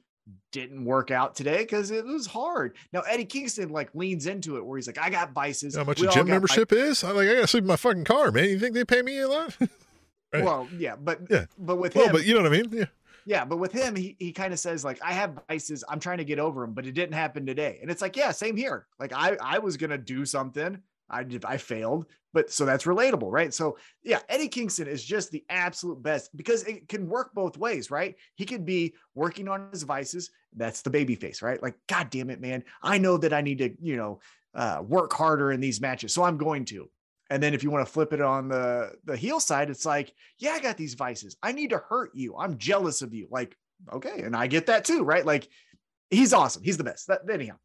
didn't 0.51 0.85
work 0.85 1.11
out 1.11 1.35
today 1.35 1.57
because 1.57 1.91
it 1.91 2.05
was 2.05 2.25
hard. 2.25 2.75
Now 2.91 3.01
Eddie 3.01 3.25
Kingston 3.25 3.69
like 3.69 3.93
leans 3.93 4.25
into 4.25 4.57
it 4.57 4.65
where 4.65 4.77
he's 4.77 4.87
like, 4.87 4.99
I 4.99 5.09
got 5.09 5.33
vices. 5.33 5.75
How 5.75 5.83
much 5.83 6.01
a 6.01 6.07
gym 6.07 6.27
membership 6.27 6.71
is? 6.71 7.03
I 7.03 7.11
like 7.11 7.27
I 7.27 7.35
gotta 7.35 7.47
sleep 7.47 7.63
in 7.63 7.67
my 7.67 7.75
fucking 7.75 8.05
car, 8.05 8.31
man. 8.31 8.49
You 8.49 8.59
think 8.59 8.73
they 8.73 8.85
pay 8.85 9.01
me 9.01 9.19
a 9.19 9.27
lot? 9.27 9.55
right. 10.33 10.43
Well, 10.43 10.67
yeah, 10.77 10.95
but 10.95 11.21
Yeah. 11.29 11.45
but 11.57 11.77
with 11.77 11.95
well, 11.95 12.07
him, 12.07 12.11
but 12.13 12.25
you 12.25 12.33
know 12.33 12.41
what 12.41 12.53
I 12.53 12.61
mean? 12.61 12.69
Yeah. 12.71 12.85
Yeah, 13.25 13.43
but 13.43 13.57
with 13.57 13.71
him, 13.71 13.95
he 13.95 14.15
he 14.19 14.31
kind 14.31 14.53
of 14.53 14.59
says 14.59 14.85
like, 14.85 15.01
"I 15.03 15.13
have 15.13 15.39
vices. 15.49 15.83
I'm 15.89 15.99
trying 15.99 16.19
to 16.19 16.25
get 16.25 16.39
over 16.39 16.61
them, 16.61 16.73
but 16.73 16.85
it 16.85 16.93
didn't 16.93 17.15
happen 17.15 17.45
today." 17.45 17.79
And 17.81 17.89
it's 17.89 18.01
like, 18.01 18.15
yeah, 18.15 18.31
same 18.31 18.55
here. 18.55 18.85
Like 18.99 19.13
I 19.13 19.37
I 19.41 19.59
was 19.59 19.77
gonna 19.77 19.97
do 19.97 20.25
something, 20.25 20.79
I 21.09 21.25
I 21.43 21.57
failed, 21.57 22.05
but 22.33 22.51
so 22.51 22.65
that's 22.65 22.85
relatable, 22.85 23.31
right? 23.31 23.53
So 23.53 23.77
yeah, 24.03 24.19
Eddie 24.29 24.47
Kingston 24.47 24.87
is 24.87 25.03
just 25.03 25.31
the 25.31 25.43
absolute 25.49 26.01
best 26.01 26.35
because 26.35 26.63
it 26.63 26.87
can 26.87 27.07
work 27.07 27.33
both 27.33 27.57
ways, 27.57 27.91
right? 27.91 28.15
He 28.35 28.45
could 28.45 28.65
be 28.65 28.95
working 29.13 29.47
on 29.47 29.69
his 29.71 29.83
vices. 29.83 30.31
That's 30.55 30.81
the 30.81 30.89
baby 30.89 31.15
face, 31.15 31.41
right? 31.41 31.61
Like, 31.61 31.75
God 31.87 32.09
damn 32.09 32.29
it, 32.29 32.41
man, 32.41 32.63
I 32.81 32.97
know 32.97 33.17
that 33.17 33.33
I 33.33 33.41
need 33.41 33.59
to, 33.59 33.75
you 33.81 33.97
know, 33.97 34.19
uh, 34.53 34.81
work 34.85 35.13
harder 35.13 35.51
in 35.51 35.59
these 35.59 35.81
matches, 35.81 36.13
so 36.13 36.23
I'm 36.23 36.37
going 36.37 36.65
to. 36.65 36.89
And 37.29 37.41
then 37.41 37.53
if 37.53 37.63
you 37.63 37.71
want 37.71 37.85
to 37.85 37.91
flip 37.91 38.13
it 38.13 38.21
on 38.21 38.49
the 38.49 38.93
the 39.05 39.17
heel 39.17 39.39
side, 39.39 39.69
it's 39.69 39.85
like, 39.85 40.13
yeah, 40.37 40.51
I 40.51 40.59
got 40.59 40.77
these 40.77 40.93
vices. 40.93 41.35
I 41.41 41.51
need 41.51 41.71
to 41.71 41.79
hurt 41.79 42.11
you. 42.13 42.35
I'm 42.37 42.57
jealous 42.57 43.01
of 43.01 43.13
you. 43.13 43.27
Like, 43.31 43.57
okay, 43.91 44.21
and 44.21 44.35
I 44.35 44.47
get 44.47 44.67
that 44.67 44.85
too, 44.85 45.03
right? 45.03 45.25
Like, 45.25 45.47
he's 46.09 46.33
awesome. 46.33 46.63
He's 46.63 46.77
the 46.77 46.83
best. 46.83 47.07
That, 47.07 47.21
anyhow, 47.29 47.55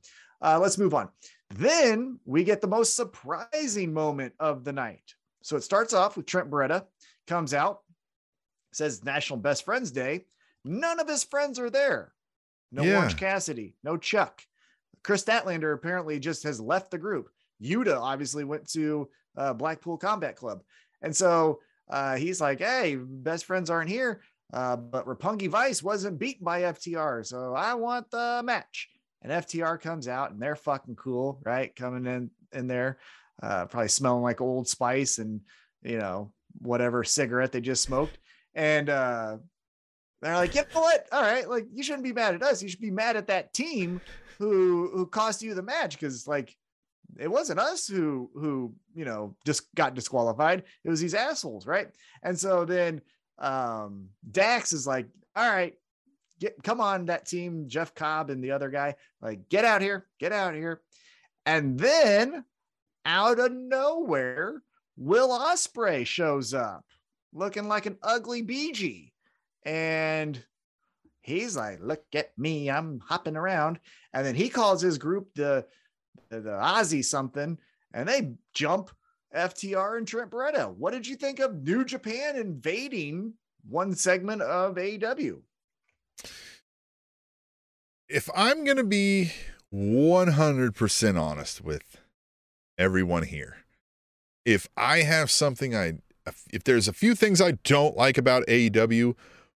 uh, 0.40 0.58
let's 0.60 0.78
move 0.78 0.94
on. 0.94 1.10
Then 1.50 2.18
we 2.24 2.44
get 2.44 2.60
the 2.60 2.68
most 2.68 2.96
surprising 2.96 3.92
moment 3.92 4.34
of 4.40 4.64
the 4.64 4.72
night. 4.72 5.14
So 5.42 5.56
it 5.56 5.62
starts 5.62 5.92
off 5.92 6.16
with 6.16 6.26
Trent 6.26 6.50
Beretta 6.50 6.84
comes 7.26 7.54
out, 7.54 7.80
says 8.72 9.04
National 9.04 9.38
Best 9.38 9.64
Friends 9.64 9.90
Day. 9.90 10.26
None 10.64 11.00
of 11.00 11.08
his 11.08 11.24
friends 11.24 11.58
are 11.58 11.70
there. 11.70 12.12
No 12.72 12.82
Yeah. 12.82 12.98
Orange 12.98 13.16
Cassidy, 13.16 13.74
no 13.82 13.96
Chuck. 13.96 14.42
Kris 15.02 15.24
Statlander 15.24 15.74
apparently 15.74 16.18
just 16.18 16.44
has 16.44 16.60
left 16.60 16.90
the 16.90 16.98
group. 16.98 17.30
Yuta 17.62 17.98
obviously 18.00 18.44
went 18.44 18.68
to 18.70 19.08
uh, 19.36 19.52
Blackpool 19.52 19.96
Combat 19.96 20.36
Club. 20.36 20.62
And 21.02 21.14
so 21.14 21.60
uh, 21.88 22.16
he's 22.16 22.40
like, 22.40 22.60
hey, 22.60 22.96
best 22.96 23.44
friends 23.44 23.70
aren't 23.70 23.90
here. 23.90 24.22
Uh, 24.52 24.76
but 24.76 25.06
Roppongi 25.06 25.48
Vice 25.48 25.82
wasn't 25.82 26.18
beaten 26.18 26.44
by 26.44 26.62
FTR. 26.62 27.24
So 27.24 27.54
I 27.54 27.74
want 27.74 28.10
the 28.10 28.42
match. 28.44 28.88
And 29.22 29.32
FTR 29.32 29.80
comes 29.80 30.08
out 30.08 30.32
and 30.32 30.40
they're 30.40 30.56
fucking 30.56 30.96
cool, 30.96 31.40
right? 31.44 31.74
Coming 31.76 32.06
in 32.06 32.30
in 32.52 32.66
there, 32.66 32.98
uh, 33.42 33.66
probably 33.66 33.88
smelling 33.88 34.22
like 34.22 34.40
Old 34.40 34.66
Spice 34.66 35.18
and, 35.18 35.40
you 35.82 35.98
know, 35.98 36.32
whatever 36.58 37.04
cigarette 37.04 37.52
they 37.52 37.60
just 37.60 37.82
smoked. 37.82 38.18
And 38.54 38.88
uh, 38.88 39.36
they're 40.22 40.34
like, 40.34 40.54
you 40.54 40.62
know 40.74 40.80
what? 40.80 41.06
All 41.12 41.22
right, 41.22 41.48
like 41.48 41.66
you 41.72 41.82
shouldn't 41.82 42.04
be 42.04 42.12
mad 42.12 42.34
at 42.34 42.42
us. 42.42 42.62
You 42.62 42.68
should 42.68 42.80
be 42.80 42.90
mad 42.90 43.16
at 43.16 43.28
that 43.28 43.54
team 43.54 44.00
who 44.38 44.90
who 44.92 45.06
cost 45.06 45.42
you 45.42 45.54
the 45.54 45.62
match 45.62 45.98
because 45.98 46.26
like 46.26 46.56
it 47.18 47.28
wasn't 47.28 47.60
us 47.60 47.86
who 47.86 48.30
who 48.34 48.72
you 48.94 49.04
know 49.04 49.36
just 49.44 49.72
got 49.74 49.94
disqualified. 49.94 50.64
It 50.84 50.90
was 50.90 51.00
these 51.00 51.14
assholes, 51.14 51.66
right? 51.66 51.88
And 52.22 52.38
so 52.38 52.64
then 52.64 53.00
um 53.38 54.08
Dax 54.30 54.72
is 54.72 54.86
like, 54.86 55.08
all 55.36 55.50
right, 55.50 55.74
get 56.38 56.62
come 56.62 56.80
on, 56.80 57.06
that 57.06 57.26
team, 57.26 57.64
Jeff 57.68 57.94
Cobb 57.94 58.30
and 58.30 58.42
the 58.42 58.52
other 58.52 58.70
guy, 58.70 58.96
like 59.20 59.48
get 59.48 59.64
out 59.64 59.82
here, 59.82 60.06
get 60.18 60.32
out 60.32 60.54
here. 60.54 60.80
And 61.46 61.78
then 61.78 62.44
out 63.04 63.38
of 63.38 63.52
nowhere, 63.52 64.62
Will 64.96 65.30
Ospreay 65.30 66.06
shows 66.06 66.52
up 66.52 66.84
looking 67.32 67.68
like 67.68 67.86
an 67.86 67.98
ugly 68.02 68.42
BG. 68.42 69.12
And 69.64 70.42
he's 71.22 71.56
like, 71.56 71.78
look 71.80 72.04
at 72.14 72.36
me, 72.38 72.70
I'm 72.70 73.00
hopping 73.00 73.36
around. 73.36 73.78
And 74.12 74.26
then 74.26 74.34
he 74.34 74.48
calls 74.48 74.82
his 74.82 74.98
group 74.98 75.28
the 75.34 75.66
the, 76.28 76.40
the 76.40 76.50
Aussie 76.50 77.04
something, 77.04 77.58
and 77.92 78.08
they 78.08 78.32
jump 78.54 78.90
FTR 79.34 79.98
and 79.98 80.06
Trent 80.06 80.30
Beretta. 80.30 80.74
What 80.74 80.92
did 80.92 81.06
you 81.06 81.16
think 81.16 81.38
of 81.38 81.62
New 81.62 81.84
Japan 81.84 82.36
invading 82.36 83.34
one 83.68 83.94
segment 83.94 84.42
of 84.42 84.76
AEW? 84.76 85.40
if 88.10 88.28
I'm 88.34 88.64
going 88.64 88.76
to 88.76 88.84
be 88.84 89.32
100% 89.72 91.20
honest 91.20 91.60
with 91.62 91.98
everyone 92.76 93.22
here, 93.22 93.58
if 94.44 94.68
I 94.76 95.02
have 95.02 95.30
something 95.30 95.74
I, 95.74 95.98
if 96.52 96.64
there's 96.64 96.88
a 96.88 96.92
few 96.92 97.14
things 97.14 97.40
I 97.40 97.52
don't 97.52 97.96
like 97.96 98.18
about 98.18 98.46
AEW, 98.46 99.14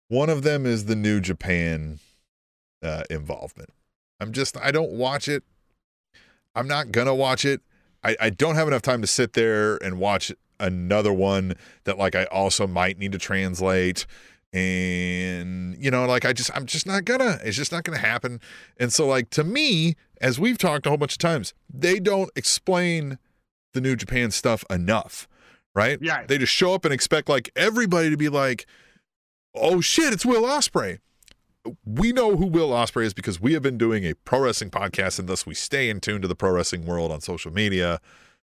one 0.09 0.28
of 0.28 0.42
them 0.42 0.66
is 0.66 0.86
the 0.86 0.96
New 0.96 1.20
Japan 1.20 2.01
uh, 2.82 3.05
involvement. 3.09 3.70
I'm 4.18 4.32
just, 4.32 4.57
I 4.57 4.72
don't 4.72 4.92
watch 4.92 5.28
it. 5.28 5.44
I'm 6.55 6.66
not 6.68 6.92
to 7.07 7.14
watch 7.14 7.44
it. 7.44 7.61
I, 8.03 8.16
I 8.20 8.30
don't 8.30 8.55
have 8.55 8.66
enough 8.68 8.82
time 8.82 9.01
to 9.03 9.07
sit 9.07 9.34
there 9.34 9.76
and 9.84 9.98
watch 9.98 10.32
another 10.59 11.12
one 11.12 11.55
that, 11.84 11.98
like, 11.98 12.14
I 12.14 12.24
also 12.24 12.66
might 12.66 12.98
need 12.98 13.12
to 13.12 13.18
translate 13.18 14.07
and 14.53 15.76
you 15.78 15.92
know 15.92 16.07
like 16.07 16.24
i 16.24 16.32
just 16.32 16.51
i'm 16.57 16.66
just 16.66 16.84
not 16.84 17.05
gonna 17.05 17.38
it's 17.44 17.57
just 17.57 17.70
not 17.70 17.84
gonna 17.84 17.96
happen 17.98 18.40
and 18.78 18.92
so 18.92 19.07
like 19.07 19.30
to 19.30 19.44
me 19.44 19.94
as 20.20 20.40
we've 20.40 20.59
talked 20.59 20.86
a 20.86 20.88
whole 20.88 20.98
bunch 20.98 21.12
of 21.12 21.18
times 21.18 21.55
they 21.72 22.01
don't 22.01 22.30
explain 22.34 23.16
the 23.74 23.80
new 23.80 23.94
japan 23.94 24.30
stuff 24.32 24.64
enough 24.68 25.28
right 25.72 25.98
Yeah. 26.03 26.26
they 26.26 26.36
just 26.36 26.53
show 26.53 26.74
up 26.74 26.84
and 26.84 26.92
expect 26.92 27.28
like 27.28 27.51
everybody 27.55 28.11
to 28.11 28.16
be 28.16 28.28
like 28.28 28.66
oh 29.55 29.80
shit 29.80 30.12
it's 30.12 30.26
will 30.26 30.42
ospreay 30.42 30.98
we 31.84 32.12
know 32.12 32.36
who 32.36 32.46
will 32.46 32.70
ospreay 32.70 33.04
is 33.04 33.14
because 33.14 33.40
we 33.40 33.52
have 33.52 33.62
been 33.62 33.76
doing 33.78 34.04
a 34.04 34.14
pro 34.14 34.40
wrestling 34.40 34.70
podcast 34.70 35.18
and 35.18 35.28
thus 35.28 35.44
we 35.46 35.54
stay 35.54 35.90
in 35.90 36.00
tune 36.00 36.22
to 36.22 36.28
the 36.28 36.34
pro 36.34 36.50
wrestling 36.52 36.86
world 36.86 37.12
on 37.12 37.20
social 37.20 37.52
media 37.52 38.00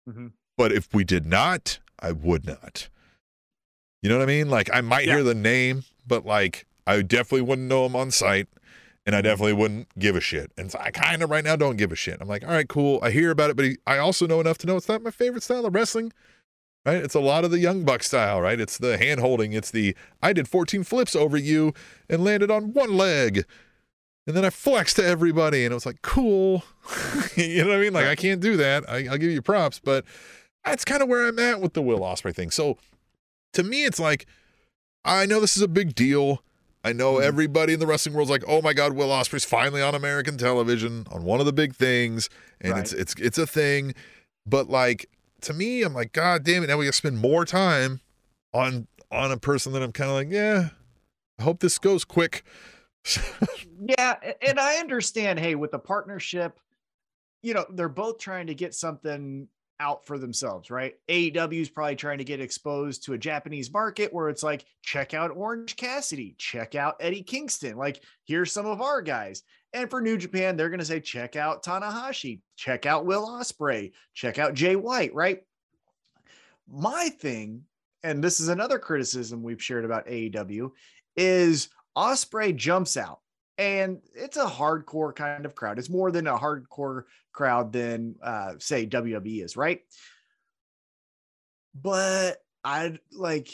Mhm. 0.10 0.32
but 0.58 0.72
if 0.72 0.94
we 0.94 1.04
did 1.04 1.26
not 1.26 1.80
i 2.00 2.12
would 2.12 2.46
not 2.46 2.90
you 4.04 4.10
know 4.10 4.18
what 4.20 4.24
I 4.24 4.28
mean? 4.28 4.48
Like 4.50 4.70
I 4.72 4.82
might 4.82 5.06
hear 5.06 5.24
the 5.24 5.34
name, 5.34 5.84
but 6.06 6.24
like 6.26 6.68
I 6.86 7.02
definitely 7.02 7.42
wouldn't 7.42 7.68
know 7.68 7.86
him 7.88 7.96
on 7.96 8.12
site, 8.12 8.48
and 9.08 9.16
I 9.16 9.22
definitely 9.22 9.54
wouldn't 9.54 9.88
give 9.98 10.16
a 10.16 10.22
shit. 10.22 10.52
And 10.56 10.72
so 10.72 10.78
I 10.80 10.92
kind 10.92 11.24
of 11.24 11.32
right 11.32 11.44
now 11.44 11.56
don't 11.56 11.78
give 11.78 11.92
a 11.92 11.96
shit. 11.96 12.18
I'm 12.22 12.28
like, 12.28 12.44
all 12.44 12.52
right, 12.52 12.70
cool. 12.70 13.00
I 13.02 13.10
hear 13.10 13.32
about 13.32 13.50
it, 13.50 13.56
but 13.56 13.66
he, 13.66 13.78
I 13.88 13.98
also 13.98 14.28
know 14.28 14.40
enough 14.40 14.60
to 14.60 14.68
know 14.68 14.78
it's 14.78 14.88
not 14.88 15.02
my 15.02 15.10
favorite 15.10 15.42
style 15.42 15.66
of 15.66 15.74
wrestling. 15.74 16.14
Right? 16.86 16.98
It's 17.04 17.16
a 17.16 17.20
lot 17.20 17.44
of 17.44 17.52
the 17.52 17.60
young 17.60 17.84
buck 17.84 18.02
style, 18.04 18.40
right? 18.42 18.60
It's 18.60 18.78
the 18.78 18.98
hand 18.98 19.20
holding. 19.20 19.52
It's 19.54 19.72
the 19.72 19.96
I 20.22 20.32
did 20.34 20.48
14 20.48 20.84
flips 20.84 21.16
over 21.16 21.36
you 21.38 21.74
and 22.10 22.24
landed 22.24 22.50
on 22.50 22.74
one 22.74 22.96
leg. 22.96 23.44
And 24.26 24.36
then 24.36 24.44
I 24.46 24.50
flexed 24.50 24.98
to 24.98 25.06
everybody, 25.06 25.64
and 25.64 25.72
it 25.72 25.76
was 25.76 25.86
like, 25.86 26.02
cool. 26.02 26.64
you 27.38 27.64
know 27.64 27.70
what 27.70 27.78
I 27.78 27.82
mean? 27.82 27.94
Like, 27.94 28.08
I 28.08 28.16
can't 28.16 28.42
do 28.42 28.58
that. 28.58 28.84
I, 28.90 29.08
I'll 29.08 29.18
give 29.18 29.32
you 29.32 29.42
props, 29.42 29.80
but 29.80 30.04
that's 30.66 30.84
kind 30.84 31.02
of 31.02 31.08
where 31.08 31.26
I'm 31.28 31.40
at 31.40 31.62
with 31.62 31.74
the 31.74 31.82
Will 31.82 32.00
Ospreay 32.00 32.36
thing. 32.36 32.52
So 32.52 32.78
to 33.54 33.64
me, 33.64 33.86
it's 33.86 34.00
like, 34.02 34.26
I 35.06 35.26
know 35.26 35.40
this 35.40 35.56
is 35.56 35.64
a 35.64 35.68
big 35.70 35.96
deal. 35.96 36.44
I 36.84 36.92
know 36.94 37.16
Mhm. 37.16 37.24
everybody 37.24 37.74
in 37.74 37.80
the 37.80 37.88
wrestling 37.88 38.16
world's 38.16 38.30
like, 38.32 38.44
oh 38.48 38.62
my 38.62 38.74
God, 38.74 38.94
Will 38.94 39.08
Ospreay's 39.10 39.46
finally 39.46 39.82
on 39.82 39.96
American 39.96 40.38
television 40.38 41.06
on 41.10 41.24
one 41.24 41.40
of 41.40 41.46
the 41.46 41.54
big 41.54 41.74
things, 41.76 42.30
and 42.62 42.74
Right. 42.74 42.82
it's 42.82 42.92
it's 42.94 43.16
it's 43.18 43.38
a 43.38 43.48
thing. 43.48 43.94
But 44.46 44.70
like 44.70 45.10
to 45.42 45.54
me, 45.54 45.84
I'm 45.84 45.94
like, 45.94 46.14
God 46.14 46.44
damn 46.44 46.64
it! 46.64 46.68
Now 46.68 46.78
we 46.78 46.86
got 46.86 46.92
to 46.92 46.98
spend 46.98 47.20
more 47.20 47.46
time 47.46 48.02
on 48.54 48.88
on 49.12 49.32
a 49.32 49.38
person 49.38 49.74
that 49.74 49.84
I'm 49.84 49.92
kind 49.92 50.10
of 50.10 50.16
like, 50.16 50.32
yeah. 50.32 50.70
I 51.40 51.44
hope 51.44 51.60
this 51.60 51.78
goes 51.78 52.04
quick. 52.06 52.44
Yeah, 53.80 54.16
and 54.42 54.60
I 54.60 54.78
understand. 54.78 55.40
Hey, 55.40 55.54
with 55.54 55.70
the 55.70 55.80
partnership, 55.80 56.60
you 57.44 57.54
know, 57.54 57.66
they're 57.70 57.90
both 57.90 58.18
trying 58.18 58.48
to 58.48 58.56
get 58.56 58.74
something 58.74 59.48
out 59.80 60.06
for 60.06 60.18
themselves, 60.18 60.72
right? 60.72 60.96
AEW 61.08 61.62
is 61.62 61.70
probably 61.70 61.96
trying 61.96 62.18
to 62.18 62.24
get 62.24 62.42
exposed 62.42 63.04
to 63.04 63.14
a 63.14 63.18
Japanese 63.18 63.72
market 63.72 64.12
where 64.12 64.30
it's 64.30 64.44
like, 64.44 64.66
check 64.82 65.14
out 65.14 65.32
Orange 65.36 65.76
Cassidy, 65.76 66.36
check 66.40 66.74
out 66.74 66.96
Eddie 67.00 67.22
Kingston. 67.22 67.78
Like, 67.78 68.04
here's 68.26 68.52
some 68.52 68.66
of 68.66 68.82
our 68.82 69.02
guys. 69.02 69.44
And 69.74 69.90
for 69.90 70.02
New 70.02 70.18
Japan, 70.18 70.56
they're 70.56 70.70
going 70.70 70.80
to 70.80 70.86
say, 70.86 71.00
check 71.00 71.36
out 71.36 71.64
Tanahashi, 71.64 72.40
check 72.56 72.86
out 72.86 73.06
Will 73.06 73.28
Ospreay, 73.28 73.92
check 74.14 74.40
out 74.40 74.54
Jay 74.54 74.76
White, 74.76 75.14
right? 75.14 75.42
My 76.70 77.10
thing, 77.20 77.64
and 78.04 78.24
this 78.24 78.40
is 78.40 78.48
another 78.48 78.80
criticism 78.80 79.44
we've 79.44 79.62
shared 79.62 79.86
about 79.86 80.08
AEW, 80.08 80.72
is 81.16 81.70
Ospreay 81.98 82.56
jumps 82.56 82.96
out 82.96 83.20
and 83.58 84.00
it's 84.14 84.38
a 84.38 84.46
hardcore 84.46 85.16
kind 85.16 85.46
of 85.46 85.56
crowd. 85.56 85.80
It's 85.80 85.90
more 85.90 86.12
than 86.12 86.28
a 86.28 86.38
hardcore 86.38 87.04
crowd 87.34 87.74
than 87.74 88.16
uh, 88.22 88.54
say 88.60 88.86
WWE 88.86 89.44
is, 89.44 89.58
right? 89.58 89.82
But 91.74 92.38
I 92.64 92.98
like 93.12 93.50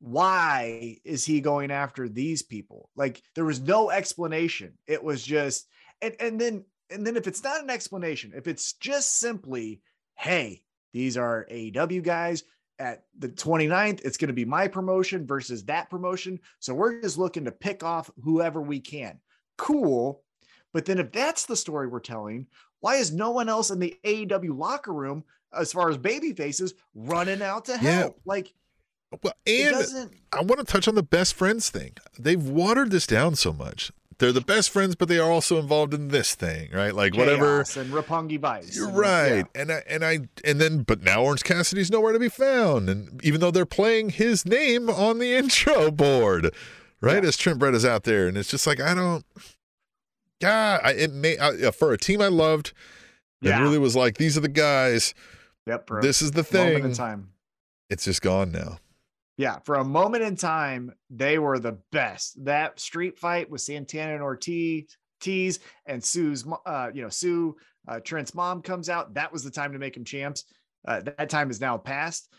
why 0.00 0.98
is 1.04 1.24
he 1.24 1.40
going 1.40 1.70
after 1.70 2.08
these 2.08 2.42
people? 2.42 2.90
Like 2.96 3.22
there 3.34 3.44
was 3.44 3.60
no 3.60 3.90
explanation. 3.90 4.74
It 4.86 5.02
was 5.02 5.22
just 5.22 5.66
and 6.00 6.14
and 6.20 6.40
then 6.40 6.64
and 6.90 7.06
then 7.06 7.16
if 7.16 7.26
it's 7.26 7.42
not 7.42 7.62
an 7.62 7.70
explanation, 7.70 8.32
if 8.34 8.46
it's 8.46 8.72
just 8.74 9.18
simply, 9.18 9.82
hey, 10.14 10.62
these 10.92 11.16
are 11.16 11.46
AEW 11.50 12.02
guys 12.02 12.44
at 12.78 13.04
the 13.18 13.28
29th, 13.28 14.00
it's 14.04 14.16
going 14.16 14.28
to 14.28 14.34
be 14.34 14.44
my 14.44 14.68
promotion 14.68 15.26
versus 15.26 15.64
that 15.64 15.90
promotion. 15.90 16.38
So 16.60 16.74
we're 16.74 17.02
just 17.02 17.18
looking 17.18 17.44
to 17.44 17.52
pick 17.52 17.82
off 17.82 18.10
whoever 18.22 18.62
we 18.62 18.80
can. 18.80 19.18
Cool. 19.56 20.22
But 20.72 20.84
then 20.86 20.98
if 20.98 21.10
that's 21.12 21.44
the 21.44 21.56
story 21.56 21.88
we're 21.88 22.00
telling, 22.00 22.46
why 22.80 22.96
is 22.96 23.12
no 23.12 23.30
one 23.32 23.48
else 23.48 23.70
in 23.70 23.80
the 23.80 23.96
AEW 24.04 24.56
locker 24.56 24.92
room, 24.92 25.24
as 25.52 25.72
far 25.72 25.90
as 25.90 25.98
baby 25.98 26.32
faces, 26.32 26.74
running 26.94 27.42
out 27.42 27.64
to 27.66 27.72
Yeah. 27.72 28.00
help? 28.02 28.20
Like 28.24 28.54
well, 29.22 29.32
and 29.46 30.10
I 30.32 30.42
want 30.42 30.58
to 30.58 30.64
touch 30.64 30.86
on 30.88 30.94
the 30.94 31.02
best 31.02 31.34
friends 31.34 31.70
thing. 31.70 31.92
They've 32.18 32.42
watered 32.42 32.90
this 32.90 33.06
down 33.06 33.34
so 33.36 33.52
much. 33.52 33.90
They're 34.18 34.32
the 34.32 34.40
best 34.40 34.70
friends, 34.70 34.96
but 34.96 35.08
they 35.08 35.18
are 35.18 35.30
also 35.30 35.58
involved 35.58 35.94
in 35.94 36.08
this 36.08 36.34
thing, 36.34 36.70
right? 36.72 36.92
Like 36.92 37.16
whatever. 37.16 37.58
Chaos 37.64 37.76
and 37.76 37.92
Roppongi 37.92 38.38
Vice. 38.40 38.76
You're 38.76 38.90
right. 38.90 39.46
yeah. 39.54 39.60
And 39.62 39.70
I 39.72 39.82
and 39.88 40.04
I 40.04 40.18
and 40.44 40.60
then 40.60 40.82
but 40.82 41.02
now 41.04 41.22
Orange 41.22 41.44
Cassidy's 41.44 41.88
nowhere 41.90 42.12
to 42.12 42.18
be 42.18 42.28
found. 42.28 42.90
And 42.90 43.24
even 43.24 43.40
though 43.40 43.52
they're 43.52 43.64
playing 43.64 44.10
his 44.10 44.44
name 44.44 44.90
on 44.90 45.20
the 45.20 45.34
intro 45.36 45.92
board, 45.92 46.52
right? 47.00 47.22
Yeah. 47.22 47.28
As 47.28 47.36
Trent 47.36 47.60
Brett 47.60 47.74
is 47.74 47.84
out 47.84 48.02
there. 48.02 48.26
And 48.26 48.36
it's 48.36 48.50
just 48.50 48.66
like 48.66 48.80
I 48.80 48.92
don't 48.92 49.24
God, 50.40 50.80
I, 50.82 50.92
it 50.94 51.12
may 51.12 51.38
I, 51.38 51.70
for 51.70 51.92
a 51.92 51.98
team 51.98 52.20
I 52.20 52.28
loved 52.28 52.72
that 53.42 53.50
Yeah. 53.50 53.62
really 53.62 53.78
was 53.78 53.94
like, 53.96 54.18
these 54.18 54.36
are 54.36 54.40
the 54.40 54.48
guys, 54.48 55.14
Yep. 55.66 55.86
For 55.86 56.02
this 56.02 56.22
is 56.22 56.32
the 56.32 56.40
a 56.50 56.52
moment 56.56 56.74
in 56.76 56.82
thing. 56.82 56.92
time. 56.94 57.28
It's 57.88 58.04
just 58.04 58.20
gone 58.22 58.50
now. 58.52 58.78
Yeah, 59.38 59.60
for 59.64 59.76
a 59.76 59.84
moment 59.84 60.24
in 60.24 60.36
time, 60.36 60.92
they 61.08 61.38
were 61.38 61.58
the 61.58 61.78
best. 61.92 62.44
That 62.44 62.78
street 62.78 63.18
fight 63.18 63.48
with 63.48 63.62
Santana 63.62 64.12
and 64.12 64.22
Ortiz, 64.22 65.60
and 65.86 66.04
Sue's, 66.04 66.44
uh, 66.66 66.90
you 66.92 67.02
know, 67.02 67.08
Sue, 67.08 67.56
uh, 67.86 68.00
Trent's 68.00 68.34
mom 68.34 68.60
comes 68.62 68.90
out. 68.90 69.14
That 69.14 69.32
was 69.32 69.44
the 69.44 69.50
time 69.50 69.72
to 69.72 69.78
make 69.78 69.94
them 69.94 70.04
champs. 70.04 70.44
Uh, 70.86 71.00
that 71.02 71.30
time 71.30 71.50
is 71.50 71.60
now 71.60 71.78
past. 71.78 72.30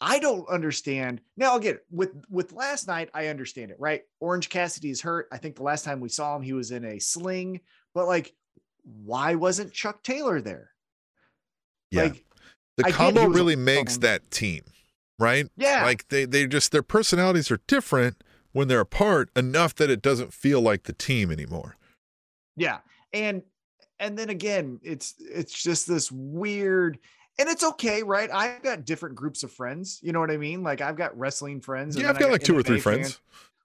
I 0.00 0.18
don't 0.18 0.48
understand. 0.48 1.20
Now 1.36 1.56
again, 1.56 1.78
with 1.90 2.10
with 2.28 2.52
last 2.52 2.88
night, 2.88 3.10
I 3.14 3.28
understand 3.28 3.70
it, 3.70 3.76
right? 3.78 4.02
Orange 4.18 4.48
Cassidy 4.48 4.90
is 4.90 5.00
hurt. 5.00 5.28
I 5.30 5.38
think 5.38 5.54
the 5.54 5.62
last 5.62 5.84
time 5.84 6.00
we 6.00 6.08
saw 6.08 6.34
him, 6.34 6.42
he 6.42 6.54
was 6.54 6.72
in 6.72 6.84
a 6.84 6.98
sling. 6.98 7.60
But 7.94 8.08
like, 8.08 8.34
why 8.84 9.36
wasn't 9.36 9.72
Chuck 9.72 10.02
Taylor 10.02 10.40
there? 10.40 10.70
Yeah. 11.90 12.04
Like, 12.04 12.24
the 12.78 12.86
I 12.86 12.90
combo 12.90 13.26
really 13.26 13.54
makes 13.54 13.98
that 13.98 14.30
team, 14.30 14.62
right? 15.18 15.48
yeah, 15.56 15.84
Like 15.84 16.08
they 16.08 16.24
they 16.24 16.46
just 16.46 16.72
their 16.72 16.82
personalities 16.82 17.50
are 17.50 17.60
different 17.66 18.22
when 18.52 18.68
they're 18.68 18.80
apart 18.80 19.30
enough 19.34 19.74
that 19.76 19.90
it 19.90 20.02
doesn't 20.02 20.32
feel 20.32 20.60
like 20.60 20.84
the 20.84 20.92
team 20.92 21.30
anymore. 21.30 21.76
yeah, 22.56 22.78
and 23.12 23.42
and 23.98 24.18
then 24.18 24.30
again, 24.30 24.80
it's 24.82 25.14
it's 25.18 25.62
just 25.62 25.86
this 25.86 26.10
weird. 26.10 26.98
And 27.38 27.48
it's 27.48 27.64
okay, 27.64 28.02
right? 28.02 28.30
I've 28.30 28.62
got 28.62 28.84
different 28.84 29.14
groups 29.14 29.42
of 29.42 29.50
friends. 29.50 30.00
You 30.02 30.12
know 30.12 30.20
what 30.20 30.30
I 30.30 30.36
mean? 30.36 30.62
Like 30.62 30.82
I've 30.82 30.96
got 30.96 31.16
wrestling 31.18 31.62
friends. 31.62 31.96
and 31.96 32.02
Yeah, 32.04 32.10
I've 32.10 32.16
I 32.16 32.20
got 32.20 32.30
like 32.30 32.42
two 32.42 32.56
or 32.58 32.62
three 32.62 32.78
fans. 32.78 33.20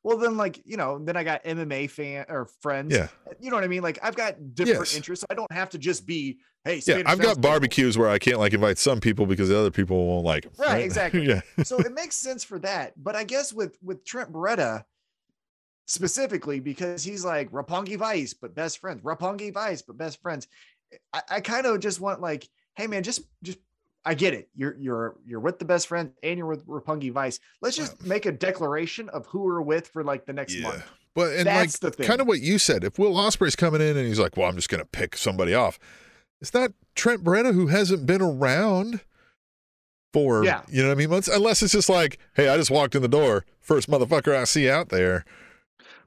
Well, 0.08 0.18
then, 0.18 0.38
like 0.38 0.62
you 0.64 0.78
know, 0.78 1.00
then 1.04 1.18
I 1.18 1.26
got 1.26 1.44
MMA 1.44 1.90
fan 1.90 2.26
or 2.30 2.46
friends. 2.62 2.96
Yeah. 2.96 3.10
you 3.42 3.50
know 3.50 3.58
what 3.58 3.66
I 3.66 3.68
mean. 3.68 3.84
Like 3.84 4.00
I've 4.02 4.16
got 4.16 4.56
different 4.56 4.88
Yes. 4.88 4.96
interests. 4.96 5.26
I 5.30 5.34
don't 5.34 5.52
have 5.52 5.70
to 5.72 5.78
just 5.78 6.06
be 6.08 6.38
hey. 6.64 6.82
Yeah, 6.88 7.02
I've 7.06 7.20
got 7.20 7.42
barbecues 7.42 7.98
where 7.98 8.08
I 8.08 8.18
can't 8.18 8.40
like 8.40 8.54
invite 8.54 8.78
some 8.78 9.02
people 9.02 9.26
because 9.26 9.50
the 9.50 9.60
other 9.60 9.70
people 9.72 10.08
won't 10.08 10.24
like 10.26 10.46
'em, 10.46 10.54
Right, 10.58 10.84
exactly. 10.86 11.26
yeah. 11.28 11.42
so 11.64 11.78
it 11.80 11.92
makes 11.94 12.16
sense 12.16 12.44
for 12.46 12.58
that. 12.60 12.94
But 12.96 13.18
I 13.18 13.26
guess 13.26 13.52
with 13.52 13.78
with 13.84 14.06
Trent 14.06 14.32
Beretta 14.32 14.86
specifically 15.88 16.60
because 16.60 17.04
he's 17.04 17.24
like 17.26 17.52
Roppongi 17.52 17.98
Vice, 17.98 18.34
but 18.34 18.56
best 18.56 18.80
friends. 18.80 19.02
Roppongi 19.02 19.54
Vice, 19.54 19.82
but 19.82 19.98
best 19.98 20.22
friends. 20.22 20.48
I, 21.14 21.22
I 21.30 21.40
kind 21.42 21.66
of 21.66 21.80
just 21.80 22.00
want 22.00 22.22
like, 22.22 22.48
hey 22.76 22.88
man, 22.88 23.04
just 23.04 23.22
just 23.44 23.58
I 24.08 24.14
get 24.14 24.34
it. 24.34 24.48
You're 24.56 24.76
you're 24.80 25.16
you're 25.26 25.40
with 25.42 25.60
the 25.60 25.66
best 25.66 25.88
friend 25.88 26.14
and 26.24 26.38
you're 26.38 26.48
with 26.48 26.66
Roppongi 26.66 27.12
Vice. 27.12 27.40
Let's 27.62 27.76
just 27.76 28.06
make 28.06 28.26
a 28.26 28.32
declaration 28.32 29.10
of 29.10 29.26
who 29.26 29.42
we're 29.42 29.62
with 29.62 29.90
for 29.90 30.02
like 30.04 30.26
the 30.26 30.32
next 30.34 30.56
Yeah. 30.56 30.64
month. 30.70 30.84
But 31.14 31.34
and 31.36 31.46
That's 31.48 31.82
like 31.84 31.92
the 31.92 31.98
thing. 31.98 32.08
kind 32.08 32.22
of 32.22 32.28
what 32.28 32.40
you 32.40 32.58
said, 32.58 32.84
if 32.86 32.98
Will 32.98 33.14
Ospreay's 33.16 33.56
coming 33.58 33.82
in 33.82 33.98
and 33.98 34.08
he's 34.08 34.20
like, 34.20 34.38
"Well, 34.38 34.48
I'm 34.48 34.56
just 34.56 34.70
going 34.70 34.80
to 34.80 34.86
pick 34.88 35.18
somebody 35.18 35.54
off," 35.54 35.78
it's 36.40 36.54
not 36.54 36.72
Trent 36.96 37.24
Beretta 37.24 37.54
who 37.54 37.68
hasn't 37.68 38.06
been 38.06 38.22
around 38.22 39.02
for 40.14 40.46
Yeah. 40.46 40.62
you 40.70 40.82
know 40.82 40.88
what 40.90 40.94
I 40.96 40.98
mean. 40.98 41.10
Months, 41.10 41.28
unless 41.28 41.62
it's 41.62 41.74
just 41.74 41.90
like, 41.90 42.18
"Hey, 42.36 42.48
I 42.48 42.56
just 42.56 42.72
walked 42.72 42.96
in 42.96 43.02
the 43.02 43.08
door, 43.10 43.46
first 43.60 43.90
motherfucker 43.90 44.34
I 44.36 44.46
see 44.46 44.70
out 44.70 44.90
there 44.90 45.26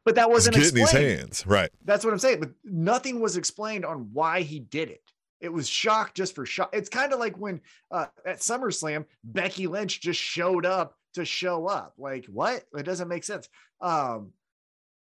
But 0.05 0.15
that 0.15 0.31
wasn't 0.31 0.57
getting 0.57 0.75
these 0.75 0.91
hands." 0.93 1.47
Right? 1.47 1.71
That's 1.85 2.05
what 2.05 2.13
I'm 2.15 2.19
saying. 2.19 2.41
But 2.41 2.51
nothing 2.65 3.21
was 3.21 3.37
explained 3.37 3.85
on 3.85 4.11
why 4.15 4.41
he 4.41 4.59
did 4.59 4.89
it. 4.89 5.03
It 5.41 5.53
was 5.53 5.69
shock 5.69 6.15
just 6.15 6.35
for 6.35 6.45
shock. 6.45 6.71
It's 6.73 6.89
kind 6.89 7.13
of 7.13 7.19
like 7.19 7.37
when 7.39 7.61
uh, 7.91 8.07
at 8.27 8.39
SummerSlam, 8.39 9.07
Becky 9.25 9.67
Lynch 9.67 10.01
just 10.01 10.21
showed 10.21 10.67
up 10.67 10.95
to 11.15 11.25
show 11.25 11.67
up. 11.67 11.95
Like, 11.99 12.27
what? 12.27 12.65
It 12.77 12.85
doesn't 12.85 13.09
make 13.09 13.25
sense. 13.25 13.49
Um, 13.81 14.33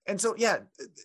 and 0.07 0.21
so, 0.21 0.35
yeah, 0.37 0.59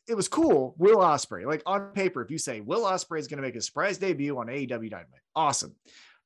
it, 0.08 0.16
was 0.16 0.28
cool. 0.28 0.74
Will 0.78 0.98
Ospreay, 0.98 1.46
like 1.46 1.62
on 1.66 1.92
paper, 1.94 2.22
if 2.22 2.32
you 2.32 2.38
say 2.38 2.62
Will 2.62 2.84
Ospreay 2.84 3.20
is 3.20 3.28
going 3.28 3.38
to 3.38 3.48
make 3.48 3.56
a 3.56 3.62
surprise 3.62 3.98
debut 3.98 4.38
on 4.38 4.48
AEW 4.48 4.68
Dynamite, 4.68 5.22
awesome. 5.36 5.76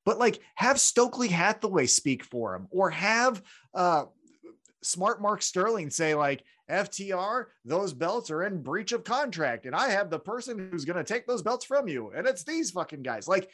But 0.05 0.19
like, 0.19 0.39
have 0.55 0.79
Stokely 0.79 1.27
Hathaway 1.27 1.85
speak 1.85 2.23
for 2.23 2.55
him, 2.55 2.67
or 2.71 2.89
have 2.89 3.41
uh, 3.73 4.05
smart 4.83 5.21
Mark 5.21 5.41
Sterling 5.41 5.89
say 5.89 6.15
like, 6.15 6.43
FTR, 6.69 7.45
those 7.65 7.93
belts 7.93 8.31
are 8.31 8.43
in 8.43 8.61
breach 8.61 8.93
of 8.93 9.03
contract, 9.03 9.65
and 9.65 9.75
I 9.75 9.89
have 9.89 10.09
the 10.09 10.19
person 10.19 10.69
who's 10.71 10.85
going 10.85 11.03
to 11.03 11.13
take 11.13 11.27
those 11.27 11.41
belts 11.41 11.65
from 11.65 11.87
you, 11.87 12.11
and 12.15 12.25
it's 12.25 12.43
these 12.43 12.71
fucking 12.71 13.03
guys. 13.03 13.27
Like, 13.27 13.49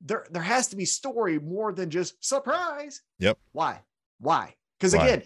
there, 0.00 0.26
there 0.30 0.42
has 0.42 0.68
to 0.68 0.76
be 0.76 0.84
story 0.84 1.38
more 1.38 1.72
than 1.72 1.90
just 1.90 2.24
surprise. 2.24 3.02
Yep. 3.18 3.38
Why? 3.52 3.80
Why? 4.18 4.54
Because 4.78 4.94
again, 4.94 5.22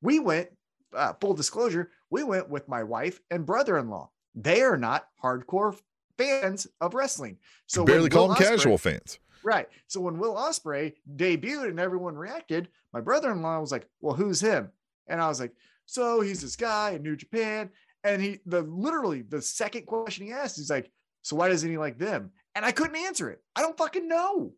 we 0.00 0.20
went. 0.20 0.48
Uh, 0.94 1.12
full 1.20 1.34
disclosure: 1.34 1.90
we 2.08 2.22
went 2.22 2.48
with 2.48 2.68
my 2.68 2.84
wife 2.84 3.20
and 3.30 3.44
brother-in-law. 3.44 4.08
They 4.36 4.62
are 4.62 4.76
not 4.76 5.08
hardcore 5.22 5.76
fans 6.16 6.68
of 6.80 6.94
wrestling, 6.94 7.38
so 7.66 7.82
when 7.82 7.86
barely 7.86 8.10
call 8.10 8.28
them 8.28 8.36
casual 8.36 8.78
fans. 8.78 9.18
Right. 9.42 9.68
So 9.88 10.00
when 10.00 10.18
Will 10.18 10.34
Ospreay 10.34 10.94
debuted 11.16 11.68
and 11.68 11.80
everyone 11.80 12.14
reacted, 12.14 12.68
my 12.92 13.00
brother-in-law 13.00 13.60
was 13.60 13.72
like, 13.72 13.88
"Well, 14.00 14.14
who's 14.14 14.40
him?" 14.40 14.70
And 15.06 15.20
I 15.20 15.28
was 15.28 15.40
like, 15.40 15.52
"So 15.86 16.20
he's 16.20 16.40
this 16.40 16.56
guy 16.56 16.92
in 16.92 17.02
New 17.02 17.16
Japan." 17.16 17.70
And 18.02 18.20
he, 18.20 18.40
the 18.46 18.62
literally 18.62 19.22
the 19.22 19.40
second 19.40 19.86
question 19.86 20.26
he 20.26 20.32
asked, 20.32 20.56
he's 20.56 20.70
like, 20.70 20.90
"So 21.22 21.36
why 21.36 21.48
doesn't 21.48 21.68
he 21.68 21.78
like 21.78 21.98
them?" 21.98 22.30
And 22.54 22.64
I 22.64 22.72
couldn't 22.72 22.96
answer 22.96 23.30
it. 23.30 23.42
I 23.56 23.62
don't 23.62 23.76
fucking 23.76 24.06
know. 24.06 24.52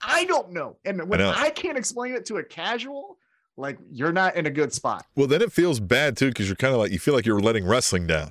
I 0.00 0.24
don't 0.24 0.52
know. 0.52 0.76
And 0.84 1.08
when 1.08 1.20
know. 1.20 1.32
I, 1.34 1.50
can't 1.50 1.78
explain 1.78 2.14
it 2.14 2.26
to 2.26 2.36
a 2.36 2.44
casual, 2.44 3.16
like 3.56 3.78
you're 3.90 4.12
not 4.12 4.36
in 4.36 4.46
a 4.46 4.50
good 4.50 4.72
spot. 4.72 5.06
Well, 5.16 5.26
then 5.26 5.40
it 5.42 5.52
feels 5.52 5.80
bad 5.80 6.16
too 6.16 6.28
because 6.28 6.46
you're 6.48 6.56
kind 6.56 6.74
of 6.74 6.80
like 6.80 6.92
you 6.92 6.98
feel 6.98 7.14
like 7.14 7.26
you're 7.26 7.40
letting 7.40 7.66
wrestling 7.66 8.06
down, 8.06 8.30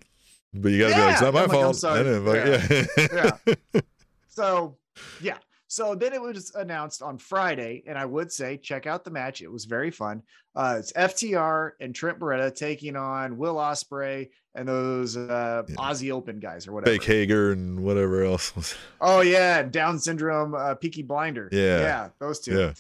but 0.54 0.70
you 0.70 0.80
got 0.80 0.90
to 0.90 0.96
be 0.96 1.02
like, 1.02 1.12
"It's 1.14 1.22
not 1.22 1.34
my 1.34 1.44
I'm 1.44 1.48
like, 1.48 1.76
fault." 1.76 1.84
I 1.84 2.04
didn't 2.04 2.96
fuck- 2.96 3.46
yeah. 3.76 3.82
So, 4.34 4.78
yeah. 5.22 5.38
So 5.74 5.96
then 5.96 6.14
it 6.14 6.22
was 6.22 6.54
announced 6.54 7.02
on 7.02 7.18
Friday, 7.18 7.82
and 7.88 7.98
I 7.98 8.06
would 8.06 8.32
say 8.32 8.58
check 8.58 8.86
out 8.86 9.04
the 9.04 9.10
match. 9.10 9.42
It 9.42 9.52
was 9.52 9.66
very 9.66 9.90
fun. 9.90 10.22
Uh, 10.56 10.76
it's 10.78 10.94
FTR 10.94 11.72
and 11.82 11.96
Trent 11.96 12.20
Beretta 12.20 12.54
taking 12.56 12.96
on 12.96 13.38
Will 13.40 13.56
Ospreay 13.56 14.30
and 14.54 14.68
those 14.68 15.18
uh, 15.18 15.64
Yeah. 15.68 15.76
Aussie 15.78 16.12
Open 16.12 16.40
guys 16.40 16.68
or 16.68 16.74
whatever. 16.74 16.92
Fake 16.96 17.06
Hager 17.08 17.54
and 17.54 17.80
whatever 17.84 18.24
else. 18.24 18.54
Oh 19.02 19.22
yeah, 19.22 19.64
Down 19.64 19.98
syndrome, 19.98 20.54
uh, 20.54 20.76
Peaky 20.76 21.02
Blinder. 21.02 21.50
Yeah. 21.52 21.80
yeah, 21.80 22.10
those 22.20 22.40
two. 22.40 22.74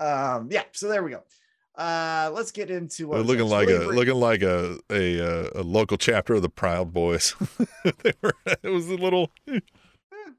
Yeah, 0.00 0.02
Um, 0.02 0.48
yeah. 0.50 0.62
So 0.72 0.88
there 0.88 1.02
we 1.02 1.10
go. 1.10 1.22
Uh, 1.76 2.30
let's 2.32 2.50
get 2.50 2.70
into 2.70 3.08
what 3.08 3.26
looking 3.26 3.46
like 3.46 3.66
William 3.68 3.82
a 3.82 3.86
Br- 3.88 3.94
looking 3.94 4.14
like 4.14 4.40
a 4.42 4.78
a 4.88 5.20
uh, 5.20 5.50
a 5.56 5.62
local 5.62 5.98
chapter 5.98 6.32
of 6.32 6.40
the 6.40 6.48
Proud 6.48 6.94
Boys. 6.94 7.34
were. 8.22 8.32
It 8.62 8.70
was 8.70 8.88
a 8.88 8.96
little. 8.96 9.30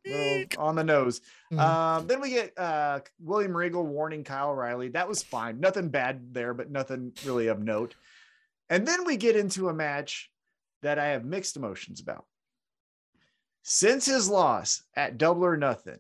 Little 0.05 0.61
on 0.61 0.75
the 0.75 0.83
nose. 0.83 1.21
Mhm. 1.51 1.59
Um, 1.59 2.07
then 2.07 2.19
we 2.21 2.29
get 2.31 2.57
uh, 2.57 2.99
William 3.19 3.55
Regal 3.55 3.85
warning 3.85 4.23
Kyle 4.23 4.49
O'Reilly. 4.51 4.89
That 4.89 5.07
was 5.07 5.23
fine. 5.23 5.59
Nothing 5.59 5.89
bad 5.89 6.33
there, 6.33 6.53
but 6.53 6.69
nothing 6.69 7.13
really 7.25 7.47
of 7.47 7.59
note. 7.61 7.95
And 8.69 8.87
then 8.87 9.05
we 9.05 9.17
get 9.17 9.35
into 9.35 9.69
a 9.69 9.73
match 9.73 10.29
that 10.81 10.99
I 10.99 11.07
have 11.07 11.23
mixed 11.25 11.55
emotions 11.55 12.01
about. 12.01 12.25
Since 13.63 14.05
his 14.05 14.29
loss 14.29 14.83
at 14.95 15.17
Double 15.17 15.45
or 15.45 15.55
Nothing, 15.57 15.99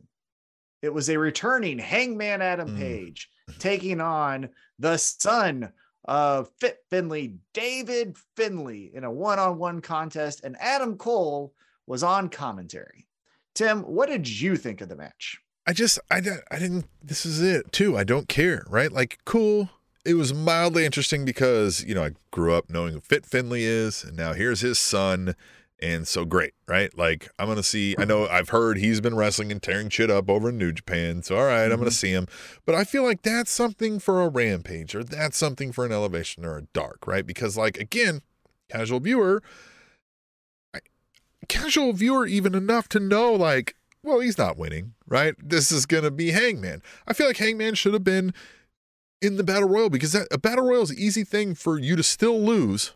it 0.81 0.93
was 0.93 1.09
a 1.09 1.17
returning 1.17 1.79
Hangman 1.79 2.41
Adam 2.41 2.75
Mm. 2.75 2.77
Page 2.77 3.29
taking 3.59 4.01
on 4.01 4.49
the 4.79 4.97
son 4.97 5.71
of 6.03 6.49
Fit 6.59 6.79
Finlay, 6.89 7.35
David 7.53 8.17
Finlay, 8.35 8.91
in 8.93 9.05
a 9.05 9.11
one 9.11 9.39
on 9.39 9.57
one 9.57 9.79
contest, 9.81 10.43
and 10.43 10.57
Adam 10.59 10.97
Cole 10.97 11.53
was 11.87 12.03
on 12.03 12.27
commentary. 12.27 13.07
Tim, 13.53 13.81
what 13.81 14.09
did 14.09 14.27
you 14.27 14.55
think 14.55 14.81
of 14.81 14.89
the 14.89 14.95
match? 14.95 15.39
I 15.65 15.73
just 15.73 15.99
I 16.11 16.17
I 16.51 16.59
didn't. 16.59 16.85
This 17.01 17.25
is 17.25 17.41
it 17.41 17.71
too. 17.71 17.97
I 17.97 18.03
don't 18.03 18.27
care. 18.27 18.65
Right? 18.69 18.91
Like 18.91 19.19
cool. 19.25 19.69
It 20.05 20.15
was 20.15 20.33
mildly 20.33 20.85
interesting 20.85 21.23
because 21.23 21.83
you 21.85 21.95
know 21.95 22.03
I 22.03 22.11
grew 22.31 22.53
up 22.53 22.69
knowing 22.69 22.93
who 22.93 22.99
Fit 22.99 23.25
Finlay 23.25 23.63
is, 23.63 24.03
and 24.03 24.17
now 24.17 24.33
here's 24.33 24.61
his 24.61 24.77
son. 24.79 25.35
And 25.81 26.07
so 26.07 26.23
great, 26.23 26.53
right? 26.65 26.97
Like 26.97 27.29
I'm 27.37 27.47
gonna 27.47 27.61
see. 27.63 27.93
I 27.97 28.05
know 28.05 28.25
I've 28.27 28.49
heard 28.49 28.77
he's 28.77 29.01
been 29.01 29.15
wrestling 29.15 29.51
and 29.51 29.61
tearing 29.61 29.89
shit 29.89 30.09
up 30.09 30.29
over 30.29 30.47
in 30.49 30.57
New 30.57 30.71
Japan. 30.71 31.23
So 31.23 31.35
all 31.37 31.45
right, 31.45 31.65
I'm 31.65 31.77
gonna 31.77 31.89
Mhm. 31.89 31.93
see 31.93 32.11
him. 32.11 32.27
But 32.65 32.75
I 32.75 32.85
feel 32.85 33.03
like 33.03 33.21
that's 33.21 33.51
something 33.51 33.99
for 33.99 34.21
a 34.21 34.29
Rampage, 34.29 34.95
or 34.95 35.03
that's 35.03 35.37
something 35.37 35.73
for 35.73 35.85
an 35.85 35.91
Elevation 35.91 36.45
or 36.45 36.57
a 36.57 36.61
Dark, 36.73 37.05
right? 37.05 37.25
Because 37.25 37.57
like 37.57 37.77
again, 37.77 38.21
casual 38.69 39.01
viewer, 39.01 39.43
casual 41.47 41.93
viewer 41.93 42.25
even 42.25 42.55
enough 42.55 42.87
to 42.89 42.99
know 42.99 43.33
like, 43.33 43.75
well, 44.03 44.19
he's 44.19 44.37
not 44.37 44.57
winning, 44.57 44.93
right? 45.07 45.33
This 45.41 45.71
is 45.71 45.85
gonna 45.85 46.11
be 46.11 46.31
Hangman. 46.31 46.81
I 47.07 47.13
feel 47.13 47.27
like 47.27 47.37
Hangman 47.37 47.75
should 47.75 47.93
have 47.93 48.03
been 48.03 48.33
in 49.21 49.37
the 49.37 49.43
battle 49.43 49.69
royal 49.69 49.89
because 49.89 50.11
that 50.11 50.27
a 50.31 50.37
battle 50.37 50.65
royal 50.65 50.81
is 50.83 50.91
an 50.91 50.97
easy 50.99 51.23
thing 51.23 51.55
for 51.55 51.79
you 51.79 51.95
to 51.95 52.03
still 52.03 52.39
lose, 52.41 52.93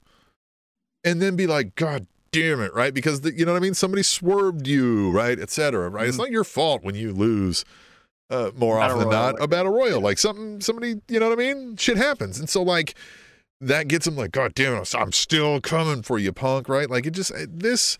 and 1.04 1.22
then 1.22 1.36
be 1.36 1.48
like, 1.48 1.76
God 1.76 2.08
damn 2.32 2.60
it, 2.60 2.74
right? 2.74 2.93
Because 2.93 3.22
the, 3.22 3.34
you 3.34 3.45
know 3.45 3.54
what 3.54 3.58
I 3.60 3.62
mean. 3.62 3.74
Somebody 3.74 4.04
swerved 4.04 4.68
you, 4.68 5.12
right, 5.12 5.39
etc. 5.39 5.89
Right? 5.89 6.08
It's 6.08 6.18
Mhm. 6.18 6.22
not 6.22 6.32
your 6.32 6.43
fault 6.43 6.84
when 6.84 6.95
you 6.95 7.14
lose. 7.14 7.64
Uh, 8.30 8.52
more 8.58 8.78
Battle 8.78 8.98
often 8.98 9.10
than 9.10 9.18
not, 9.18 9.34
like 9.36 9.43
a 9.43 9.48
battle 9.48 9.72
royal, 9.72 10.02
like 10.02 10.18
something, 10.18 10.60
somebody, 10.60 10.95
you 11.08 11.18
know 11.18 11.30
what 11.30 11.39
I 11.39 11.41
mean? 11.41 11.78
Shit 11.78 11.95
happens, 11.95 12.38
and 12.39 12.50
so 12.50 12.62
like 12.62 12.93
that 13.62 13.88
gets 13.88 14.06
him 14.06 14.18
like, 14.18 14.32
God 14.32 14.54
damn 14.54 14.74
it, 14.76 14.93
I'm 14.93 15.14
still 15.14 15.62
coming 15.62 16.02
for 16.04 16.20
you, 16.20 16.34
punk, 16.34 16.68
right? 16.68 16.89
Like 16.89 17.06
it 17.06 17.12
just 17.12 17.32
this 17.48 17.98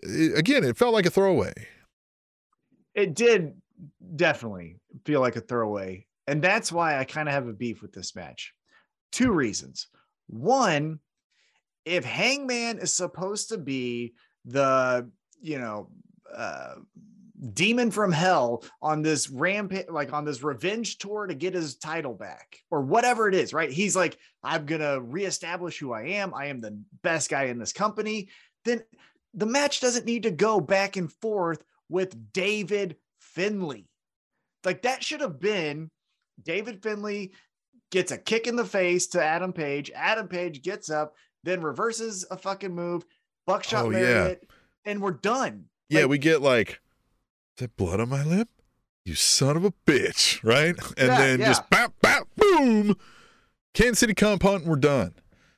it- 0.00 0.38
again, 0.38 0.64
it 0.64 0.76
felt 0.76 0.94
like 0.94 1.06
a 1.06 1.10
throwaway. 1.10 1.52
It 2.94 3.14
did 3.14 3.60
definitely 4.16 4.80
feel 5.04 5.20
like 5.20 5.36
a 5.36 5.40
throwaway. 5.40 6.06
And 6.26 6.42
that's 6.42 6.70
why 6.70 6.98
I 6.98 7.04
kind 7.04 7.28
of 7.28 7.34
have 7.34 7.48
a 7.48 7.52
beef 7.52 7.80
with 7.80 7.92
this 7.92 8.14
match. 8.14 8.52
Two 9.12 9.32
reasons. 9.32 9.88
One, 10.26 11.00
if 11.84 12.04
Hangman 12.04 12.78
is 12.78 12.92
supposed 12.92 13.48
to 13.48 13.58
be 13.58 14.14
the, 14.44 15.08
you 15.40 15.58
know, 15.58 15.88
uh, 16.34 16.74
demon 17.54 17.90
from 17.90 18.10
hell 18.12 18.64
on 18.82 19.00
this 19.00 19.30
rampage, 19.30 19.86
like 19.88 20.12
on 20.12 20.24
this 20.24 20.42
revenge 20.42 20.98
tour 20.98 21.26
to 21.26 21.34
get 21.34 21.54
his 21.54 21.76
title 21.76 22.14
back 22.14 22.58
or 22.70 22.82
whatever 22.82 23.28
it 23.28 23.34
is, 23.34 23.54
right? 23.54 23.70
He's 23.70 23.96
like, 23.96 24.18
I'm 24.42 24.66
going 24.66 24.80
to 24.80 25.00
reestablish 25.00 25.78
who 25.78 25.92
I 25.92 26.02
am. 26.02 26.34
I 26.34 26.46
am 26.46 26.60
the 26.60 26.78
best 27.02 27.30
guy 27.30 27.44
in 27.44 27.58
this 27.58 27.72
company. 27.72 28.28
Then 28.64 28.82
the 29.34 29.46
match 29.46 29.80
doesn't 29.80 30.06
need 30.06 30.22
to 30.24 30.30
go 30.30 30.60
back 30.60 30.96
and 30.96 31.12
forth 31.12 31.62
with 31.88 32.32
David 32.32 32.96
Finlay. 33.20 33.86
Like 34.64 34.82
that 34.82 35.02
should 35.04 35.20
have 35.20 35.38
been 35.40 35.90
David 36.42 36.82
Finlay 36.82 37.30
gets 37.90 38.12
a 38.12 38.18
kick 38.18 38.46
in 38.46 38.56
the 38.56 38.64
face 38.64 39.06
to 39.08 39.22
Adam 39.24 39.52
Page. 39.52 39.90
Adam 39.94 40.28
Page 40.28 40.62
gets 40.62 40.90
up, 40.90 41.14
then 41.44 41.62
reverses 41.62 42.26
a 42.30 42.36
fucking 42.36 42.74
move, 42.74 43.04
buckshot 43.46 43.86
Oh, 43.86 43.90
Marriott, 43.90 44.48
and 44.84 45.00
we're 45.00 45.12
done. 45.12 45.66
Yeah, 45.88 46.02
Like, 46.02 46.10
we 46.10 46.18
get 46.18 46.42
like, 46.42 46.70
is 46.70 46.78
that 47.58 47.76
blood 47.76 48.00
on 48.00 48.08
my 48.10 48.22
lip? 48.24 48.48
You 49.04 49.14
son 49.14 49.56
of 49.56 49.64
a 49.64 49.72
bitch, 49.86 50.42
right? 50.44 50.74
And 50.98 51.08
Yeah, 51.08 51.18
then 51.18 51.40
yeah. 51.40 51.46
just 51.46 51.70
bap, 51.70 51.94
bap, 52.02 52.24
boom. 52.36 52.94
Kansas 53.72 54.00
City 54.00 54.12
comp 54.14 54.42
hunt, 54.42 54.62
and 54.62 54.70
we're 54.70 54.76
done. 54.76 55.14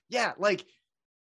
yeah, 0.08 0.32
like 0.38 0.64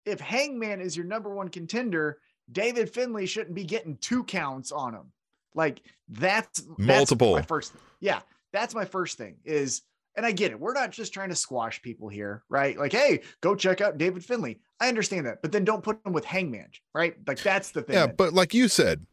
if 0.05 0.21
Hangman 0.21 0.81
is 0.81 0.97
your 0.97 1.07
number 1.07 1.35
one 1.35 1.49
contender, 1.49 2.19
David 2.51 2.91
Finlay 2.91 3.27
shouldn't 3.27 3.55
be 3.55 3.65
getting 3.65 3.97
two 3.99 4.25
counts 4.25 4.73
on 4.73 4.95
him. 4.95 5.13
Like 5.55 5.83
that's 6.09 6.61
that's 6.61 6.79
Multiple. 6.79 7.33
my 7.33 7.43
first, 7.43 7.73
yeah, 8.01 8.21
that's 8.53 8.75
my 8.75 8.85
first 8.85 9.19
thing 9.19 9.37
is, 9.45 9.83
and 10.17 10.25
I 10.25 10.33
get 10.33 10.51
it. 10.53 10.61
We're 10.61 10.73
not 10.75 10.91
just 10.91 11.13
trying 11.13 11.29
to 11.31 11.35
squash 11.35 11.81
people 11.83 12.09
here, 12.09 12.43
right? 12.49 12.79
Like, 12.79 12.93
hey, 12.93 13.21
go 13.41 13.55
check 13.55 13.81
out 13.81 13.99
David 13.99 14.25
Finlay. 14.25 14.59
I 14.81 14.89
understand 14.89 15.27
that, 15.27 15.43
but 15.43 15.53
then 15.53 15.65
don't 15.65 15.83
put 15.83 15.99
him 16.07 16.13
with 16.13 16.25
Hangman, 16.25 16.69
right? 16.95 17.17
Like 17.27 17.43
that's 17.43 17.71
the 17.71 17.83
thing. 17.83 17.95
Yeah, 17.95 18.07
that- 18.07 18.17
but 18.17 18.33
like 18.33 18.55
you 18.55 18.69
said, 18.69 19.07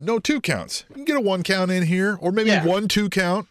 no 0.00 0.18
two 0.18 0.40
counts. 0.40 0.84
You 0.88 0.94
can 0.96 1.04
get 1.04 1.16
a 1.16 1.20
one 1.20 1.42
count 1.42 1.70
in 1.70 1.82
here, 1.84 2.16
or 2.20 2.32
maybe 2.32 2.50
Yeah. 2.50 2.64
one 2.64 2.88
two 2.88 3.08
count 3.10 3.48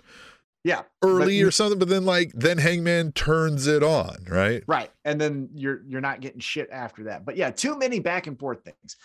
yeah, 0.63 0.81
early 1.03 1.41
But- 1.41 1.47
or 1.47 1.51
something, 1.51 1.77
but 1.79 1.87
then 1.89 2.05
like 2.05 2.31
then 2.33 2.57
Hangman 2.57 3.11
turns 3.11 3.67
it 3.67 3.83
on, 3.83 4.25
right? 4.27 4.63
Right. 4.67 4.89
And 5.05 5.21
then 5.21 5.49
you're 5.53 5.81
you're 5.87 6.01
not 6.01 6.21
getting 6.21 6.39
shit 6.39 6.69
after 6.71 7.03
that. 7.05 7.25
But 7.25 7.37
yeah, 7.37 7.51
too 7.51 7.77
many 7.77 7.99
back 7.99 8.25
and 8.27 8.39
forth 8.39 8.63
things. 8.63 8.95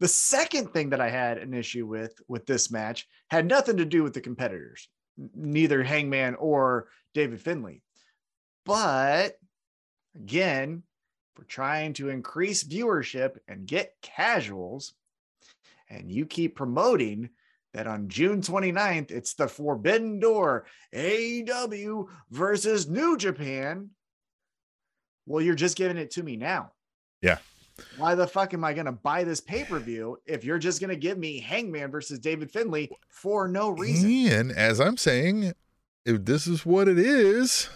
The 0.00 0.08
second 0.08 0.72
thing 0.72 0.90
that 0.90 1.00
I 1.00 1.10
had 1.10 1.38
an 1.38 1.54
issue 1.54 1.86
with 1.86 2.20
with 2.28 2.46
this 2.46 2.70
match 2.70 3.06
had 3.30 3.46
nothing 3.46 3.78
to 3.78 3.84
do 3.84 4.02
with 4.02 4.14
the 4.14 4.20
competitors, 4.20 4.88
neither 5.34 5.82
Hangman 5.82 6.36
or 6.36 6.88
David 7.14 7.40
Finlay. 7.40 7.82
But 8.64 9.38
again, 10.14 10.82
we're 11.36 11.44
trying 11.44 11.94
to 11.94 12.08
increase 12.10 12.64
viewership 12.64 13.38
and 13.46 13.66
get 13.66 13.94
casuals, 14.02 14.94
and 15.88 16.10
you 16.10 16.26
keep 16.26 16.56
promoting 16.56 17.30
that 17.74 17.86
on 17.86 18.08
June 18.08 18.40
29th, 18.40 19.10
it's 19.10 19.34
the 19.34 19.46
Forbidden 19.46 20.20
Door 20.20 20.66
AEW 20.94 22.08
versus 22.30 22.88
New 22.88 23.16
Japan. 23.16 23.90
Well, 25.26 25.42
you're 25.42 25.54
just 25.54 25.76
giving 25.76 25.98
it 25.98 26.12
to 26.12 26.22
me 26.22 26.36
now. 26.36 26.72
Yeah. 27.20 27.38
Why 27.96 28.14
the 28.14 28.26
fuck 28.26 28.54
am 28.54 28.64
I 28.64 28.72
going 28.72 28.86
to 28.86 28.92
buy 28.92 29.24
this 29.24 29.40
pay 29.40 29.64
per 29.64 29.78
view 29.78 30.18
if 30.26 30.44
you're 30.44 30.58
just 30.58 30.80
going 30.80 30.90
to 30.90 30.96
give 30.96 31.18
me 31.18 31.40
Hangman 31.40 31.90
versus 31.90 32.18
David 32.18 32.50
Finlay 32.50 32.90
for 33.08 33.48
no 33.48 33.70
reason? 33.70 34.10
And 34.32 34.52
as 34.52 34.80
I'm 34.80 34.96
saying, 34.96 35.52
if 36.04 36.24
this 36.24 36.46
is 36.46 36.64
what 36.66 36.88
it 36.88 36.98
is, 36.98 37.68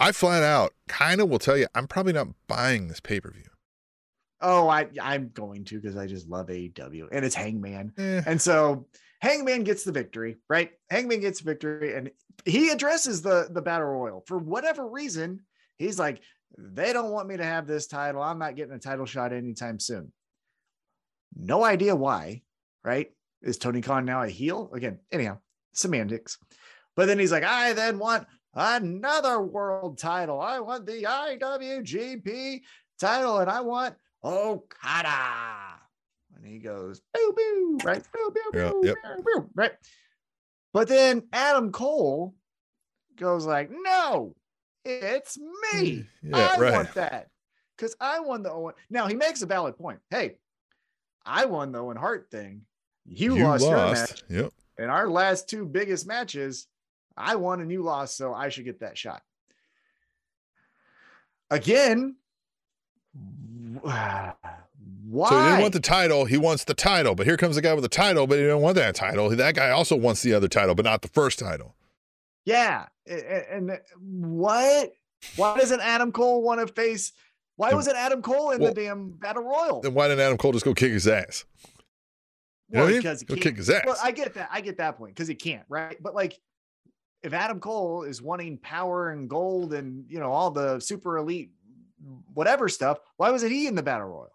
I 0.00 0.12
flat 0.12 0.42
out 0.42 0.74
kind 0.88 1.20
of 1.20 1.28
will 1.28 1.38
tell 1.38 1.56
you 1.56 1.66
I'm 1.74 1.86
probably 1.86 2.12
not 2.12 2.28
buying 2.48 2.88
this 2.88 3.00
pay 3.00 3.20
per 3.20 3.30
view. 3.30 3.42
Oh, 4.40 4.68
I 4.68 4.88
I'm 5.00 5.30
going 5.30 5.64
to 5.66 5.80
because 5.80 5.96
I 5.96 6.06
just 6.06 6.28
love 6.28 6.48
AEW 6.48 7.08
and 7.12 7.24
it's 7.24 7.34
Hangman. 7.34 7.92
Eh, 7.96 8.22
And 8.26 8.40
so 8.40 8.86
Hangman 9.20 9.64
gets 9.64 9.82
the 9.84 9.92
victory, 9.92 10.36
right? 10.48 10.72
Hangman 10.90 11.20
gets 11.20 11.40
victory 11.40 11.94
and 11.94 12.10
he 12.44 12.68
addresses 12.68 13.22
the 13.22 13.48
the 13.50 13.62
battle 13.62 13.86
royal 13.88 14.24
for 14.26 14.38
whatever 14.38 14.86
reason. 14.86 15.40
He's 15.78 15.98
like, 15.98 16.20
they 16.58 16.92
don't 16.92 17.10
want 17.10 17.28
me 17.28 17.36
to 17.36 17.44
have 17.44 17.66
this 17.66 17.86
title. 17.86 18.22
I'm 18.22 18.38
not 18.38 18.56
getting 18.56 18.74
a 18.74 18.78
title 18.78 19.06
shot 19.06 19.32
anytime 19.32 19.78
soon. 19.78 20.12
No 21.34 21.64
idea 21.64 21.94
why, 21.94 22.42
right? 22.84 23.10
Is 23.42 23.58
Tony 23.58 23.82
Khan 23.82 24.04
now 24.04 24.22
a 24.22 24.28
heel? 24.28 24.70
Again, 24.74 24.98
anyhow, 25.12 25.38
semantics. 25.74 26.38
But 26.94 27.06
then 27.06 27.18
he's 27.18 27.32
like, 27.32 27.44
I 27.44 27.74
then 27.74 27.98
want 27.98 28.26
another 28.54 29.40
world 29.42 29.98
title. 29.98 30.40
I 30.40 30.60
want 30.60 30.86
the 30.86 31.02
IWGP 31.02 32.60
title 32.98 33.38
and 33.38 33.50
I 33.50 33.60
want 33.60 33.94
Okada. 34.24 35.74
And 36.34 36.46
he 36.46 36.58
goes, 36.58 37.00
boo, 37.12 37.34
boo, 37.36 37.78
right? 37.84 38.02
Boo, 38.12 38.32
boo, 38.32 38.58
Yeah, 38.58 38.70
boo, 38.70 38.82
yep. 38.84 38.96
boo, 39.04 39.22
boo, 39.22 39.50
right? 39.54 39.72
But 40.72 40.88
then 40.88 41.22
Adam 41.32 41.72
Cole 41.72 42.34
goes 43.16 43.46
like, 43.46 43.70
no, 43.70 44.34
it's 44.86 45.38
me. 45.38 45.80
Mm, 45.82 46.06
yeah, 46.22 46.50
I 46.54 46.60
right. 46.60 46.72
want 46.72 46.94
that. 46.94 47.28
Because 47.76 47.94
I 48.00 48.20
won 48.20 48.42
the 48.42 48.50
Owen. 48.50 48.74
Now 48.88 49.06
he 49.06 49.14
makes 49.14 49.42
a 49.42 49.46
valid 49.46 49.76
point. 49.76 49.98
Hey, 50.10 50.36
I 51.24 51.44
won 51.44 51.72
the 51.72 51.80
Owen 51.80 51.96
Hart 51.96 52.28
thing. 52.30 52.62
You, 53.04 53.36
lost, 53.38 53.64
your 53.64 53.76
match. 53.76 54.22
Yep. 54.28 54.52
In 54.78 54.90
our 54.90 55.08
last 55.08 55.48
two 55.48 55.64
biggest 55.64 56.06
matches, 56.06 56.66
I 57.16 57.36
won 57.36 57.60
and 57.60 57.70
you 57.70 57.82
lost, 57.82 58.16
so 58.16 58.34
I 58.34 58.48
should 58.48 58.64
get 58.64 58.80
that 58.80 58.96
shot. 58.96 59.22
Again, 61.50 62.16
why? 63.80 64.32
So 65.12 65.24
he 65.24 65.48
didn't 65.48 65.60
want 65.60 65.72
the 65.72 65.80
title. 65.80 66.24
He 66.24 66.36
wants 66.36 66.64
the 66.64 66.74
title. 66.74 67.14
But 67.14 67.26
here 67.26 67.36
comes 67.36 67.54
the 67.54 67.62
guy 67.62 67.72
with 67.72 67.84
the 67.84 67.88
title, 67.88 68.26
but 68.26 68.38
he 68.38 68.42
didn't 68.42 68.60
want 68.60 68.74
that 68.74 68.96
title. 68.96 69.30
That 69.30 69.54
guy 69.54 69.70
also 69.70 69.94
wants 69.94 70.20
the 70.22 70.34
other 70.34 70.48
title, 70.48 70.74
but 70.74 70.84
not 70.84 71.00
the 71.02 71.08
first 71.08 71.38
title. 71.38 71.75
Yeah, 72.46 72.86
and, 73.06 73.72
uh, 73.72 73.76
what? 73.98 74.92
Why 75.34 75.58
doesn't 75.58 75.80
Adam 75.80 76.12
Cole 76.12 76.42
want 76.42 76.66
to 76.66 76.72
face? 76.72 77.12
Why 77.56 77.72
wasn't 77.72 77.96
Adam 77.96 78.22
Cole 78.22 78.52
in 78.52 78.60
well, 78.60 78.72
the 78.72 78.82
damn 78.82 79.10
battle 79.10 79.42
royal? 79.42 79.80
Then 79.80 79.94
why 79.94 80.08
didn't 80.08 80.20
Adam 80.20 80.38
Cole 80.38 80.52
just 80.52 80.64
go 80.64 80.72
kick 80.72 80.92
his 80.92 81.08
ass? 81.08 81.44
You 82.70 82.80
well, 82.80 82.88
because 82.88 83.20
he 83.20 83.26
can't. 83.26 83.40
kick 83.40 83.56
his 83.56 83.68
ass. 83.68 83.82
Well, 83.84 83.96
I 84.02 84.12
get 84.12 84.34
that. 84.34 84.48
I 84.52 84.60
get 84.60 84.78
that 84.78 84.96
point 84.96 85.14
because 85.14 85.28
he 85.28 85.34
can't, 85.34 85.64
right? 85.68 86.00
But 86.00 86.14
like, 86.14 86.38
if 87.22 87.32
Adam 87.32 87.60
Cole 87.60 88.04
is 88.04 88.22
wanting 88.22 88.58
power 88.58 89.10
and 89.10 89.28
gold 89.28 89.72
and 89.72 90.04
you 90.08 90.20
know 90.20 90.30
all 90.30 90.50
the 90.50 90.78
super 90.80 91.16
elite 91.16 91.50
whatever 92.34 92.68
stuff, 92.68 92.98
why 93.16 93.30
wasn't 93.30 93.52
he 93.52 93.66
in 93.66 93.74
the 93.74 93.82
battle 93.82 94.06
royal? 94.06 94.30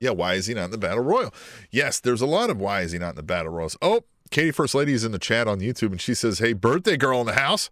Yeah, 0.00 0.10
why 0.10 0.34
is 0.34 0.46
he 0.46 0.54
not 0.54 0.66
in 0.66 0.70
the 0.70 0.78
battle 0.78 1.02
royal? 1.02 1.34
Yes, 1.70 2.00
there's 2.00 2.22
a 2.22 2.26
lot 2.26 2.50
of 2.50 2.58
why 2.58 2.82
is 2.82 2.92
he 2.92 2.98
not 2.98 3.10
in 3.10 3.16
the 3.16 3.22
battle 3.22 3.52
royals. 3.52 3.76
Oh, 3.82 4.04
Katie 4.30 4.50
First 4.52 4.74
Lady 4.74 4.92
is 4.92 5.04
in 5.04 5.12
the 5.12 5.18
chat 5.18 5.48
on 5.48 5.60
YouTube 5.60 5.90
and 5.92 6.00
she 6.00 6.14
says, 6.14 6.38
Hey, 6.38 6.52
birthday 6.52 6.96
girl 6.96 7.20
in 7.20 7.26
the 7.26 7.34
house. 7.34 7.70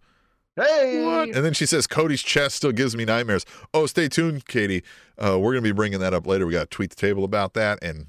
Hey, 0.55 1.05
What? 1.05 1.29
And 1.29 1.45
then 1.45 1.53
she 1.53 1.65
says, 1.65 1.87
Cody's 1.87 2.21
chest 2.21 2.55
still 2.57 2.71
gives 2.73 2.95
me 2.95 3.05
nightmares. 3.05 3.45
Oh, 3.73 3.85
stay 3.85 4.09
tuned, 4.09 4.45
Katie. 4.47 4.83
Uh, 5.17 5.39
we're 5.39 5.53
going 5.53 5.63
to 5.63 5.69
be 5.69 5.71
bringing 5.71 5.99
that 5.99 6.13
up 6.13 6.27
later. 6.27 6.45
We 6.45 6.53
got 6.53 6.69
to 6.69 6.75
tweet 6.75 6.89
the 6.89 6.95
table 6.97 7.23
about 7.23 7.53
that. 7.53 7.79
And 7.81 8.05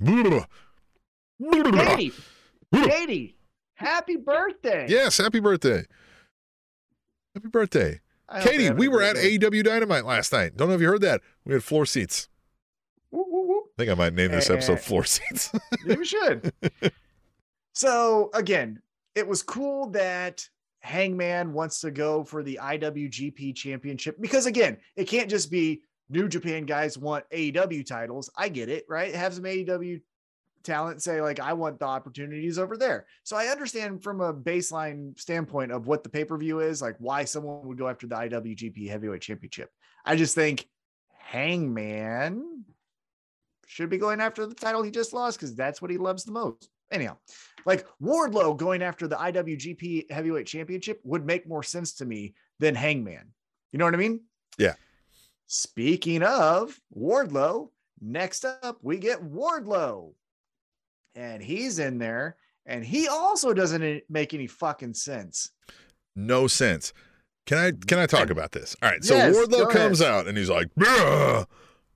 Katie, 1.53 2.13
Katie, 2.75 3.37
happy 3.75 4.17
birthday! 4.17 4.87
yes, 4.89 5.19
happy 5.19 5.41
birthday. 5.41 5.85
Happy 7.35 7.49
birthday. 7.49 8.01
I 8.29 8.41
hope 8.41 8.45
you're 8.45 8.53
Katie, 8.53 8.71
we 8.75 8.89
were 8.89 9.03
at. 9.03 9.17
AEW 9.17 9.63
Dynamite 9.65 10.05
last 10.05 10.33
night. 10.33 10.57
Don't 10.57 10.69
know 10.69 10.75
if 10.75 10.81
you 10.81 10.89
heard 10.89 11.01
that. 11.03 11.21
We 11.45 11.53
had 11.53 11.63
floor 11.65 11.87
seats. 11.87 12.29
Whoop, 13.11 13.27
whoop, 13.29 13.47
whoop. 13.47 13.65
I 13.79 13.83
think 13.83 13.91
I 13.91 13.95
might 13.95 14.13
name 14.15 14.31
this 14.33 14.51
episode 14.51 14.75
Eh. 14.75 14.77
Floor 14.77 15.05
Seats. 15.05 15.53
You 15.87 16.05
should. 16.05 16.53
so 17.73 18.31
again, 18.35 18.81
it 19.15 19.27
was 19.27 19.43
cool 19.43 19.91
that 19.91 20.47
Hangman 20.81 21.53
wants 21.53 21.81
to 21.81 21.91
go 21.91 22.25
for 22.25 22.43
the 22.43 22.59
IWGP 22.63 23.55
championship 23.55 24.17
because 24.21 24.47
again, 24.47 24.79
it 24.97 25.05
can't 25.05 25.31
just 25.31 25.51
be 25.51 25.83
New 26.09 26.29
Japan 26.29 26.65
guys 26.65 26.99
want 26.99 27.25
AEW 27.31 27.87
titles. 27.87 28.31
I 28.37 28.49
get 28.49 28.69
it, 28.69 28.85
right? 28.89 29.15
Have 29.15 29.35
some 29.35 29.45
AEW 29.45 30.01
talent 30.63 31.03
say 31.03 31.21
like 31.23 31.41
I 31.41 31.53
want 31.53 31.79
the 31.79 31.87
opportunities 31.87 32.59
over 32.59 32.77
there. 32.77 33.07
So 33.23 33.37
I 33.37 33.47
understand 33.47 34.03
from 34.03 34.21
a 34.21 34.35
baseline 34.35 35.19
standpoint 35.19 35.73
of 35.73 35.87
what 35.87 36.03
the 36.03 36.09
pay-per-view 36.09 36.61
is, 36.61 36.83
like 36.83 36.97
why 36.99 37.25
someone 37.25 37.67
would 37.67 37.79
go 37.79 37.89
after 37.89 38.07
the 38.07 38.17
IWGP 38.17 38.89
Heavyweight 38.89 39.23
Championship. 39.23 39.71
I 40.05 40.17
just 40.17 40.35
think 40.35 40.67
Hangman 41.19 42.65
should 43.67 43.91
be 43.91 43.99
going 43.99 44.21
after 44.21 44.47
the 44.47 44.55
title 44.55 44.83
he 44.83 44.91
just 44.91 45.13
lost 45.13 45.39
because 45.39 45.55
that's 45.55 45.81
what 45.81 45.91
he 45.91 45.97
loves 45.97 46.25
the 46.25 46.33
most. 46.33 46.69
Anyhow, 46.91 47.17
like 47.67 47.87
Wardlow 48.03 48.57
going 48.57 48.83
after 48.83 49.07
the 49.07 49.17
IWGP 49.17 50.11
Heavyweight 50.11 50.47
Championship 50.47 51.01
would 51.05 51.25
make 51.25 51.47
more 51.49 51.63
sense 51.63 51.95
to 51.95 52.07
me 52.07 52.35
than 52.59 52.75
Hangman. 52.75 53.33
You 53.73 53.79
know 53.79 53.85
what 53.85 53.95
I 53.95 53.99
mean? 53.99 54.21
Yeah. 54.59 54.75
Speaking 55.47 56.23
of 56.23 56.79
Wardlow, 56.97 57.69
next 58.01 58.45
up 58.45 58.79
we 58.83 58.99
get 58.99 59.23
Wardlow. 59.23 60.13
And 61.15 61.43
he's 61.43 61.79
in 61.79 61.99
there 61.99 62.37
and 62.67 62.85
he 62.85 63.09
also 63.09 63.53
doesn't 63.53 64.03
make 64.09 64.33
any 64.35 64.47
fucking 64.47 64.95
sense. 64.95 65.51
no 66.17 66.47
sense. 66.47 66.93
Can 67.47 67.59
I 67.59 67.73
can 67.87 67.99
I 67.99 68.07
talk 68.07 68.31
about 68.31 68.53
this? 68.53 68.77
All 68.83 68.91
right. 68.91 69.03
So 69.03 69.15
Yes, 69.17 69.35
Wardlow 69.35 69.71
comes 69.71 70.03
out 70.03 70.29
and 70.29 70.37
he's 70.39 70.51
like, 70.51 70.69
"Bruh." 70.79 71.47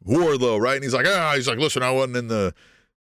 Wardlow, 0.06 0.60
right? 0.60 0.74
And 0.74 0.84
he's 0.84 0.92
like, 0.94 1.06
ah, 1.06 1.32
he's 1.34 1.48
like, 1.48 1.58
listen, 1.58 1.82
I 1.82 1.90
wasn't 1.90 2.16
in 2.16 2.28
the 2.28 2.54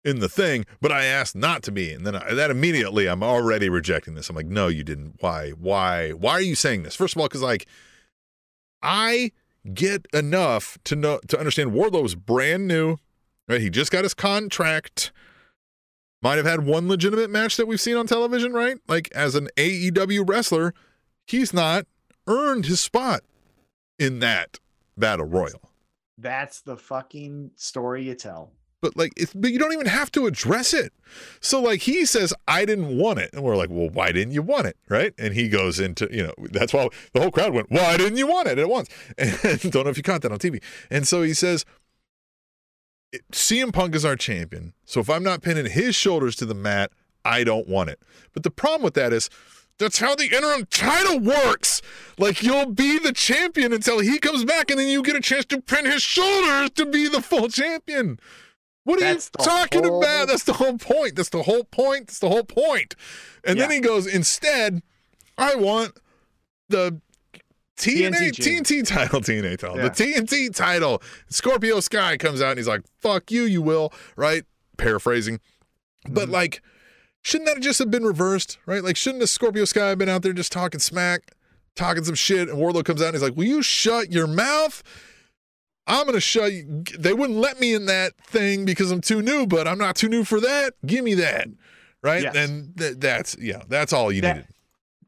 in 0.03 0.19
the 0.19 0.29
thing, 0.29 0.65
but 0.81 0.91
I 0.91 1.05
asked 1.05 1.35
not 1.35 1.63
to 1.63 1.71
be. 1.71 1.93
And 1.93 2.05
then 2.05 2.15
I, 2.15 2.33
that 2.33 2.51
immediately, 2.51 3.07
I'm 3.07 3.23
already 3.23 3.69
rejecting 3.69 4.15
this. 4.15 4.29
I'm 4.29 4.35
like, 4.35 4.45
no, 4.45 4.67
you 4.67 4.83
didn't. 4.83 5.15
Why? 5.19 5.51
Why? 5.51 6.11
Why 6.11 6.31
are 6.33 6.41
you 6.41 6.55
saying 6.55 6.83
this? 6.83 6.95
First 6.95 7.15
of 7.15 7.21
all, 7.21 7.27
because 7.27 7.41
like 7.41 7.67
I 8.81 9.31
get 9.73 10.05
enough 10.13 10.77
to 10.83 10.95
know 10.95 11.19
to 11.27 11.39
understand 11.39 11.71
Wardlow's 11.71 12.15
brand 12.15 12.67
new. 12.67 12.97
Right, 13.47 13.61
he 13.61 13.69
just 13.69 13.91
got 13.91 14.03
his 14.03 14.13
contract. 14.13 15.11
Might 16.21 16.37
have 16.37 16.45
had 16.45 16.65
one 16.65 16.87
legitimate 16.87 17.29
match 17.29 17.57
that 17.57 17.67
we've 17.67 17.81
seen 17.81 17.97
on 17.97 18.07
television, 18.07 18.53
right? 18.53 18.77
Like 18.87 19.09
as 19.13 19.35
an 19.35 19.49
AEW 19.57 20.27
wrestler, 20.27 20.73
he's 21.27 21.53
not 21.53 21.85
earned 22.27 22.65
his 22.65 22.79
spot 22.79 23.21
in 23.99 24.19
that 24.19 24.59
battle 24.97 25.25
royal. 25.25 25.71
That's 26.17 26.61
the 26.61 26.77
fucking 26.77 27.51
story 27.55 28.03
you 28.03 28.15
tell. 28.15 28.51
But 28.83 28.97
like, 28.97 29.13
but 29.33 29.49
you 29.49 29.57
don't 29.57 29.71
even 29.71 29.85
have 29.85 30.11
to 30.11 30.27
address 30.27 30.73
it. 30.73 30.91
So 31.39 31.61
like, 31.61 31.83
he 31.83 32.05
says, 32.05 32.33
"I 32.49 32.65
didn't 32.65 32.97
want 32.97 33.19
it," 33.19 33.29
and 33.31 33.41
we're 33.41 33.55
like, 33.55 33.69
"Well, 33.69 33.87
why 33.87 34.11
didn't 34.11 34.33
you 34.33 34.41
want 34.41 34.67
it?" 34.67 34.75
Right? 34.89 35.13
And 35.17 35.33
he 35.33 35.47
goes 35.47 35.79
into, 35.79 36.09
you 36.11 36.23
know, 36.23 36.33
that's 36.51 36.73
why 36.73 36.89
the 37.13 37.21
whole 37.21 37.31
crowd 37.31 37.53
went, 37.53 37.71
"Why 37.71 37.95
didn't 37.95 38.17
you 38.17 38.27
want 38.27 38.49
it 38.49 38.59
at 38.59 38.67
once?" 38.67 38.89
And 39.17 39.71
don't 39.71 39.85
know 39.85 39.89
if 39.89 39.95
you 39.95 40.03
caught 40.03 40.21
that 40.23 40.33
on 40.33 40.37
TV. 40.37 40.61
And 40.91 41.07
so 41.07 41.21
he 41.21 41.33
says, 41.33 41.63
CM 43.31 43.71
Punk 43.71 43.95
is 43.95 44.03
our 44.03 44.17
champion. 44.17 44.73
So 44.83 44.99
if 44.99 45.09
I'm 45.09 45.23
not 45.23 45.41
pinning 45.41 45.67
his 45.67 45.95
shoulders 45.95 46.35
to 46.37 46.45
the 46.45 46.53
mat, 46.53 46.91
I 47.23 47.45
don't 47.45 47.69
want 47.69 47.89
it. 47.89 48.01
But 48.33 48.43
the 48.43 48.51
problem 48.51 48.81
with 48.81 48.95
that 48.95 49.13
is 49.13 49.29
that's 49.77 49.99
how 49.99 50.13
the 50.13 50.25
interim 50.25 50.65
title 50.69 51.19
works. 51.19 51.81
Like 52.17 52.43
you'll 52.43 52.71
be 52.71 52.99
the 52.99 53.13
champion 53.13 53.71
until 53.71 53.99
he 53.99 54.19
comes 54.19 54.43
back, 54.43 54.69
and 54.69 54.77
then 54.77 54.89
you 54.89 55.01
get 55.03 55.15
a 55.15 55.21
chance 55.21 55.45
to 55.45 55.61
pin 55.61 55.85
his 55.85 56.01
shoulders 56.01 56.71
to 56.71 56.85
be 56.85 57.07
the 57.07 57.21
full 57.21 57.47
champion. 57.47 58.19
What 58.85 58.97
are 59.01 59.13
That's 59.13 59.29
you 59.39 59.45
talking 59.45 59.83
whole- 59.85 60.03
about? 60.03 60.27
That's 60.27 60.43
the 60.43 60.53
whole 60.53 60.77
point. 60.77 61.15
That's 61.15 61.29
the 61.29 61.43
whole 61.43 61.63
point. 61.63 62.07
That's 62.07 62.19
the 62.19 62.29
whole 62.29 62.43
point. 62.43 62.95
And 63.45 63.59
then 63.59 63.71
he 63.71 63.79
goes, 63.79 64.05
instead, 64.07 64.81
I 65.37 65.55
want 65.55 65.97
the 66.69 66.99
TNA, 67.77 68.31
TNT 68.33 68.85
title, 68.85 69.19
TNA 69.21 69.57
title, 69.57 69.77
Yeah. 69.77 69.83
the 69.83 69.89
TNT 69.89 70.53
title. 70.53 71.01
Scorpio 71.29 71.79
Sky 71.79 72.17
comes 72.17 72.41
out 72.41 72.49
and 72.51 72.59
he's 72.59 72.67
like, 72.67 72.81
fuck 73.01 73.31
you, 73.31 73.43
you 73.43 73.61
will, 73.61 73.91
right? 74.15 74.43
Paraphrasing. 74.77 75.39
But 76.09 76.29
Mhm. 76.29 76.33
like, 76.33 76.61
shouldn't 77.21 77.47
that 77.47 77.61
just 77.61 77.79
have 77.79 77.89
been 77.89 78.03
reversed, 78.03 78.57
right? 78.65 78.83
Like, 78.83 78.95
shouldn't 78.97 79.21
the 79.21 79.27
Scorpio 79.27 79.65
Sky 79.65 79.89
have 79.89 79.97
been 79.97 80.09
out 80.09 80.21
there 80.21 80.33
just 80.33 80.51
talking 80.51 80.79
smack, 80.79 81.31
talking 81.75 82.03
some 82.03 82.15
shit, 82.15 82.49
and 82.49 82.57
Wardlow 82.57 82.85
comes 82.85 83.01
out 83.01 83.07
and 83.07 83.15
he's 83.15 83.23
like, 83.23 83.35
will 83.35 83.45
you 83.45 83.63
shut 83.63 84.11
your 84.11 84.27
mouth? 84.27 84.83
I'm 85.87 86.05
gonna 86.05 86.19
show 86.19 86.45
you. 86.45 86.83
They 86.97 87.13
wouldn't 87.13 87.39
let 87.39 87.59
me 87.59 87.73
in 87.73 87.85
that 87.87 88.15
thing 88.25 88.65
because 88.65 88.91
I'm 88.91 89.01
too 89.01 89.21
new, 89.21 89.45
but 89.45 89.67
I'm 89.67 89.77
not 89.77 89.95
too 89.95 90.07
new 90.09 90.23
for 90.23 90.39
that. 90.39 90.73
Give 90.85 91.03
me 91.03 91.13
that, 91.15 91.47
right? 92.01 92.23
Yes. 92.23 92.35
And 92.35 92.77
th- 92.77 92.95
that's 92.99 93.35
yeah, 93.39 93.63
that's 93.67 93.91
all 93.93 94.11
you 94.11 94.21
That- 94.21 94.35
needed. 94.37 94.49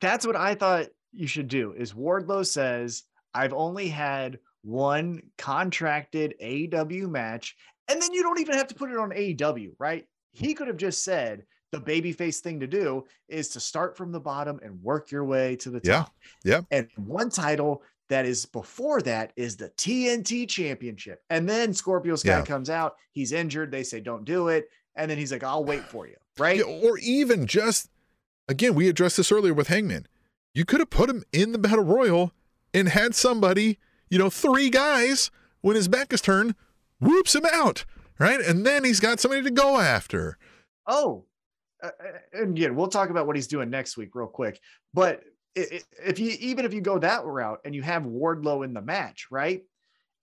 That's 0.02 0.28
what 0.28 0.36
I 0.36 0.56
thought 0.56 0.88
you 1.14 1.28
should 1.28 1.48
do. 1.48 1.74
Is 1.78 1.94
Wardlow 1.94 2.46
says, 2.46 3.04
"I've 3.34 3.54
only 3.54 3.88
had 3.88 4.40
one 4.64 5.22
contracted 5.38 6.36
AEW 6.42 7.08
match," 7.10 7.56
and 7.88 8.02
then 8.02 8.12
you 8.14 8.22
don't 8.22 8.40
even 8.42 8.56
have 8.56 8.68
to 8.68 8.76
put 8.76 8.92
it 8.92 8.98
on 8.98 9.12
AEW, 9.14 9.72
right? 9.80 10.06
He 10.34 10.54
could 10.54 10.68
have 10.68 10.76
just 10.78 11.04
said 11.06 11.44
the 11.72 11.80
babyface 11.80 12.40
thing 12.40 12.60
to 12.60 12.68
do 12.68 13.06
is 13.30 13.48
to 13.50 13.60
start 13.62 13.96
from 13.96 14.12
the 14.12 14.20
bottom 14.20 14.60
and 14.62 14.82
work 14.84 15.10
your 15.12 15.24
way 15.24 15.56
to 15.58 15.70
the 15.70 15.80
top. 15.80 16.14
Yeah, 16.44 16.56
yeah. 16.58 16.62
And 16.78 16.88
one 17.08 17.30
title 17.30 17.82
that 18.10 18.26
is 18.26 18.46
before 18.46 19.02
that 19.02 19.34
is 19.36 19.58
the 19.58 19.70
TNT 19.70 20.48
Championship. 20.48 21.22
And 21.30 21.50
then 21.50 21.74
Scorpio 21.74 22.16
Sky 22.16 22.38
Yeah. 22.40 22.46
comes 22.46 22.70
out. 22.70 22.96
He's 23.12 23.32
injured. 23.32 23.72
They 23.72 23.84
say, 23.84 24.00
"Don't 24.00 24.26
do 24.26 24.48
it." 24.50 24.68
And 24.96 25.10
then 25.10 25.18
he's 25.18 25.32
like, 25.32 25.44
"I'll 25.44 25.66
wait 25.66 25.84
for 25.84 26.08
you." 26.08 26.16
Right? 26.38 26.58
Yeah, 26.58 26.64
or 26.66 26.98
even 27.00 27.48
just 27.48 27.90
again, 28.48 28.76
we 28.76 28.88
addressed 28.88 29.18
this 29.18 29.32
earlier 29.32 29.54
with 29.54 29.68
Hangman. 29.70 30.08
You 30.54 30.66
could 30.66 30.80
have 30.80 30.90
put 30.90 31.10
him 31.10 31.24
in 31.34 31.52
the 31.52 31.58
battle 31.58 31.84
royal 31.84 32.32
and 32.74 32.90
had 32.90 33.16
somebody, 33.16 33.80
you 34.10 34.18
know, 34.20 34.30
three 34.30 34.70
guys 34.70 35.32
when 35.62 35.76
his 35.76 35.88
back 35.88 36.14
is 36.14 36.22
turned, 36.22 36.54
whoops 37.00 37.34
him 37.36 37.46
out, 37.52 37.86
right? 38.20 38.40
And 38.40 38.66
then 38.66 38.84
he's 38.84 39.00
got 39.00 39.20
somebody 39.20 39.42
to 39.42 39.52
go 39.52 39.80
after. 39.80 40.38
Oh, 40.88 41.26
uh, 41.84 41.88
uh, 41.88 42.12
and 42.34 42.58
again, 42.58 42.76
we'll 42.76 42.88
talk 42.88 43.10
about 43.10 43.26
what 43.28 43.36
he's 43.36 43.48
doing 43.48 43.70
next 43.70 43.98
week 43.98 44.14
real 44.14 44.28
quick. 44.28 44.60
But 44.94 45.24
if 45.56 46.20
you 46.20 46.36
even 46.40 46.66
if 46.66 46.74
you 46.74 46.82
go 46.82 47.00
that 47.00 47.24
route 47.26 47.60
and 47.66 47.74
you 47.74 47.82
have 47.82 48.04
Wardlow 48.04 48.64
in 48.66 48.74
the 48.74 48.82
match, 48.82 49.28
right? 49.32 49.64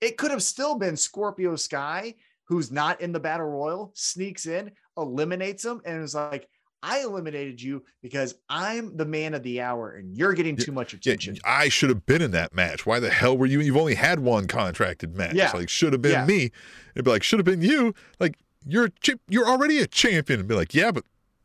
It 0.01 0.17
could 0.17 0.31
have 0.31 0.43
still 0.43 0.77
been 0.79 0.97
Scorpio 0.97 1.57
Sky, 1.57 2.15
who's 2.45 2.71
not 2.71 3.01
in 3.01 3.13
the 3.13 3.21
battle 3.21 3.47
royal, 3.47 3.93
sneaks 3.95 4.47
in, 4.47 4.73
eliminates 4.97 5.65
him, 5.65 5.81
and 5.85 6.03
is 6.03 6.15
like, 6.15 6.49
"I 6.83 7.01
eliminated 7.03 7.63
you 7.63 7.85
because 8.03 8.35
I'm 8.49 8.97
the 8.97 9.07
man 9.07 9.33
of 9.33 9.43
the 9.43 9.61
hour, 9.61 9.93
and 9.93 10.15
you're 10.17 10.35
getting 10.35 10.57
too 10.57 10.73
much 10.73 10.93
Yeah, 10.93 10.99
attention." 10.99 11.39
I 11.45 11.69
should 11.69 11.89
have 11.89 12.05
been 12.05 12.21
in 12.21 12.33
that 12.33 12.53
match. 12.53 12.85
Why 12.85 12.99
the 13.01 13.11
hell 13.11 13.39
were 13.39 13.47
you? 13.47 13.61
You've 13.61 13.77
only 13.77 13.95
had 13.95 14.21
one 14.21 14.49
contracted 14.49 15.17
match. 15.17 15.35
Yeah. 15.35 15.53
Like 15.55 15.69
should 15.69 15.93
have 15.93 16.03
been 16.03 16.13
Yeah. 16.13 16.27
me. 16.27 16.51
It'd 16.95 17.05
be 17.05 17.11
like 17.11 17.23
should 17.23 17.39
have 17.39 17.47
been 17.47 17.63
you. 17.63 17.95
Like 18.19 18.37
you're 18.67 18.87
a 18.87 18.91
chip, 18.91 19.21
you're 19.29 19.47
already 19.49 19.79
a 19.79 19.87
champion. 19.87 20.41
And 20.41 20.49
be 20.49 20.55
like 20.57 20.75
yeah, 20.75 20.91
but 20.91 21.05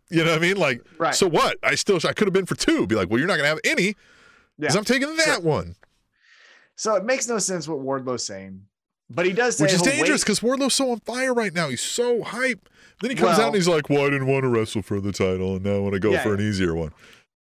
you 0.10 0.24
know 0.24 0.32
what 0.32 0.40
I 0.40 0.42
mean? 0.42 0.58
Like 0.58 0.82
Right. 0.98 1.14
so 1.16 1.28
what? 1.28 1.58
I 1.64 1.76
still 1.76 1.98
I 2.04 2.14
could 2.14 2.28
have 2.28 2.34
been 2.34 2.46
for 2.46 2.56
two. 2.56 2.88
Be 2.88 2.96
like 2.96 3.10
well, 3.10 3.20
you're 3.20 3.28
not 3.28 3.38
gonna 3.38 3.50
have 3.50 3.60
any 3.64 3.96
because 4.58 4.74
Yeah. 4.74 4.80
I'm 4.80 4.86
taking 4.86 5.16
that 5.18 5.44
one. 5.44 5.76
So 6.76 6.96
it 6.96 7.04
makes 7.06 7.28
no 7.28 7.40
sense 7.40 7.68
what 7.68 7.80
Wardlow's 7.80 8.26
saying, 8.26 8.62
but 9.10 9.26
he 9.26 9.34
does 9.34 9.58
say, 9.58 9.64
Which 9.64 9.74
is 9.74 9.82
dangerous 9.82 10.24
because 10.24 10.44
Wardlow's 10.44 10.76
so 10.76 10.92
on 10.92 11.00
fire 11.00 11.34
right 11.34 11.54
now. 11.54 11.70
He's 11.70 11.82
so 11.82 12.24
hype. 12.24 12.70
Then 13.02 13.12
he 13.12 13.16
comes 13.16 13.38
out 13.40 13.48
and 13.48 13.56
he's 13.56 13.68
like, 13.68 13.90
"Well, 13.90 14.02
I 14.06 14.10
didn't 14.10 14.28
want 14.28 14.44
to 14.44 14.48
wrestle 14.50 14.82
for 14.82 15.00
the 15.00 15.12
title, 15.12 15.56
and 15.56 15.64
now 15.66 15.76
I 15.76 15.80
want 15.80 15.94
to 15.94 16.00
go 16.00 16.12
Yeah, 16.12 16.24
for 16.24 16.34
an 16.34 16.42
easier 16.42 16.74
one." 16.74 16.92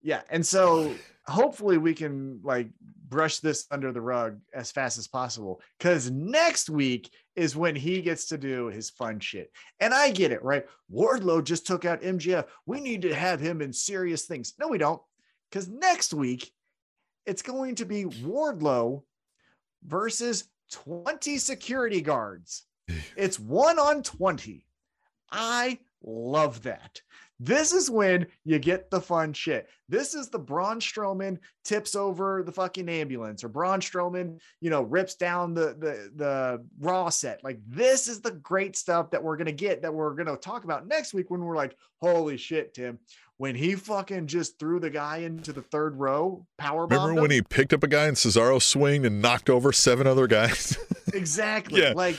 Yeah, 0.02 0.22
and 0.30 0.46
so 0.46 0.94
hopefully 1.26 1.78
we 1.78 1.94
can 1.94 2.40
like 2.44 2.68
brush 3.08 3.40
this 3.40 3.66
under 3.72 3.92
the 3.92 4.02
rug 4.02 4.40
as 4.54 4.72
fast 4.72 4.98
as 4.98 5.08
possible 5.08 5.62
because 5.78 6.10
next 6.10 6.70
week 6.70 7.12
is 7.36 7.56
when 7.56 7.76
he 7.76 8.02
gets 8.02 8.28
to 8.28 8.38
do 8.38 8.68
his 8.68 8.90
fun 8.90 9.20
shit. 9.20 9.52
And 9.80 9.94
I 9.94 10.12
get 10.12 10.32
it, 10.32 10.44
right? 10.44 10.66
Wardlow 10.92 11.44
just 11.44 11.68
took 11.68 11.86
out 11.86 12.02
MJF. 12.02 12.46
We 12.66 12.80
need 12.80 13.02
to 13.04 13.14
have 13.14 13.40
him 13.40 13.62
in 13.62 13.74
serious 13.74 14.26
things. 14.26 14.54
No, 14.60 14.68
we 14.68 14.78
don't, 14.78 15.02
because 15.50 15.68
next 15.68 16.14
week 16.14 16.52
it's 17.26 17.42
going 17.42 17.76
to 17.76 17.86
be 17.86 18.06
Wardlow 18.06 19.04
versus 19.86 20.46
20 20.72 21.38
security 21.38 22.02
guards. 22.02 22.64
It's 23.16 23.40
one 23.40 23.80
on 23.80 24.04
20. 24.04 24.66
I 25.32 25.80
love 26.04 26.64
that. 26.64 27.02
This 27.40 27.74
is 27.74 27.90
when 27.90 28.28
you 28.46 28.60
get 28.60 28.90
the 28.90 29.02
fun 29.02 29.34
shit. 29.34 29.68
This 29.90 30.14
is 30.14 30.30
the 30.30 30.40
Braun 30.40 30.80
Strowman 30.80 31.40
tips 31.66 31.96
over 31.96 32.42
the 32.44 32.52
fucking 32.52 32.88
ambulance, 32.88 33.44
or 33.44 33.50
Braun 33.50 33.82
Strowman, 33.82 34.40
you 34.62 34.70
know, 34.70 34.84
rips 34.84 35.16
down 35.16 35.54
the 35.54 35.76
the 35.80 36.12
the 36.16 36.66
Raw 36.80 37.10
set. 37.10 37.44
Like 37.44 37.60
this 37.68 38.08
is 38.08 38.22
the 38.22 38.32
great 38.32 38.76
stuff 38.76 39.12
that 39.12 39.22
we're 39.24 39.38
gonna 39.38 39.52
get 39.52 39.82
that 39.82 39.94
we're 39.94 40.14
gonna 40.14 40.38
talk 40.38 40.64
about 40.64 40.88
next 40.88 41.14
week 41.14 41.30
when 41.32 41.42
we're 41.44 41.56
like, 41.58 41.76
holy 42.02 42.38
shit, 42.38 42.74
Tim, 42.76 43.00
when 43.38 43.56
he 43.56 43.76
fucking 43.76 44.28
just 44.28 44.58
threw 44.60 44.80
the 44.80 44.90
guy 44.90 45.18
into 45.18 45.52
the 45.52 45.62
third 45.64 45.98
row, 46.00 46.46
power 46.58 46.86
Remember 46.86 47.20
when 47.22 47.32
he 47.32 47.42
picked 47.42 47.74
up 47.74 47.84
a 47.84 47.88
guy 47.88 48.06
and 48.06 48.16
Cesaro 48.16 48.62
swinged 48.62 49.06
and 49.06 49.22
knocked 49.22 49.50
over 49.50 49.72
seven 49.74 50.08
other 50.08 50.28
guys? 50.28 50.78
exactly 51.14 51.82
Yeah. 51.82 51.94
like 51.96 52.18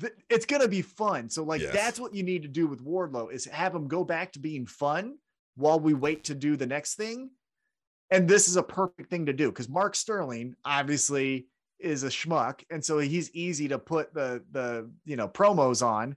th- 0.00 0.12
it's 0.28 0.46
gonna 0.46 0.68
be 0.68 0.82
fun. 0.82 1.28
So 1.28 1.42
like 1.42 1.60
Yes. 1.60 1.72
that's 1.72 2.00
what 2.00 2.14
you 2.14 2.22
need 2.22 2.42
to 2.42 2.48
do 2.48 2.66
with 2.66 2.84
wardlow 2.84 3.32
is 3.32 3.44
have 3.46 3.74
him 3.74 3.88
go 3.88 4.04
back 4.04 4.32
to 4.32 4.38
being 4.38 4.66
fun 4.66 5.18
while 5.56 5.78
we 5.80 5.94
wait 5.94 6.24
to 6.24 6.34
do 6.34 6.56
the 6.56 6.66
next 6.66 6.94
thing. 6.94 7.30
And 8.10 8.28
this 8.28 8.48
is 8.48 8.56
a 8.56 8.62
perfect 8.62 9.10
thing 9.10 9.26
to 9.26 9.32
do 9.32 9.50
because 9.50 9.68
mark 9.68 9.94
sterling 9.94 10.54
obviously 10.64 11.48
is 11.78 12.04
a 12.04 12.08
schmuck 12.08 12.62
and 12.70 12.84
so 12.84 12.98
he's 12.98 13.30
easy 13.34 13.68
to 13.68 13.78
put 13.78 14.14
the 14.14 14.42
the 14.52 14.90
you 15.04 15.16
know 15.16 15.28
promos 15.28 15.84
on. 15.84 16.16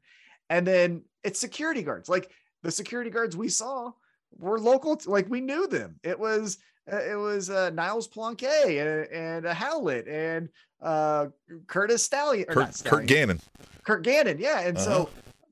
And 0.49 0.65
then 0.67 1.03
it's 1.23 1.39
security 1.39 1.81
guards. 1.81 2.07
Like 2.07 2.29
the 2.63 2.71
security 2.71 3.09
guards 3.09 3.35
we 3.35 3.49
saw 3.49 3.91
were 4.37 4.59
local 4.59 4.99
like 5.05 5.29
we 5.29 5.41
knew 5.41 5.67
them. 5.67 5.99
It 6.03 6.19
was 6.19 6.57
it 6.87 7.17
was 7.17 7.49
uh, 7.49 7.69
Niles 7.71 8.07
Planquet 8.07 8.79
and, 8.79 9.11
and 9.11 9.45
a 9.45 9.53
Howlett 9.53 10.07
and 10.07 10.49
uh, 10.81 11.27
Curtis 11.67 12.03
Stallion, 12.03 12.45
or 12.49 12.55
not 12.55 12.73
Kurt, 12.83 12.83
Kurt 12.85 13.05
Gannon. 13.07 13.39
Kurt 13.83 14.03
Gannon, 14.03 14.37
yeah. 14.39 14.61
And 14.61 14.77
Uh-huh. 14.77 14.85
so, 14.85 15.09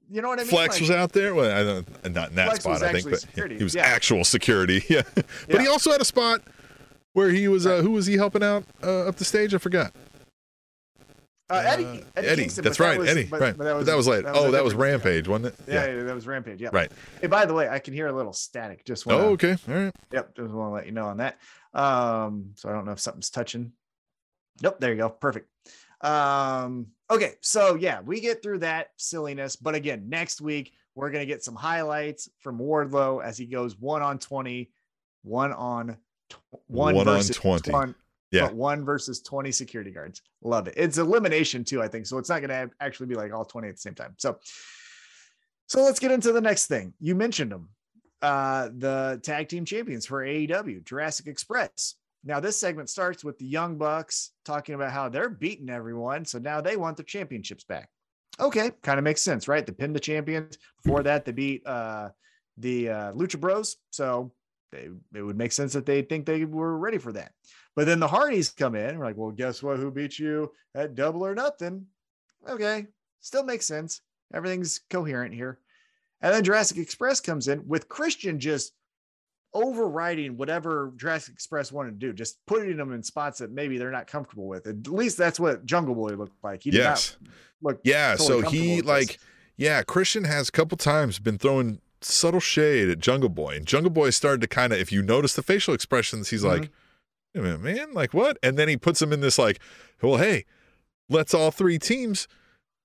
you 0.10 0.22
know 0.22 0.28
what 0.30 0.40
I 0.40 0.44
mean? 0.44 0.50
Flex 0.52 0.76
Like, 0.76 0.82
was 0.82 0.92
out 0.92 1.12
there. 1.14 1.34
Well, 1.34 1.52
I 1.52 1.64
don't, 1.64 2.14
not 2.14 2.30
in 2.30 2.36
that 2.36 2.48
Flex 2.50 2.64
spot, 2.64 2.84
I 2.84 2.92
think, 2.94 3.10
but 3.10 3.20
security, 3.22 3.58
he 3.58 3.64
was 3.64 3.74
yeah. 3.76 3.84
actual 3.84 4.24
security. 4.24 4.84
Yeah, 4.90 5.02
but 5.48 5.62
he 5.62 5.68
also 5.68 5.92
had 5.92 6.02
a 6.02 6.06
spot 6.06 6.42
where 7.14 7.30
he 7.30 7.48
was. 7.48 7.66
Uh, 7.66 7.82
who 7.82 7.92
was 7.92 8.06
he 8.06 8.16
helping 8.18 8.44
out 8.44 8.64
uh, 8.84 9.08
up 9.08 9.16
the 9.16 9.26
stage? 9.26 9.54
I 9.56 9.58
forgot. 9.58 9.94
Uh, 11.54 11.64
Eddie, 11.66 11.84
Uh, 11.86 11.90
Eddie, 12.16 12.28
Eddie. 12.28 12.42
Kingston, 12.44 12.64
That's 12.64 12.78
that 12.78 12.84
right, 12.84 13.00
was- 13.00 13.10
Eddie. 13.10 13.26
but- 13.26 13.42
right, 13.42 13.58
but 13.58 13.64
but 13.66 13.86
that 13.86 13.96
was 13.98 14.08
late. 14.08 14.26
a 14.26 14.32
oh, 14.34 14.52
that 14.52 14.64
was 14.64 14.74
Rampage, 14.74 15.28
wasn't 15.28 15.48
it? 15.48 15.56
Yeah, 15.68 15.86
yeah, 15.88 16.04
that 16.04 16.16
was 16.16 16.28
Rampage. 16.28 16.62
Yeah. 16.62 16.70
Right. 16.74 16.92
Hey, 17.22 17.28
by 17.28 17.46
the 17.46 17.54
way, 17.54 17.68
I 17.70 17.80
can 17.80 17.94
hear 17.94 18.08
a 18.08 18.14
little 18.14 18.34
static. 18.34 18.86
Just 18.86 19.06
want 19.06 19.22
Oh, 19.22 19.30
okay. 19.32 19.56
All 19.68 19.74
right. 19.74 19.94
Yep, 20.12 20.36
just 20.36 20.52
want 20.54 20.70
to 20.70 20.74
let 20.74 20.86
you 20.86 20.92
know 20.92 21.06
on 21.08 21.18
that. 21.18 21.38
Um, 21.74 22.52
so 22.56 22.70
I 22.70 22.74
don't 22.74 22.86
know 22.86 22.92
if 22.92 23.00
something's 23.00 23.30
touching. 23.30 23.72
Nope, 24.62 24.80
there 24.80 24.92
you 24.92 24.98
go. 24.98 25.10
Perfect. 25.10 25.50
Um, 26.02 26.88
Okay, 27.12 27.34
so 27.42 27.76
yeah, 27.76 28.02
we 28.02 28.22
get 28.22 28.42
through 28.42 28.60
that 28.60 28.88
silliness, 28.98 29.56
but 29.56 29.76
again, 29.76 30.10
next 30.10 30.42
week 30.42 30.74
we're 30.96 31.12
gonna 31.12 31.26
get 31.28 31.44
some 31.44 31.54
highlights 31.54 32.28
from 32.40 32.58
Wardlow 32.58 33.24
as 33.24 33.38
he 33.38 33.46
goes 33.46 33.78
one 33.78 34.02
on 34.02 34.18
20, 34.18 34.72
one 35.22 35.52
on 35.54 35.98
tw- 36.30 36.38
one, 36.68 36.96
One 36.96 37.08
on 37.08 37.16
versus 37.18 37.36
20. 37.36 37.72
Yeah. 38.34 38.48
but 38.48 38.56
one 38.56 38.84
versus 38.84 39.22
20 39.22 39.52
security 39.52 39.92
guards. 39.92 40.22
Love 40.42 40.68
it. 40.68 40.74
It's 40.78 40.98
elimination 40.98 41.64
too, 41.64 41.82
I 41.82 41.88
think. 41.88 42.06
So 42.06 42.18
it's 42.18 42.30
not 42.30 42.42
gonna 42.42 42.70
actually 42.80 43.08
be 43.08 43.16
like 43.16 43.34
all 43.34 43.46
20 43.46 43.68
at 43.68 43.76
the 43.76 43.82
same 43.82 43.96
time. 43.96 44.16
So 44.18 44.40
so 45.68 45.82
let's 45.84 46.00
get 46.00 46.12
into 46.12 46.32
the 46.32 46.42
next 46.42 46.68
thing. 46.68 46.94
You 47.00 47.16
mentioned 47.16 47.52
them. 47.52 47.70
Uh 48.22 48.70
the 48.78 49.20
tag 49.24 49.50
team 49.50 49.66
champions 49.66 50.06
for 50.06 50.26
AEW, 50.26 50.84
Jurassic 50.86 51.28
Express. 51.28 51.96
Now, 52.26 52.40
this 52.40 52.58
segment 52.58 52.90
starts 52.90 53.24
with 53.24 53.38
the 53.38 53.46
Young 53.46 53.78
Bucks 53.78 54.32
talking 54.46 54.76
about 54.76 54.92
how 54.94 55.10
they're 55.10 55.30
beating 55.30 55.70
everyone. 55.70 56.24
So 56.26 56.40
now 56.40 56.62
they 56.62 56.78
want 56.78 56.96
their 56.96 57.04
championships 57.04 57.66
back. 57.66 57.90
Okay, 58.40 58.72
kind 58.82 58.98
of 58.98 59.04
makes 59.04 59.22
sense, 59.22 59.48
right? 59.48 59.66
They 59.66 59.74
pinned 59.74 59.96
the 59.96 60.00
champions. 60.00 60.58
Before 60.84 61.04
that, 61.04 61.26
they 61.26 61.34
beat 61.34 61.68
uh, 61.68 62.10
the 62.58 62.90
uh, 62.90 63.12
Lucha 63.14 63.40
Bros. 63.40 63.76
So 63.92 64.32
they, 64.72 64.90
it 65.14 65.22
would 65.22 65.38
make 65.38 65.52
sense 65.52 65.74
that 65.74 65.86
they 65.86 66.02
think 66.02 66.26
they 66.26 66.46
were 66.46 66.78
ready 66.78 66.98
for 66.98 67.12
that. 67.12 67.34
But 67.76 67.86
then 67.86 68.00
the 68.00 68.08
Hardys 68.08 68.50
come 68.50 68.76
in. 68.76 68.98
We're 69.00 69.06
like, 69.06 69.18
well, 69.18 69.32
guess 69.32 69.64
what? 69.64 69.78
Who 69.80 69.90
beat 69.92 70.20
you 70.20 70.52
at 70.76 70.96
double 70.96 71.26
or 71.26 71.34
nothing? 71.34 71.86
Okay, 72.48 72.86
still 73.20 73.44
makes 73.44 73.66
sense. 73.66 74.02
Everything's 74.34 74.82
coherent 74.90 75.34
here. 75.34 75.60
And 76.22 76.34
then 76.34 76.44
Jurassic 76.44 76.78
Express 76.78 77.20
comes 77.20 77.48
in 77.48 77.68
with 77.68 77.90
Christian 77.90 78.40
just 78.40 78.74
overriding 79.54 80.36
whatever 80.38 80.92
Jurassic 80.96 81.34
Express 81.34 81.72
wanted 81.72 82.00
to 82.00 82.08
do, 82.08 82.14
just 82.14 82.44
putting 82.48 82.76
them 82.78 82.92
in 82.94 83.04
spots 83.04 83.40
that 83.40 83.52
maybe 83.52 83.78
they're 83.78 83.92
not 83.92 84.08
comfortable 84.08 84.48
with. 84.48 84.66
At 84.68 84.88
least 84.88 85.18
that's 85.18 85.40
what 85.40 85.66
Jungle 85.66 85.94
Boy 85.96 86.10
looked 86.10 86.44
like. 86.44 86.64
He 86.64 86.72
did 86.72 86.78
Yes. 86.80 87.18
not 87.22 87.32
look 87.62 87.82
Yeah. 87.84 88.16
totally 88.16 88.42
so 88.44 88.50
he 88.50 88.82
like, 88.82 89.20
yeah, 89.58 89.84
Christian 89.84 90.24
has 90.24 90.50
a 90.50 90.52
couple 90.52 90.78
times 90.78 91.20
been 91.20 91.38
throwing 91.38 91.80
subtle 92.02 92.40
shade 92.40 92.90
at 92.90 93.00
Jungle 93.00 93.30
Boy, 93.30 93.56
and 93.58 93.66
Jungle 93.66 93.92
Boy 93.92 94.10
started 94.10 94.42
to 94.42 94.48
kind 94.48 94.74
of, 94.74 94.80
if 94.80 94.92
you 94.92 95.02
notice 95.04 95.34
the 95.36 95.44
facial 95.44 95.74
expressions, 95.74 96.30
he's 96.30 96.44
like, 96.44 96.64
Mm-hmm. 96.64 96.72
"Wait 96.72 96.72
a 97.42 97.44
minute, 97.44 97.62
man, 97.62 97.94
like 97.94 98.14
what? 98.14 98.38
And 98.44 98.58
then 98.58 98.68
he 98.68 98.78
puts 98.78 99.02
him 99.02 99.12
in 99.14 99.22
this 99.22 99.38
like, 99.38 99.60
well, 100.02 100.18
hey, 100.18 100.46
let's 101.10 101.34
all 101.34 101.52
three 101.52 101.80
teams, 101.80 102.28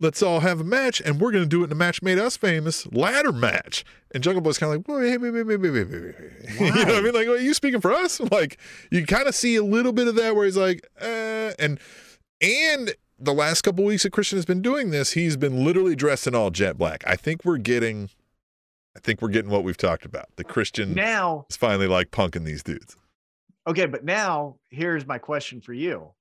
let's 0.00 0.22
all 0.22 0.40
have 0.40 0.60
a 0.60 0.64
match, 0.64 1.00
and 1.00 1.20
we're 1.20 1.32
gonna 1.32 1.46
do 1.46 1.62
it 1.62 1.66
in 1.66 1.72
a 1.72 1.76
match 1.76 2.02
made 2.02 2.18
us 2.18 2.36
famous, 2.36 2.86
ladder 2.92 3.32
match. 3.32 3.84
And 4.14 4.22
Jungle 4.22 4.40
Boy's 4.40 4.58
kind 4.58 4.72
of 4.72 4.78
like, 4.78 4.88
well, 4.88 4.98
hey, 5.02 5.12
you 5.12 5.18
know 5.18 6.84
what 6.84 6.94
I 6.94 7.00
mean? 7.00 7.14
Like, 7.14 7.28
are 7.28 7.36
you 7.36 7.54
speaking 7.54 7.80
for 7.80 7.92
us? 7.92 8.20
Like, 8.30 8.58
you 8.90 9.06
kind 9.06 9.26
of 9.26 9.34
see 9.34 9.56
a 9.56 9.64
little 9.64 9.92
bit 9.92 10.06
of 10.06 10.14
that 10.16 10.36
where 10.36 10.44
he's 10.44 10.56
like, 10.56 10.86
uh, 11.00 11.52
and 11.58 11.80
and 12.40 12.94
the 13.18 13.32
last 13.32 13.62
couple 13.62 13.84
weeks 13.84 14.04
that 14.04 14.10
Christian 14.10 14.38
has 14.38 14.44
been 14.44 14.62
doing 14.62 14.90
this, 14.90 15.12
he's 15.12 15.36
been 15.36 15.64
literally 15.64 15.96
dressed 15.96 16.26
in 16.26 16.34
all 16.34 16.50
jet 16.50 16.78
black. 16.78 17.02
I 17.06 17.16
think 17.16 17.44
we're 17.44 17.58
getting, 17.58 18.10
I 18.96 19.00
think 19.00 19.20
we're 19.20 19.28
getting 19.28 19.50
what 19.50 19.64
we've 19.64 19.76
talked 19.76 20.04
about. 20.04 20.26
The 20.36 20.44
Christian 20.44 20.94
now 20.94 21.46
is 21.50 21.56
finally 21.56 21.88
like 21.88 22.10
punking 22.10 22.44
these 22.44 22.62
dudes 22.62 22.96
okay, 23.68 23.86
but 23.86 24.04
now 24.04 24.56
here's 24.70 25.06
my 25.06 25.18
question 25.18 25.60
for 25.60 25.72
you. 25.72 26.12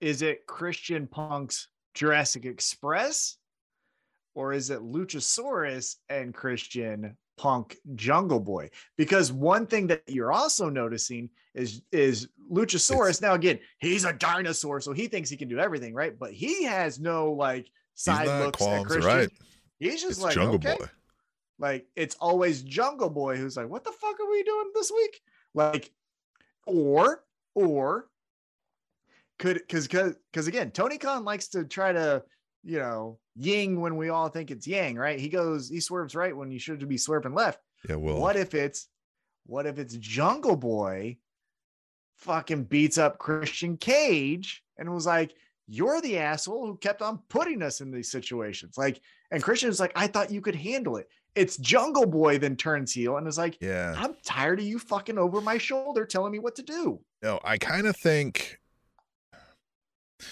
Is 0.00 0.22
it 0.22 0.46
Christian 0.46 1.06
Punk's 1.06 1.68
Jurassic 1.94 2.44
Express? 2.44 3.36
Or 4.34 4.54
is 4.54 4.70
it 4.70 4.80
Luchasaurus 4.80 5.96
and 6.08 6.32
Christian 6.32 7.16
Punk 7.36 7.76
Jungle 7.94 8.40
Boy? 8.40 8.70
Because 8.96 9.30
one 9.30 9.66
thing 9.66 9.88
that 9.88 10.02
you're 10.08 10.32
also 10.32 10.70
noticing 10.70 11.28
is 11.54 11.82
is 11.92 12.28
Luchasaurus. 12.50 13.20
now 13.20 13.34
again, 13.34 13.58
he's 13.78 14.06
a 14.06 14.12
dinosaur, 14.14 14.80
so 14.80 14.92
he 14.92 15.06
thinks 15.06 15.28
he 15.28 15.36
can 15.36 15.48
do 15.48 15.58
everything, 15.58 15.92
right? 15.92 16.18
But 16.18 16.32
he 16.32 16.64
has 16.64 16.98
no 16.98 17.32
like 17.32 17.68
side 17.94 18.26
looks 18.26 18.62
at 18.62 18.86
Christian. 18.86 19.06
right? 19.06 19.28
He's 19.78 20.00
just 20.00 20.12
It's 20.12 20.22
like 20.22 20.34
Jungle 20.34 20.54
okay. 20.54 20.76
Boy. 20.78 20.86
Like 21.58 21.86
it's 21.94 22.16
always 22.18 22.62
Jungle 22.62 23.10
Boy 23.10 23.36
who's 23.36 23.56
like, 23.56 23.68
what 23.68 23.84
the 23.84 23.92
fuck 23.92 24.18
are 24.18 24.30
we 24.30 24.42
doing 24.44 24.70
this 24.74 24.90
week? 24.90 25.20
Like, 25.54 25.92
or 26.66 27.24
or 27.54 28.08
could 29.38 29.54
because 29.54 29.88
because 29.88 30.46
again, 30.46 30.70
Tony 30.70 30.98
Khan 30.98 31.24
likes 31.24 31.48
to 31.48 31.64
try 31.64 31.92
to 31.92 32.22
you 32.62 32.78
know 32.78 33.18
ying 33.34 33.80
when 33.80 33.96
we 33.96 34.08
all 34.08 34.28
think 34.28 34.50
it's 34.50 34.66
yang, 34.66 34.96
right? 34.96 35.18
He 35.18 35.28
goes, 35.28 35.68
he 35.68 35.80
swerves 35.80 36.14
right 36.14 36.36
when 36.36 36.50
you 36.50 36.58
should 36.58 36.86
be 36.88 36.98
swerving 36.98 37.34
left. 37.34 37.60
Yeah, 37.88 37.96
well, 37.96 38.20
what 38.20 38.36
if 38.36 38.54
it's 38.54 38.88
what 39.46 39.66
if 39.66 39.78
it's 39.78 39.96
Jungle 39.96 40.56
Boy 40.56 41.18
fucking 42.18 42.64
beats 42.64 42.98
up 42.98 43.18
Christian 43.18 43.76
Cage 43.76 44.62
and 44.78 44.92
was 44.92 45.06
like, 45.06 45.34
You're 45.66 46.00
the 46.00 46.18
asshole 46.18 46.66
who 46.66 46.76
kept 46.76 47.02
on 47.02 47.20
putting 47.28 47.62
us 47.62 47.80
in 47.80 47.90
these 47.90 48.10
situations. 48.10 48.78
Like, 48.78 49.00
and 49.30 49.42
Christian's 49.42 49.80
like, 49.80 49.92
I 49.96 50.06
thought 50.06 50.30
you 50.30 50.40
could 50.40 50.54
handle 50.54 50.96
it. 50.96 51.08
It's 51.34 51.56
Jungle 51.56 52.06
Boy 52.06 52.38
then 52.38 52.56
turns 52.56 52.92
heel 52.92 53.16
and 53.16 53.26
is 53.26 53.38
like, 53.38 53.56
yeah. 53.60 53.94
I'm 53.96 54.14
tired 54.24 54.58
of 54.60 54.66
you 54.66 54.78
fucking 54.78 55.16
over 55.18 55.40
my 55.40 55.56
shoulder 55.58 56.04
telling 56.04 56.32
me 56.32 56.38
what 56.38 56.54
to 56.56 56.62
do. 56.62 57.00
No, 57.22 57.40
I 57.44 57.56
kind 57.58 57.86
of 57.86 57.96
think 57.96 58.58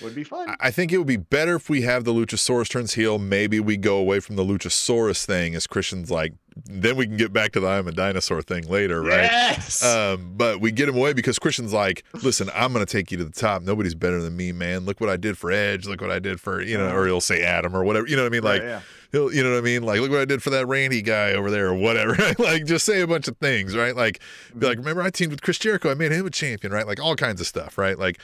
Would 0.03 0.15
be 0.15 0.25
fun. 0.25 0.51
I- 0.51 0.57
I 0.61 0.71
think 0.71 0.93
it 0.93 0.99
would 0.99 1.07
be 1.07 1.17
better 1.17 1.57
if 1.57 1.69
we 1.71 1.83
have 1.83 2.05
the 2.05 2.13
Luchasaurus 2.13 2.69
turns 2.69 2.95
heel. 2.95 3.19
Maybe 3.19 3.59
we 3.61 3.77
go 3.77 3.97
away 3.97 4.21
from 4.21 4.37
the 4.37 4.45
Luchasaurus 4.45 5.25
thing 5.25 5.55
as 5.55 5.67
Christian's 5.67 6.11
like, 6.11 6.35
then 6.67 6.97
we 6.97 7.07
can 7.07 7.17
get 7.17 7.33
back 7.33 7.53
to 7.53 7.61
the 7.61 7.69
I'm 7.69 7.89
a 7.89 7.93
dinosaur 7.93 8.43
thing 8.43 8.69
later, 8.69 9.03
right? 9.03 9.23
Yes. 9.23 9.85
Um, 9.85 10.33
but 10.37 10.61
we 10.61 10.73
get 10.73 10.89
him 10.89 10.97
away 10.97 11.13
because 11.13 11.39
Christian's 11.39 11.73
like, 11.73 12.05
listen, 12.23 12.51
I'm 12.55 12.73
gonna 12.73 12.87
take 12.87 13.11
you 13.11 13.19
to 13.19 13.25
the 13.25 13.31
top. 13.31 13.63
Nobody's 13.63 13.95
better 13.95 14.21
than 14.21 14.37
me, 14.37 14.53
man. 14.53 14.85
Look 14.85 15.01
what 15.01 15.11
I 15.11 15.17
did 15.17 15.39
for 15.39 15.51
Edge. 15.51 15.87
Look 15.87 16.01
what 16.01 16.11
I 16.11 16.19
did 16.19 16.41
for 16.41 16.61
you 16.61 16.77
know, 16.77 16.95
or 16.95 17.07
he'll 17.07 17.21
say 17.21 17.43
Adam 17.43 17.75
or 17.75 17.85
whatever. 17.85 18.07
You 18.07 18.17
know 18.17 18.23
what 18.23 18.29
I 18.29 18.33
mean? 18.33 18.43
Like 18.43 18.63
yeah. 18.63 18.81
he'll, 19.13 19.33
you 19.33 19.43
know 19.43 19.53
what 19.53 19.59
I 19.59 19.63
mean? 19.63 19.83
Like 19.83 20.01
look 20.01 20.11
what 20.11 20.21
I 20.21 20.25
did 20.25 20.43
for 20.43 20.51
that 20.51 20.67
Randy 20.67 21.03
guy 21.03 21.33
over 21.33 21.51
there 21.51 21.69
or 21.69 21.75
whatever. 21.75 22.17
like 22.39 22.67
just 22.67 22.85
say 22.85 23.01
a 23.01 23.07
bunch 23.07 23.29
of 23.29 23.37
things, 23.39 23.77
right? 23.77 23.95
Like 23.95 24.21
be 24.59 24.67
like, 24.67 24.79
remember 24.79 25.03
I 25.03 25.11
teamed 25.11 25.33
with 25.33 25.43
Chris 25.43 25.59
Jericho. 25.59 25.91
I 25.91 25.95
made 25.95 26.13
him 26.13 26.27
a 26.27 26.31
champion, 26.31 26.73
right? 26.73 26.87
Like 26.87 27.01
all 27.01 27.17
kinds 27.17 27.41
of 27.41 27.47
stuff, 27.47 27.79
right? 27.79 27.99
Like, 27.99 28.19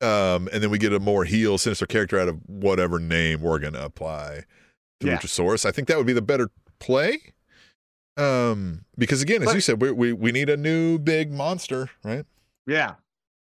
um, 0.00 0.48
and 0.52 0.62
then 0.62 0.70
we 0.70 0.78
get 0.78 0.92
a 0.92 1.00
more 1.00 1.24
heel, 1.24 1.56
sinister 1.58 1.86
character 1.86 2.18
out 2.18 2.28
of 2.28 2.38
whatever 2.46 2.98
name 2.98 3.40
we're 3.40 3.58
gonna 3.58 3.82
apply 3.82 4.44
to 5.00 5.06
Yeah. 5.06 5.18
Luchasaurus. 5.18 5.64
I 5.64 5.72
think 5.72 5.88
that 5.88 5.96
would 5.96 6.06
be 6.06 6.12
the 6.12 6.22
better 6.22 6.50
play. 6.78 7.33
Um, 8.16 8.84
because 8.96 9.22
again, 9.22 9.42
as 9.42 9.48
But- 9.48 9.54
you 9.54 9.60
said, 9.60 9.80
we, 9.82 9.90
we 9.90 10.12
we 10.12 10.32
need 10.32 10.48
a 10.50 10.56
new 10.56 10.98
big 10.98 11.32
monster, 11.32 11.90
right? 12.04 12.24
Yeah. 12.66 12.94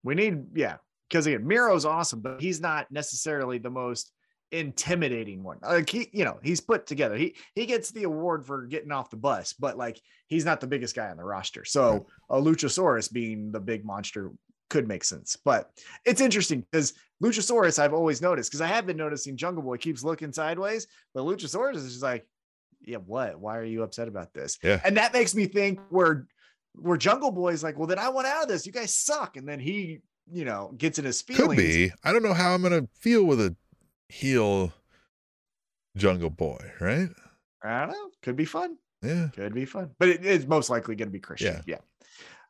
We 0.03 0.15
need, 0.15 0.45
yeah. 0.57 0.77
Because 1.09 1.25
again, 1.27 1.45
Miro's 1.45 1.85
awesome, 1.85 2.21
but 2.21 2.41
he's 2.41 2.61
not 2.61 2.91
necessarily 2.91 3.57
the 3.57 3.69
most 3.69 4.11
intimidating 4.51 5.43
one. 5.43 5.57
Like 5.61 5.89
he, 5.89 6.09
you 6.11 6.23
know, 6.25 6.39
he's 6.43 6.61
put 6.61 6.85
together. 6.85 7.15
He 7.15 7.35
he 7.55 7.65
gets 7.65 7.91
the 7.91 8.03
award 8.03 8.45
for 8.45 8.65
getting 8.65 8.91
off 8.91 9.09
the 9.09 9.17
bus, 9.17 9.53
but 9.53 9.77
like 9.77 9.99
he's 10.27 10.45
not 10.45 10.59
the 10.61 10.67
biggest 10.67 10.95
guy 10.95 11.09
on 11.09 11.17
the 11.17 11.23
roster. 11.23 11.65
So 11.65 12.07
a 12.29 12.39
Luchasaurus 12.39 13.11
being 13.11 13.51
the 13.51 13.59
big 13.59 13.85
monster 13.85 14.31
could 14.69 14.87
make 14.87 15.03
sense. 15.03 15.35
But 15.43 15.69
it's 16.05 16.21
interesting 16.21 16.65
because 16.71 16.93
Luchasaurus, 17.23 17.79
I've 17.79 17.93
always 17.93 18.21
noticed, 18.21 18.51
because 18.51 18.61
I 18.61 18.67
have 18.67 18.85
been 18.85 18.97
noticing 18.97 19.35
Jungle 19.35 19.63
Boy 19.63 19.77
keeps 19.77 20.03
looking 20.03 20.31
sideways, 20.31 20.87
but 21.13 21.23
Luchasaurus 21.23 21.77
is 21.77 21.89
just 21.89 22.03
like, 22.03 22.25
yeah, 22.81 22.97
what? 22.97 23.39
Why 23.39 23.57
are 23.57 23.63
you 23.63 23.83
upset 23.83 24.07
about 24.07 24.33
this? 24.33 24.57
Yeah. 24.63 24.81
And 24.83 24.97
that 24.97 25.13
makes 25.13 25.35
me 25.35 25.45
think 25.45 25.79
we're 25.89 26.23
we're 26.75 26.97
Jungle 26.97 27.31
Boy's 27.31 27.63
like, 27.63 27.77
well, 27.77 27.87
then 27.87 27.99
I 27.99 28.09
want 28.09 28.27
out 28.27 28.43
of 28.43 28.49
this. 28.49 28.65
You 28.65 28.71
guys 28.71 28.93
suck. 28.93 29.37
And 29.37 29.47
then 29.47 29.59
he, 29.59 29.99
you 30.31 30.45
know, 30.45 30.73
gets 30.77 30.99
in 30.99 31.05
his 31.05 31.21
feelings. 31.21 31.47
Could 31.47 31.57
be. 31.57 31.91
I 32.03 32.13
don't 32.13 32.23
know 32.23 32.33
how 32.33 32.53
I'm 32.53 32.61
gonna 32.61 32.87
feel 32.93 33.23
with 33.23 33.41
a 33.41 33.55
heel 34.07 34.71
Jungle 35.97 36.29
Boy, 36.29 36.59
right? 36.79 37.09
I 37.63 37.79
don't 37.81 37.89
know. 37.89 38.09
Could 38.21 38.35
be 38.35 38.45
fun. 38.45 38.77
Yeah. 39.01 39.27
Could 39.33 39.53
be 39.53 39.65
fun. 39.65 39.91
But 39.99 40.09
it 40.09 40.25
is 40.25 40.47
most 40.47 40.69
likely 40.69 40.95
to 40.95 41.05
be 41.05 41.19
Christian. 41.19 41.61
Yeah. 41.65 41.75
Yeah. 41.75 41.77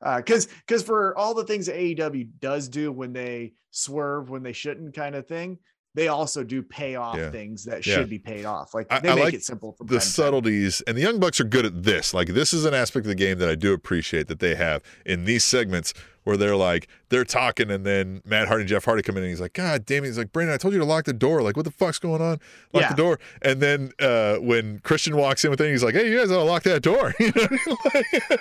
Uh, 0.01 0.17
because 0.17 0.47
because 0.65 0.81
for 0.81 1.17
all 1.17 1.33
the 1.33 1.43
things 1.43 1.65
that 1.65 1.75
AEW 1.75 2.29
does 2.39 2.69
do 2.69 2.91
when 2.91 3.11
they 3.11 3.53
swerve 3.71 4.29
when 4.29 4.43
they 4.43 4.53
shouldn't 4.53 4.95
kind 4.95 5.15
of 5.15 5.27
thing, 5.27 5.59
they 5.95 6.07
also 6.07 6.43
do 6.43 6.61
pay 6.61 6.95
off 6.95 7.17
Yeah. 7.17 7.31
things 7.31 7.65
that 7.65 7.85
Yeah. 7.85 7.95
should 7.95 8.09
be 8.09 8.19
paid 8.19 8.45
off. 8.45 8.73
Like 8.73 8.87
they 8.89 9.09
I 9.09 9.15
make 9.15 9.23
like 9.25 9.33
it 9.33 9.43
simple 9.43 9.73
for 9.73 9.83
the 9.85 9.95
time 9.95 9.99
time. 9.99 10.07
subtleties 10.07 10.81
and 10.87 10.95
the 10.95 11.01
young 11.01 11.19
bucks 11.19 11.39
are 11.39 11.45
good 11.45 11.65
at 11.65 11.83
this 11.83 12.13
like 12.13 12.29
this 12.29 12.53
is 12.53 12.63
an 12.65 12.73
aspect 12.73 13.05
of 13.05 13.09
the 13.09 13.15
game 13.15 13.39
that 13.39 13.49
i 13.49 13.55
do 13.55 13.73
appreciate 13.73 14.27
that 14.27 14.39
they 14.39 14.55
have 14.55 14.81
in 15.05 15.25
these 15.25 15.43
segments 15.43 15.93
where 16.25 16.37
they're 16.37 16.55
like 16.55 16.87
they're 17.09 17.23
talking 17.25 17.71
and 17.71 17.85
then 17.85 18.21
matt 18.23 18.47
hardy 18.47 18.61
and 18.61 18.69
jeff 18.69 18.85
hardy 18.85 19.01
come 19.01 19.17
in 19.17 19.23
and 19.23 19.29
he's 19.31 19.41
like 19.41 19.53
god 19.53 19.83
damn 19.85 20.03
it 20.03 20.07
he's 20.07 20.17
like 20.17 20.31
brandon 20.31 20.53
i 20.53 20.57
told 20.57 20.73
you 20.73 20.79
to 20.79 20.85
lock 20.85 21.05
the 21.05 21.13
door 21.13 21.41
like 21.41 21.55
what 21.55 21.65
the 21.65 21.71
fuck's 21.71 21.97
going 21.99 22.21
on 22.21 22.39
lock 22.71 22.83
Yeah. 22.83 22.89
the 22.89 22.95
door 22.95 23.19
and 23.41 23.59
then 23.59 23.91
uh 23.99 24.35
when 24.37 24.79
christian 24.79 25.17
walks 25.17 25.43
in 25.43 25.49
with 25.49 25.59
it 25.59 25.71
he's 25.71 25.83
like 25.83 25.95
hey 25.95 26.09
you 26.11 26.17
guys 26.19 26.27
gotta 26.29 26.43
lock 26.43 26.63
that 26.63 26.83
door 26.83 27.15
you 27.19 27.31
know 27.35 27.47
I 27.47 27.49
mean? 27.51 27.77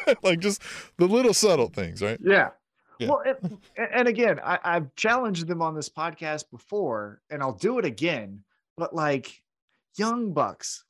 like, 0.06 0.18
like 0.24 0.38
just 0.40 0.62
the 0.98 1.06
little 1.06 1.32
subtle 1.34 1.68
things 1.68 2.02
right 2.02 2.18
Yeah. 2.22 2.50
Yeah. 2.98 3.08
Well, 3.08 3.22
and, 3.24 3.58
and 3.76 4.08
again, 4.08 4.40
I, 4.44 4.58
I've 4.64 4.94
challenged 4.96 5.46
them 5.46 5.62
on 5.62 5.74
this 5.74 5.88
podcast 5.88 6.50
before, 6.50 7.20
and 7.30 7.42
I'll 7.42 7.52
do 7.52 7.78
it 7.78 7.84
again. 7.84 8.42
But 8.76 8.94
like, 8.94 9.42
young 9.96 10.32
bucks, 10.32 10.84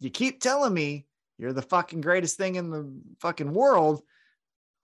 you 0.00 0.10
keep 0.10 0.40
telling 0.40 0.74
me 0.74 1.06
you're 1.38 1.52
the 1.52 1.62
fucking 1.62 2.00
greatest 2.00 2.36
thing 2.36 2.56
in 2.56 2.70
the 2.70 2.90
fucking 3.20 3.52
world. 3.52 4.02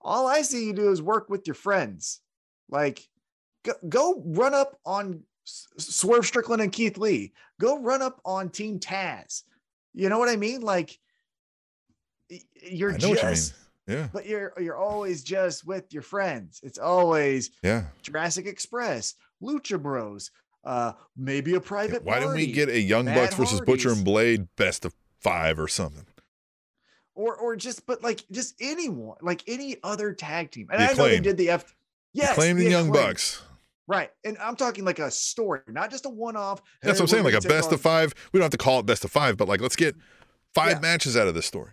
All 0.01 0.27
I 0.27 0.41
see 0.43 0.67
you 0.67 0.73
do 0.73 0.91
is 0.91 1.01
work 1.01 1.29
with 1.29 1.47
your 1.47 1.55
friends. 1.55 2.21
Like, 2.69 3.07
go, 3.63 3.73
go 3.87 4.23
run 4.25 4.53
up 4.53 4.79
on 4.85 5.23
Swerve 5.45 6.25
Strickland 6.25 6.61
and 6.61 6.71
Keith 6.71 6.97
Lee. 6.97 7.33
Go 7.59 7.79
run 7.79 8.01
up 8.01 8.19
on 8.25 8.49
Team 8.49 8.79
Taz. 8.79 9.43
You 9.93 10.09
know 10.09 10.19
what 10.19 10.29
I 10.29 10.35
mean? 10.35 10.61
Like 10.61 10.97
you're 12.61 12.93
I 12.93 12.97
know 12.97 13.09
what 13.09 13.21
you 13.21 13.25
mean. 13.25 13.35
just, 13.35 13.53
Yeah. 13.87 14.07
but 14.11 14.25
you're 14.25 14.53
you're 14.59 14.77
always 14.77 15.23
just 15.23 15.65
with 15.65 15.93
your 15.93 16.01
friends. 16.01 16.59
It's 16.63 16.79
always 16.79 17.51
Yeah. 17.63 17.85
Jurassic 18.01 18.47
Express, 18.47 19.13
Lucha 19.43 19.81
Bros, 19.81 20.31
uh, 20.63 20.93
maybe 21.15 21.53
a 21.53 21.61
private. 21.61 22.03
Why 22.03 22.19
didn't 22.19 22.35
we 22.35 22.51
get 22.51 22.69
a 22.69 22.79
Young 22.79 23.05
Bucks 23.05 23.35
versus 23.35 23.61
Butcher 23.61 23.91
and 23.91 24.03
Blade 24.03 24.47
best 24.55 24.85
of 24.85 24.93
five 25.21 25.59
or 25.59 25.67
something? 25.67 26.05
or 27.13 27.35
or 27.35 27.55
just 27.55 27.85
but 27.85 28.03
like 28.03 28.25
just 28.31 28.55
anyone, 28.59 29.17
like 29.21 29.41
any 29.47 29.77
other 29.83 30.13
tag 30.13 30.51
team? 30.51 30.67
And 30.71 30.81
The 30.81 30.89
I 30.89 30.93
know 30.93 31.03
they 31.07 31.19
did 31.19 31.37
the 31.37 31.49
F. 31.51 31.75
Yes, 32.13 32.35
Claim 32.35 32.57
the 32.57 32.63
Young 32.69 32.87
Acclaimed. 32.89 33.07
Bucks. 33.07 33.41
Right. 33.87 34.09
And 34.23 34.37
I'm 34.39 34.55
talking 34.55 34.83
like 34.83 34.99
a 34.99 35.11
story, 35.11 35.61
not 35.67 35.91
just 35.91 36.05
a 36.05 36.09
one 36.09 36.35
off. 36.35 36.61
That's 36.81 36.99
what 36.99 37.03
I'm 37.03 37.07
saying. 37.09 37.23
Like 37.23 37.35
a 37.35 37.47
best 37.47 37.71
of 37.71 37.79
five. 37.79 38.13
We 38.33 38.39
don't 38.39 38.45
have 38.45 38.51
to 38.51 38.57
call 38.57 38.79
it 38.79 38.85
best 38.85 39.05
of 39.05 39.11
five, 39.11 39.37
but 39.37 39.47
like 39.47 39.61
let's 39.61 39.75
get 39.75 39.95
five 40.55 40.71
Yeah. 40.73 40.79
matches 40.79 41.15
out 41.15 41.27
of 41.27 41.35
this 41.35 41.45
story. 41.45 41.71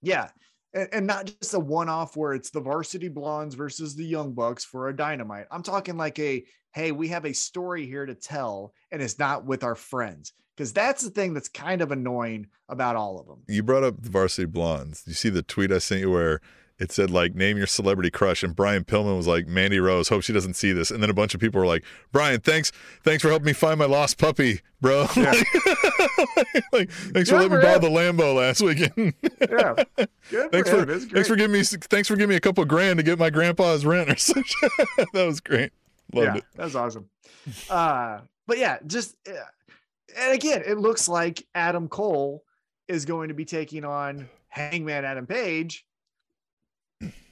Yeah. 0.00 0.28
And, 0.74 0.88
and 0.92 1.06
not 1.06 1.26
just 1.26 1.54
a 1.54 1.58
one 1.58 1.88
off 1.88 2.16
where 2.16 2.34
it's 2.34 2.50
the 2.50 2.60
varsity 2.60 3.08
blondes 3.08 3.54
versus 3.54 3.94
the 3.94 4.04
young 4.04 4.34
bucks 4.34 4.64
for 4.64 4.88
a 4.88 4.96
dynamite. 4.96 5.46
I'm 5.50 5.62
talking 5.62 5.96
like 5.96 6.18
a 6.18 6.44
hey, 6.74 6.92
we 6.92 7.08
have 7.08 7.24
a 7.24 7.32
story 7.32 7.86
here 7.86 8.06
to 8.06 8.14
tell, 8.14 8.72
and 8.92 9.02
it's 9.02 9.18
not 9.18 9.44
with 9.44 9.64
our 9.64 9.74
friends. 9.74 10.32
Because 10.56 10.72
that's 10.72 11.02
the 11.02 11.10
thing 11.10 11.34
that's 11.34 11.48
kind 11.48 11.82
of 11.82 11.92
annoying 11.92 12.48
about 12.68 12.96
all 12.96 13.20
of 13.20 13.26
them. 13.26 13.42
You 13.46 13.62
brought 13.62 13.84
up 13.84 14.02
the 14.02 14.10
Varsity 14.10 14.46
Blondes. 14.46 15.04
You 15.06 15.14
see 15.14 15.28
the 15.28 15.42
tweet 15.42 15.70
I 15.70 15.78
sent 15.78 16.00
you 16.00 16.10
where 16.10 16.40
it 16.78 16.92
said 16.92 17.10
like 17.10 17.34
name 17.34 17.56
your 17.56 17.66
celebrity 17.66 18.10
crush, 18.10 18.42
and 18.42 18.54
Brian 18.54 18.84
Pillman 18.84 19.16
was 19.16 19.26
like 19.26 19.46
Mandy 19.46 19.80
Rose. 19.80 20.08
Hope 20.08 20.22
she 20.22 20.32
doesn't 20.32 20.54
see 20.54 20.72
this. 20.72 20.90
And 20.90 21.02
then 21.02 21.10
a 21.10 21.14
bunch 21.14 21.34
of 21.34 21.40
people 21.40 21.60
were 21.60 21.66
like, 21.66 21.84
Brian, 22.12 22.40
thanks, 22.40 22.70
thanks 23.02 23.22
for 23.22 23.28
helping 23.28 23.46
me 23.46 23.52
find 23.52 23.78
my 23.78 23.84
lost 23.86 24.18
puppy, 24.18 24.60
bro. 24.80 25.06
Yeah. 25.16 25.32
like, 26.72 26.90
thanks 26.90 27.12
Good 27.12 27.28
for 27.28 27.36
letting 27.36 27.56
me 27.56 27.62
borrow 27.62 27.78
the 27.78 27.88
Lambo 27.88 28.34
last 28.36 28.62
weekend. 28.62 29.14
Yeah. 29.40 29.74
Good 30.30 30.52
thanks 30.52 30.70
for 30.70 30.86
for 30.86 30.98
thanks 30.98 31.28
for 31.28 31.36
giving 31.36 31.52
me 31.52 31.62
thanks 31.64 32.06
for 32.06 32.14
giving 32.16 32.28
me 32.28 32.36
a 32.36 32.40
couple 32.40 32.64
grand 32.64 32.98
to 32.98 33.02
get 33.02 33.18
my 33.18 33.30
grandpa's 33.30 33.84
rent 33.86 34.10
or 34.10 34.16
something. 34.18 34.44
that 35.12 35.26
was 35.26 35.40
great. 35.40 35.72
Loved 36.12 36.26
yeah, 36.26 36.36
it. 36.36 36.44
was 36.62 36.76
awesome. 36.76 37.08
Uh, 37.70 38.20
but 38.46 38.58
yeah, 38.58 38.78
just 38.86 39.16
uh, 39.28 39.32
and 40.18 40.34
again, 40.34 40.62
it 40.66 40.78
looks 40.78 41.08
like 41.08 41.46
Adam 41.54 41.88
Cole 41.88 42.44
is 42.88 43.04
going 43.04 43.28
to 43.28 43.34
be 43.34 43.44
taking 43.44 43.84
on 43.84 44.28
Hangman 44.48 45.04
Adam 45.04 45.26
Page. 45.26 45.84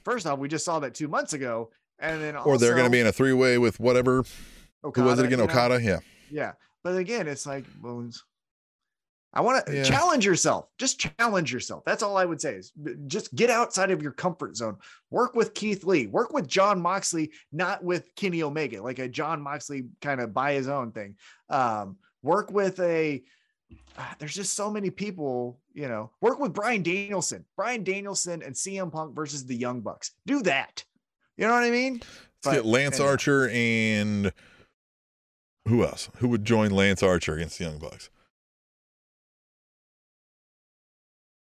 First 0.07 0.25
off, 0.25 0.39
we 0.39 0.47
just 0.47 0.63
saw 0.63 0.79
that 0.79 0.93
two 0.93 1.09
months 1.09 1.33
ago, 1.33 1.69
and 1.99 2.21
then 2.21 2.37
Or 2.37 2.57
they're 2.57 2.71
going 2.75 2.85
to 2.85 2.89
be 2.89 3.01
in 3.01 3.07
a 3.07 3.11
three 3.11 3.33
way 3.33 3.57
with 3.57 3.77
whatever. 3.77 4.23
who 4.81 5.03
was 5.03 5.19
it 5.19 5.25
again? 5.25 5.31
you 5.39 5.45
know? 5.45 5.51
Okada. 5.51 5.81
Yeah. 5.83 5.99
Yeah, 6.31 6.53
but 6.81 6.95
again, 6.95 7.27
it's 7.27 7.45
like, 7.45 7.65
well, 7.81 7.99
it's- 7.99 8.23
I 9.33 9.41
want 9.41 9.65
to 9.65 9.75
Yeah. 9.75 9.83
challenge 9.83 10.25
yourself. 10.25 10.69
Just 10.77 10.97
challenge 11.19 11.51
yourself. 11.51 11.83
That's 11.85 12.01
all 12.03 12.15
I 12.15 12.23
would 12.23 12.39
say 12.39 12.55
is 12.55 12.71
just 13.07 13.35
get 13.35 13.49
outside 13.49 13.91
of 13.91 14.01
your 14.01 14.13
comfort 14.13 14.55
zone. 14.55 14.77
Work 15.09 15.35
with 15.35 15.53
Keith 15.53 15.83
Lee. 15.83 16.07
Work 16.07 16.31
with 16.31 16.47
Jon 16.47 16.81
Moxley, 16.81 17.33
not 17.51 17.83
with 17.83 18.15
Kenny 18.15 18.43
Omega, 18.43 18.81
like 18.81 18.99
a 18.99 19.09
Jon 19.09 19.41
Moxley 19.41 19.87
kind 20.01 20.21
of 20.21 20.33
by 20.33 20.53
his 20.53 20.69
own 20.69 20.93
thing. 20.93 21.17
Um, 21.49 21.97
work 22.23 22.49
with 22.49 22.79
a. 22.79 23.21
ah, 23.97 24.15
There's 24.19 24.35
just 24.35 24.55
so 24.55 24.69
many 24.71 24.89
people, 24.89 25.59
you 25.73 25.87
know. 25.87 26.11
Work 26.21 26.39
with 26.39 26.53
Bryan 26.53 26.83
Danielson, 26.83 27.45
Bryan 27.55 27.83
Danielson, 27.83 28.41
and 28.41 28.55
CM 28.55 28.91
Punk 28.91 29.15
versus 29.15 29.45
the 29.45 29.55
Young 29.55 29.81
Bucks. 29.81 30.11
Do 30.25 30.41
that. 30.43 30.83
You 31.37 31.47
know 31.47 31.53
what 31.53 31.63
I 31.63 31.71
mean? 31.71 31.93
Let's 31.95 32.07
But 32.43 32.53
get 32.53 32.65
Lance 32.65 32.99
anyhow. 32.99 33.11
Archer 33.11 33.49
and 33.49 34.31
who 35.67 35.83
else? 35.83 36.09
Who 36.17 36.29
would 36.29 36.45
join 36.45 36.71
Lance 36.71 37.03
Archer 37.03 37.35
against 37.35 37.57
the 37.57 37.65
Young 37.65 37.79
Bucks? 37.79 38.09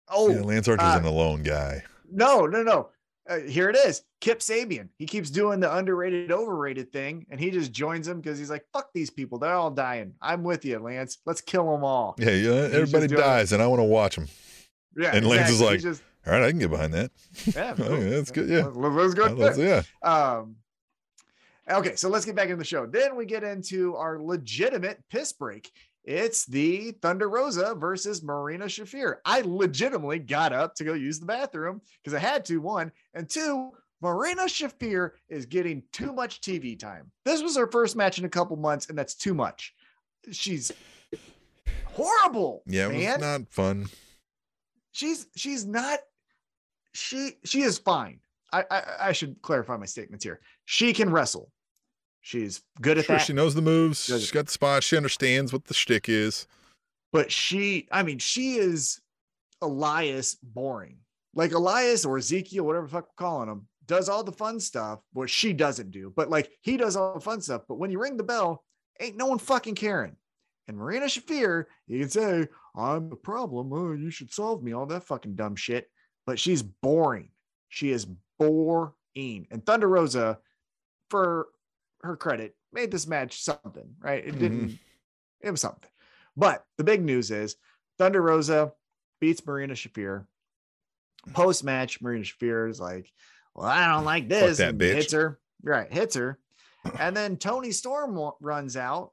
Oh, 0.10 0.30
yeah, 0.30 0.42
Lance 0.42 0.68
Archer's 0.68 0.96
uh, 0.96 1.00
an 1.00 1.06
alone 1.06 1.44
guy. 1.44 1.84
No, 2.12 2.46
no, 2.46 2.62
no. 2.62 2.90
Uh, 3.30 3.40
here 3.40 3.70
it 3.70 3.78
is. 3.78 4.02
Kip 4.20 4.40
Sabian. 4.40 4.90
He 4.98 5.06
keeps 5.06 5.30
doing 5.30 5.60
the 5.62 5.74
underrated, 5.74 6.32
overrated 6.32 6.92
thing, 6.92 7.26
and 7.30 7.40
he 7.40 7.52
just 7.52 7.72
joins 7.72 8.06
them 8.06 8.20
because 8.20 8.38
he's 8.38 8.50
like, 8.50 8.66
"Fuck 8.74 8.90
these 8.94 9.10
people. 9.10 9.40
They're 9.40 9.54
all 9.56 9.72
dying. 9.72 10.14
I'm 10.22 10.44
with 10.44 10.66
you, 10.66 10.78
Lance. 10.80 11.20
Let's 11.26 11.40
kill 11.40 11.72
them 11.72 11.86
all." 11.86 12.16
Yeah, 12.20 12.32
yeah. 12.32 12.52
Everybody 12.74 13.08
doing 13.08 13.22
it. 13.22 13.24
dies, 13.24 13.54
and 13.54 13.64
I 13.64 13.68
want 13.68 13.80
to 13.80 13.84
watch 13.86 14.16
them. 14.18 14.28
Yeah. 14.98 15.16
And 15.16 15.26
Lance 15.26 15.50
is 15.52 15.62
like, 15.62 15.80
just, 15.80 16.04
All 16.28 16.34
right, 16.34 16.44
I 16.44 16.50
can 16.50 16.60
get 16.60 16.70
behind 16.70 16.94
that. 16.94 17.12
yeah, 17.56 17.74
that's 17.78 18.30
good. 18.32 18.50
Yeah. 18.50 18.66
Let- 18.66 18.92
Let's 18.92 19.14
go. 19.14 19.26
Let's- 19.28 19.58
yeah. 19.58 19.82
Um, 20.02 20.58
okay, 21.70 21.96
so 21.96 22.10
let's 22.10 22.26
get 22.26 22.36
back 22.36 22.50
in 22.50 22.58
the 22.58 22.66
show. 22.66 22.86
Then 22.86 23.16
we 23.16 23.26
get 23.26 23.44
into 23.44 23.96
our 23.96 24.20
legitimate 24.22 25.02
piss 25.10 25.32
break. 25.34 25.72
It's 26.04 26.46
the 26.46 26.92
Thunder 27.02 27.30
Rosa 27.30 27.76
versus 27.76 28.22
Marina 28.24 28.66
Shafir. 28.66 29.18
I 29.26 29.42
legitimately 29.42 30.20
got 30.20 30.52
up 30.52 30.76
to 30.76 30.84
go 30.84 30.94
use 30.94 31.20
the 31.20 31.26
bathroom 31.26 31.82
because 32.04 32.14
I 32.14 32.20
had 32.20 32.44
to, 32.46 32.58
one. 32.58 32.92
And 33.14 33.30
two, 33.30 33.72
Marina 34.02 34.44
Shafir 34.44 35.12
is 35.30 35.46
getting 35.46 35.82
too 35.94 36.12
much 36.12 36.42
TV 36.42 36.78
time. 36.78 37.10
This 37.24 37.42
was 37.42 37.56
her 37.56 37.68
first 37.68 37.96
match 37.96 38.20
in 38.20 38.26
a 38.26 38.30
couple 38.30 38.58
months, 38.58 38.90
and 38.90 38.98
that's 38.98 39.16
too 39.16 39.34
much. 39.34 39.74
She's 40.32 40.74
horrible. 41.86 42.64
Yeah, 42.66 42.90
it 42.90 43.12
was 43.12 43.20
not 43.22 43.48
fun. 43.50 43.86
she's 44.92 45.28
she's 45.36 45.66
not 45.66 46.00
she 46.94 47.32
she 47.46 47.62
is 47.62 47.78
fine 47.78 48.20
I, 48.52 48.64
I 48.70 48.84
i 49.02 49.12
should 49.14 49.42
clarify 49.42 49.78
my 49.78 49.86
statements 49.88 50.24
here 50.24 50.40
she 50.66 50.94
can 50.94 51.10
wrestle 51.10 51.52
she's 52.24 52.62
good 52.82 52.98
at 52.98 53.06
Sure, 53.06 53.18
that. 53.18 53.26
she 53.26 53.34
knows 53.34 53.54
the 53.54 53.62
moves. 53.62 54.06
She's 54.06 54.32
got 54.32 54.46
the 54.48 54.52
spot. 54.52 54.82
She 54.84 54.98
understands 54.98 55.54
what 55.54 55.66
the 55.66 55.74
shtick 55.76 56.10
is. 56.10 56.48
but 57.12 57.32
she 57.32 57.88
i 57.92 58.02
mean 58.02 58.18
she 58.18 58.56
is 58.56 59.00
elias 59.62 60.36
boring. 60.42 60.98
Like 61.36 61.52
elias 61.52 62.06
or 62.06 62.18
ezekiel 62.18 62.66
whatever 62.66 62.86
the 62.88 62.92
fuck 62.92 63.06
we're 63.08 63.26
calling 63.26 63.50
him 63.50 63.68
does 63.86 64.08
all 64.10 64.24
the 64.24 64.32
fun 64.32 64.60
stuff 64.60 65.00
what 65.14 65.30
she 65.30 65.52
doesn't 65.54 65.92
do. 65.92 66.12
But 66.16 66.30
like 66.30 66.50
he 66.62 66.78
does 66.78 66.96
all 66.96 67.14
the 67.14 67.20
fun 67.20 67.42
stuff. 67.42 67.64
But 67.68 67.76
when 67.80 67.92
you 67.92 68.00
ring 68.02 68.18
the 68.18 68.24
bell 68.24 68.64
ain't 69.00 69.18
no 69.18 69.26
one 69.28 69.40
fucking 69.40 69.76
caring. 69.76 70.16
And 70.68 70.78
marina 70.78 71.06
shafir 71.08 71.66
you 71.88 72.00
can 72.00 72.10
say 72.10 72.48
i'm 72.76 73.10
the 73.10 73.16
problem. 73.16 73.72
Oh 73.74 73.92
you 73.94 74.10
should 74.10 74.32
solve 74.32 74.64
me 74.64 74.74
all 74.74 74.86
that 74.88 75.04
fucking 75.04 75.36
dumb 75.36 75.56
shit. 75.56 75.90
But 76.26 76.40
she's 76.40 76.62
boring. 76.64 77.30
She 77.70 77.92
is 77.92 78.06
boring. 78.40 78.94
And 79.16 79.66
thunder 79.66 79.88
rosa 79.90 80.40
for 81.10 81.48
her 82.04 82.16
credit 82.16 82.56
made 82.72 82.92
this 82.92 83.08
match 83.08 83.42
something 83.42 83.96
right 84.00 84.26
it 84.26 84.38
didn't 84.40 84.78
it 85.42 85.52
was 85.52 85.62
something 85.62 85.90
but 86.36 86.66
the 86.78 86.84
big 86.84 87.04
news 87.04 87.32
is 87.32 87.56
thunder 87.98 88.22
rosa 88.22 88.72
beats 89.22 89.46
marina 89.46 89.74
shafir 89.74 90.26
post 91.34 91.64
match 91.64 92.02
marina 92.02 92.24
shafir 92.24 92.70
is 92.70 92.80
like 92.80 93.12
well 93.56 93.66
i 93.68 93.88
don't 93.88 94.06
like 94.06 94.28
this 94.28 94.58
that 94.58 94.78
bitch. 94.78 94.94
hits 94.96 95.14
her 95.14 95.40
right 95.64 95.92
hits 95.92 96.16
her 96.16 96.40
and 97.00 97.16
then 97.16 97.38
toni 97.38 97.72
storm 97.72 98.16
wa- 98.16 98.34
runs 98.42 98.76
out 98.76 99.12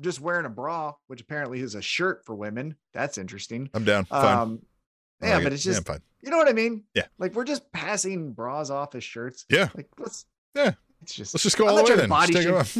just 0.00 0.20
wearing 0.20 0.46
a 0.46 0.50
bra 0.50 0.92
which 1.06 1.20
apparently 1.20 1.60
is 1.60 1.74
a 1.74 1.82
shirt 1.82 2.24
for 2.24 2.34
women 2.34 2.74
that's 2.92 3.18
interesting 3.18 3.68
I'm 3.74 3.84
down. 3.84 4.04
Fine. 4.06 4.38
um 4.38 4.62
yeah 5.22 5.34
like 5.36 5.44
but 5.44 5.52
it's 5.52 5.62
just 5.64 5.86
yeah, 5.88 5.96
you 6.22 6.30
know 6.30 6.36
what 6.36 6.48
i 6.48 6.52
mean 6.52 6.84
Yeah. 6.94 7.06
like 7.18 7.34
we're 7.34 7.44
just 7.44 7.70
passing 7.72 8.32
bras 8.32 8.70
off 8.70 8.94
as 8.96 9.04
shirts 9.04 9.44
Yeah. 9.50 9.68
like 9.76 9.88
let's 9.98 10.24
Yeah. 10.56 10.72
It's 11.02 11.14
just 11.14 11.34
Let's 11.34 11.42
just 11.44 11.56
go 11.56 11.64
I'm 11.64 11.70
all 11.70 11.76
the 11.76 11.82
way 11.84 11.96
then. 11.96 12.04
to 12.04 12.08
body 12.08 12.32
take 12.34 12.46
it 12.46 12.54
off. 12.54 12.76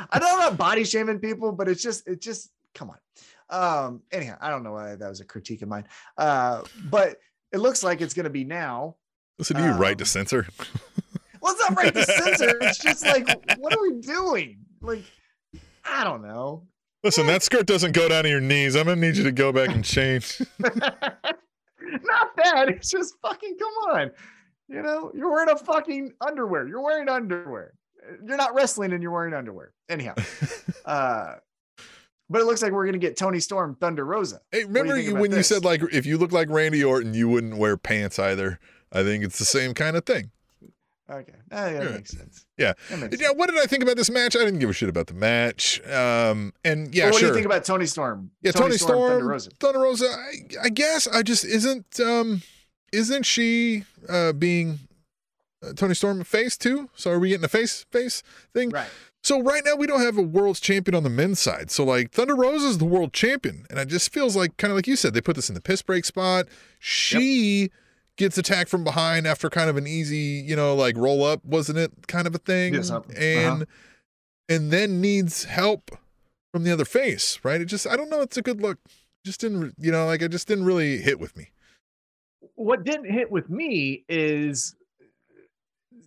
I 0.10 0.18
know 0.18 0.26
I'm 0.40 0.56
body 0.56 0.84
shaming 0.84 1.18
people, 1.18 1.52
but 1.52 1.68
it's 1.68 1.82
just, 1.82 2.06
it 2.08 2.20
just, 2.20 2.50
come 2.74 2.90
on. 2.90 2.98
Um, 3.50 4.02
anyhow, 4.10 4.36
I 4.40 4.50
don't 4.50 4.62
know 4.62 4.72
why 4.72 4.94
that 4.94 5.08
was 5.08 5.20
a 5.20 5.24
critique 5.24 5.62
of 5.62 5.68
mine. 5.68 5.84
Uh, 6.16 6.62
but 6.90 7.18
it 7.52 7.58
looks 7.58 7.82
like 7.82 8.00
it's 8.00 8.14
going 8.14 8.24
to 8.24 8.30
be 8.30 8.44
now. 8.44 8.96
Listen 9.38 9.56
do 9.56 9.62
you, 9.62 9.70
right 9.72 9.96
to 9.98 10.04
Um, 10.04 10.06
censor. 10.06 10.46
Well, 11.42 11.54
it's 11.54 11.60
not 11.68 11.76
right 11.76 11.92
to 11.92 12.04
censor. 12.04 12.56
It's 12.60 12.78
just 12.78 13.04
like, 13.06 13.26
what 13.58 13.76
are 13.76 13.82
we 13.82 14.00
doing? 14.00 14.58
Like, 14.80 15.02
I 15.84 16.04
don't 16.04 16.22
know. 16.22 16.68
Listen, 17.02 17.26
that 17.26 17.42
skirt 17.42 17.66
doesn't 17.66 17.92
go 17.96 18.08
down 18.08 18.22
to 18.22 18.28
your 18.30 18.40
knees. 18.40 18.76
I'm 18.76 18.86
gonna 18.86 19.00
need 19.00 19.16
you 19.16 19.24
to 19.24 19.32
go 19.32 19.50
back 19.50 19.70
and 19.70 19.84
change. 19.84 20.40
not 20.60 22.36
that. 22.36 22.68
It's 22.68 22.90
just 22.90 23.16
fucking, 23.22 23.56
come 23.58 23.72
on. 23.90 24.10
You 24.72 24.82
know, 24.82 25.12
you're 25.14 25.30
wearing 25.30 25.50
a 25.50 25.56
fucking 25.56 26.14
underwear. 26.26 26.66
You're 26.66 26.80
wearing 26.80 27.08
underwear. 27.08 27.74
You're 28.26 28.36
not 28.36 28.54
wrestling 28.54 28.92
and 28.92 29.02
you're 29.02 29.12
wearing 29.12 29.34
underwear. 29.34 29.72
Anyhow, 29.88 30.14
uh, 30.86 31.34
but 32.30 32.40
it 32.40 32.44
looks 32.44 32.62
like 32.62 32.72
we're 32.72 32.84
going 32.84 32.94
to 32.94 32.98
get 32.98 33.16
Toni 33.16 33.38
Storm, 33.40 33.76
Thunder 33.80 34.04
Rosa. 34.04 34.40
Hey, 34.50 34.60
you 34.60 34.66
remember 34.66 34.98
you, 34.98 35.10
about 35.10 35.20
when 35.20 35.32
you 35.32 35.42
said 35.42 35.64
like 35.64 35.82
if 35.92 36.06
you 36.06 36.16
look 36.18 36.32
like 36.32 36.48
Randy 36.48 36.82
Orton, 36.82 37.12
you 37.14 37.28
wouldn't 37.28 37.58
wear 37.58 37.76
pants 37.76 38.18
either. 38.18 38.58
I 38.90 39.02
think 39.02 39.22
it's 39.24 39.38
the 39.38 39.44
same 39.44 39.74
kind 39.74 39.96
of 39.96 40.04
thing. 40.06 40.30
Okay, 41.10 41.32
Ah, 41.50 41.64
that 41.64 41.72
Yeah. 41.84 41.90
makes 41.90 42.10
sense. 42.10 42.46
Yeah. 42.56 42.72
Makes 42.90 43.20
Yeah, 43.20 43.26
sense. 43.28 43.38
what 43.38 43.50
did 43.50 43.58
I 43.58 43.66
think 43.66 43.82
about 43.82 43.96
this 43.96 44.08
match? 44.08 44.34
I 44.34 44.38
didn't 44.38 44.60
give 44.60 44.70
a 44.70 44.72
shit 44.72 44.88
about 44.88 45.08
the 45.08 45.14
match. 45.14 45.80
Um, 45.86 46.54
and 46.64 46.94
yeah, 46.94 47.04
Well, 47.04 47.12
what 47.12 47.18
sure. 47.20 47.28
do 47.28 47.32
you 47.32 47.34
think 47.34 47.46
about 47.46 47.64
Toni 47.64 47.84
Storm? 47.86 48.30
yeah, 48.40 48.52
Toni, 48.52 48.78
Storm, 48.78 49.10
Thunder 49.10 49.26
Rosa. 49.26 49.50
Thunder 49.60 49.80
Rosa. 49.80 50.06
I, 50.06 50.32
I 50.64 50.68
guess 50.70 51.06
I 51.08 51.22
just 51.22 51.44
isn't 51.44 52.00
um 52.00 52.42
isn't 52.92 53.24
she 53.24 53.84
uh 54.08 54.32
being 54.32 54.78
uh, 55.62 55.72
Toni 55.72 55.94
Storm 55.94 56.22
face 56.24 56.56
too. 56.56 56.90
So 56.94 57.10
are 57.10 57.18
we 57.18 57.30
getting 57.30 57.44
a 57.44 57.48
face 57.48 57.84
face 57.90 58.22
thing? 58.52 58.70
Right. 58.70 58.88
So 59.22 59.40
right 59.40 59.62
now 59.64 59.76
we 59.76 59.86
don't 59.86 60.00
have 60.00 60.18
a 60.18 60.22
world's 60.22 60.58
champion 60.58 60.96
on 60.96 61.04
the 61.04 61.10
men's 61.10 61.38
side. 61.38 61.70
So 61.70 61.84
like 61.84 62.10
Thunder 62.10 62.34
Rose 62.34 62.62
is 62.62 62.78
the 62.78 62.84
world 62.84 63.12
champion, 63.12 63.66
and 63.70 63.78
it 63.78 63.86
just 63.86 64.12
feels 64.12 64.34
like 64.34 64.56
kind 64.56 64.72
of 64.72 64.76
like 64.76 64.86
you 64.86 64.96
said 64.96 65.14
they 65.14 65.20
put 65.20 65.36
this 65.36 65.48
in 65.48 65.54
the 65.54 65.60
piss 65.60 65.82
break 65.82 66.04
spot. 66.04 66.46
She 66.78 67.70
gets 68.16 68.36
attacked 68.36 68.68
from 68.68 68.84
behind 68.84 69.26
after 69.26 69.48
kind 69.48 69.70
of 69.70 69.76
an 69.76 69.86
easy, 69.86 70.44
you 70.46 70.56
know, 70.56 70.74
like 70.74 70.96
roll 70.96 71.24
up, 71.24 71.44
wasn't 71.44 71.78
it? 71.78 71.92
Kind 72.08 72.26
of 72.26 72.34
a 72.34 72.38
thing, 72.38 72.74
Yes, 72.74 72.90
uh, 72.90 73.00
and 73.16 73.62
uh-huh. 73.62 73.64
and 74.48 74.70
then 74.70 75.00
needs 75.00 75.44
help 75.44 75.92
from 76.50 76.64
the 76.64 76.72
other 76.72 76.84
face. 76.84 77.38
Right? 77.44 77.60
It 77.60 77.66
just 77.66 77.86
I 77.86 77.96
don't 77.96 78.10
know. 78.10 78.22
It's 78.22 78.36
a 78.36 78.42
good 78.42 78.60
look. 78.60 78.78
Just 79.24 79.40
didn't 79.40 79.74
you 79.78 79.92
know 79.92 80.06
like 80.06 80.20
it 80.20 80.32
just 80.32 80.48
didn't 80.48 80.64
really 80.64 80.98
hit 80.98 81.20
with 81.20 81.36
me. 81.36 81.50
What 82.54 82.84
didn't 82.84 83.10
hit 83.10 83.30
with 83.30 83.48
me 83.48 84.04
is 84.08 84.74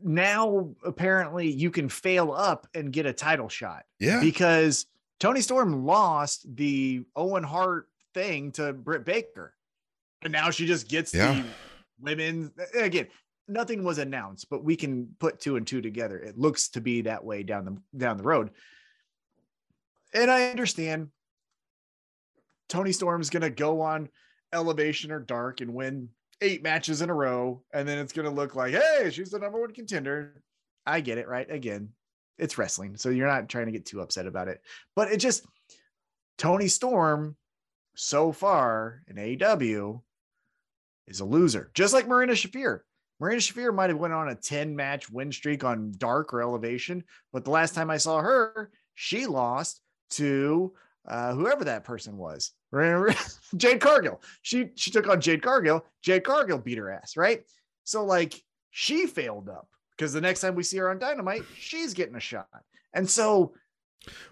now 0.04 0.70
apparently 0.84 1.50
you 1.52 1.72
can 1.72 1.90
fail 1.90 2.32
up 2.32 2.68
and 2.76 2.92
get 2.94 3.06
a 3.06 3.14
title 3.14 3.50
shot 3.50 3.84
Yeah. 4.00 4.20
because 4.20 4.86
Toni 5.20 5.42
Storm 5.42 5.86
lost 5.86 6.46
the 6.56 7.04
Owen 7.16 7.44
Hart 7.44 7.88
thing 8.14 8.52
to 8.54 8.74
Britt 8.74 9.06
Baker. 9.06 9.54
And 10.22 10.32
now 10.32 10.50
she 10.52 10.66
just 10.66 10.88
gets 10.88 11.14
Yeah. 11.14 11.42
the 11.42 11.46
women 12.00 12.52
again. 12.76 13.08
Nothing 13.48 13.84
was 13.84 13.98
announced, 14.00 14.50
but 14.50 14.64
we 14.64 14.76
can 14.76 15.16
put 15.20 15.40
two 15.40 15.56
and 15.56 15.66
two 15.68 15.82
together. 15.82 16.18
It 16.20 16.38
looks 16.38 16.70
to 16.70 16.82
be 16.82 17.02
that 17.02 17.24
way 17.24 17.44
down 17.44 17.66
the 17.66 17.82
down 17.98 18.18
the 18.18 18.24
road. 18.24 18.52
And 20.14 20.32
I 20.32 20.50
understand 20.50 21.12
Toni 22.70 22.92
Storm's 22.92 23.30
gonna 23.30 23.50
go 23.52 23.82
on 23.82 24.10
elevation 24.52 25.12
or 25.12 25.20
dark 25.20 25.62
and 25.62 25.74
win 25.74 26.10
eight 26.42 26.64
matches 26.64 27.02
in 27.02 27.10
a 27.10 27.14
row, 27.14 27.64
and 27.74 27.88
then 27.88 27.98
it's 27.98 28.14
gonna 28.14 28.30
look 28.30 28.56
like, 28.56 28.74
hey, 28.74 29.10
she's 29.12 29.32
the 29.32 29.40
number 29.40 29.60
one 29.60 29.74
contender. 29.74 30.42
I 30.86 31.02
get 31.02 31.18
it, 31.18 31.28
right? 31.28 31.50
Again, 31.50 31.90
it's 32.38 32.58
wrestling, 32.58 32.98
so 32.98 33.10
you're 33.10 33.28
not 33.28 33.50
trying 33.50 33.68
to 33.68 33.72
get 33.72 33.86
too 33.86 34.02
upset 34.02 34.28
about 34.28 34.48
it. 34.48 34.62
But 34.96 35.12
it 35.12 35.18
just 35.18 35.46
Toni 36.38 36.68
Storm 36.68 37.36
so 37.96 38.32
far 38.32 39.02
in 39.08 39.16
AEW 39.16 40.02
is 41.08 41.20
a 41.20 41.26
loser, 41.26 41.72
just 41.74 41.94
like 41.94 42.08
Marina 42.08 42.34
Shafir. 42.34 42.82
Marina 43.20 43.40
Shafir 43.40 43.74
might 43.74 43.90
have 43.90 44.00
went 44.00 44.14
on 44.14 44.30
a 44.30 44.36
10 44.36 44.76
match 44.76 45.10
win 45.10 45.32
streak 45.32 45.64
on 45.64 45.94
Dark 45.98 46.34
or 46.34 46.42
Elevation, 46.42 47.04
but 47.32 47.46
the 47.46 47.52
last 47.52 47.74
time 47.74 47.90
I 47.90 47.98
saw 47.98 48.20
her, 48.20 48.70
she 48.96 49.26
lost 49.26 49.82
to 50.12 50.74
uh, 51.08 51.34
whoever 51.34 51.64
that 51.66 51.84
person 51.84 52.18
was. 52.18 52.52
Remember? 52.72 53.14
Jade 53.58 53.80
Cargill. 53.82 54.22
She 54.42 54.70
she 54.76 54.92
took 54.92 55.08
on 55.08 55.22
Jade 55.22 55.42
Cargill. 55.42 55.86
Jade 56.02 56.24
Cargill 56.24 56.58
beat 56.58 56.78
her 56.78 56.92
ass, 56.92 57.16
right? 57.18 57.44
So 57.84 58.04
like 58.06 58.42
she 58.72 59.06
failed 59.08 59.50
up 59.50 59.68
because 59.92 60.14
the 60.14 60.22
next 60.22 60.42
time 60.42 60.56
we 60.56 60.64
see 60.64 60.78
her 60.78 60.90
on 60.90 61.00
Dynamite, 61.00 61.44
she's 61.58 61.94
getting 61.94 62.16
a 62.16 62.20
shot. 62.20 62.48
And 62.94 63.10
so 63.10 63.54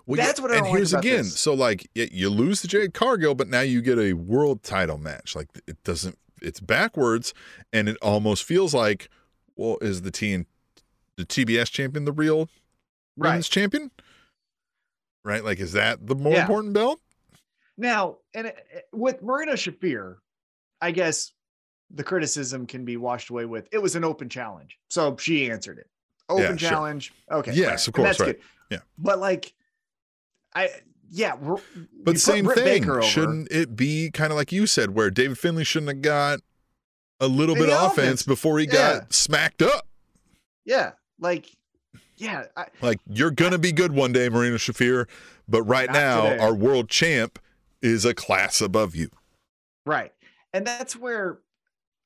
Well, 0.06 0.18
That's 0.18 0.40
what 0.42 0.52
I 0.52 0.58
and 0.58 0.68
here's 0.68 0.94
again. 0.94 1.18
this. 1.24 1.40
So 1.40 1.54
like 1.54 1.90
you 1.94 2.30
lose 2.30 2.62
to 2.62 2.68
Jade 2.68 2.94
Cargill, 2.94 3.36
but 3.36 3.48
now 3.48 3.62
you 3.62 3.82
get 3.82 4.00
a 4.00 4.14
world 4.14 4.64
title 4.64 4.98
match. 4.98 5.36
Like 5.36 5.48
it 5.68 5.82
doesn't. 5.84 6.18
It's 6.42 6.60
backwards, 6.60 7.34
and 7.72 7.88
it 7.88 7.96
almost 8.02 8.44
feels 8.44 8.74
like, 8.74 9.10
well, 9.56 9.78
is 9.80 10.02
the 10.02 10.12
T 10.12 10.46
the 11.16 11.26
TBS 11.26 11.72
champion 11.72 12.04
the 12.04 12.12
real 12.12 12.50
women's 13.16 13.48
champion? 13.48 13.92
Right. 15.24 15.44
Like, 15.44 15.60
is 15.60 15.74
that 15.74 16.06
the 16.06 16.16
more 16.16 16.34
Yeah. 16.34 16.42
important 16.42 16.74
belt? 16.74 17.00
Now, 17.78 18.18
and 18.34 18.48
it- 18.48 18.68
it- 18.72 18.88
with 18.92 19.22
Marina 19.22 19.54
Shafir, 19.54 20.18
I 20.82 20.92
guess 20.92 21.32
the 21.90 22.04
criticism 22.04 22.66
can 22.66 22.86
be 22.86 22.98
washed 22.98 23.30
away 23.30 23.46
with 23.46 23.68
it 23.72 23.78
was 23.78 23.96
an 23.96 24.04
open 24.04 24.30
challenge. 24.30 24.78
So 24.90 25.16
she 25.18 25.50
answered 25.50 25.78
it. 25.80 25.90
Open 26.30 26.44
Yeah, 26.44 26.56
sure. 26.56 26.70
challenge. 26.70 27.14
Okay. 27.32 27.54
Yes, 27.54 27.68
right. 27.70 27.88
of 27.88 27.88
And 27.88 27.96
course, 27.96 28.20
right. 28.20 28.26
good. 28.38 28.42
Yeah. 28.72 28.80
But 28.98 29.20
like, 29.20 29.54
I, 30.56 30.70
yeah. 31.10 31.36
But 32.04 32.20
same 32.20 32.46
Britt 32.46 32.60
thing. 32.60 33.02
Shouldn't 33.02 33.52
it 33.52 33.76
be 33.76 34.10
kind 34.12 34.32
of 34.32 34.38
like 34.38 34.52
you 34.52 34.66
said, 34.68 34.92
where 34.92 35.10
David 35.12 35.38
Finlay 35.38 35.64
shouldn't 35.64 35.90
have 35.90 36.02
got 36.02 36.40
a 37.20 37.28
little 37.28 37.56
bit 37.56 37.70
of 37.70 37.92
offense, 37.92 37.98
offense. 38.22 38.24
before 38.24 38.60
he 38.60 38.66
Yeah. 38.66 39.00
got 39.00 39.14
smacked 39.14 39.62
up? 39.62 39.88
Yeah. 40.66 40.94
Like, 41.20 41.48
yeah. 42.18 42.46
I, 42.56 42.66
Like 42.82 43.00
you're 43.08 43.32
gonna 43.32 43.58
be 43.58 43.72
good 43.72 43.92
one 43.92 44.12
day, 44.12 44.30
Marina 44.30 44.58
Shafir, 44.58 45.08
but 45.48 45.64
right 45.64 45.92
now 45.92 46.30
today. 46.30 46.38
our 46.44 46.54
world 46.54 46.90
champ 46.90 47.40
is 47.82 48.06
a 48.06 48.14
class 48.14 48.62
above 48.62 48.96
you. 48.96 49.10
Right. 49.86 50.12
And 50.54 50.66
that's 50.66 50.96
where 50.96 51.40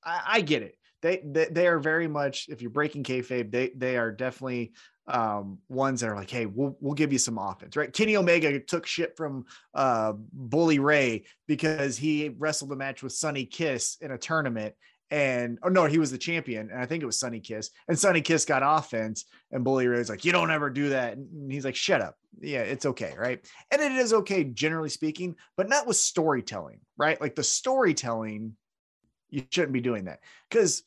I, 0.04 0.22
I 0.26 0.42
get 0.42 0.64
it. 0.64 0.76
They, 1.02 1.22
they 1.24 1.46
they 1.46 1.68
are 1.68 1.80
very 1.80 2.08
much 2.08 2.48
if 2.50 2.62
you're 2.62 2.72
breaking 2.72 3.04
kayfabe, 3.04 3.52
they 3.52 3.70
they 3.76 3.98
are 3.98 4.12
definitely 4.12 4.74
um 5.08 5.60
ones 5.70 6.02
that 6.02 6.10
are 6.10 6.16
like, 6.16 6.30
hey, 6.30 6.48
we'll 6.48 6.76
we'll 6.82 6.96
give 6.96 7.14
you 7.14 7.20
some 7.20 7.38
offense, 7.38 7.76
right? 7.76 7.94
Kenny 7.94 8.18
Omega 8.18 8.60
took 8.60 8.88
shit 8.88 9.16
from 9.16 9.46
uh 9.76 10.14
Bully 10.34 10.80
Ray 10.80 11.26
because 11.48 11.98
he 11.98 12.30
wrestled 12.30 12.72
a 12.72 12.76
match 12.76 13.04
with 13.04 13.14
Sonny 13.14 13.46
Kiss 13.46 13.98
in 14.02 14.12
a 14.12 14.18
tournament. 14.18 14.74
And 15.10 15.58
oh 15.64 15.70
no, 15.70 15.86
he 15.86 16.00
was 16.00 16.12
the 16.12 16.18
champion, 16.18 16.70
and 16.70 16.82
I 16.82 16.86
think 16.86 17.02
it 17.02 17.06
was 17.06 17.20
Sonny 17.20 17.40
Kiss. 17.40 17.70
And 17.88 17.98
Sonny 17.98 18.20
Kiss 18.20 18.44
got 18.44 18.62
offense, 18.64 19.24
and 19.52 19.64
Bully 19.64 19.88
Ray's 19.88 20.10
like, 20.10 20.26
"You 20.26 20.34
don't 20.34 20.52
ever 20.52 20.70
do 20.70 20.90
that." 20.90 21.16
And 21.16 21.50
he's 21.50 21.64
like, 21.64 21.76
"Shut 21.76 22.02
up." 22.02 22.16
Yeah, 22.42 22.62
it's 22.62 22.86
okay, 22.86 23.14
right? 23.18 23.40
And 23.72 23.82
it 23.82 23.94
is 23.94 24.12
okay, 24.14 24.44
generally 24.44 24.90
speaking, 24.90 25.36
but 25.56 25.70
not 25.70 25.88
with 25.88 25.96
storytelling, 25.96 26.82
right? 26.98 27.20
Like 27.22 27.36
the 27.36 27.44
storytelling, 27.44 28.58
you 29.30 29.44
shouldn't 29.50 29.74
be 29.74 29.82
doing 29.82 30.06
that. 30.06 30.20
Because, 30.50 30.84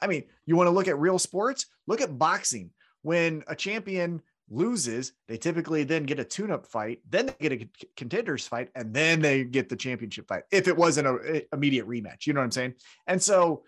I 0.00 0.06
mean, 0.06 0.24
you 0.44 0.54
want 0.54 0.66
to 0.66 0.72
look 0.72 0.88
at 0.88 0.98
real 0.98 1.18
sports? 1.18 1.66
Look 1.86 2.00
at 2.00 2.18
boxing. 2.18 2.70
When 3.00 3.42
a 3.48 3.56
champion 3.56 4.22
loses, 4.52 5.12
they 5.28 5.36
typically 5.36 5.82
then 5.84 6.04
get 6.04 6.20
a 6.20 6.24
tune 6.24 6.50
up 6.50 6.66
fight, 6.66 7.00
then 7.08 7.26
they 7.26 7.34
get 7.48 7.52
a 7.52 7.68
contenders 7.96 8.46
fight, 8.46 8.68
and 8.74 8.92
then 8.94 9.20
they 9.20 9.44
get 9.44 9.68
the 9.68 9.76
championship 9.76 10.28
fight 10.28 10.42
if 10.50 10.68
it 10.68 10.76
wasn't 10.76 11.06
a, 11.06 11.38
a 11.38 11.42
immediate 11.52 11.88
rematch. 11.88 12.26
You 12.26 12.34
know 12.34 12.40
what 12.40 12.44
I'm 12.44 12.50
saying? 12.52 12.74
And 13.06 13.20
so, 13.22 13.62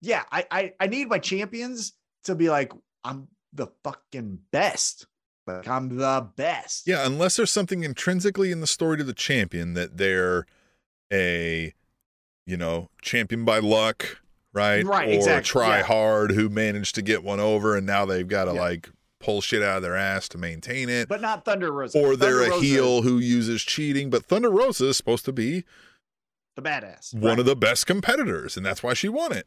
yeah, 0.00 0.22
I, 0.30 0.46
I, 0.50 0.72
I 0.78 0.86
need 0.86 1.08
my 1.08 1.18
champions 1.18 1.92
to 2.24 2.34
be 2.34 2.50
like, 2.50 2.72
I'm 3.02 3.28
the 3.52 3.68
fucking 3.82 4.40
best. 4.52 5.06
Like, 5.46 5.66
I'm 5.66 5.96
the 5.96 6.28
best. 6.36 6.86
Yeah, 6.86 7.06
unless 7.06 7.36
there's 7.36 7.50
something 7.50 7.82
intrinsically 7.82 8.52
in 8.52 8.60
the 8.60 8.66
story 8.66 8.98
to 8.98 9.04
the 9.04 9.14
champion 9.14 9.72
that 9.74 9.96
they're 9.96 10.44
a, 11.10 11.72
you 12.46 12.56
know, 12.58 12.90
champion 13.00 13.46
by 13.46 13.60
luck, 13.60 14.18
right? 14.52 14.84
Right, 14.84 15.08
Or 15.08 15.12
exactly, 15.12 15.48
try 15.48 15.78
yeah. 15.78 15.84
hard 15.84 16.32
who 16.32 16.50
managed 16.50 16.94
to 16.96 17.02
get 17.02 17.24
one 17.24 17.40
over 17.40 17.76
and 17.76 17.86
now 17.86 18.04
they've 18.04 18.28
got 18.28 18.44
to 18.44 18.52
Yeah. 18.52 18.60
like 18.60 18.90
pull 19.20 19.40
shit 19.40 19.62
out 19.62 19.78
of 19.78 19.82
their 19.82 19.96
ass 19.96 20.28
to 20.30 20.38
maintain 20.38 20.88
it. 20.88 21.08
But 21.08 21.20
not 21.20 21.44
Thunder 21.44 21.72
Rosa. 21.72 21.98
or 21.98 22.16
they're 22.16 22.30
Thunder 22.40 22.46
a 22.46 22.50
Rosa, 22.50 22.64
heel 22.64 23.02
who 23.02 23.18
uses 23.18 23.62
cheating. 23.62 24.10
But 24.10 24.24
Thunder 24.26 24.50
Rosa 24.50 24.86
is 24.88 24.96
supposed 24.96 25.24
to 25.26 25.32
be 25.32 25.64
the 26.56 26.62
badass. 26.62 27.14
one 27.14 27.22
Right. 27.24 27.38
of 27.40 27.46
the 27.46 27.56
best 27.56 27.86
competitors, 27.86 28.56
and 28.56 28.64
that's 28.64 28.82
why 28.82 28.94
she 28.94 29.08
won 29.08 29.32
it. 29.32 29.46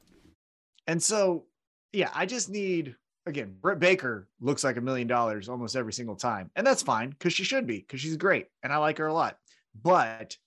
And 0.87 1.01
so, 1.01 1.45
yeah, 1.93 2.09
I 2.13 2.25
just 2.25 2.49
need 2.49 2.95
again, 3.27 3.55
Britt 3.61 3.79
Baker 3.79 4.27
looks 4.39 4.63
like 4.63 4.77
a 4.77 4.81
million 4.81 5.07
dollars 5.07 5.47
almost 5.47 5.75
every 5.75 5.93
single 5.93 6.15
time. 6.15 6.49
And 6.55 6.65
that's 6.65 6.81
fine 6.81 7.11
because 7.11 7.33
she 7.33 7.43
should 7.43 7.67
be, 7.67 7.77
because 7.77 8.01
she's 8.01 8.17
great 8.17 8.47
and 8.63 8.73
I 8.73 8.77
like 8.77 8.97
her 8.97 9.05
a 9.05 9.13
lot. 9.13 9.37
But 9.79 10.37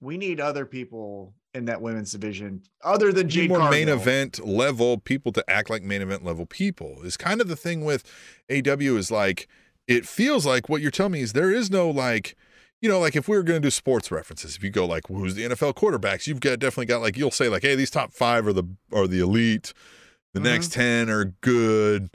we 0.00 0.16
need 0.18 0.40
other 0.40 0.66
people 0.66 1.34
in 1.54 1.64
that 1.64 1.80
women's 1.80 2.12
division 2.12 2.62
other 2.84 3.12
than 3.12 3.28
Jade 3.28 3.48
more 3.48 3.70
main 3.70 3.88
event 3.88 4.44
level 4.46 4.98
people 4.98 5.32
to 5.32 5.44
act 5.50 5.70
like 5.70 5.82
main 5.82 6.02
event 6.02 6.24
level 6.24 6.44
people 6.46 6.98
is 7.02 7.16
kind 7.16 7.40
of 7.40 7.48
the 7.48 7.56
thing 7.56 7.84
with 7.84 8.04
AW 8.50 8.96
is 8.96 9.10
like 9.10 9.48
it 9.86 10.06
feels 10.06 10.44
like 10.44 10.68
what 10.68 10.82
you're 10.82 10.90
telling 10.90 11.12
me 11.12 11.20
is 11.20 11.32
there 11.32 11.50
is 11.50 11.70
no 11.70 11.88
like 11.88 12.36
you 12.82 12.88
know 12.88 13.00
like 13.00 13.16
if 13.16 13.28
we 13.28 13.36
were 13.36 13.42
going 13.42 13.60
to 13.62 13.66
do 13.66 13.70
sports 13.70 14.10
references 14.10 14.56
if 14.56 14.62
you 14.62 14.68
go 14.70 14.84
like 14.84 15.04
who's 15.08 15.34
the 15.34 15.44
NFL 15.44 15.74
quarterbacks 15.74 16.26
you've 16.26 16.40
got 16.40 16.58
definitely 16.58 16.86
got 16.86 17.00
like 17.00 17.16
you'll 17.16 17.30
say 17.30 17.48
like 17.48 17.62
hey 17.62 17.74
these 17.74 17.90
top 17.90 18.12
5 18.12 18.46
are 18.48 18.52
the 18.52 18.64
are 18.92 19.06
the 19.06 19.20
elite. 19.20 19.72
The 20.34 20.40
Mhm. 20.40 20.44
next 20.44 20.72
10 20.72 21.08
are 21.08 21.24
good. 21.40 22.10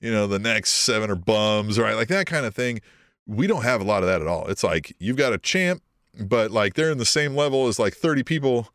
You 0.00 0.10
know 0.10 0.26
the 0.26 0.38
next 0.38 0.70
7 0.70 1.10
are 1.10 1.14
bums 1.14 1.78
right? 1.78 1.94
Like 1.94 2.08
that 2.08 2.26
kind 2.26 2.46
of 2.46 2.54
thing. 2.54 2.80
We 3.26 3.46
don't 3.46 3.62
have 3.64 3.82
a 3.82 3.84
lot 3.84 4.02
of 4.02 4.08
that 4.08 4.22
at 4.22 4.26
all. 4.26 4.46
It's 4.48 4.64
like 4.64 4.96
you've 4.98 5.18
got 5.18 5.34
a 5.34 5.38
champ 5.38 5.82
but 6.18 6.50
like 6.50 6.74
they're 6.74 6.90
in 6.90 6.98
the 6.98 7.04
same 7.04 7.36
level 7.36 7.68
as 7.68 7.78
like 7.78 7.94
30 7.94 8.22
people 8.22 8.68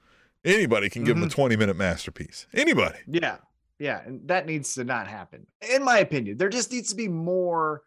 anybody 0.45 0.90
can 0.90 1.03
give 1.03 1.15
them 1.15 1.28
a 1.28 1.30
20 1.30 1.56
minute 1.56 1.76
masterpiece 1.76 2.48
anybody 2.53 2.99
Yeah. 3.07 3.38
Yeah. 3.80 4.02
And 4.06 4.28
that 4.28 4.45
needs 4.45 4.76
to 4.76 4.84
not 4.84 5.07
happen. 5.07 5.48
In 5.74 5.84
my 5.84 5.98
opinion, 5.98 6.38
there 6.38 6.49
just 6.49 6.72
needs 6.72 6.90
to 6.91 6.95
be 6.95 7.07
more 7.07 7.82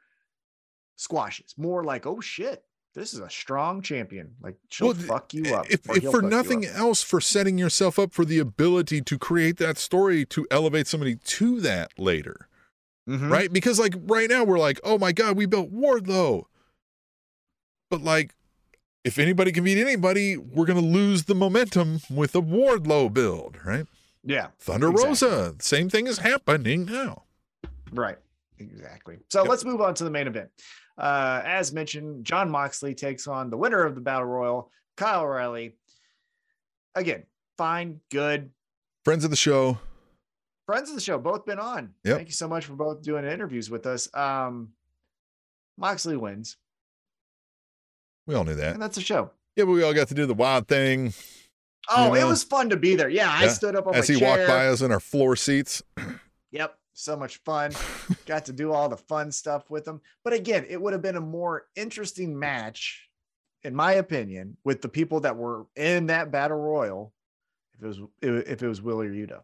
squashes, 0.97 1.55
more 1.57 1.85
like, 1.85 2.07
oh 2.07 2.21
shit, 2.21 2.65
this 2.95 3.15
is 3.15 3.21
a 3.21 3.31
strong 3.31 3.83
champion. 3.83 4.35
Like 4.43 4.57
she'll 4.71 4.89
Well, 4.89 4.95
fuck 4.97 5.33
you 5.35 5.55
up. 5.55 5.67
if, 5.71 5.89
if 5.91 6.11
for 6.11 6.23
nothing 6.23 6.65
else 6.67 7.03
for 7.03 7.21
setting 7.21 7.57
yourself 7.59 7.99
up 7.99 8.13
for 8.13 8.25
the 8.25 8.39
ability 8.39 9.01
to 9.03 9.19
create 9.19 9.59
that 9.59 9.79
story 9.79 10.25
to 10.27 10.47
elevate 10.51 10.87
somebody 10.87 11.17
to 11.17 11.61
that 11.61 11.93
later 11.99 12.49
Mhm. 13.09 13.31
right 13.31 13.53
because 13.53 13.79
like 13.79 13.95
right 14.07 14.29
now 14.29 14.43
we're 14.43 14.59
like 14.59 14.81
oh 14.83 14.99
my 14.99 15.13
god 15.13 15.37
we 15.37 15.47
built 15.47 15.73
wardlow 15.73 16.47
but 17.89 18.01
like 18.03 18.35
if 19.07 19.19
anybody 19.19 19.53
can 19.53 19.65
beat 19.65 19.79
anybody 19.79 20.37
we're 20.37 20.67
gonna 20.67 20.81
lose 20.81 21.25
the 21.25 21.35
momentum 21.35 22.01
with 22.11 22.35
a 22.35 22.41
wardlow 22.43 23.13
build 23.13 23.57
right 23.65 23.87
Yeah. 24.25 24.49
Thunder 24.59 24.89
Exactly. 24.91 25.09
Rosa. 25.09 25.55
Same 25.61 25.89
thing 25.89 26.07
is 26.09 26.19
happening 26.19 26.85
now. 26.85 27.23
Right. 27.93 28.19
Exactly. 28.59 29.19
So 29.31 29.43
Yep. 29.43 29.49
let's 29.51 29.65
move 29.65 29.81
on 29.81 29.95
to 29.95 30.05
the 30.05 30.11
main 30.11 30.27
event. 30.27 30.51
Uh, 30.99 31.43
as 31.45 31.73
mentioned, 31.73 32.25
Jon 32.25 32.51
Moxley 32.51 32.95
takes 32.95 33.27
on 33.29 33.51
the 33.51 33.57
winner 33.57 33.85
of 33.85 33.95
the 33.95 34.01
Battle 34.01 34.27
Royal, 34.27 34.73
Kyle 34.97 35.23
O'Reilly. 35.23 35.77
Again, 36.95 37.25
fine, 37.57 38.01
good. 38.11 38.51
Friends 39.05 39.23
of 39.25 39.31
the 39.31 39.37
show. 39.37 39.79
Friends 40.65 40.89
of 40.89 40.97
the 40.97 41.01
show, 41.03 41.19
both 41.19 41.45
been 41.47 41.61
on. 41.61 41.95
Yep. 42.05 42.17
Thank 42.17 42.29
you 42.29 42.35
so 42.35 42.49
much 42.49 42.65
for 42.65 42.75
both 42.75 43.03
doing 43.03 43.25
interviews 43.25 43.71
with 43.71 43.87
us. 43.87 44.09
Um, 44.15 44.73
Moxley 45.79 46.17
wins, 46.17 46.57
We 48.27 48.35
all 48.35 48.45
knew 48.45 48.55
that. 48.57 48.75
and 48.75 48.83
that's 48.83 48.97
a 48.97 49.01
show. 49.03 49.31
Yeah, 49.57 49.65
but 49.65 49.73
we 49.73 49.83
all 49.83 49.95
got 49.95 50.09
to 50.09 50.15
do 50.15 50.27
the 50.27 50.35
wild 50.35 50.69
thing 50.69 51.15
Oh, 51.89 52.13
You 52.15 52.21
it 52.23 52.25
was 52.25 52.43
fun 52.43 52.71
to 52.71 52.77
be 52.77 52.97
there. 52.97 53.09
Yeah, 53.09 53.31
I 53.31 53.47
stood 53.49 53.77
up 53.77 53.87
on 53.87 53.95
as 53.95 54.09
he 54.09 54.19
chair. 54.19 54.29
walked 54.39 54.49
by 54.49 54.67
us 54.67 54.81
in 54.83 54.91
our 54.91 55.01
floor 55.01 55.37
seats. 55.37 55.83
Yep. 56.53 56.79
So 56.95 57.17
much 57.17 57.39
fun. 57.45 57.73
Got 58.27 58.47
to 58.47 58.53
do 58.53 58.73
all 58.73 58.89
the 58.89 58.97
fun 58.97 59.31
stuff 59.31 59.69
with 59.69 59.85
them. 59.85 60.01
But 60.25 60.33
again, 60.33 60.65
it 60.69 60.81
would 60.81 60.95
have 60.95 61.03
been 61.03 61.17
a 61.17 61.21
more 61.21 61.67
interesting 61.75 62.39
match, 62.39 63.09
in 63.63 63.75
my 63.75 63.93
opinion, 63.95 64.57
with 64.65 64.81
the 64.81 64.89
people 64.89 65.21
that 65.21 65.37
were 65.37 65.67
in 65.77 66.07
that 66.07 66.31
battle 66.31 66.57
royal 66.57 67.13
if 67.75 67.83
it 67.83 67.87
was 67.89 68.01
if 68.23 68.63
it 68.63 68.69
was 68.69 68.81
Wheeler 68.81 69.09
Yuta. 69.11 69.43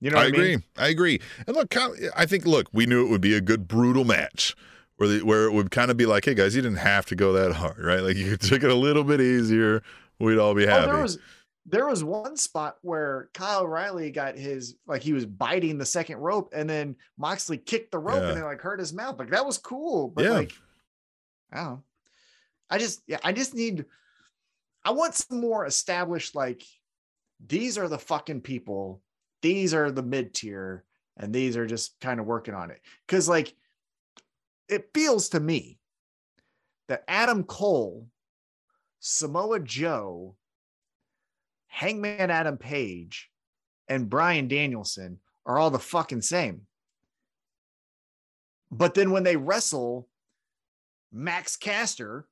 You 0.00 0.10
know 0.10 0.18
I 0.18 0.22
I, 0.22 0.26
agree. 0.28 0.48
mean? 0.50 0.64
I 0.78 0.88
agree. 0.88 1.20
And 1.46 1.54
look, 1.56 1.76
I 2.16 2.24
think 2.24 2.46
look, 2.46 2.68
we 2.72 2.86
knew 2.86 3.04
it 3.04 3.10
would 3.10 3.20
be 3.20 3.34
a 3.34 3.42
good 3.42 3.68
brutal 3.68 4.04
match. 4.04 4.54
Where, 5.00 5.08
the, 5.08 5.22
where 5.22 5.44
it 5.46 5.52
would 5.54 5.70
kind 5.70 5.90
of 5.90 5.96
be 5.96 6.04
like, 6.04 6.26
hey 6.26 6.34
guys, 6.34 6.54
you 6.54 6.60
didn't 6.60 6.76
have 6.76 7.06
to 7.06 7.16
go 7.16 7.32
that 7.32 7.52
hard, 7.52 7.78
right? 7.78 8.00
Like 8.02 8.16
you 8.18 8.36
took 8.36 8.62
it 8.62 8.70
a 8.70 8.74
little 8.74 9.02
bit 9.02 9.18
easier, 9.18 9.82
we'd 10.18 10.36
all 10.38 10.54
be 10.54 10.66
Oh, 10.66 10.70
happy. 10.70 10.86
there 10.92 11.00
was 11.02 11.18
there 11.64 11.86
was 11.86 12.04
one 12.04 12.36
spot 12.36 12.76
where 12.82 13.30
Kyle 13.32 13.66
Riley 13.66 14.10
got 14.10 14.36
his 14.36 14.76
like 14.86 15.02
he 15.02 15.14
was 15.14 15.24
biting 15.24 15.78
the 15.78 15.86
second 15.86 16.18
rope 16.18 16.52
and 16.54 16.68
then 16.68 16.96
Moxley 17.16 17.56
kicked 17.56 17.92
the 17.92 17.98
rope 17.98 18.20
Yeah. 18.20 18.28
and 18.30 18.38
it 18.40 18.44
like 18.44 18.60
hurt 18.60 18.78
his 18.78 18.92
mouth. 18.92 19.18
Like 19.18 19.30
that 19.30 19.46
was 19.46 19.56
cool. 19.56 20.08
But 20.08 20.24
Yeah. 20.26 20.30
like 20.32 20.52
I 21.50 21.64
don't. 21.64 21.80
I 22.68 22.76
just 22.76 23.00
yeah, 23.06 23.20
I 23.24 23.32
just 23.32 23.54
need 23.54 23.86
I 24.84 24.90
want 24.90 25.14
some 25.14 25.40
more 25.40 25.64
established 25.64 26.34
like 26.34 26.62
these 27.46 27.78
are 27.78 27.88
the 27.88 27.98
fucking 27.98 28.42
people, 28.42 29.00
these 29.40 29.72
are 29.72 29.90
the 29.90 30.02
mid 30.02 30.34
tier, 30.34 30.84
and 31.16 31.32
these 31.34 31.56
are 31.56 31.66
just 31.66 31.98
kind 32.02 32.20
of 32.20 32.26
working 32.26 32.52
on 32.54 32.70
it. 32.70 32.80
Cause 33.08 33.28
like 33.30 33.54
it 34.70 34.90
feels 34.94 35.28
to 35.30 35.40
me 35.40 35.78
that 36.88 37.04
Adam 37.08 37.44
Cole, 37.44 38.08
Samoa 39.00 39.60
Joe, 39.60 40.36
Hangman 41.66 42.30
Adam 42.30 42.56
Page, 42.56 43.30
and 43.88 44.08
Bryan 44.10 44.48
Danielson 44.48 45.18
are 45.46 45.58
all 45.58 45.70
the 45.70 45.78
fucking 45.78 46.22
same. 46.22 46.66
But 48.70 48.94
then 48.94 49.10
when 49.10 49.24
they 49.24 49.36
wrestle 49.36 50.08
Max 51.12 51.56
Caster, 51.56 52.28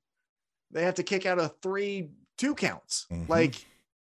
they 0.70 0.82
have 0.82 0.94
to 0.94 1.02
kick 1.02 1.26
out 1.26 1.38
of 1.38 1.56
three 1.62 2.10
two 2.36 2.54
counts. 2.54 3.06
Mhm. 3.10 3.28
Like, 3.28 3.66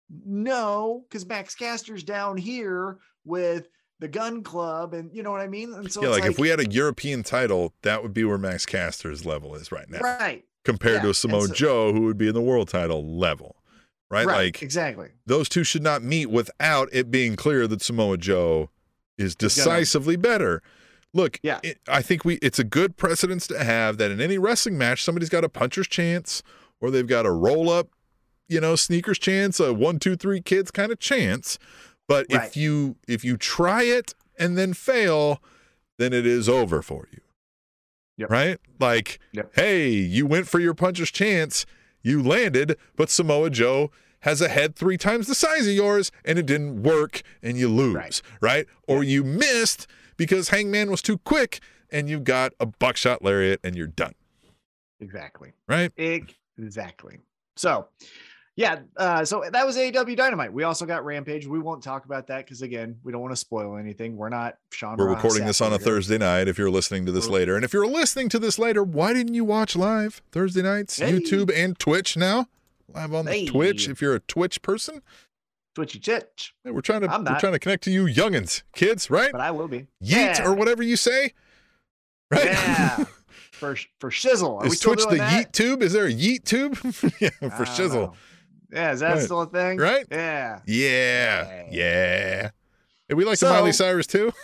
no, 0.09 1.05
because 1.07 1.25
Max 1.25 1.55
Caster's 1.55 2.03
down 2.03 2.35
here 2.35 2.99
with 3.23 3.69
the 3.99 4.07
gun 4.07 4.43
club, 4.43 4.93
and 4.93 5.11
you 5.13 5.23
know 5.23 5.31
what 5.31 5.41
I 5.41 5.47
mean? 5.47 5.73
And 5.73 5.91
so 5.91 6.01
yeah, 6.01 6.09
it's 6.09 6.19
like, 6.19 6.29
if 6.31 6.37
we 6.39 6.49
had 6.49 6.59
a 6.59 6.69
European 6.69 7.23
title, 7.23 7.73
that 7.81 8.03
would 8.03 8.13
be 8.13 8.23
where 8.23 8.37
Max 8.37 8.65
Caster's 8.65 9.25
level 9.25 9.55
is 9.55 9.71
right 9.71 9.89
now, 9.89 9.99
right, 9.99 10.45
compared 10.63 10.95
yeah, 10.97 11.01
to 11.03 11.09
a 11.09 11.13
Samoa 11.13 11.47
so- 11.47 11.53
Joe, 11.53 11.93
who 11.93 12.01
would 12.01 12.17
be 12.17 12.27
in 12.27 12.33
the 12.33 12.41
world 12.41 12.69
title 12.69 13.17
level, 13.17 13.55
right? 14.11 14.25
right, 14.25 14.35
Like 14.45 14.61
exactly. 14.61 15.09
those 15.25 15.49
two 15.49 15.63
should 15.63 15.83
not 15.83 16.03
meet 16.03 16.27
without 16.27 16.89
it 16.91 17.09
being 17.09 17.35
clear 17.35 17.67
that 17.67 17.81
Samoa 17.81 18.17
Joe 18.17 18.69
is 19.17 19.35
decisively 19.35 20.15
better. 20.15 20.61
Look, 21.13 21.39
Yeah. 21.41 21.59
it, 21.63 21.79
I 21.87 22.03
think 22.03 22.23
we 22.23 22.35
it's 22.35 22.59
a 22.59 22.63
good 22.63 22.97
precedence 22.97 23.47
to 23.47 23.63
have 23.63 23.97
that 23.97 24.11
in 24.11 24.21
any 24.21 24.37
wrestling 24.37 24.77
match, 24.77 25.03
somebody's 25.03 25.29
got 25.29 25.43
a 25.43 25.49
puncher's 25.49 25.87
chance 25.87 26.43
or 26.79 26.91
they've 26.91 27.07
got 27.07 27.25
a 27.25 27.31
roll 27.31 27.69
up, 27.71 27.87
you 28.47 28.61
know, 28.61 28.75
sneakers 28.75 29.17
chance, 29.17 29.59
a 29.59 29.73
one, 29.73 29.97
two, 29.97 30.15
three 30.15 30.41
kids 30.41 30.69
kind 30.69 30.91
of 30.91 30.99
chance. 30.99 31.57
But 32.07 32.27
Right. 32.31 32.47
if 32.47 32.57
you 32.57 32.95
if 33.07 33.23
you 33.23 33.37
try 33.37 33.83
it 33.83 34.13
and 34.39 34.57
then 34.57 34.73
fail, 34.73 35.41
then 35.97 36.13
it 36.13 36.25
is 36.25 36.47
over 36.47 36.81
for 36.81 37.07
you. 37.11 37.19
Yep. 38.17 38.29
Right? 38.31 38.57
Like, 38.79 39.19
Yep. 39.33 39.51
hey, 39.55 39.89
you 39.89 40.25
went 40.25 40.47
for 40.47 40.59
your 40.59 40.73
puncher's 40.73 41.11
chance, 41.11 41.65
you 42.01 42.21
landed, 42.23 42.77
but 42.95 43.09
Samoa 43.09 43.49
Joe 43.49 43.91
has 44.21 44.41
a 44.41 44.47
head 44.49 44.75
three 44.75 44.97
times 44.97 45.27
the 45.27 45.35
size 45.35 45.67
of 45.67 45.73
yours 45.73 46.11
and 46.25 46.39
it 46.39 46.45
didn't 46.47 46.81
work 46.81 47.21
and 47.43 47.57
you 47.57 47.69
lose, 47.69 47.95
right? 47.95 48.21
Right. 48.41 48.67
Or 48.87 49.03
you 49.03 49.23
missed 49.23 49.85
because 50.17 50.49
Hangman 50.49 50.89
was 50.89 51.01
too 51.03 51.19
quick 51.19 51.59
and 51.91 52.09
you 52.09 52.19
got 52.19 52.53
a 52.59 52.65
buckshot 52.65 53.21
lariat 53.23 53.59
and 53.63 53.75
you're 53.75 53.85
done, 53.87 54.15
Exactly. 54.99 55.53
right? 55.67 55.91
Exactly. 56.57 57.19
So, 57.55 57.87
yeah. 58.57 58.79
Uh, 58.97 59.23
so 59.23 59.43
that 59.49 59.65
was 59.65 59.77
AEW 59.77 60.17
Dynamite. 60.17 60.51
We 60.51 60.63
also 60.63 60.85
got 60.85 61.05
Rampage. 61.05 61.47
We 61.47 61.59
won't 61.59 61.81
talk 61.81 62.03
about 62.05 62.27
that 62.27 62.39
because 62.45 62.61
again, 62.63 62.97
we 63.03 63.11
don't 63.13 63.21
want 63.21 63.31
to 63.31 63.37
spoil 63.37 63.77
anything. 63.77 64.17
We're 64.17 64.27
not 64.29 64.57
Sean. 64.73 64.97
We're 64.97 65.07
Ross 65.07 65.23
recording 65.23 65.45
this 65.47 65.61
on 65.61 65.71
a 65.71 65.79
Thursday 65.79 66.17
night 66.17 66.49
if 66.49 66.57
you're 66.57 66.69
listening 66.71 67.05
to 67.05 67.11
this 67.13 67.29
later. 67.29 67.55
And 67.55 67.63
if 67.63 67.71
you're 67.71 67.87
listening 67.87 68.27
to 68.29 68.39
this 68.39 68.59
later, 68.59 68.83
why 68.83 69.13
didn't 69.13 69.35
you 69.35 69.45
watch 69.45 69.75
live 69.77 70.21
Thursday 70.33 70.63
nights, 70.63 70.97
Hey. 70.99 71.13
YouTube 71.13 71.49
and 71.55 71.79
Twitch 71.79 72.17
now? 72.17 72.47
Live 72.93 73.13
on 73.13 73.25
the 73.25 73.45
Twitch 73.45 73.87
if 73.87 74.01
you're 74.01 74.15
a 74.15 74.19
Twitch 74.21 74.61
person. 74.61 75.01
Twitchy 75.75 75.99
chitch, 75.99 76.55
Hey, 76.63 76.71
we're 76.71 76.81
trying 76.81 77.01
to 77.01 77.07
we're 77.07 77.39
trying 77.39 77.53
to 77.53 77.59
connect 77.59 77.83
to 77.83 77.91
you 77.91 78.05
youngins, 78.05 78.63
kids, 78.73 79.11
right? 79.11 79.31
but 79.31 79.39
I 79.41 79.51
will 79.51 79.67
be. 79.67 79.81
Yeet 80.03 80.39
Yeah. 80.39 80.47
or 80.47 80.55
whatever 80.55 80.81
you 80.81 80.95
say. 80.95 81.33
Right? 82.31 82.45
Yeah. 82.45 83.05
For 83.51 83.75
for 83.99 84.11
shizzle. 84.11 84.61
Are 84.61 84.67
Is 84.67 84.79
Twitch 84.79 85.03
the? 85.05 85.15
Yeet 85.17 85.51
tube? 85.51 85.81
Is 85.81 85.91
there 85.93 86.05
a 86.05 86.13
Yeet 86.13 86.43
tube? 86.43 86.77
yeah, 87.19 87.29
for 87.49 87.65
shizzle. 87.65 87.93
know. 87.93 88.13
Yeah, 88.71 88.91
is 88.91 88.99
that 89.01 89.13
Right. 89.15 89.23
still 89.23 89.41
a 89.41 89.45
thing? 89.47 89.77
Right? 89.77 90.05
Yeah. 90.11 90.59
Yeah. 90.65 91.47
Yeah. 91.47 91.67
Yeah. 91.71 92.49
Hey, 93.07 93.13
we 93.15 93.23
like 93.23 93.39
the 93.39 93.47
Miley 93.49 93.71
Cyrus 93.71 94.07
too. 94.07 94.31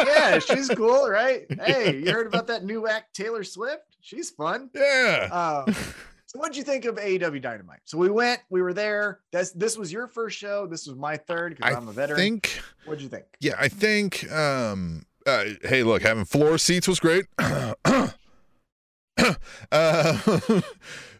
Yeah, 0.00 0.38
she's 0.38 0.68
cool, 0.68 1.08
right? 1.08 1.46
Hey, 1.64 1.96
you 2.04 2.12
heard 2.12 2.26
about 2.26 2.46
that 2.48 2.64
new 2.64 2.86
act, 2.86 3.14
Taylor 3.14 3.42
Swift? 3.44 3.82
She's 4.00 4.30
fun. 4.30 4.70
yeah. 4.74 5.28
Uh, 5.30 5.64
so 6.26 6.38
what'd 6.38 6.56
you 6.56 6.62
think 6.62 6.84
of 6.84 6.96
AEW 6.96 7.40
Dynamite? 7.40 7.80
So 7.84 7.96
we 7.98 8.10
went, 8.10 8.40
we 8.50 8.60
were 8.62 8.72
there. 8.74 9.20
That's 9.32 9.50
this 9.52 9.76
was 9.78 9.92
your 9.92 10.06
first 10.06 10.36
show. 10.38 10.66
This 10.66 10.86
was 10.86 10.96
my 10.96 11.16
third 11.16 11.56
because 11.56 11.74
I'm 11.74 11.88
a 11.88 11.92
veteran. 11.92 12.18
think 12.18 12.60
What'd 12.84 13.02
you 13.02 13.08
think? 13.08 13.24
Yeah, 13.40 13.54
I 13.58 13.68
think. 13.68 14.30
Um, 14.30 15.06
uh, 15.26 15.44
hey, 15.62 15.82
look, 15.82 16.02
having 16.02 16.24
floor 16.24 16.58
seats 16.58 16.86
was 16.88 17.00
great. 17.00 17.26
uh, 17.38 18.12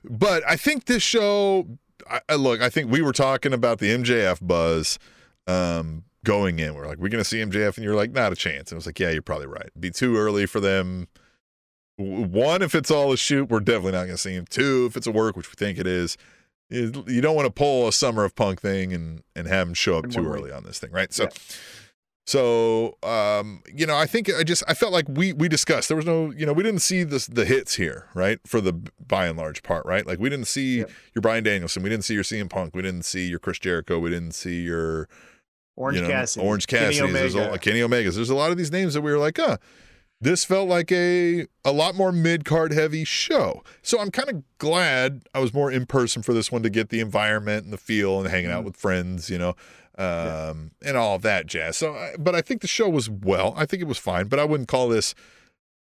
but 0.08 0.42
I 0.48 0.56
think 0.56 0.86
this 0.86 1.02
show. 1.02 1.66
I, 2.08 2.20
I 2.28 2.34
look, 2.36 2.60
I 2.62 2.68
think 2.70 2.90
we 2.90 3.02
were 3.02 3.12
talking 3.12 3.52
about 3.52 3.78
the 3.78 3.88
MJF 3.88 4.38
buzz 4.40 4.98
um, 5.46 6.04
going 6.24 6.58
in. 6.58 6.74
We're 6.74 6.86
like, 6.86 6.98
we're 6.98 7.08
gonna 7.08 7.24
see 7.24 7.38
MJF, 7.38 7.76
and 7.76 7.84
you're 7.84 7.94
like, 7.96 8.12
not 8.12 8.32
a 8.32 8.36
chance. 8.36 8.70
And 8.70 8.76
I 8.76 8.78
was 8.78 8.86
like, 8.86 8.98
yeah, 8.98 9.10
you're 9.10 9.22
probably 9.22 9.46
right. 9.46 9.66
It'd 9.66 9.80
be 9.80 9.90
too 9.90 10.16
early 10.16 10.46
for 10.46 10.60
them. 10.60 11.08
One, 11.96 12.62
if 12.62 12.74
it's 12.74 12.90
all 12.90 13.12
a 13.12 13.16
shoot, 13.16 13.48
we're 13.50 13.60
definitely 13.60 13.92
not 13.92 14.04
gonna 14.04 14.16
see 14.18 14.32
him. 14.34 14.46
Two, 14.48 14.86
if 14.88 14.96
it's 14.96 15.06
a 15.06 15.10
work, 15.10 15.36
which 15.36 15.48
we 15.50 15.54
think 15.56 15.78
it 15.78 15.86
is. 15.86 16.16
You 16.70 17.04
you 17.06 17.20
don't 17.22 17.34
want 17.34 17.46
to 17.46 17.52
pull 17.52 17.88
a 17.88 17.92
summer 17.92 18.24
of 18.24 18.34
punk 18.36 18.60
thing 18.60 18.92
and 18.92 19.22
and 19.34 19.48
have 19.48 19.66
him 19.68 19.74
show 19.74 19.98
up 19.98 20.10
too 20.10 20.26
early 20.26 20.52
on 20.52 20.64
this 20.64 20.78
thing, 20.78 20.90
right? 20.92 21.12
So, 21.12 21.24
Yeah. 21.24 21.30
So 22.28 22.98
um, 23.02 23.62
you 23.74 23.86
know, 23.86 23.96
I 23.96 24.04
think 24.04 24.30
I 24.30 24.42
just 24.42 24.62
I 24.68 24.74
felt 24.74 24.92
like 24.92 25.06
we 25.08 25.32
we 25.32 25.48
discussed 25.48 25.88
there 25.88 25.96
was 25.96 26.04
no 26.04 26.30
you 26.30 26.44
know 26.44 26.52
we 26.52 26.62
didn't 26.62 26.82
see 26.82 27.02
this 27.02 27.26
the 27.26 27.46
hits 27.46 27.76
here, 27.76 28.06
right? 28.12 28.38
For 28.46 28.60
the 28.60 28.74
by 29.06 29.28
and 29.28 29.38
large 29.38 29.62
part, 29.62 29.86
right? 29.86 30.06
Like 30.06 30.18
we 30.18 30.28
didn't 30.28 30.44
see 30.46 30.80
Yep. 30.80 30.90
your 31.14 31.22
Bryan 31.22 31.42
Danielson, 31.44 31.82
we 31.82 31.88
didn't 31.88 32.04
see 32.04 32.12
your 32.12 32.22
CM 32.24 32.50
Punk, 32.50 32.74
we 32.76 32.82
didn't 32.82 33.06
see 33.06 33.28
your 33.28 33.38
Chris 33.38 33.58
Jericho, 33.58 33.98
we 33.98 34.10
didn't 34.10 34.32
see 34.32 34.60
your 34.60 35.08
Orange 35.74 35.96
you 35.96 36.02
know, 36.02 36.10
Cassidy. 36.10 36.44
Orange 36.44 36.66
Kenny 36.66 36.96
Cassidy, 36.96 37.12
there's 37.14 37.34
a, 37.34 37.56
Kenny 37.58 37.80
Omegas. 37.80 38.16
There's 38.16 38.28
a 38.28 38.34
lot 38.34 38.50
of 38.50 38.58
these 38.58 38.70
names 38.72 38.92
that 38.92 39.00
we 39.00 39.10
were 39.10 39.18
like, 39.18 39.38
huh. 39.38 39.56
This 40.20 40.44
felt 40.44 40.68
like 40.68 40.90
a 40.92 41.46
a 41.64 41.70
lot 41.72 41.94
more 41.94 42.10
mid 42.12 42.44
card 42.44 42.72
heavy 42.74 43.04
show. 43.04 43.62
So 43.82 44.00
I'm 44.00 44.10
kind 44.10 44.28
of 44.28 44.42
glad 44.58 45.22
I 45.32 45.38
was 45.38 45.54
more 45.54 45.70
in 45.70 45.86
person 45.86 46.22
for 46.22 46.34
this 46.34 46.50
one 46.52 46.62
to 46.64 46.68
get 46.70 46.88
the 46.90 46.98
environment 46.98 47.62
and 47.64 47.72
the 47.72 47.78
feel 47.78 48.18
and 48.20 48.28
hanging 48.28 48.50
out 48.50 48.62
Mhm. 48.62 48.66
with 48.66 48.76
friends, 48.76 49.30
you 49.30 49.38
know, 49.38 49.54
Yeah. 49.98 50.50
um, 50.50 50.70
and 50.84 50.96
all 50.96 51.16
of 51.16 51.22
that 51.22 51.46
jazz. 51.46 51.76
So, 51.76 52.12
but 52.18 52.34
I 52.34 52.40
think 52.40 52.60
the 52.60 52.68
show 52.68 52.88
was 52.88 53.10
well. 53.10 53.52
I 53.56 53.66
think 53.66 53.82
it 53.82 53.88
was 53.88 53.98
fine, 53.98 54.28
but 54.28 54.38
I 54.38 54.44
wouldn't 54.44 54.68
call 54.68 54.88
this, 54.88 55.14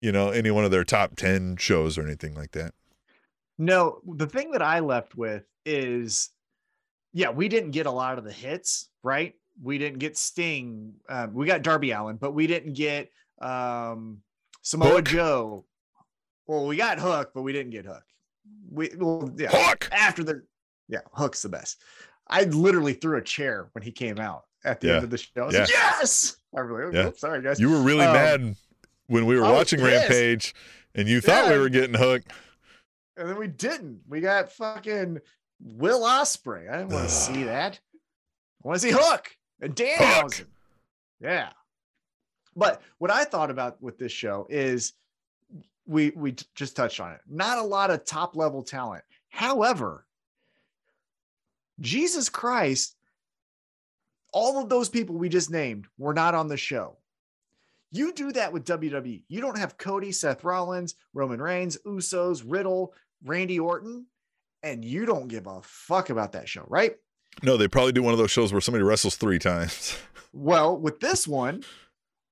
you 0.00 0.12
know, 0.12 0.30
any 0.30 0.50
one 0.50 0.64
of 0.64 0.70
their 0.70 0.84
top 0.84 1.16
ten 1.16 1.56
shows 1.56 1.98
or 1.98 2.02
anything 2.04 2.34
like 2.34 2.52
that. 2.52 2.74
No, 3.58 4.00
the 4.06 4.26
thing 4.26 4.52
that 4.52 4.62
I 4.62 4.80
left 4.80 5.16
with 5.16 5.44
is, 5.64 6.30
yeah, 7.12 7.30
we 7.30 7.48
didn't 7.48 7.72
get 7.72 7.86
a 7.86 7.90
lot 7.90 8.18
of 8.18 8.24
the 8.24 8.32
hits, 8.32 8.88
right? 9.02 9.34
We 9.62 9.78
didn't 9.78 9.98
get 9.98 10.16
Sting. 10.16 10.94
Um, 11.08 11.34
we 11.34 11.46
got 11.46 11.62
Darby 11.62 11.92
Allin, 11.92 12.16
but 12.16 12.34
we 12.34 12.46
didn't 12.46 12.74
get 12.74 13.10
um, 13.40 14.22
Samoa 14.62 14.96
Hook. 14.96 15.04
Joe. 15.06 15.64
Well, 16.46 16.66
we 16.66 16.76
got 16.76 16.98
Hook, 16.98 17.30
but 17.34 17.42
we 17.42 17.52
didn't 17.52 17.70
get 17.70 17.86
Hook. 17.86 18.04
We 18.70 18.90
well, 18.96 19.30
yeah. 19.36 19.48
Hook. 19.50 19.88
After 19.92 20.22
the 20.22 20.42
yeah, 20.88 21.00
Hook's 21.12 21.42
the 21.42 21.48
best. 21.48 21.80
I 22.28 22.44
literally 22.44 22.94
threw 22.94 23.18
a 23.18 23.22
chair 23.22 23.68
when 23.72 23.82
he 23.82 23.92
came 23.92 24.18
out, 24.18 24.44
at 24.64 24.80
the 24.80 24.88
Yeah. 24.88 24.94
end 24.96 25.04
of 25.04 25.10
the 25.10 25.18
show. 25.18 25.42
I 25.42 25.44
was 25.46 25.54
Yeah. 25.54 25.60
like, 25.62 25.68
yes. 25.70 26.36
I 26.56 26.62
was 26.62 26.70
like, 26.70 26.94
Yeah. 26.94 27.06
"Oh, 27.08 27.12
sorry 27.16 27.42
guys. 27.42 27.60
You 27.60 27.70
were 27.70 27.82
really 27.82 28.04
Um, 28.06 28.12
mad 28.14 28.56
when 29.08 29.26
we 29.26 29.38
were 29.38 29.44
I 29.44 29.52
watching. 29.52 29.82
Rampage, 29.82 30.54
and 30.94 31.06
you 31.08 31.20
thought 31.20 31.50
we 31.50 31.58
were 31.58 31.68
getting 31.68 31.94
hooked. 31.98 32.32
and 33.16 33.28
then 33.28 33.36
we 33.38 33.46
didn't. 33.46 34.02
We 34.08 34.20
got 34.20 34.50
fucking 34.52 35.20
Will 35.60 36.00
Ospreay. 36.02 36.68
I 36.68 36.78
didn't 36.78 36.92
want 36.92 37.08
to 37.08 37.14
see 37.14 37.42
that. 37.44 37.78
I 38.64 38.68
want 38.68 38.80
to 38.80 38.88
see 38.88 38.92
Hook 38.96 39.36
and 39.60 39.74
Danhausen. 39.76 40.46
Yeah. 41.20 41.52
But 42.56 42.82
what 42.98 43.10
I 43.10 43.24
thought 43.24 43.50
about 43.50 43.80
with 43.82 43.98
this 43.98 44.12
show 44.12 44.46
is 44.48 44.94
we 45.86 46.10
we 46.16 46.34
just 46.54 46.74
touched 46.76 46.98
on 47.00 47.12
it. 47.12 47.20
Not 47.28 47.58
a 47.58 47.62
lot 47.62 47.90
of 47.90 48.04
top 48.04 48.34
level 48.36 48.62
talent. 48.62 49.04
However, 49.28 50.06
Jesus 51.80 52.28
Christ, 52.28 52.96
all 54.32 54.60
of 54.62 54.68
those 54.68 54.88
people 54.88 55.16
we 55.16 55.28
just 55.28 55.50
named 55.50 55.86
were 55.98 56.14
not 56.14 56.34
on 56.34 56.48
the 56.48 56.56
show. 56.56 56.96
You 57.90 58.12
do 58.12 58.32
that 58.32 58.52
with 58.52 58.64
WWE. 58.64 59.22
You 59.28 59.40
don't 59.40 59.58
have 59.58 59.78
Cody, 59.78 60.10
Seth 60.10 60.42
Rollins, 60.42 60.96
Roman 61.12 61.40
Reigns, 61.40 61.78
Usos, 61.86 62.42
Riddle, 62.44 62.92
Randy 63.24 63.60
Orton, 63.60 64.06
and 64.64 64.84
you 64.84 65.06
don't 65.06 65.28
give 65.28 65.46
a 65.46 65.60
fuck 65.62 66.10
about 66.10 66.32
that 66.32 66.48
show, 66.48 66.64
right? 66.68 66.96
No, 67.42 67.56
they 67.56 67.68
probably 67.68 67.92
do 67.92 68.02
one 68.02 68.12
of 68.12 68.18
those 68.18 68.30
shows 68.30 68.52
where 68.52 68.60
somebody 68.60 68.82
wrestles 68.82 69.16
three 69.16 69.38
times. 69.38 69.96
Well, 70.32 70.76
with 70.80 71.00
this 71.00 71.28
one, 71.28 71.62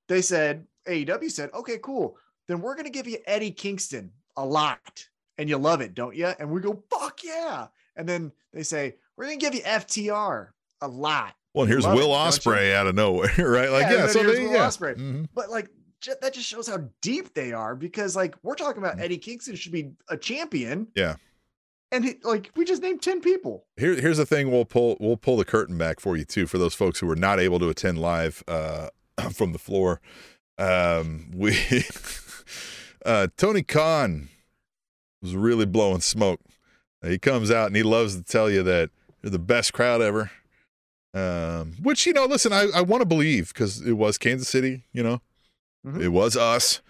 they 0.09 0.23
said 0.23 0.67
AEW 0.89 1.31
said, 1.31 1.51
"Okay, 1.55 1.79
cool. 1.81 2.17
Then 2.49 2.61
we're 2.61 2.75
going 2.75 2.87
to 2.87 2.91
give 2.91 3.07
you 3.07 3.19
Eddie 3.27 3.53
Kingston 3.53 4.11
a 4.37 4.45
lot, 4.45 5.07
and 5.39 5.49
you 5.49 5.59
love 5.59 5.81
it, 5.81 5.95
don't 5.95 6.17
you?" 6.17 6.27
And 6.27 6.51
we 6.51 6.61
go, 6.61 6.83
"Fuck 6.91 7.23
yeah!" 7.23 7.69
And 7.95 8.09
then 8.09 8.33
they 8.53 8.63
say, 8.63 8.97
"We're 9.17 9.27
going 9.27 9.39
to 9.39 9.45
give 9.45 9.55
you 9.55 9.63
FTR 9.63 10.49
a 10.81 10.89
lot." 10.89 11.35
Well, 11.55 11.67
here's 11.67 11.85
Love 11.85 11.95
it, 11.95 11.97
Will 12.01 12.09
don't? 12.09 12.29
Ospreay 12.33 12.75
out 12.75 12.87
of 12.87 12.95
nowhere, 12.95 13.31
right? 13.39 13.71
Like, 13.71 13.83
Yeah, 13.91 13.93
yeah, 13.95 14.07
so 14.07 14.21
here's 14.23 14.37
they, 14.39 14.45
Will 14.45 14.53
yeah. 14.53 14.67
Ospreay. 14.69 14.97
Mhm. 14.97 15.29
But 15.35 15.51
like 15.51 15.69
ju- 16.01 16.15
that 16.23 16.33
just 16.33 16.47
shows 16.49 16.67
how 16.67 16.89
deep 17.03 17.35
they 17.35 17.53
are 17.53 17.77
because 17.77 18.17
like 18.17 18.35
we're 18.43 18.55
talking 18.55 18.83
about 18.83 18.97
Mm. 18.97 19.03
Eddie 19.03 19.19
Kingston 19.19 19.55
should 19.57 19.73
be 19.73 19.91
a 20.09 20.17
champion. 20.17 20.89
Yeah. 20.97 21.17
And 21.91 22.07
he, 22.07 22.15
like 22.23 22.51
we 22.57 22.65
just 22.65 22.81
named 22.81 23.03
10 23.03 23.21
people. 23.21 23.67
Here, 23.77 23.95
here's 24.01 24.17
the 24.17 24.25
thing. 24.25 24.51
We'll 24.51 24.65
pull 24.65 24.97
we'll 24.99 25.19
pull 25.19 25.37
the 25.37 25.45
curtain 25.45 25.77
back 25.77 26.01
for 26.01 26.17
you 26.17 26.25
too 26.25 26.47
for 26.47 26.57
those 26.57 26.73
folks 26.75 27.01
who 27.01 27.07
were 27.07 27.17
not 27.17 27.39
able 27.39 27.59
to 27.59 27.69
attend 27.69 27.99
live 27.99 28.43
uh, 28.49 28.89
from 29.35 29.53
the 29.53 29.59
floor. 29.59 30.01
Um, 30.57 31.31
we 31.35 31.55
uh, 33.05 33.27
Tony 33.37 33.63
Khan 33.63 34.29
was 35.21 35.35
really 35.37 35.67
blowing 35.67 36.01
smoke. 36.01 36.41
He 37.05 37.19
comes 37.19 37.51
out 37.51 37.67
and 37.67 37.77
he 37.77 37.83
loves 37.83 38.17
to 38.17 38.23
tell 38.23 38.49
you 38.51 38.63
that 38.63 38.89
you're 39.23 39.31
the 39.31 39.39
best 39.39 39.73
crowd 39.73 40.01
ever. 40.03 40.31
Um, 41.15 41.75
which 41.83 42.07
you 42.07 42.13
know, 42.13 42.25
listen, 42.25 42.53
I, 42.53 42.69
I 42.75 42.81
want 42.81 43.03
to 43.03 43.07
believe 43.07 43.49
because 43.53 43.81
it 43.83 43.93
was 43.93 44.17
Kansas 44.19 44.49
City. 44.49 44.85
You 44.93 45.03
know, 45.03 45.21
Mhm. 45.87 46.01
it 46.01 46.09
was 46.09 46.37
us. 46.37 46.81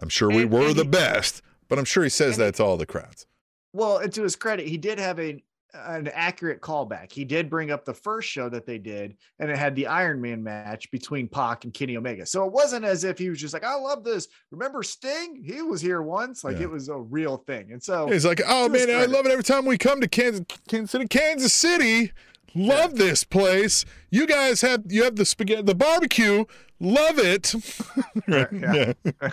I'm 0.00 0.08
sure 0.08 0.28
we 0.28 0.42
And- 0.42 0.50
were 0.52 0.68
and 0.68 0.76
the 0.76 0.82
he- 0.84 0.88
best, 0.88 1.42
but 1.68 1.78
I'm 1.78 1.84
sure 1.84 2.04
he 2.04 2.10
says 2.10 2.36
that 2.36 2.54
to 2.56 2.64
all 2.64 2.76
the 2.76 2.86
crowds. 2.86 3.26
Well, 3.72 3.98
and 3.98 4.12
to 4.12 4.22
his 4.22 4.36
credit, 4.36 4.68
he 4.68 4.76
did 4.78 4.98
have 4.98 5.18
a 5.18 5.42
an 5.74 6.08
accurate 6.08 6.60
callback. 6.60 7.12
He 7.12 7.24
did 7.24 7.50
bring 7.50 7.70
up 7.70 7.84
the 7.84 7.94
first 7.94 8.28
show 8.28 8.48
that 8.48 8.64
they 8.64 8.78
did, 8.78 9.16
and 9.38 9.50
it 9.50 9.56
had 9.56 9.74
the 9.74 9.86
Iron 9.86 10.20
Man 10.20 10.42
match 10.42 10.90
between 10.90 11.28
Pac 11.28 11.64
and 11.64 11.74
Kenny 11.74 11.96
Omega. 11.96 12.24
So 12.26 12.46
it 12.46 12.52
wasn't 12.52 12.84
as 12.84 13.04
if 13.04 13.18
he 13.18 13.28
was 13.28 13.40
just 13.40 13.52
like, 13.54 13.64
"I 13.64 13.74
love 13.74 14.04
this." 14.04 14.28
Remember 14.50 14.82
Sting? 14.82 15.42
He 15.44 15.62
was 15.62 15.80
here 15.80 16.02
once. 16.02 16.44
Like 16.44 16.56
Yeah. 16.56 16.64
it 16.64 16.70
was 16.70 16.88
a 16.88 16.96
real 16.96 17.38
thing. 17.38 17.72
And 17.72 17.82
so 17.82 18.08
He's 18.08 18.24
like, 18.24 18.40
oh 18.46 18.68
man, 18.68 18.88
I 18.90 19.04
love 19.06 19.26
it 19.26 19.32
every 19.32 19.44
time 19.44 19.66
we 19.66 19.76
come 19.78 20.00
to 20.00 20.08
Kansas, 20.08 20.44
Kansas 20.68 20.90
City, 20.90 21.06
Kansas 21.08 21.52
City. 21.52 22.12
Love 22.54 22.94
this 22.94 23.24
place. 23.24 23.84
You 24.10 24.26
guys 24.28 24.60
have 24.60 24.84
you 24.88 25.02
have 25.02 25.16
the 25.16 25.24
spaghetti, 25.24 25.62
the 25.62 25.74
barbecue. 25.74 26.44
Love 26.78 27.18
it. 27.18 27.52
right? 28.28 28.48
Yeah. 28.52 28.92
Yeah. 29.04 29.30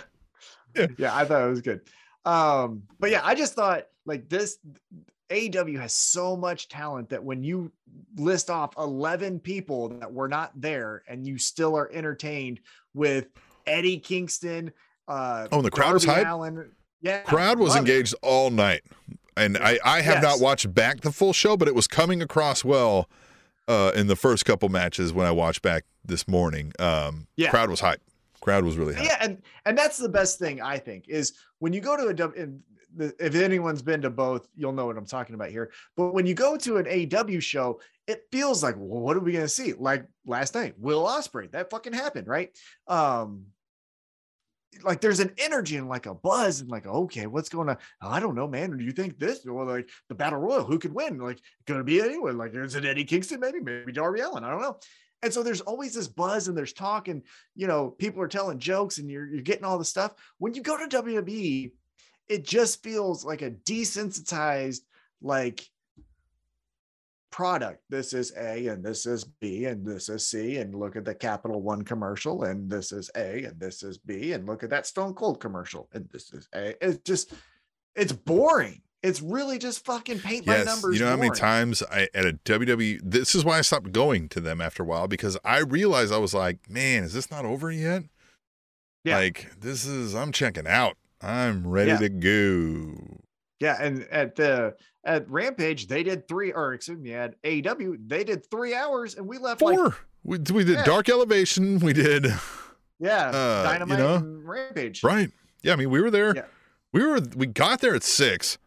yeah, 0.98 1.14
I 1.16 1.24
thought 1.24 1.46
it 1.46 1.50
was 1.50 1.60
good. 1.60 1.82
Um, 2.24 2.82
but 2.98 3.10
yeah, 3.10 3.20
I 3.24 3.34
just 3.34 3.54
thought 3.54 3.84
like 4.06 4.28
this 4.28 4.58
AEW 5.32 5.80
has 5.80 5.92
so 5.92 6.36
much 6.36 6.68
talent 6.68 7.08
that 7.08 7.22
when 7.24 7.42
you 7.42 7.72
list 8.16 8.50
off 8.50 8.74
11 8.78 9.40
people 9.40 9.88
that 9.88 10.12
were 10.12 10.28
not 10.28 10.52
there 10.60 11.02
and 11.08 11.26
you 11.26 11.38
still 11.38 11.76
are 11.76 11.90
entertained 11.92 12.60
with 12.94 13.28
Eddie 13.66 13.98
Kingston, 13.98 14.72
uh, 15.08 15.48
Oh, 15.50 15.56
and 15.56 15.64
the 15.64 15.70
crowd 15.70 15.94
was 15.94 16.04
Darby 16.04 16.24
hyped? 16.24 16.68
Yeah, 17.00 17.20
Crowd 17.22 17.58
was 17.58 17.70
love 17.70 17.78
it. 17.78 17.80
engaged 17.90 18.14
all 18.22 18.50
night, 18.50 18.82
and 19.36 19.58
I 19.58 19.78
I 19.84 20.02
have 20.02 20.22
not 20.22 20.38
watched 20.40 20.72
back 20.72 21.00
the 21.00 21.10
full 21.10 21.32
show, 21.32 21.56
but 21.56 21.66
it 21.66 21.74
was 21.74 21.88
coming 21.88 22.22
across 22.22 22.64
well 22.64 23.08
uh, 23.66 23.90
in 23.96 24.06
the 24.06 24.14
first 24.16 24.44
couple 24.44 24.68
matches 24.68 25.12
when 25.12 25.26
I 25.26 25.32
watched 25.32 25.62
back 25.62 25.84
this 26.04 26.28
morning. 26.28 26.72
Um, 26.78 27.26
Yeah. 27.36 27.50
crowd 27.50 27.70
was 27.70 27.80
hyped. 27.80 27.98
Crowd 28.40 28.64
was 28.64 28.76
really 28.76 28.94
hyped. 28.94 29.04
Yeah, 29.06 29.16
and 29.20 29.42
and 29.66 29.76
that's 29.76 29.96
the 29.98 30.08
best 30.08 30.38
thing 30.38 30.60
I 30.60 30.78
think 30.78 31.08
is 31.08 31.32
when 31.58 31.72
you 31.72 31.80
go 31.80 31.96
to 31.96 32.06
a 32.06 32.14
W. 32.14 32.40
and 32.40 32.60
the- 32.60 32.71
If 32.98 33.34
anyone's 33.34 33.82
been 33.82 34.02
to 34.02 34.10
both, 34.10 34.46
you'll 34.56 34.72
know 34.72 34.86
what 34.86 34.96
I'm 34.96 35.06
talking 35.06 35.34
about 35.34 35.50
here. 35.50 35.70
But 35.96 36.12
when 36.12 36.26
you 36.26 36.34
go 36.34 36.56
to 36.58 36.76
an 36.76 36.86
AW 36.86 37.40
show, 37.40 37.80
it 38.06 38.24
feels 38.30 38.62
like, 38.62 38.74
well, 38.76 39.00
what 39.00 39.16
are 39.16 39.20
we 39.20 39.32
gonna 39.32 39.48
see? 39.48 39.72
Like 39.72 40.06
last 40.26 40.54
night, 40.54 40.74
Will 40.78 41.04
Ospreay, 41.04 41.50
that 41.52 41.70
fucking 41.70 41.92
happened, 41.92 42.26
right? 42.26 42.50
Um, 42.88 43.46
like 44.82 45.00
there's 45.00 45.20
an 45.20 45.32
energy 45.38 45.76
and 45.76 45.88
like 45.88 46.06
a 46.06 46.14
buzz 46.14 46.60
and 46.60 46.70
like, 46.70 46.86
okay, 46.86 47.26
what's 47.26 47.48
going 47.48 47.68
on? 47.68 47.76
I 48.00 48.20
don't 48.20 48.34
know, 48.34 48.48
man. 48.48 48.76
Do 48.76 48.84
you 48.84 48.92
think 48.92 49.18
this 49.18 49.46
or 49.46 49.64
like 49.64 49.88
the 50.08 50.14
battle 50.14 50.38
royal? 50.38 50.64
Who 50.64 50.78
could 50.78 50.94
win? 50.94 51.18
Like, 51.18 51.40
gonna 51.66 51.84
be 51.84 52.00
anyone? 52.00 52.38
Like, 52.38 52.54
is 52.54 52.74
it 52.74 52.84
Eddie 52.84 53.04
Kingston? 53.04 53.40
Maybe, 53.40 53.60
maybe 53.60 53.92
Darby 53.92 54.20
Allin. 54.20 54.44
I 54.44 54.50
don't 54.50 54.62
know. 54.62 54.78
And 55.22 55.32
so 55.32 55.42
there's 55.42 55.60
always 55.60 55.94
this 55.94 56.08
buzz 56.08 56.48
and 56.48 56.56
there's 56.56 56.72
talk 56.72 57.06
and 57.06 57.22
you 57.54 57.68
know 57.68 57.90
people 57.90 58.20
are 58.22 58.28
telling 58.28 58.58
jokes 58.58 58.98
and 58.98 59.08
you're 59.08 59.26
you're 59.26 59.42
getting 59.42 59.64
all 59.64 59.78
the 59.78 59.84
stuff. 59.84 60.12
When 60.38 60.54
you 60.54 60.62
go 60.62 60.76
to 60.76 61.02
WWE, 61.02 61.72
it 62.32 62.44
just 62.44 62.82
feels 62.82 63.24
like 63.24 63.42
a 63.42 63.50
desensitized 63.50 64.80
like 65.20 65.68
product. 67.30 67.82
This 67.90 68.12
is 68.12 68.32
A 68.36 68.68
and 68.68 68.82
this 68.84 69.04
is 69.06 69.24
B 69.24 69.66
and 69.66 69.84
this 69.86 70.08
is 70.08 70.26
C 70.26 70.56
and 70.56 70.74
look 70.74 70.96
at 70.96 71.04
the 71.04 71.14
Capital 71.14 71.60
One 71.60 71.82
commercial 71.82 72.44
and 72.44 72.70
this 72.70 72.90
is 72.92 73.10
A 73.16 73.44
and 73.44 73.60
this 73.60 73.82
is 73.82 73.98
B 73.98 74.32
and 74.32 74.46
look 74.46 74.62
at 74.62 74.70
that 74.70 74.86
Stone 74.86 75.14
Cold 75.14 75.40
commercial 75.40 75.88
and 75.92 76.08
this 76.10 76.32
is 76.32 76.48
A. 76.54 76.74
It's 76.84 76.98
just 77.04 77.32
it's 77.94 78.12
boring. 78.12 78.80
It's 79.02 79.20
really 79.20 79.58
just 79.58 79.84
fucking 79.84 80.20
paint 80.20 80.46
by 80.46 80.58
Yes, 80.58 80.66
numbers. 80.66 80.98
you 80.98 81.04
know 81.04 81.10
how 81.10 81.16
many 81.16 81.30
times 81.30 81.82
I 81.90 82.08
at 82.14 82.24
a 82.24 82.32
WWE. 82.44 83.00
This 83.02 83.34
is 83.34 83.44
why 83.44 83.58
I 83.58 83.62
stopped 83.62 83.92
going 83.92 84.28
to 84.30 84.40
them 84.40 84.60
after 84.60 84.82
a 84.84 84.86
while 84.86 85.08
because 85.08 85.36
I 85.44 85.58
realized 85.58 86.12
I 86.12 86.18
was 86.18 86.32
like, 86.32 86.70
man, 86.70 87.02
is 87.04 87.12
this 87.12 87.30
not 87.30 87.44
over 87.44 87.70
yet? 87.70 88.04
Yeah. 89.04 89.16
Like 89.16 89.50
this 89.60 89.84
is. 89.84 90.14
I'm 90.14 90.32
checking 90.32 90.66
out. 90.66 90.96
I'm 91.22 91.66
ready 91.66 91.90
Yeah. 91.90 91.98
to 91.98 92.08
go. 92.08 93.20
Yeah, 93.60 93.76
and 93.80 94.02
at 94.10 94.34
the 94.34 94.74
at 95.04 95.28
Rampage 95.30 95.86
they 95.86 96.02
did 96.02 96.26
three, 96.26 96.52
or 96.52 96.74
excuse 96.74 96.98
me, 96.98 97.14
at 97.14 97.40
AEW 97.42 98.08
they 98.08 98.24
did 98.24 98.48
three 98.50 98.74
hours, 98.74 99.14
and 99.14 99.26
we 99.26 99.38
left 99.38 99.60
Four. 99.60 99.84
like 99.84 99.94
we 100.24 100.38
we 100.52 100.64
did 100.64 100.76
Yeah. 100.78 100.84
Dark 100.84 101.08
Elevation. 101.08 101.78
We 101.78 101.92
did 101.92 102.26
yeah, 102.98 103.28
uh, 103.28 103.62
you 103.62 103.68
Dynamite 103.72 103.98
know, 103.98 104.14
and 104.16 104.48
Rampage. 104.48 105.04
right. 105.04 105.30
Yeah, 105.62 105.74
I 105.74 105.76
mean 105.76 105.90
we 105.90 106.00
were 106.00 106.10
there. 106.10 106.34
Yeah. 106.34 106.44
We 106.92 107.04
were 107.06 107.20
we 107.36 107.46
got 107.46 107.80
there 107.80 107.94
at 107.94 108.02
six, 108.02 108.58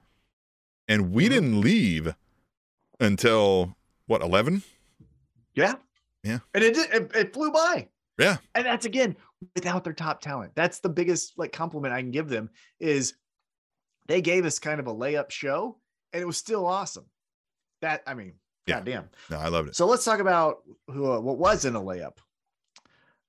and 0.87 1.11
we 1.11 1.25
Mhm. 1.25 1.29
didn't 1.29 1.61
leave 1.61 2.15
until 2.99 3.75
what 4.07 4.21
eleven? 4.21 4.63
Yeah, 5.55 5.75
Yeah. 6.23 6.39
and 6.53 6.63
it 6.63 6.73
did, 6.73 6.89
it, 6.93 7.11
it 7.15 7.33
flew 7.33 7.51
by. 7.51 7.89
Yeah. 8.17 8.37
and 8.53 8.65
that's 8.65 8.85
again 8.85 9.15
without 9.55 9.83
their 9.83 9.93
top 9.93 10.21
talent. 10.21 10.53
That's 10.55 10.79
the 10.79 10.89
biggest 10.89 11.33
like 11.37 11.51
compliment 11.51 11.93
I 11.93 12.01
can 12.01 12.11
give 12.11 12.29
them 12.29 12.49
is 12.79 13.13
they 14.07 14.21
gave 14.21 14.45
us 14.45 14.59
kind 14.59 14.79
of 14.79 14.87
a 14.87 14.93
layup 14.93 15.31
show, 15.31 15.77
and 16.13 16.21
it 16.21 16.25
was 16.25 16.37
still 16.37 16.65
awesome. 16.65 17.05
That 17.81 18.03
I 18.07 18.13
mean, 18.13 18.33
Yeah. 18.67 18.75
goddamn. 18.75 19.09
No, 19.29 19.37
I 19.37 19.49
loved 19.49 19.69
it. 19.69 19.75
So 19.75 19.85
let's 19.85 20.05
talk 20.05 20.19
about 20.19 20.59
who 20.87 21.11
uh, 21.11 21.19
what 21.19 21.37
was 21.37 21.65
in 21.65 21.75
a 21.75 21.81
layup. 21.81 22.17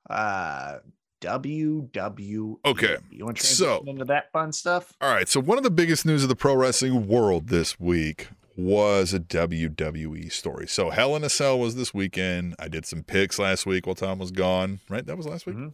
Uh 0.08 0.78
WWE. 1.22 2.56
Okay, 2.64 2.96
You 3.10 3.24
want 3.24 3.38
to 3.38 3.46
so- 3.46 3.64
transition 3.64 3.88
into 3.88 4.04
that 4.06 4.30
fun 4.32 4.52
stuff? 4.52 4.92
All 5.00 5.08
right. 5.12 5.28
So 5.28 5.40
one 5.40 5.58
of 5.58 5.64
the 5.64 5.70
biggest 5.70 6.04
news 6.06 6.22
of 6.22 6.28
the 6.28 6.36
pro 6.36 6.54
wrestling 6.54 7.08
world 7.08 7.48
this 7.48 7.80
week 7.80 8.28
was 8.56 9.12
a 9.14 9.20
WWE 9.20 10.32
story. 10.32 10.66
So 10.66 10.90
Hell 10.90 11.14
in 11.16 11.24
a 11.24 11.28
Cell 11.28 11.58
was 11.58 11.74
this 11.76 11.92
weekend. 11.92 12.54
I 12.58 12.68
did 12.68 12.86
some 12.86 13.02
picks 13.02 13.38
last 13.38 13.66
week 13.66 13.86
while 13.86 13.94
Tom 13.94 14.18
was 14.18 14.30
gone. 14.30 14.80
Right, 14.88 15.04
that 15.06 15.16
was 15.16 15.26
last 15.26 15.46
week. 15.46 15.56
Mhm. 15.56 15.72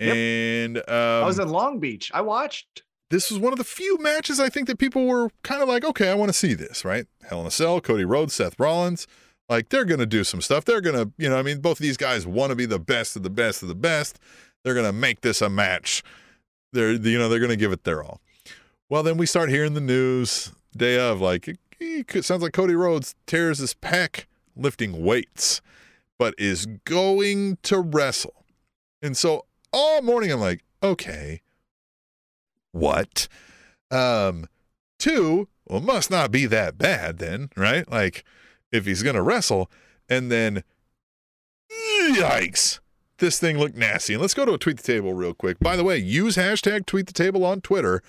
Yep. 0.00 0.14
And 0.16 0.76
um, 0.78 1.24
I 1.24 1.26
was 1.26 1.38
in 1.38 1.48
Long 1.48 1.78
Beach. 1.80 2.10
I 2.14 2.20
watched. 2.20 2.82
this 3.10 3.30
was 3.30 3.38
one 3.38 3.52
of 3.52 3.58
the 3.58 3.64
few 3.64 3.98
matches 3.98 4.38
I 4.40 4.48
think 4.48 4.66
that 4.66 4.78
people 4.78 5.06
were 5.06 5.30
kind 5.42 5.62
of 5.62 5.68
like, 5.68 5.84
okay, 5.84 6.10
I 6.10 6.14
want 6.14 6.28
to 6.28 6.32
see 6.38 6.54
this. 6.54 6.84
Right, 6.84 7.06
Hell 7.28 7.40
in 7.40 7.46
a 7.46 7.50
Cell, 7.50 7.80
Cody 7.80 8.04
Rhodes, 8.04 8.34
Seth 8.34 8.58
Rollins. 8.58 9.06
Like 9.48 9.68
they're 9.68 9.84
gonna 9.84 10.06
do 10.06 10.24
some 10.24 10.40
stuff. 10.40 10.64
They're 10.64 10.80
gonna, 10.80 11.10
you 11.18 11.28
know, 11.28 11.38
I 11.38 11.42
mean, 11.42 11.60
both 11.60 11.78
of 11.78 11.82
these 11.82 11.96
guys 11.96 12.26
want 12.26 12.50
to 12.50 12.56
be 12.56 12.66
the 12.66 12.78
best 12.80 13.14
of 13.16 13.22
the 13.22 13.30
best 13.30 13.62
of 13.62 13.68
the 13.68 13.74
best. 13.76 14.18
They're 14.64 14.74
gonna 14.74 14.92
make 14.92 15.20
this 15.20 15.40
a 15.40 15.48
match. 15.48 16.02
They're, 16.72 16.92
you 16.92 17.18
know, 17.18 17.28
they're 17.28 17.38
gonna 17.40 17.56
give 17.56 17.72
it 17.72 17.84
their 17.84 18.02
all. 18.02 18.20
Well, 18.90 19.02
then 19.02 19.16
we 19.16 19.24
start 19.26 19.48
hearing 19.50 19.74
the 19.74 19.80
news 19.80 20.52
day 20.76 20.98
of 20.98 21.20
like 21.20 21.56
could- 22.06 22.24
sounds 22.24 22.42
like 22.42 22.52
Cody 22.52 22.74
Rhodes 22.74 23.14
tears 23.26 23.58
his 23.58 23.74
pec 23.74 24.24
lifting 24.56 25.02
weights. 25.04 25.60
but 26.18 26.34
is 26.38 26.64
going 26.86 27.58
to 27.62 27.78
wrestle. 27.78 28.46
And 29.02 29.14
so 29.16 29.44
all 29.70 30.00
morning 30.00 30.32
I'm 30.32 30.40
like, 30.40 30.64
okay, 30.82 31.42
what? 32.72 33.28
Um, 33.90 34.46
two, 34.98 35.48
well, 35.68 35.80
must 35.82 36.10
not 36.10 36.30
be 36.30 36.46
that 36.46 36.78
bad 36.78 37.18
then, 37.18 37.50
right? 37.54 37.86
Like, 37.90 38.24
if 38.72 38.86
he's 38.86 39.02
gonna 39.02 39.22
wrestle, 39.22 39.70
and 40.08 40.32
then 40.32 40.64
yikes, 42.14 42.80
this 43.18 43.38
thing 43.38 43.58
looked 43.58 43.76
nasty. 43.76 44.14
And 44.14 44.22
let's 44.22 44.34
go 44.34 44.44
to 44.44 44.54
a 44.54 44.58
tweet 44.58 44.78
the 44.78 44.82
table 44.82 45.12
real 45.12 45.34
quick. 45.34 45.58
By 45.58 45.76
the 45.76 45.84
way, 45.84 45.98
use 45.98 46.36
hashtag 46.36 46.86
tweet 46.86 47.06
the 47.06 47.12
table 47.12 47.44
on 47.44 47.60
Twitter. 47.60 48.02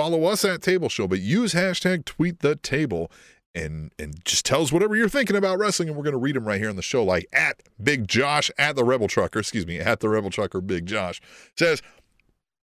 Follow 0.00 0.24
us 0.24 0.46
at 0.46 0.62
Table 0.62 0.88
Show, 0.88 1.06
but 1.06 1.20
use 1.20 1.52
hashtag 1.52 2.06
tweet 2.06 2.38
the 2.38 2.56
table 2.56 3.10
and 3.54 3.92
and 3.98 4.24
just 4.24 4.46
tell 4.46 4.62
us 4.62 4.72
whatever 4.72 4.96
you're 4.96 5.10
thinking 5.10 5.36
about 5.36 5.58
wrestling, 5.58 5.90
and 5.90 5.98
we're 5.98 6.04
gonna 6.04 6.16
read 6.16 6.36
them 6.36 6.48
right 6.48 6.58
here 6.58 6.70
on 6.70 6.76
the 6.76 6.80
show. 6.80 7.04
Like 7.04 7.26
at 7.34 7.62
Big 7.82 8.08
Josh 8.08 8.50
at 8.56 8.76
the 8.76 8.82
Rebel 8.82 9.08
Trucker, 9.08 9.40
excuse 9.40 9.66
me, 9.66 9.78
at 9.78 10.00
the 10.00 10.08
Rebel 10.08 10.30
Trucker, 10.30 10.62
Big 10.62 10.86
Josh 10.86 11.20
says 11.54 11.82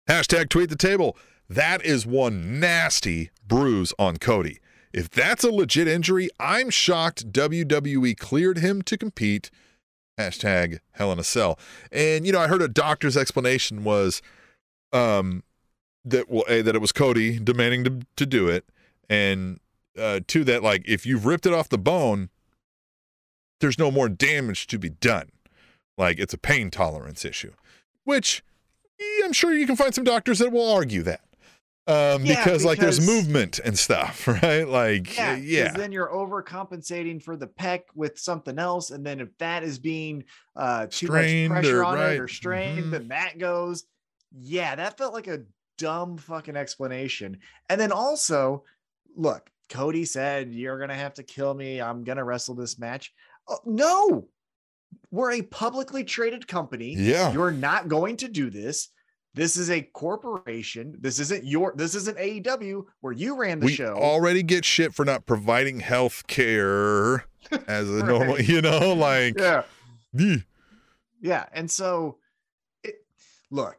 hashtag 0.10 0.50
tweet 0.50 0.72
the 0.72 0.76
table. 0.76 1.16
That 1.48 1.86
is 1.86 2.08
one 2.08 2.60
nasty 2.60 3.30
bruise 3.48 3.94
on 4.00 4.18
Cody. 4.18 4.58
If 4.92 5.08
that's 5.08 5.44
a 5.44 5.52
legit 5.52 5.88
injury, 5.88 6.30
I'm 6.40 6.72
shocked 6.72 7.32
WWE 7.32 8.18
cleared 8.18 8.58
him 8.58 8.82
to 8.82 8.98
compete. 8.98 9.52
Hashtag 10.20 10.80
Hell 10.94 11.12
in 11.12 11.20
a 11.20 11.24
Cell. 11.24 11.60
And 11.92 12.26
you 12.26 12.34
know, 12.34 12.40
I 12.40 12.48
heard 12.48 12.64
a 12.64 12.68
doctor's 12.68 13.16
explanation 13.16 13.84
was 13.84 14.24
um 14.92 15.44
that 16.10 16.30
well, 16.30 16.44
a, 16.48 16.62
that 16.62 16.76
it 16.76 16.80
was 16.82 16.92
Cody 16.92 17.40
demanding 17.40 17.84
to, 17.84 18.00
to 18.16 18.26
do 18.26 18.48
it, 18.48 18.66
and 19.10 19.60
uh, 19.98 20.20
two 20.28 20.44
that 20.46 20.64
like 20.64 20.84
if 20.88 21.06
you've 21.06 21.26
ripped 21.26 21.46
it 21.46 21.54
off 21.54 21.70
the 21.70 21.78
bone, 21.78 22.30
there's 23.60 23.80
no 23.80 23.92
more 23.92 24.10
damage 24.10 24.68
to 24.68 24.78
be 24.80 24.90
done. 24.90 25.32
Like 25.98 26.20
it's 26.20 26.34
a 26.34 26.38
pain 26.38 26.70
tolerance 26.70 27.26
issue, 27.26 27.54
which 28.04 28.44
I'm 29.24 29.34
sure 29.34 29.54
you 29.54 29.66
can 29.66 29.76
find 29.76 29.94
some 29.94 30.04
doctors 30.04 30.40
that 30.40 30.52
will 30.52 30.72
argue 30.72 31.04
that. 31.04 31.22
Um, 31.88 32.26
Yeah, 32.26 32.44
because, 32.44 32.66
like 32.66 32.80
there's 32.80 33.06
movement 33.06 33.60
and 33.64 33.80
stuff, 33.80 34.28
right? 34.44 34.68
Like 34.68 35.16
Yeah, 35.16 35.38
yeah. 35.38 35.72
Then 35.72 35.92
you're 35.92 36.10
overcompensating 36.10 37.24
for 37.24 37.38
the 37.38 37.48
pec 37.48 37.84
with 37.96 38.20
something 38.20 38.60
else, 38.60 38.92
and 38.92 39.06
then 39.06 39.20
if 39.22 39.36
that 39.38 39.64
is 39.64 39.80
being 39.80 40.26
uh, 40.56 40.88
too 40.90 41.08
Strained 41.08 41.54
much 41.54 41.64
pressure 41.64 41.80
or- 41.82 41.86
on 41.86 41.96
right, 41.96 42.14
it 42.14 42.20
or 42.20 42.28
strained, 42.28 42.86
mhm. 42.86 42.92
then 42.92 43.08
that 43.08 43.40
goes. 43.40 43.86
Yeah, 44.38 44.76
that 44.76 44.98
felt 44.98 45.14
like 45.14 45.28
a 45.28 45.44
dumb 45.78 46.18
fucking 46.18 46.56
explanation. 46.56 47.38
And 47.70 47.80
then 47.80 47.92
also, 47.92 48.64
look, 49.16 49.50
Cody 49.70 50.06
said 50.06 50.52
you're 50.54 50.80
gonna 50.80 50.96
have 50.96 51.14
to 51.16 51.24
kill 51.24 51.54
me. 51.54 51.82
I'm 51.82 52.04
gonna 52.04 52.24
wrestle 52.24 52.56
this 52.56 52.80
match. 52.80 53.14
Oh, 53.48 53.60
no, 53.66 54.28
we're 55.12 55.34
a 55.34 55.42
publicly 55.42 56.04
traded 56.04 56.48
company. 56.48 56.96
Yeah. 56.98 57.32
You're 57.34 57.52
not 57.52 57.88
going 57.88 58.18
to 58.18 58.28
do 58.28 58.50
this. 58.50 58.90
This 59.34 59.56
is 59.56 59.70
a 59.70 59.82
corporation. 59.82 60.96
This 61.00 61.20
isn't 61.20 61.46
your. 61.46 61.74
This 61.76 61.94
isn't 61.96 62.18
AEW 62.18 62.86
where 63.02 63.14
you 63.14 63.36
ran 63.40 63.60
the 63.60 63.68
we 63.68 63.74
show. 63.74 63.94
already 63.94 64.42
get 64.42 64.66
shit 64.66 64.94
for 64.96 65.06
not 65.06 65.26
providing 65.28 65.80
health 65.80 66.26
care 66.28 67.26
as 67.68 67.88
a 67.90 68.04
normal, 68.04 68.36
Right. 68.38 68.48
you 68.50 68.62
know, 68.62 68.94
like 68.94 69.38
yeah. 69.40 69.64
Yeah. 71.22 71.46
And 71.54 71.70
so, 71.70 72.18
it, 72.84 72.96
look, 73.52 73.78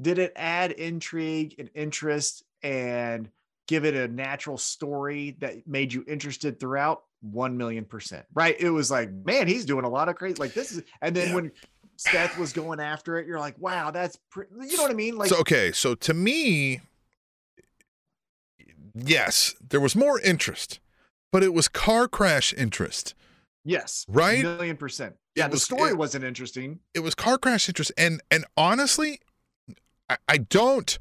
did 0.00 0.18
it 0.18 0.32
add 0.36 0.72
intrigue 0.72 1.54
and 1.58 1.68
interest 1.74 2.44
and 2.62 3.28
give 3.68 3.84
it 3.84 3.94
a 3.94 4.08
natural 4.08 4.56
story 4.58 5.36
that 5.40 5.66
made 5.66 5.92
you 5.92 6.04
interested 6.08 6.58
throughout? 6.60 7.02
1 7.22 7.56
million 7.56 7.84
percent. 7.84 8.24
Right. 8.32 8.56
It 8.58 8.70
was 8.70 8.90
like, 8.90 9.10
man, 9.12 9.46
he's 9.46 9.66
doing 9.66 9.84
a 9.84 9.88
lot 9.90 10.08
of 10.08 10.16
crazy. 10.16 10.36
Like, 10.36 10.54
this 10.54 10.72
is, 10.72 10.82
and 11.02 11.14
then 11.14 11.28
Yeah. 11.28 11.34
when 11.34 11.52
Seth 11.96 12.38
was 12.38 12.52
going 12.54 12.80
after 12.80 13.18
it, 13.18 13.26
you're 13.26 13.38
like, 13.38 13.58
wow, 13.58 13.90
that's, 13.90 14.16
pre-, 14.30 14.46
you 14.66 14.76
know 14.78 14.82
what 14.84 14.90
I 14.90 14.94
mean? 14.94 15.16
Like, 15.18 15.28
so 15.28 15.36
okay, 15.40 15.70
so 15.70 15.94
to 15.96 16.14
me, 16.14 16.80
yes, 18.94 19.54
there 19.66 19.80
was 19.80 19.94
more 19.94 20.20
interest, 20.20 20.80
but 21.32 21.42
it 21.42 21.52
was 21.54 21.68
car 21.68 22.08
crash 22.08 22.52
interest, 22.54 23.14
yes, 23.64 24.06
right? 24.08 24.42
million 24.42 24.76
percent. 24.76 25.14
Yeah. 25.34 25.46
The 25.48 25.52
was- 25.52 25.62
story 25.64 25.90
it- 25.90 25.98
wasn't 25.98 26.24
interesting. 26.24 26.80
it 26.94 27.00
was 27.00 27.14
car 27.14 27.38
crash 27.38 27.68
interest 27.68 27.92
and 27.96 28.20
and 28.30 28.44
honestly 28.56 29.20
I, 30.10 30.16
I 30.28 30.36
don't 30.38 30.98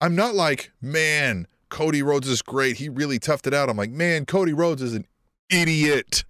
i'm 0.00 0.14
not 0.16 0.34
like 0.34 0.70
man 0.80 1.46
cody 1.70 2.02
rhodes 2.02 2.28
is 2.28 2.40
great. 2.40 2.76
He 2.76 2.88
really 2.88 3.18
toughed 3.18 3.46
it 3.48 3.54
out. 3.54 3.68
I'm 3.68 3.76
like 3.76 3.90
man 3.90 4.24
cody 4.26 4.52
rhodes 4.52 4.80
is 4.80 4.94
an 4.94 5.06
idiot. 5.50 6.24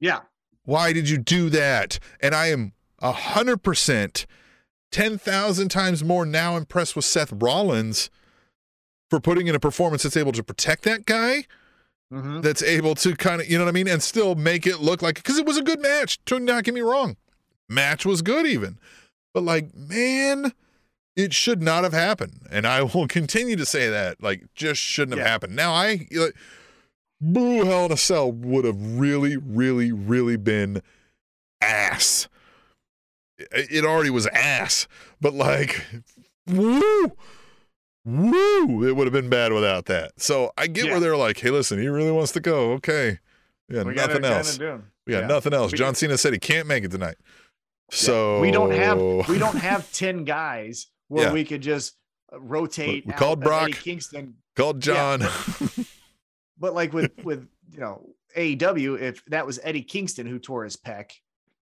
Yeah. 0.00 0.20
why 0.64 0.92
did 0.92 1.08
you 1.08 1.16
do 1.18 1.48
that? 1.50 1.98
And 2.20 2.34
i 2.34 2.48
am 2.48 2.72
a 3.00 3.12
hundred 3.12 3.62
percent 3.62 4.26
10,000 4.92 5.68
times 5.68 6.04
more 6.04 6.24
now 6.26 6.56
impressed 6.56 6.94
with 6.94 7.04
Seth 7.04 7.32
Rollins 7.32 8.08
for 9.10 9.18
putting 9.20 9.46
in 9.46 9.54
a 9.54 9.60
performance 9.60 10.02
that's 10.04 10.16
able 10.16 10.32
to 10.32 10.42
protect 10.44 10.82
that 10.84 11.06
guy 11.06 11.44
Mhm. 12.12 12.40
that's 12.40 12.62
able 12.62 12.94
to 12.96 13.16
kind 13.16 13.40
of, 13.40 13.48
you 13.50 13.58
know 13.58 13.64
what 13.64 13.70
I 13.70 13.72
mean, 13.72 13.88
and 13.88 14.00
still 14.00 14.36
make 14.36 14.64
it 14.64 14.78
look 14.78 15.02
like 15.02 15.16
because 15.16 15.38
it 15.38 15.44
was 15.46 15.56
a 15.56 15.62
good 15.62 15.80
match. 15.80 16.24
Do 16.24 16.38
not 16.38 16.62
get 16.62 16.72
me 16.74 16.80
wrong, 16.82 17.16
match 17.68 18.06
was 18.06 18.22
good 18.22 18.46
even, 18.46 18.78
but 19.34 19.42
like, 19.42 19.74
man, 19.74 20.52
it 21.16 21.32
should 21.32 21.62
not 21.62 21.82
have 21.82 21.92
happened, 21.94 22.46
and 22.50 22.66
I 22.66 22.82
will 22.82 23.08
continue 23.08 23.56
to 23.56 23.66
say 23.66 23.88
that, 23.88 24.22
like, 24.22 24.44
just 24.54 24.80
shouldn't 24.80 25.16
have 25.18 25.26
Yeah. 25.26 25.30
happened. 25.32 25.56
Now 25.56 25.72
I, 25.72 26.06
like, 26.12 26.34
Boo 27.20 27.64
Hell 27.64 27.86
in 27.86 27.92
a 27.92 27.96
Cell 27.96 28.30
would 28.30 28.64
have 28.66 28.98
really, 28.98 29.36
really, 29.38 29.90
really 29.90 30.36
been 30.36 30.82
ass. 31.62 32.28
It 33.38 33.84
already 33.84 34.10
was 34.10 34.26
ass, 34.28 34.86
but 35.20 35.32
like, 35.34 35.84
woo. 36.46 37.12
Woo! 38.04 38.86
It 38.86 38.94
would 38.94 39.06
have 39.06 39.12
been 39.12 39.28
bad 39.28 39.52
without 39.52 39.86
that. 39.86 40.12
So 40.20 40.52
I 40.56 40.68
get 40.68 40.84
Yeah. 40.86 40.92
where 40.92 41.00
they're 41.00 41.16
like, 41.16 41.38
"Hey, 41.40 41.50
listen, 41.50 41.80
he 41.80 41.88
really 41.88 42.12
wants 42.12 42.30
to 42.32 42.40
go. 42.40 42.72
Okay, 42.74 43.18
yeah, 43.68 43.82
We 43.82 43.94
nothing 43.94 44.24
else. 44.24 44.58
We 44.58 44.64
got 44.66 44.80
Yeah. 45.08 45.26
nothing 45.26 45.52
else." 45.52 45.72
John 45.72 45.94
Cena 45.96 46.16
said 46.16 46.32
he 46.32 46.38
can't 46.38 46.68
make 46.68 46.84
it 46.84 46.92
tonight. 46.92 47.16
So 47.90 48.40
we 48.40 48.50
don't 48.52 48.70
have 48.70 48.98
we 49.28 49.38
don't 49.38 49.56
have 49.56 49.90
10 49.92 50.24
guys 50.24 50.86
where 51.08 51.26
Yeah. 51.26 51.32
we 51.32 51.44
could 51.44 51.60
just 51.62 51.96
uh, 52.32 52.40
rotate 52.40 53.06
We 53.06 53.12
called 53.12 53.40
Brock. 53.40 53.70
Kingston 53.72 54.34
called 54.56 54.84
Yeah. 54.86 55.16
John. 55.18 55.28
but 56.58 56.74
like 56.74 56.92
with 56.92 57.12
with 57.24 57.46
you 57.72 57.80
know 57.80 58.08
AEW 58.36 59.00
if 59.00 59.24
that 59.26 59.46
was 59.46 59.58
Eddie 59.62 59.82
Kingston 59.82 60.26
who 60.26 60.38
tore 60.38 60.64
his 60.64 60.76
pec 60.76 61.10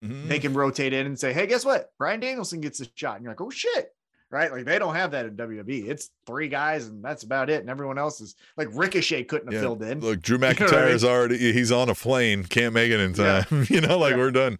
Mhm. 0.05 0.27
they 0.27 0.41
can 0.41 0.53
rotate 0.53 0.93
in 0.93 1.07
and 1.07 1.19
say 1.19 1.33
hey 1.33 1.47
guess 1.47 1.65
what 1.65 1.93
Bryan 1.97 2.19
Danielson 2.21 2.61
gets 2.61 2.81
a 2.81 2.87
shot 2.97 3.17
and 3.17 3.25
you're 3.25 3.31
like 3.33 3.41
oh 3.41 3.51
shit 3.51 3.95
right 4.31 4.51
like 4.51 4.65
they 4.65 4.79
don't 4.81 4.97
have 4.97 5.13
that 5.13 5.27
in 5.27 5.37
WWE 5.37 5.89
it's 5.89 6.11
three 6.27 6.49
guys 6.49 6.89
and 6.89 7.05
that's 7.05 7.23
about 7.23 7.49
it 7.51 7.61
and 7.61 7.71
everyone 7.71 7.99
else 7.99 8.21
is 8.21 8.35
like 8.57 8.67
Ricochet 8.73 9.23
couldn't 9.25 9.47
have 9.47 9.55
Yeah. 9.55 9.61
filled 9.61 9.83
in 9.85 10.01
Look, 10.01 10.21
Drew 10.23 10.39
know 10.39 10.49
I 10.49 10.55
McIntyre 10.55 10.87
mean? 10.87 10.95
is 10.97 11.05
already 11.05 11.53
he's 11.53 11.71
on 11.71 11.89
a 11.89 11.95
plane, 11.95 12.43
can't 12.45 12.75
make 12.75 12.91
it 12.91 12.99
in 12.99 13.15
Yeah. 13.15 13.43
time. 13.43 13.67
you 13.71 13.81
know, 13.81 13.97
like 13.99 14.13
Yeah. 14.13 14.17
we're 14.19 14.31
done. 14.33 14.59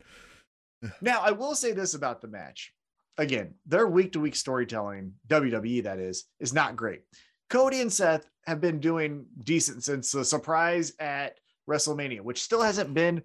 Now, 1.01 1.21
I 1.23 1.31
will 1.33 1.55
say 1.57 1.73
this 1.73 1.95
about 1.95 2.21
the 2.21 2.29
match. 2.29 2.73
Again, 3.19 3.55
their 3.67 3.87
week 3.87 4.13
to 4.13 4.21
week 4.21 4.35
storytelling, 4.35 5.13
WWE 5.29 5.83
that 5.85 5.99
is, 5.99 6.25
is 6.41 6.53
not 6.53 6.77
great. 6.77 7.03
Cody 7.51 7.81
and 7.81 7.93
Seth 7.93 8.27
have 8.47 8.61
been 8.61 8.81
doing 8.81 9.27
decent 9.45 9.85
since 9.85 10.13
the 10.13 10.25
surprise 10.25 10.93
at 10.99 11.39
WrestleMania, 11.69 12.23
which 12.23 12.43
still 12.43 12.63
hasn't 12.63 12.95
been 12.95 13.23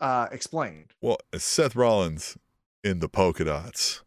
uh, 0.00 0.26
explained. 0.32 0.92
Well, 1.00 1.18
Seth 1.36 1.76
Rollins 1.76 2.36
in 2.82 2.98
the 2.98 3.08
polka 3.08 3.44
dots. 3.44 4.02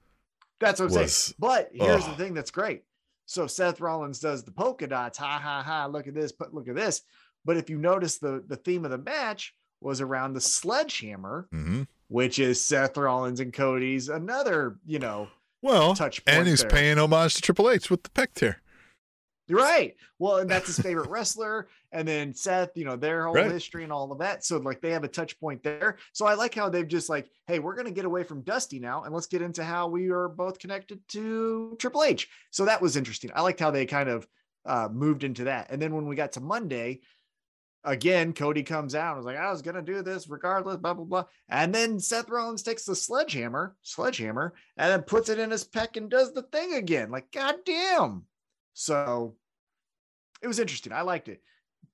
That's 0.60 0.80
what 0.80 0.92
I'm 0.96 1.08
saying. 1.08 1.36
But 1.40 1.70
here's 1.74 2.06
the 2.06 2.14
thing 2.14 2.34
that's 2.34 2.52
great. 2.52 2.84
So 3.26 3.48
Seth 3.48 3.80
Rollins 3.80 4.20
does 4.20 4.44
the 4.44 4.52
polka 4.52 4.88
dots, 4.88 5.18
ha 5.18 5.40
ha 5.42 5.64
ha, 5.64 5.86
look 5.86 6.08
at 6.08 6.14
this, 6.14 6.32
but 6.32 6.54
look 6.54 6.68
at 6.68 6.76
this. 6.76 7.02
But 7.46 7.58
if 7.58 7.70
you 7.70 7.78
notice 7.78 8.20
the 8.20 8.44
the 8.48 8.58
theme 8.58 8.86
of 8.86 8.92
the 8.92 8.98
match 8.98 9.56
was 9.82 10.02
around 10.02 10.34
the 10.34 10.42
sledgehammer, 10.42 11.48
hmm 11.52 11.84
which 12.08 12.40
is 12.40 12.62
Seth 12.62 12.98
Rollins 12.98 13.40
and 13.40 13.54
Cody's 13.54 14.10
another, 14.10 14.78
you 14.86 15.00
know, 15.00 15.30
Well, 15.62 15.96
touch 15.96 16.26
point 16.26 16.40
and 16.40 16.48
he's 16.48 16.60
there. 16.60 16.70
paying 16.70 16.98
homage 17.00 17.36
to 17.36 17.42
Triple 17.42 17.70
H 17.70 17.90
with 17.90 18.04
the 18.04 18.10
pec 18.10 18.34
tear. 18.34 18.62
Right. 19.50 19.96
Well, 20.20 20.38
and 20.38 20.50
that's 20.50 20.68
his 20.68 20.80
favorite 20.80 21.10
wrestler. 21.10 21.68
And 21.92 22.08
then 22.08 22.34
Seth, 22.34 22.72
you 22.76 22.86
know, 22.86 22.96
their 22.96 23.26
whole 23.26 23.34
Right. 23.36 23.52
history 23.52 23.84
and 23.84 23.92
all 23.92 24.12
of 24.12 24.20
that. 24.20 24.46
So 24.46 24.58
like 24.58 24.82
they 24.82 24.92
have 24.92 25.04
a 25.04 25.10
touch 25.10 25.38
point 25.40 25.62
there. 25.64 25.98
So 26.14 26.26
I 26.26 26.36
like 26.36 26.54
how 26.56 26.70
they've 26.70 26.88
just 26.88 27.10
like, 27.10 27.30
hey, 27.48 27.60
we're 27.60 27.76
gonna 27.76 27.92
get 27.92 28.06
away 28.06 28.24
from 28.24 28.42
Dusty 28.44 28.80
now 28.80 29.04
and 29.04 29.14
let's 29.14 29.28
get 29.28 29.42
into 29.42 29.64
how 29.64 29.88
we 29.88 30.10
are 30.10 30.30
both 30.30 30.60
connected 30.60 31.00
to 31.10 31.76
Triple 31.80 32.04
H. 32.04 32.30
So 32.52 32.66
that 32.66 32.82
was 32.82 32.96
interesting. 32.96 33.32
I 33.34 33.42
liked 33.42 33.60
how 33.60 33.72
they 33.72 33.86
kind 33.86 34.10
of 34.10 34.28
uh 34.66 34.88
moved 34.92 35.24
into 35.24 35.46
that. 35.46 35.68
And 35.70 35.82
then 35.82 35.96
when 35.96 36.08
we 36.08 36.16
got 36.16 36.34
to 36.34 36.42
Monday, 36.42 37.02
again, 37.84 38.34
Cody 38.34 38.64
comes 38.64 38.96
out 38.96 39.16
and 39.16 39.18
was 39.18 39.26
like, 39.26 39.38
I 39.38 39.52
was 39.52 39.62
gonna 39.62 39.82
do 39.82 40.02
this 40.02 40.30
regardless, 40.30 40.78
blah 40.78 40.94
blah 40.94 41.06
blah. 41.06 41.26
And 41.50 41.74
then 41.74 42.00
Seth 42.00 42.30
Rollins 42.30 42.64
takes 42.64 42.86
the 42.86 42.96
sledgehammer, 42.96 43.76
sledgehammer, 43.82 44.54
and 44.78 44.92
then 44.92 45.02
puts 45.02 45.30
it 45.30 45.40
in 45.40 45.52
his 45.52 45.64
pec 45.64 45.98
and 45.98 46.10
does 46.10 46.34
the 46.34 46.44
thing 46.44 46.76
again. 46.76 47.12
Like, 47.12 47.32
goddamn. 47.32 48.24
So 48.74 49.36
it 50.42 50.48
was 50.48 50.60
interesting. 50.60 50.94
I 50.94 51.02
liked 51.02 51.28
it, 51.28 51.42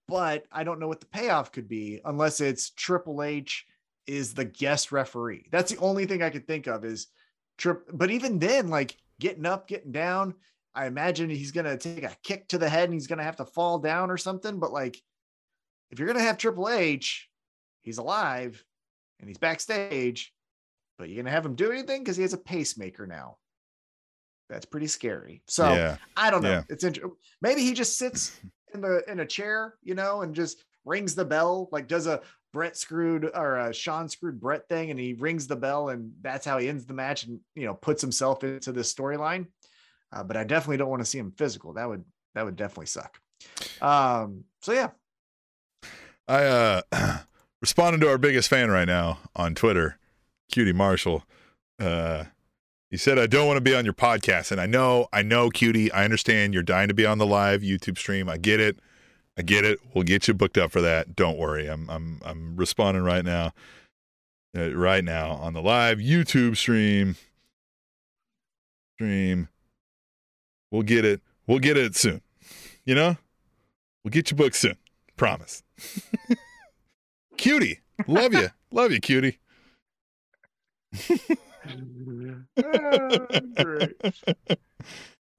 but 0.07 0.45
I 0.51 0.63
don't 0.63 0.79
know 0.79 0.87
what 0.87 0.99
the 0.99 1.07
payoff 1.07 1.51
could 1.51 1.67
be 1.67 2.01
unless 2.05 2.41
it's 2.41 2.71
Triple 2.71 3.23
H 3.23 3.65
is 4.05 4.33
the 4.33 4.45
guest 4.45 4.91
referee. 4.91 5.47
That's 5.51 5.71
the 5.71 5.79
only 5.79 6.05
thing 6.05 6.21
I 6.21 6.29
could 6.29 6.47
think 6.47 6.67
of 6.67 6.85
is 6.85 7.07
trip. 7.57 7.89
But 7.91 8.11
even 8.11 8.39
then, 8.39 8.69
like 8.69 8.95
getting 9.19 9.45
up, 9.45 9.67
getting 9.67 9.91
down, 9.91 10.35
I 10.73 10.85
imagine 10.85 11.29
he's 11.29 11.51
gonna 11.51 11.77
take 11.77 12.03
a 12.03 12.15
kick 12.23 12.47
to 12.49 12.57
the 12.57 12.69
head 12.69 12.85
and 12.85 12.93
he's 12.93 13.07
gonna 13.07 13.23
have 13.23 13.37
to 13.37 13.45
fall 13.45 13.79
down 13.79 14.11
or 14.11 14.17
something. 14.17 14.59
But 14.59 14.71
like, 14.71 15.01
if 15.91 15.99
you're 15.99 16.07
gonna 16.07 16.21
have 16.21 16.37
Triple 16.37 16.69
H, 16.69 17.29
he's 17.81 17.97
alive 17.97 18.63
and 19.19 19.29
he's 19.29 19.37
backstage, 19.37 20.33
but 20.97 21.09
you're 21.09 21.21
gonna 21.21 21.33
have 21.33 21.45
him 21.45 21.55
do 21.55 21.71
anything 21.71 22.03
because 22.03 22.17
he 22.17 22.23
has 22.23 22.33
a 22.33 22.37
pacemaker 22.37 23.07
now. 23.07 23.37
That's 24.49 24.65
pretty 24.65 24.87
scary. 24.87 25.41
So 25.47 25.73
yeah. 25.73 25.97
I 26.15 26.31
don't 26.31 26.41
know. 26.41 26.49
Yeah. 26.49 26.63
It's 26.69 26.83
inter- 26.83 27.11
maybe 27.41 27.61
he 27.61 27.73
just 27.73 27.97
sits 27.97 28.39
in 28.73 28.81
the 28.81 29.03
in 29.09 29.19
a 29.19 29.25
chair, 29.25 29.75
you 29.83 29.95
know, 29.95 30.21
and 30.21 30.33
just 30.33 30.63
rings 30.85 31.15
the 31.15 31.25
bell, 31.25 31.69
like 31.71 31.87
does 31.87 32.07
a 32.07 32.21
Brett 32.53 32.77
screwed 32.77 33.29
or 33.35 33.57
a 33.57 33.73
Shawn 33.73 34.09
screwed 34.09 34.39
Brett 34.39 34.67
thing, 34.67 34.89
and 34.89 34.99
he 34.99 35.13
rings 35.13 35.47
the 35.47 35.55
bell, 35.55 35.89
and 35.89 36.11
that's 36.21 36.45
how 36.45 36.57
he 36.57 36.69
ends 36.69 36.85
the 36.85 36.93
match, 36.93 37.25
and 37.25 37.39
you 37.55 37.65
know 37.65 37.73
puts 37.73 38.01
himself 38.01 38.43
into 38.43 38.71
this 38.71 38.93
storyline. 38.93 39.47
Uh, 40.11 40.23
but 40.23 40.37
I 40.37 40.43
definitely 40.43 40.77
don't 40.77 40.89
want 40.89 41.01
to 41.01 41.05
see 41.05 41.19
him 41.19 41.33
physical. 41.37 41.73
That 41.73 41.89
would 41.89 42.03
that 42.35 42.45
would 42.45 42.55
definitely 42.55 42.87
suck. 42.87 43.19
Um. 43.81 44.45
So 44.61 44.71
yeah, 44.71 44.89
I 46.27 46.43
uh 46.45 46.81
responding 47.61 48.01
to 48.01 48.09
our 48.09 48.17
biggest 48.17 48.49
fan 48.49 48.69
right 48.69 48.87
now 48.87 49.19
on 49.35 49.55
Twitter, 49.55 49.97
QT 50.51 50.73
Marshall. 50.73 51.23
Uh 51.79 52.25
he 52.89 52.95
said, 52.95 53.19
I 53.19 53.27
don't 53.27 53.47
want 53.47 53.57
to 53.57 53.61
be 53.61 53.75
on 53.75 53.83
your 53.83 53.93
podcast. 53.93 54.51
And 54.51 54.61
I 54.61 54.65
know, 54.65 55.07
I 55.11 55.21
know, 55.21 55.49
Cutie, 55.49 55.91
I 55.91 56.05
understand 56.05 56.53
you're 56.53 56.63
dying 56.63 56.87
to 56.87 56.93
be 56.93 57.05
on 57.05 57.17
the 57.17 57.25
live 57.25 57.61
YouTube 57.61 57.97
stream. 57.97 58.29
I 58.29 58.37
get 58.37 58.61
it. 58.61 58.79
I 59.37 59.41
get 59.41 59.65
it. 59.65 59.79
We'll 59.93 60.05
get 60.05 60.27
you 60.27 60.33
booked 60.33 60.57
up 60.57 60.71
for 60.71 60.81
that. 60.81 61.15
Don't 61.15 61.37
worry. 61.37 61.67
I'm 61.67 61.89
I'm 61.89 62.21
I'm 62.25 62.55
responding 62.55 63.03
right 63.03 63.25
now. 63.25 63.51
Uh, 64.57 64.73
right 64.73 65.03
now 65.03 65.31
on 65.33 65.53
the 65.53 65.61
live 65.61 65.97
YouTube 65.99 66.57
stream. 66.57 67.15
Stream. 68.95 69.49
We'll 70.71 70.81
get 70.81 71.05
it. 71.05 71.21
We'll 71.45 71.59
get 71.59 71.77
it 71.77 71.95
soon. 71.95 72.21
You 72.85 72.95
know? 72.95 73.17
We'll 74.03 74.11
get 74.11 74.31
you 74.31 74.37
booked 74.37 74.55
soon. 74.55 74.77
Promise. 75.17 75.61
QT. 77.37 77.77
Love 78.07 78.33
you. 78.33 78.47
Love 78.71 78.91
you, 78.91 79.01
QT. 79.01 79.37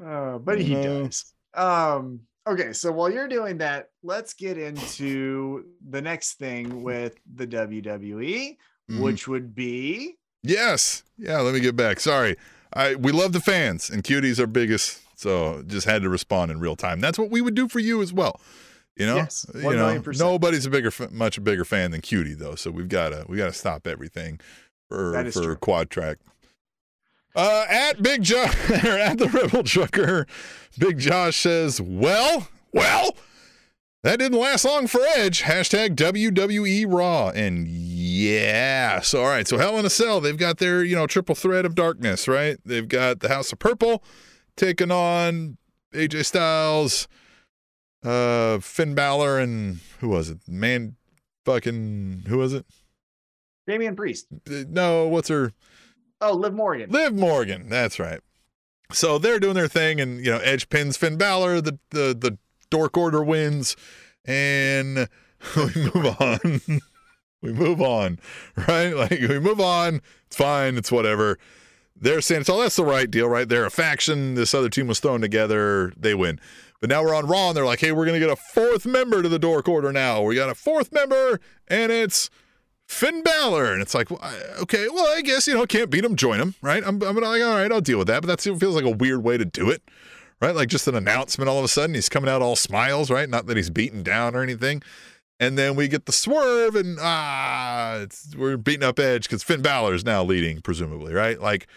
Uh, 0.05 0.39
but 0.39 0.61
he 0.61 0.75
No. 0.75 1.05
does. 1.05 1.33
Um, 1.55 2.21
okay, 2.47 2.73
so 2.73 2.93
while 2.93 3.13
you're 3.13 3.29
doing 3.29 3.59
that, 3.59 3.91
let's 4.03 4.35
get 4.35 4.59
into 4.59 5.65
the 5.91 6.01
next 6.01 6.35
thing 6.35 6.83
with 6.83 7.17
the 7.35 7.47
WWE, 7.47 8.57
Mhm. 8.91 9.01
which 9.01 9.27
would 9.29 9.55
be 9.55 10.17
Yes. 10.45 11.03
Yeah, 11.17 11.41
let 11.41 11.53
me 11.53 11.59
get 11.61 11.75
back. 11.75 11.99
Sorry. 11.99 12.37
I 12.73 12.95
we 12.95 13.11
love 13.11 13.33
the 13.33 13.41
fans 13.41 13.91
and 13.91 14.05
QT's 14.05 14.39
are 14.39 14.47
biggest, 14.47 15.01
so 15.17 15.63
just 15.67 15.85
had 15.87 16.03
to 16.03 16.09
respond 16.09 16.53
in 16.53 16.61
real 16.61 16.77
time. 16.77 17.01
That's 17.01 17.19
what 17.19 17.31
we 17.31 17.41
would 17.41 17.57
do 17.57 17.67
for 17.67 17.81
you 17.81 18.01
as 18.03 18.13
well. 18.13 18.41
You 18.99 19.07
know, 19.07 19.17
Yes, 19.17 19.47
you 19.55 19.63
know, 19.63 20.03
nobody's 20.19 20.67
a 20.67 20.71
bigger, 20.71 20.91
much 21.13 21.39
a 21.39 21.41
bigger 21.41 21.65
fan 21.65 21.93
than 21.93 22.01
QT 22.01 22.37
though. 22.39 22.57
So 22.57 22.71
we've 22.71 22.89
got 22.89 23.11
to, 23.11 23.25
we 23.29 23.37
got 23.37 23.47
to 23.47 23.53
stop 23.53 23.87
everything 23.87 24.41
for 24.89 25.13
for 25.31 25.43
true. 25.43 25.57
quad 25.57 25.89
track. 25.89 26.19
Uh, 27.37 27.65
at 27.69 28.03
Big 28.03 28.23
Josh 28.23 28.71
or 28.85 28.99
at 28.99 29.19
the 29.19 29.29
Rebel 29.29 29.63
Trucker, 29.63 30.27
Big 30.79 30.99
Josh 30.99 31.37
says, 31.37 31.81
"Well, 31.81 32.49
well, 32.73 33.17
that 34.03 34.19
didn't 34.19 34.39
last 34.39 34.65
long 34.65 34.89
for 34.89 35.01
Edge." 35.17 35.43
Hashtag 35.43 35.95
WWE 35.95 36.87
Raw, 36.93 37.29
and 37.29 37.69
yeah, 37.69 39.01
so 39.01 39.23
all 39.23 39.29
right, 39.29 39.47
so 39.47 39.59
Hell 39.59 39.79
in 39.79 39.87
a 39.87 39.91
Cell, 39.91 40.21
they've 40.21 40.37
got 40.37 40.59
their 40.59 40.83
you 40.83 40.97
know 40.97 41.07
triple 41.07 41.37
threat 41.37 41.65
of 41.65 41.77
darkness, 41.77 42.27
right? 42.27 42.59
They've 42.65 42.89
got 42.89 43.21
the 43.21 43.29
House 43.29 43.53
of 43.53 43.61
Purple 43.61 44.03
taking 44.57 44.91
on 44.91 45.59
AJ 45.95 46.25
Styles, 46.25 47.07
uh, 48.05 48.59
Finn 48.61 48.95
Balor, 48.95 49.39
and 49.39 49.79
who 50.01 50.09
was 50.09 50.31
it? 50.31 50.39
Man, 50.47 50.97
fucking 51.45 52.25
who 52.29 52.39
was 52.39 52.53
it? 52.55 52.67
Damian 53.67 53.97
Priest. 53.97 54.27
Uh, 54.51 54.65
No, 54.69 55.09
what's 55.09 55.29
her? 55.29 55.53
Oh, 56.21 56.33
Liv 56.35 56.55
Morgan. 56.55 56.91
Liv 56.91 57.15
Morgan. 57.15 57.69
That's 57.69 57.99
right. 57.99 58.21
So 58.91 59.19
they're 59.19 59.39
doing 59.39 59.55
their 59.55 59.69
thing, 59.69 60.01
and 60.01 60.25
you 60.25 60.31
know, 60.33 60.39
Edge 60.39 60.69
pins 60.69 60.97
Finn 60.97 61.17
Balor. 61.17 61.61
The 61.61 61.79
the 61.91 62.17
the 62.19 62.39
Dork 62.71 62.97
Order 62.97 63.23
wins, 63.23 63.77
and 64.25 65.09
we 65.57 65.91
move 65.95 66.17
on. 66.21 66.61
we 67.43 67.53
move 67.53 67.81
on, 67.83 68.19
right? 68.67 68.95
Like 68.97 69.11
we 69.11 69.39
move 69.39 69.61
on. 69.61 70.01
It's 70.27 70.37
fine. 70.37 70.77
It's 70.77 70.91
whatever. 70.91 71.39
They're 72.01 72.21
saying 72.21 72.43
it's 72.43 72.51
all 72.51 72.61
that's 72.61 72.77
the 72.77 72.85
right 72.85 73.11
deal, 73.11 73.29
right? 73.29 73.49
They're 73.49 73.67
a 73.67 73.71
faction. 73.71 74.35
This 74.35 74.55
other 74.55 74.69
team 74.69 74.87
was 74.87 75.01
thrown 75.01 75.21
together. 75.21 75.93
They 75.97 76.15
win. 76.15 76.41
But 76.81 76.91
now 76.91 77.03
we're 77.03 77.15
on 77.15 77.27
Raw, 77.27 77.49
and 77.49 77.57
they're 77.57 77.67
like, 77.67 77.81
"Hey, 77.81 77.93
we're 77.93 78.07
gonna 78.07 78.21
get 78.21 78.31
a 78.31 78.37
fourth 78.37 78.87
member 78.87 79.23
to 79.23 79.29
the 79.29 79.39
Dork 79.39 79.69
Order 79.69 79.93
now. 79.93 80.23
We 80.23 80.35
got 80.35 80.49
a 80.49 80.55
fourth 80.55 80.93
member, 80.93 81.41
and 81.69 81.91
it's." 81.93 82.31
Finn 82.89 83.23
Balor. 83.23 83.73
And 83.73 83.83
it's 83.83 83.95
like, 83.95 84.11
okay, 84.11 84.89
well, 84.89 85.07
I 85.17 85.21
guess, 85.21 85.47
you 85.47 85.55
know, 85.55 85.67
can't 85.67 85.91
beat 85.91 86.05
him, 86.05 86.17
join 86.17 86.41
him, 86.41 86.55
right? 86.63 86.83
I'm, 86.85 87.03
I'm 87.03 87.17
like, 87.17 87.43
all 87.43 87.57
right, 87.57 87.71
I'll 87.71 87.83
deal 87.83 87.99
with 87.99 88.07
that. 88.09 88.23
But 88.23 88.29
that 88.29 88.41
feels 88.41 88.75
like 88.75 88.85
a 88.85 88.91
weird 88.91 89.23
way 89.23 89.37
to 89.37 89.45
do 89.45 89.71
it, 89.71 89.83
right? 90.41 90.55
Like 90.55 90.69
just 90.69 90.89
an 90.89 90.95
announcement 90.95 91.49
all 91.49 91.59
of 91.59 91.65
a 91.65 91.69
sudden. 91.69 91.95
He's 91.95 92.09
coming 92.09 92.31
out 92.31 92.41
all 92.41 92.57
smiles, 92.57 93.11
right? 93.11 93.29
Not 93.29 93.47
that 93.47 93.57
he's 93.57 93.71
beaten 93.71 94.03
down 94.03 94.35
or 94.35 94.43
anything. 94.43 94.83
And 95.41 95.57
then 95.57 95.77
we 95.77 95.87
get 95.87 96.07
the 96.07 96.13
swerve, 96.13 96.75
and 96.75 96.99
ah, 97.01 98.07
we're 98.37 98.57
beating 98.57 98.83
up 98.83 98.99
Edge 98.99 99.25
because 99.25 99.45
Finn 99.45 99.63
Balor 99.63 99.95
is 99.95 100.05
now 100.05 100.25
leading, 100.25 100.61
presumably, 100.61 101.15
right? 101.15 101.41
Like, 101.41 101.69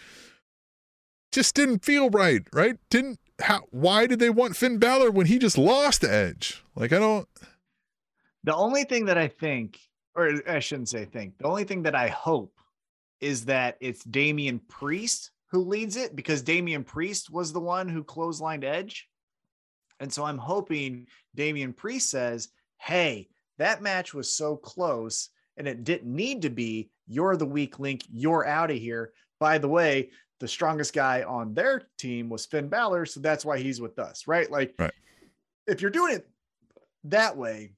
just 1.30 1.54
didn't 1.54 1.84
feel 1.84 2.10
right, 2.10 2.42
right? 2.52 2.76
Didn't, 2.90 3.20
how, 3.42 3.62
why 3.70 4.06
did 4.06 4.18
they 4.18 4.30
want 4.30 4.56
Finn 4.56 4.78
Balor 4.78 5.10
when 5.10 5.26
he 5.26 5.38
just 5.38 5.58
lost 5.58 6.04
Edge? 6.04 6.62
Like, 6.74 6.92
I 6.92 6.98
don't, 6.98 7.28
The 8.44 8.54
only 8.54 8.84
thing 8.84 9.06
that 9.06 9.18
I 9.18 9.28
think, 9.28 9.78
or 10.14 10.40
I 10.48 10.58
shouldn't 10.60 10.88
say 10.88 11.04
think, 11.04 11.38
the 11.38 11.46
only 11.46 11.64
thing 11.64 11.82
that 11.82 11.94
I 11.94 12.08
hope 12.08 12.54
is 13.20 13.44
that 13.46 13.76
it's 13.80 14.04
Damian 14.04 14.60
Priest 14.68 15.30
who 15.48 15.60
leads 15.60 15.96
it 15.96 16.16
because 16.16 16.42
Damian 16.42 16.82
Priest 16.82 17.30
was 17.30 17.52
the 17.52 17.60
one 17.60 17.88
who 17.88 18.02
clotheslined 18.02 18.64
Edge. 18.64 19.08
And 20.00 20.12
so 20.12 20.24
I'm 20.24 20.38
hoping 20.38 21.06
Damian 21.34 21.72
Priest 21.72 22.10
says, 22.10 22.48
Hey, 22.78 23.28
that 23.58 23.82
match 23.82 24.14
was 24.14 24.34
so 24.34 24.56
close 24.56 25.28
and 25.56 25.68
it 25.68 25.84
didn't 25.84 26.14
need 26.14 26.42
to 26.42 26.50
be. 26.50 26.90
You're 27.06 27.36
the 27.36 27.46
weak 27.46 27.78
link. 27.78 28.02
You're 28.10 28.46
out 28.46 28.70
of 28.70 28.78
here. 28.78 29.12
By 29.38 29.58
the 29.58 29.68
way, 29.68 30.10
the 30.42 30.48
strongest 30.48 30.92
guy 30.92 31.22
on 31.22 31.54
their 31.54 31.82
team 31.98 32.28
was 32.28 32.46
Finn 32.46 32.66
Balor. 32.68 33.06
So 33.06 33.20
that's 33.20 33.44
why 33.44 33.58
he's 33.58 33.80
with 33.80 34.00
us, 34.00 34.26
right? 34.26 34.50
Like, 34.50 34.74
Right. 34.76 34.90
if 35.68 35.80
you're 35.80 35.90
doing 35.92 36.16
it 36.16 36.28
that 37.04 37.36
way, 37.36 37.74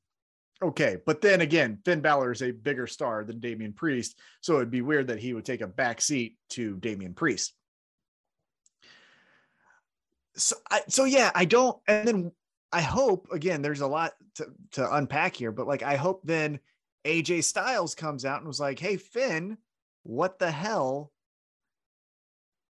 okay. 0.62 0.96
But 1.04 1.20
then 1.20 1.42
again, 1.42 1.78
Finn 1.84 2.00
Balor 2.00 2.32
is 2.32 2.42
a 2.42 2.52
bigger 2.52 2.86
star 2.86 3.22
than 3.22 3.38
Damian 3.38 3.74
Priest. 3.74 4.18
So 4.40 4.56
it'd 4.56 4.70
be 4.70 4.80
weird 4.80 5.08
that 5.08 5.18
he 5.18 5.34
would 5.34 5.44
take 5.44 5.60
a 5.60 5.66
back 5.66 6.00
seat 6.00 6.38
to 6.52 6.78
Damian 6.78 7.12
Priest. 7.12 7.52
So, 10.36 10.56
I, 10.70 10.80
so 10.88 11.04
yeah, 11.04 11.30
I 11.34 11.44
don't, 11.44 11.78
and 11.86 12.08
then 12.08 12.32
I 12.72 12.80
hope 12.80 13.28
again, 13.30 13.60
there's 13.60 13.82
a 13.82 13.86
lot 13.86 14.14
to, 14.36 14.46
to 14.72 14.94
unpack 14.96 15.36
here, 15.36 15.52
but 15.52 15.66
like, 15.66 15.82
I 15.82 15.96
hope 15.96 16.22
then 16.24 16.60
AJ 17.04 17.44
Styles 17.44 17.94
comes 17.94 18.24
out 18.24 18.38
and 18.38 18.48
was 18.48 18.58
like, 18.58 18.78
Hey, 18.78 18.96
Finn, 18.96 19.58
what 20.02 20.38
the 20.38 20.50
hell? 20.50 21.10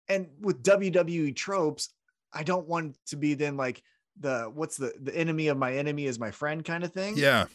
And 0.07 0.27
with 0.39 0.63
WWE 0.63 1.35
tropes, 1.35 1.89
I 2.33 2.43
don't 2.43 2.67
want 2.67 2.97
to 3.07 3.15
be 3.15 3.33
then 3.33 3.57
like 3.57 3.81
the 4.19 4.51
what's 4.53 4.77
the 4.77 4.93
the 5.01 5.15
enemy 5.15 5.47
of 5.47 5.57
my 5.57 5.73
enemy 5.73 6.05
is 6.05 6.19
my 6.19 6.31
friend 6.31 6.63
kind 6.63 6.83
of 6.83 6.93
thing. 6.93 7.17
yeah. 7.17 7.45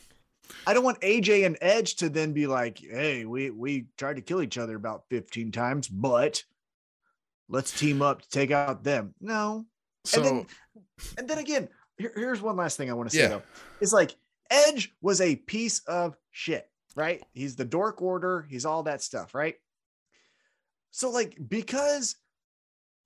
I 0.66 0.74
don't 0.74 0.82
want 0.82 1.00
AJ 1.00 1.46
and 1.46 1.56
Edge 1.60 1.94
to 1.96 2.08
then 2.08 2.32
be 2.32 2.48
like, 2.48 2.78
hey, 2.78 3.24
we 3.24 3.50
we 3.50 3.86
tried 3.96 4.16
to 4.16 4.22
kill 4.22 4.42
each 4.42 4.58
other 4.58 4.74
about 4.74 5.04
15 5.08 5.52
times, 5.52 5.86
but 5.86 6.42
let's 7.48 7.70
team 7.78 8.02
up 8.02 8.22
to 8.22 8.28
take 8.30 8.50
out 8.50 8.82
them. 8.82 9.14
No. 9.20 9.66
So, 10.04 10.20
and 10.22 10.26
then 10.26 10.46
and 11.18 11.28
then 11.28 11.38
again, 11.38 11.68
here- 11.98 12.12
here's 12.16 12.40
one 12.40 12.56
last 12.56 12.76
thing 12.76 12.90
I 12.90 12.94
want 12.94 13.10
to 13.10 13.16
say 13.16 13.22
Yeah. 13.22 13.28
though. 13.28 13.42
It's 13.80 13.92
like 13.92 14.16
Edge 14.50 14.92
was 15.00 15.20
a 15.20 15.36
piece 15.36 15.80
of 15.86 16.16
shit, 16.32 16.68
right? 16.96 17.22
He's 17.32 17.54
the 17.54 17.64
dork 17.64 18.02
order, 18.02 18.44
he's 18.50 18.64
all 18.66 18.82
that 18.84 19.02
stuff, 19.02 19.34
right? 19.36 19.54
So, 20.90 21.10
like, 21.10 21.36
because 21.48 22.16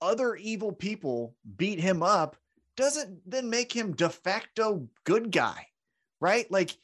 other 0.01 0.35
evil 0.35 0.71
people 0.71 1.35
beat 1.57 1.79
him 1.79 2.03
up, 2.03 2.35
doesn't 2.77 3.19
then 3.29 3.49
make 3.49 3.71
him 3.71 3.93
de 3.93 4.09
facto 4.09 4.87
good 5.03 5.31
guy, 5.31 5.67
right? 6.19 6.49
Like, 6.51 6.77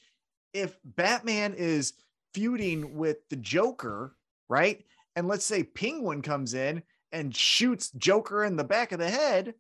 if 0.54 0.78
Batman 0.84 1.54
is 1.54 1.94
feuding 2.34 2.96
with 2.98 3.18
the 3.30 3.36
Joker, 3.36 4.16
right? 4.50 4.84
And 5.16 5.28
let's 5.28 5.46
say 5.46 5.64
Penguin 5.64 6.22
comes 6.22 6.54
in 6.54 6.84
and 7.12 7.36
shoots 7.36 7.92
Joker 7.92 8.46
in 8.46 8.56
the 8.56 8.64
back 8.64 8.92
of 8.92 9.00
the 9.00 9.10
head, 9.10 9.54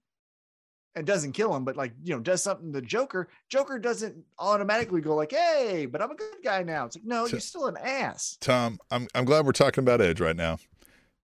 and 0.96 1.08
doesn't 1.08 1.32
kill 1.32 1.56
him, 1.56 1.64
but 1.64 1.78
like 1.78 1.94
you 2.04 2.14
know, 2.14 2.20
does 2.20 2.44
something 2.44 2.74
to 2.74 2.82
Joker, 2.82 3.30
Joker 3.48 3.80
doesn't 3.80 4.16
automatically 4.40 5.00
go 5.00 5.16
like, 5.16 5.32
"Hey, 5.32 5.86
but 5.86 6.02
I'm 6.02 6.12
a 6.12 6.16
good 6.16 6.44
guy 6.44 6.64
now." 6.64 6.86
It's 6.86 6.98
like, 6.98 7.06
no, 7.06 7.26
So- 7.26 7.32
you're 7.32 7.40
still 7.40 7.68
an 7.68 7.78
ass. 7.78 8.38
Tom, 8.42 8.78
I'm 8.92 9.08
I'm 9.16 9.24
glad 9.24 9.46
we're 9.46 9.54
talking 9.54 9.84
about 9.84 10.02
Edge 10.02 10.20
right 10.20 10.36
now 10.36 10.58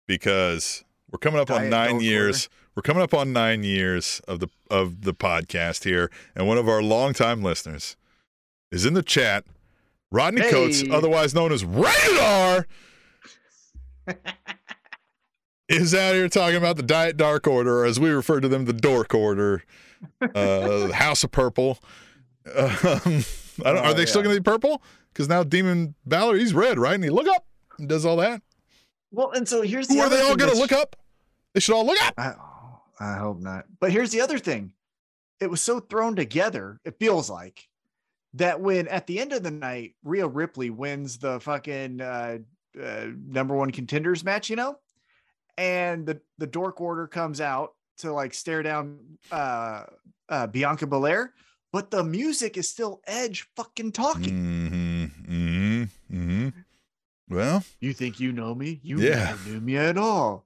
because 0.07 0.83
we're 1.11 1.19
coming 1.19 1.39
up 1.39 1.49
on 1.51 1.69
nine 1.69 1.99
years. 2.01 2.49
We're 2.75 2.81
coming 2.83 3.01
up 3.01 3.13
on 3.13 3.33
nine 3.33 3.63
years 3.63 4.21
of 4.27 4.39
the 4.39 4.49
of 4.69 5.01
the 5.01 5.13
podcast 5.13 5.83
here, 5.83 6.11
and 6.35 6.47
one 6.47 6.57
of 6.57 6.67
our 6.69 6.81
longtime 6.83 7.41
listeners 7.41 7.95
is 8.71 8.85
in 8.85 8.93
the 8.93 9.01
chat. 9.03 9.45
Rodney 10.11 10.41
Coates, 10.49 10.83
otherwise 10.89 11.33
known 11.35 11.51
as 11.51 11.65
Radar, 11.65 12.65
is 15.69 15.93
out 15.93 16.13
here 16.15 16.29
talking 16.29 16.55
about 16.55 16.77
the 16.77 16.83
Diet 16.83 17.17
Dark 17.17 17.47
Order, 17.47 17.79
or 17.79 17.85
as 17.85 17.99
we 17.99 18.09
refer 18.09 18.39
to 18.39 18.47
them, 18.47 18.65
the 18.65 18.73
Dork 18.73 19.13
Order, 19.13 19.63
uh, 20.33 20.91
House 20.93 21.23
of 21.23 21.31
Purple. 21.31 21.79
Um, 22.55 22.65
I 23.65 23.71
don't, 23.73 23.77
are 23.77 23.85
Oh, 23.87 23.93
they 23.93 24.05
still 24.05 24.21
going 24.23 24.33
to 24.35 24.41
be 24.41 24.45
purple? 24.45 24.81
Because 25.11 25.27
now 25.27 25.43
Demon 25.43 25.95
Balor, 26.05 26.37
he's 26.37 26.53
red, 26.53 26.79
right? 26.79 26.95
And 26.95 27.03
he 27.03 27.09
look 27.09 27.27
up 27.27 27.45
and 27.77 27.89
does 27.89 28.05
all 28.05 28.15
that. 28.17 28.41
Well, 29.11 29.31
and 29.31 29.47
so 29.47 29.61
here's 29.61 29.87
the 29.87 29.95
Who 29.95 30.01
are 30.01 30.09
they 30.09 30.21
all 30.21 30.35
going 30.35 30.51
to 30.51 30.57
look 30.57 30.71
up? 30.71 30.95
They 31.53 31.59
should 31.59 31.75
all 31.75 31.85
look 31.85 32.01
up. 32.03 32.13
I, 32.17 32.33
I 32.99 33.15
hope 33.17 33.39
not. 33.39 33.65
But 33.79 33.91
here's 33.91 34.11
the 34.11 34.21
other 34.21 34.37
thing. 34.39 34.73
It 35.39 35.49
was 35.49 35.61
so 35.61 35.79
thrown 35.79 36.15
together, 36.15 36.79
it 36.83 36.99
feels 36.99 37.29
like, 37.29 37.67
that 38.33 38.59
when 38.59 38.87
at 38.87 39.07
the 39.07 39.19
end 39.19 39.33
of 39.33 39.43
the 39.43 39.51
night, 39.51 39.95
Rhea 40.03 40.27
Ripley 40.27 40.69
wins 40.69 41.17
the 41.17 41.39
fucking 41.39 42.01
uh, 42.01 42.39
uh, 42.81 43.05
number 43.27 43.55
one 43.55 43.71
contenders 43.71 44.23
match, 44.23 44.49
you 44.49 44.55
know, 44.55 44.77
and 45.57 46.05
the, 46.05 46.19
the 46.37 46.47
dork 46.47 46.81
order 46.81 47.07
comes 47.07 47.39
out 47.39 47.73
to 47.99 48.11
like 48.11 48.33
stare 48.33 48.61
down 48.63 48.99
uh, 49.31 49.83
uh, 50.29 50.47
Bianca 50.47 50.85
Belair, 50.85 51.33
but 51.71 51.89
the 51.91 52.03
music 52.03 52.57
is 52.57 52.69
still 52.69 53.01
Edge 53.07 53.47
fucking 53.55 53.91
talking. 53.91 54.33
Mm-hmm. 54.33 55.33
Mm-hmm. 55.33 55.83
Mm-hmm. 56.15 56.49
Well, 57.29 57.63
You 57.79 57.93
think 57.93 58.19
you 58.19 58.31
know 58.31 58.55
me? 58.55 58.79
You 58.83 58.99
Yeah. 58.99 59.25
never 59.25 59.49
knew 59.49 59.61
me 59.61 59.77
at 59.77 59.97
all. 59.97 60.45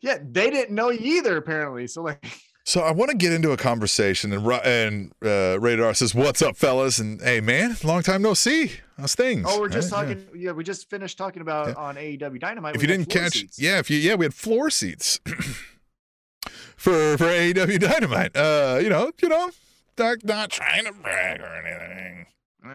Yeah, 0.00 0.18
they 0.22 0.50
didn't 0.50 0.74
know 0.74 0.90
you 0.90 1.16
either, 1.18 1.36
apparently. 1.38 1.86
So 1.86 2.02
like 2.02 2.24
so 2.66 2.80
I 2.82 2.92
want 2.92 3.10
to 3.10 3.16
get 3.16 3.32
into 3.32 3.52
a 3.52 3.56
conversation, 3.56 4.32
and 4.32 4.46
and 4.64 5.12
uh, 5.24 5.58
Rated 5.60 5.80
R 5.82 5.94
says, 5.94 6.14
"What's 6.14 6.42
up, 6.42 6.56
fellas?" 6.56 6.98
And 6.98 7.20
hey, 7.22 7.40
man, 7.40 7.76
long 7.84 8.02
time 8.02 8.20
no 8.22 8.34
see. 8.34 8.72
How's 8.98 9.14
things? 9.14 9.46
Oh, 9.48 9.60
we're 9.60 9.68
just 9.70 9.90
Right? 9.92 10.06
Talking. 10.08 10.28
Yeah. 10.36 10.52
we 10.52 10.62
just 10.62 10.88
finished 10.90 11.16
talking 11.18 11.40
about 11.42 11.68
Yeah. 11.68 11.74
on 11.74 11.96
AEW 11.96 12.38
Dynamite. 12.38 12.76
If 12.76 12.82
you 12.82 12.88
didn't 12.88 13.08
catch, 13.10 13.32
seats. 13.32 13.58
yeah, 13.58 13.78
if 13.78 13.90
you 13.90 13.96
yeah, 13.98 14.14
we 14.14 14.26
had 14.26 14.34
floor 14.34 14.68
seats 14.70 15.18
for 16.76 17.16
for 17.16 17.24
AEW 17.26 17.78
Dynamite. 17.80 18.36
Uh, 18.36 18.78
you 18.82 18.88
know, 18.88 19.10
you 19.22 19.28
know, 19.28 19.50
not 19.98 20.24
not 20.24 20.50
trying 20.50 20.84
to 20.84 20.92
brag 20.92 21.40
or 21.40 21.46
anything. 21.46 22.26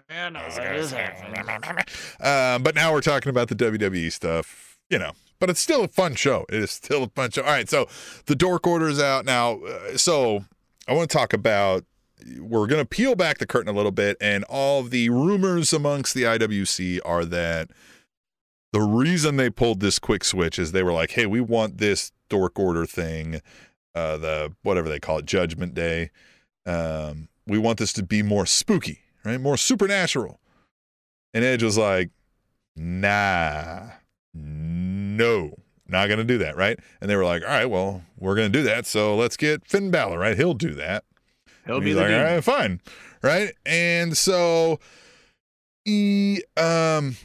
Yeah, 0.10 0.30
no, 0.30 0.42
it 0.46 0.76
is. 0.76 0.94
Um, 0.94 2.64
but 2.64 2.76
now 2.76 2.94
we're 2.94 3.02
talking 3.02 3.30
about 3.30 3.48
the 3.48 3.56
WWE 3.56 4.12
stuff, 4.12 4.78
you 4.90 5.00
know. 5.00 5.12
But 5.40 5.50
it's 5.50 5.62
still 5.62 5.84
a 5.86 5.88
fun 5.88 6.16
show. 6.16 6.46
It 6.50 6.56
is 6.56 6.72
still 6.72 7.04
a 7.04 7.10
fun 7.10 7.32
show. 7.32 7.44
All 7.44 7.50
right, 7.50 7.70
so 7.70 7.88
the 8.26 8.36
Dark 8.36 8.68
Order 8.68 8.90
is 8.90 9.00
out 9.00 9.26
now. 9.26 9.60
Uh, 9.60 9.98
so 9.98 10.44
I 10.88 10.94
want 10.94 11.10
to 11.10 11.18
talk 11.18 11.34
about. 11.34 11.86
We're 12.38 12.68
going 12.68 12.82
to 12.82 12.88
peel 12.88 13.16
back 13.16 13.38
the 13.38 13.48
curtain 13.48 13.74
a 13.74 13.76
little 13.76 13.94
bit, 13.94 14.18
and 14.20 14.44
all 14.46 14.84
the 14.84 15.10
rumors 15.10 15.72
amongst 15.72 16.14
the 16.14 16.24
IWC 16.24 17.00
are 17.06 17.24
that 17.24 17.70
the 18.74 18.82
reason 18.82 19.38
they 19.38 19.50
pulled 19.50 19.80
this 19.80 20.00
quick 20.00 20.26
switch 20.26 20.60
is 20.60 20.74
they 20.74 20.84
were 20.84 20.92
like, 20.92 21.12
"Hey, 21.12 21.26
we 21.26 21.40
want 21.40 21.78
this 21.78 22.12
Dark 22.30 22.60
Order 22.60 22.86
thing, 22.86 23.42
uh, 23.96 24.18
the 24.18 24.54
whatever 24.64 24.90
they 24.90 25.00
call 25.00 25.20
it, 25.20 25.26
Judgment 25.26 25.74
Day. 25.74 26.12
Um, 26.66 27.30
we 27.48 27.58
want 27.58 27.80
this 27.80 27.94
to 27.94 28.04
be 28.04 28.22
more 28.22 28.46
spooky, 28.46 29.00
right? 29.24 29.40
More 29.40 29.58
supernatural." 29.58 30.40
And 31.34 31.44
Edge 31.44 31.62
was 31.62 31.78
like, 31.78 32.10
nah, 32.76 33.90
no, 34.34 35.54
not 35.88 36.08
going 36.08 36.18
to 36.18 36.24
do 36.24 36.38
that, 36.40 36.56
right? 36.56 36.80
And 37.02 37.10
they 37.10 37.16
were 37.16 37.26
like, 37.26 37.44
all 37.44 37.50
right, 37.50 37.66
well, 37.66 38.04
we're 38.18 38.36
going 38.36 38.52
to 38.52 38.58
do 38.58 38.64
that. 38.64 38.86
So 38.86 39.16
let's 39.16 39.38
get 39.38 39.68
Finn 39.68 39.92
Balor, 39.92 40.18
right? 40.18 40.38
He'll 40.38 40.54
do 40.54 40.74
that. 40.76 41.04
He'll 41.66 41.82
be 41.82 41.94
like, 41.94 42.06
all 42.06 42.10
demon. 42.10 42.26
right, 42.26 42.44
fine. 42.44 42.82
Right. 43.22 43.54
And 43.66 44.18
so 44.18 44.80
he, 45.86 46.44
um, 46.58 47.18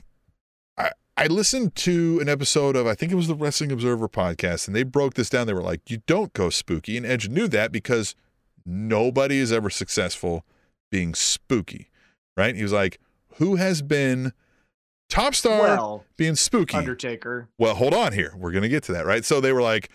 I, 0.76 0.90
I 1.16 1.26
listened 1.28 1.74
to 1.76 2.18
an 2.20 2.28
episode 2.28 2.76
of, 2.76 2.86
I 2.86 2.94
think 2.94 3.12
it 3.12 3.16
was 3.16 3.28
the 3.28 3.34
Wrestling 3.34 3.72
Observer 3.72 4.08
podcast, 4.08 4.66
and 4.66 4.76
they 4.76 4.82
broke 4.82 5.14
this 5.14 5.30
down. 5.30 5.46
They 5.46 5.54
were 5.54 5.62
like, 5.62 5.90
you 5.90 6.02
don't 6.06 6.32
go 6.34 6.50
spooky. 6.50 6.96
And 6.98 7.06
Edge 7.06 7.28
knew 7.28 7.48
that 7.48 7.72
because 7.72 8.14
nobody 8.66 9.38
is 9.38 9.52
ever 9.52 9.70
successful 9.70 10.44
being 10.94 11.12
spooky. 11.12 11.90
Right. 12.36 12.54
He 12.54 12.62
was 12.62 12.72
like, 12.72 13.00
who 13.38 13.56
has 13.56 13.82
been 13.82 14.32
top 15.08 15.34
star 15.34 15.58
Well, 15.60 16.04
being 16.16 16.36
spooky? 16.36 16.76
Undertaker. 16.76 17.48
Well, 17.58 17.74
hold 17.74 17.94
on 17.94 18.12
here. 18.12 18.32
We're 18.36 18.52
gonna 18.52 18.68
get 18.68 18.84
to 18.84 18.92
that, 18.92 19.04
right? 19.06 19.24
So 19.24 19.40
they 19.40 19.52
were 19.52 19.60
like, 19.62 19.90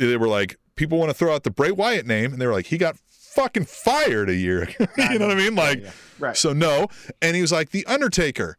they 0.00 0.16
were 0.16 0.26
like, 0.26 0.56
people 0.74 0.98
want 0.98 1.10
to 1.10 1.14
throw 1.14 1.32
out 1.32 1.44
the 1.44 1.52
Bray 1.52 1.70
Wyatt 1.70 2.04
name, 2.04 2.32
and 2.32 2.42
they 2.42 2.46
were 2.48 2.52
like, 2.52 2.66
he 2.66 2.78
got 2.78 2.96
fucking 3.08 3.66
fired 3.66 4.28
a 4.28 4.34
year. 4.34 4.62
ago. 4.80 4.86
you 5.10 5.18
know 5.20 5.28
what 5.28 5.36
I 5.36 5.40
mean? 5.40 5.54
Like, 5.54 5.82
Yeah, 5.82 5.90
right. 6.18 6.36
so 6.36 6.52
no. 6.52 6.88
And 7.22 7.36
he 7.36 7.42
was 7.42 7.52
like, 7.52 7.70
the 7.70 7.86
Undertaker. 7.86 8.56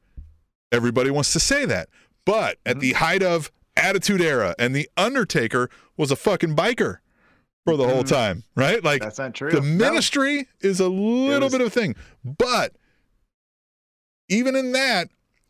Everybody 0.71 1.11
wants 1.11 1.33
to 1.33 1.39
say 1.41 1.65
that, 1.65 1.89
but 2.25 2.57
at 2.65 2.77
Mhm. 2.77 2.79
the 2.79 2.93
height 2.93 3.21
of 3.23 3.51
Attitude 3.75 4.21
Era, 4.21 4.55
and 4.57 4.73
the 4.73 4.89
Undertaker 4.95 5.69
was 5.97 6.09
a 6.09 6.15
fucking 6.15 6.55
biker 6.55 6.99
for 7.65 7.75
the 7.75 7.87
whole 7.87 8.03
time, 8.03 8.43
right? 8.55 8.81
Like 8.83 9.01
That's 9.01 9.17
not 9.19 9.33
true. 9.33 9.51
the 9.51 9.59
No. 9.61 9.89
ministry 9.91 10.47
is 10.61 10.79
a 10.79 10.87
little 10.87 11.47
was- 11.47 11.51
bit 11.51 11.61
of 11.61 11.67
a 11.67 11.69
thing, 11.71 11.95
but 12.23 12.73
even 14.29 14.55
in 14.55 14.71
that, 14.71 15.09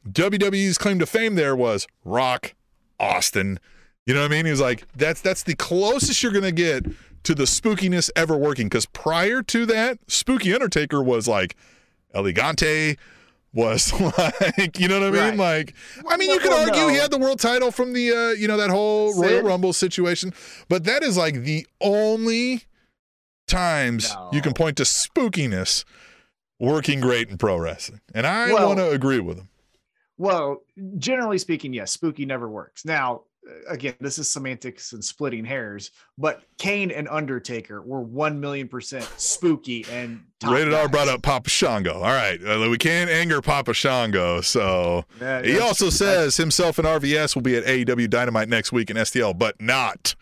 WWE's 0.10 0.78
claim 0.78 1.00
to 1.00 1.06
fame 1.06 1.36
there 1.36 1.56
was 1.56 1.88
Rock, 2.04 2.54
Austin. 3.00 3.60
You 4.06 4.14
know 4.14 4.22
what 4.22 4.32
I 4.32 4.36
mean? 4.36 4.46
He 4.46 4.52
was 4.52 4.62
like, 4.62 4.86
that's 4.96 5.22
that's 5.22 5.44
the 5.44 5.56
closest 5.56 6.22
you're 6.24 6.32
gonna 6.32 6.52
get 6.52 6.86
to 7.24 7.34
the 7.36 7.44
spookiness 7.46 8.10
ever 8.16 8.38
working. 8.38 8.68
Because 8.68 8.86
prior 8.86 9.42
to 9.44 9.66
that, 9.66 9.98
Spooky 10.08 10.54
Undertaker 10.54 11.02
was 11.02 11.28
like 11.28 11.56
Elegante, 12.14 12.98
was 13.56 13.92
like, 14.20 14.80
you 14.80 14.88
know 14.88 15.00
what 15.00 15.08
I 15.08 15.12
mean? 15.32 15.40
Right. 15.40 15.64
Like, 15.64 15.74
I 16.08 16.18
mean, 16.18 16.30
you 16.30 16.40
could 16.40 16.50
Well, 16.50 16.70
argue 16.70 16.88
he 16.90 16.96
had 17.00 17.10
the 17.10 17.18
world 17.18 17.40
title 17.40 17.72
from 17.72 17.94
the, 17.94 18.12
uh, 18.12 18.30
you 18.34 18.48
know, 18.48 18.58
that 18.58 18.70
whole 18.70 19.14
Sid? 19.14 19.24
Royal 19.24 19.42
Rumble 19.44 19.74
situation, 19.74 20.34
but 20.70 20.84
that 20.84 21.02
is 21.02 21.18
like 21.18 21.42
the 21.44 21.66
only 21.82 22.64
times 23.48 24.16
you 24.32 24.42
can 24.42 24.54
point 24.54 24.78
to 24.78 24.84
spookiness 24.84 25.84
working 26.60 27.00
great 27.00 27.30
in 27.30 27.38
pro 27.38 27.58
wrestling, 27.58 28.02
and 28.14 28.28
I 28.28 28.54
Well- 28.54 28.68
want 28.68 28.80
to 28.80 28.90
agree 28.92 29.20
with 29.20 29.38
him. 29.38 29.50
Well, 30.18 30.62
generally 30.98 31.38
speaking, 31.38 31.74
yes, 31.74 31.92
spooky 31.92 32.26
never 32.26 32.48
works. 32.48 32.86
Now, 32.86 33.24
again, 33.68 33.96
this 34.00 34.18
is 34.20 34.30
semantics 34.30 34.94
and 34.94 35.04
splitting 35.04 35.46
hairs, 35.46 35.92
but 36.18 36.44
Kane 36.58 36.92
and 36.92 37.08
Undertaker 37.08 37.82
were 37.82 38.02
1 38.02 38.40
million 38.40 38.68
percent 38.68 39.04
spooky 39.18 39.86
and 39.92 40.24
Rated 40.46 40.74
R 40.74 40.88
brought 40.88 41.08
up 41.08 41.22
Papa 41.22 41.50
Shango. 41.50 41.96
All 41.96 42.02
right, 42.04 42.40
uh, 42.44 42.68
we 42.70 42.78
can't 42.78 43.10
anger 43.10 43.42
Papa 43.42 43.74
Shango, 43.74 44.42
so 44.42 45.06
Yeah, 45.20 45.42
he 45.42 45.60
also 45.60 45.90
says 45.90 46.38
himself 46.38 46.78
and 46.78 46.88
RVS 46.88 47.36
will 47.36 47.42
be 47.42 47.56
at 47.56 47.64
AEW 47.66 48.10
Dynamite 48.10 48.50
next 48.50 48.72
week 48.72 48.90
in 48.90 48.98
STL, 48.98 49.38
but 49.38 49.60
not 49.62 50.16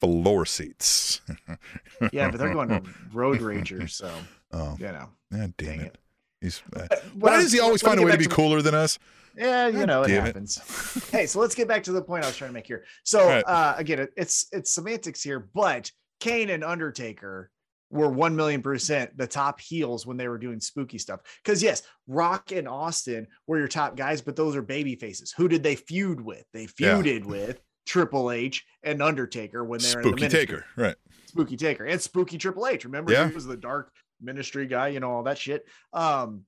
floor 0.00 0.44
seats. 0.46 1.20
yeah, 2.12 2.30
but 2.30 2.38
they're 2.38 2.52
going 2.52 2.68
to 2.68 2.82
Road 3.12 3.40
Rager, 3.40 3.88
so 3.88 4.12
Oh, 4.52 4.76
you 4.78 4.86
know. 4.86 5.08
yeah, 5.32 5.38
damn 5.38 5.52
Dang 5.56 5.80
it. 5.80 5.86
it. 5.86 5.98
He's, 6.40 6.62
uh, 6.76 6.86
why 7.14 7.38
does 7.38 7.52
he 7.52 7.60
always 7.60 7.80
find 7.80 7.98
a 7.98 8.02
way 8.02 8.12
to 8.12 8.18
be 8.18 8.26
cooler 8.26 8.60
than 8.60 8.74
us? 8.74 8.98
Yeah, 9.36 9.68
you 9.68 9.86
know, 9.86 10.02
it 10.02 10.08
damn 10.08 10.22
it. 10.22 10.26
happens. 10.26 11.08
hey, 11.12 11.26
so 11.26 11.40
let's 11.40 11.54
get 11.54 11.66
back 11.68 11.82
to 11.84 11.92
the 11.92 12.02
point 12.02 12.24
I 12.24 12.26
was 12.28 12.36
trying 12.36 12.50
to 12.50 12.54
make 12.54 12.66
here. 12.66 12.84
So 13.02 13.20
All 13.20 13.28
right. 13.28 13.44
uh 13.46 13.74
again, 13.76 13.98
it, 14.00 14.10
it's 14.16 14.46
it's 14.52 14.72
semantics 14.74 15.22
here, 15.22 15.48
but 15.54 15.90
Kane 16.20 16.50
and 16.50 16.62
Undertaker 16.64 17.50
were 17.90 18.08
one 18.08 18.34
million 18.34 18.62
percent 18.62 19.16
the 19.16 19.26
top 19.26 19.60
heels 19.60 20.06
when 20.06 20.16
they 20.16 20.28
were 20.28 20.38
doing 20.38 20.60
spooky 20.60 20.98
stuff. 20.98 21.20
Because 21.44 21.62
yes, 21.62 21.82
Rock 22.06 22.52
and 22.52 22.68
Austin 22.68 23.26
were 23.46 23.58
your 23.58 23.68
top 23.68 23.96
guys, 23.96 24.20
but 24.22 24.36
those 24.36 24.56
are 24.56 24.62
baby 24.62 24.96
faces. 24.96 25.32
Who 25.36 25.48
did 25.48 25.62
they 25.62 25.76
feud 25.76 26.20
with? 26.20 26.44
They 26.52 26.66
Yeah. 26.78 26.94
feuded 26.96 27.24
with 27.24 27.60
Triple 27.86 28.30
H 28.30 28.64
and 28.82 29.02
Undertaker 29.02 29.64
when 29.64 29.80
they 29.80 29.94
were 29.94 30.00
in 30.00 30.02
the 30.04 30.08
Spooky 30.08 30.22
ministry. 30.22 30.46
Taker, 30.46 30.64
right? 30.76 30.96
Spooky 31.26 31.56
Taker 31.56 31.84
and 31.84 32.00
Spooky 32.00 32.38
Triple 32.38 32.66
H. 32.66 32.84
Remember, 32.84 33.12
Yeah. 33.12 33.28
he 33.28 33.34
was 33.34 33.44
the 33.44 33.56
dark 33.56 33.92
ministry 34.20 34.66
guy, 34.66 34.88
you 34.88 35.00
know, 35.00 35.10
all 35.10 35.22
that 35.24 35.38
shit. 35.38 35.66
Um, 35.92 36.44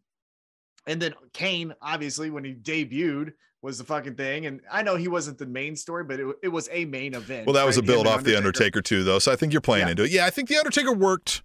and 0.86 1.00
then 1.00 1.14
Kane, 1.32 1.74
obviously, 1.82 2.30
when 2.30 2.44
he 2.44 2.52
debuted, 2.54 3.32
was 3.62 3.78
the 3.78 3.84
fucking 3.84 4.14
thing. 4.14 4.46
And 4.46 4.60
I 4.70 4.82
know 4.82 4.96
he 4.96 5.08
wasn't 5.08 5.38
the 5.38 5.46
main 5.46 5.74
story, 5.76 6.04
but 6.04 6.20
it, 6.20 6.26
it 6.44 6.48
was 6.48 6.68
a 6.70 6.84
main 6.84 7.14
event. 7.14 7.46
Well, 7.46 7.54
that 7.54 7.66
was 7.66 7.76
right? 7.76 7.84
a 7.84 7.86
build 7.86 8.06
off 8.06 8.22
the 8.22 8.36
Undertaker 8.36 8.80
too, 8.82 9.02
though. 9.02 9.18
So 9.18 9.32
I 9.32 9.36
think 9.36 9.52
you're 9.52 9.60
playing 9.60 9.86
Yeah. 9.86 9.90
into 9.92 10.04
it. 10.04 10.10
Yeah, 10.12 10.26
I 10.26 10.30
think 10.30 10.48
the 10.48 10.56
Undertaker 10.56 10.92
worked. 10.92 11.42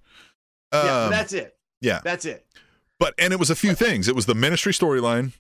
Um, 0.72 0.85
Yeah, 0.85 1.07
that's 1.09 1.34
it. 1.34 1.55
yeah. 1.81 1.99
That's 2.03 2.26
it. 2.26 2.45
But 2.99 3.15
and 3.18 3.34
it 3.34 3.39
was 3.39 3.49
a 3.49 3.55
few 3.55 3.73
things. 3.73 4.07
It 4.07 4.15
was 4.15 4.27
the 4.27 4.35
ministry 4.35 4.72
storyline, 4.73 5.31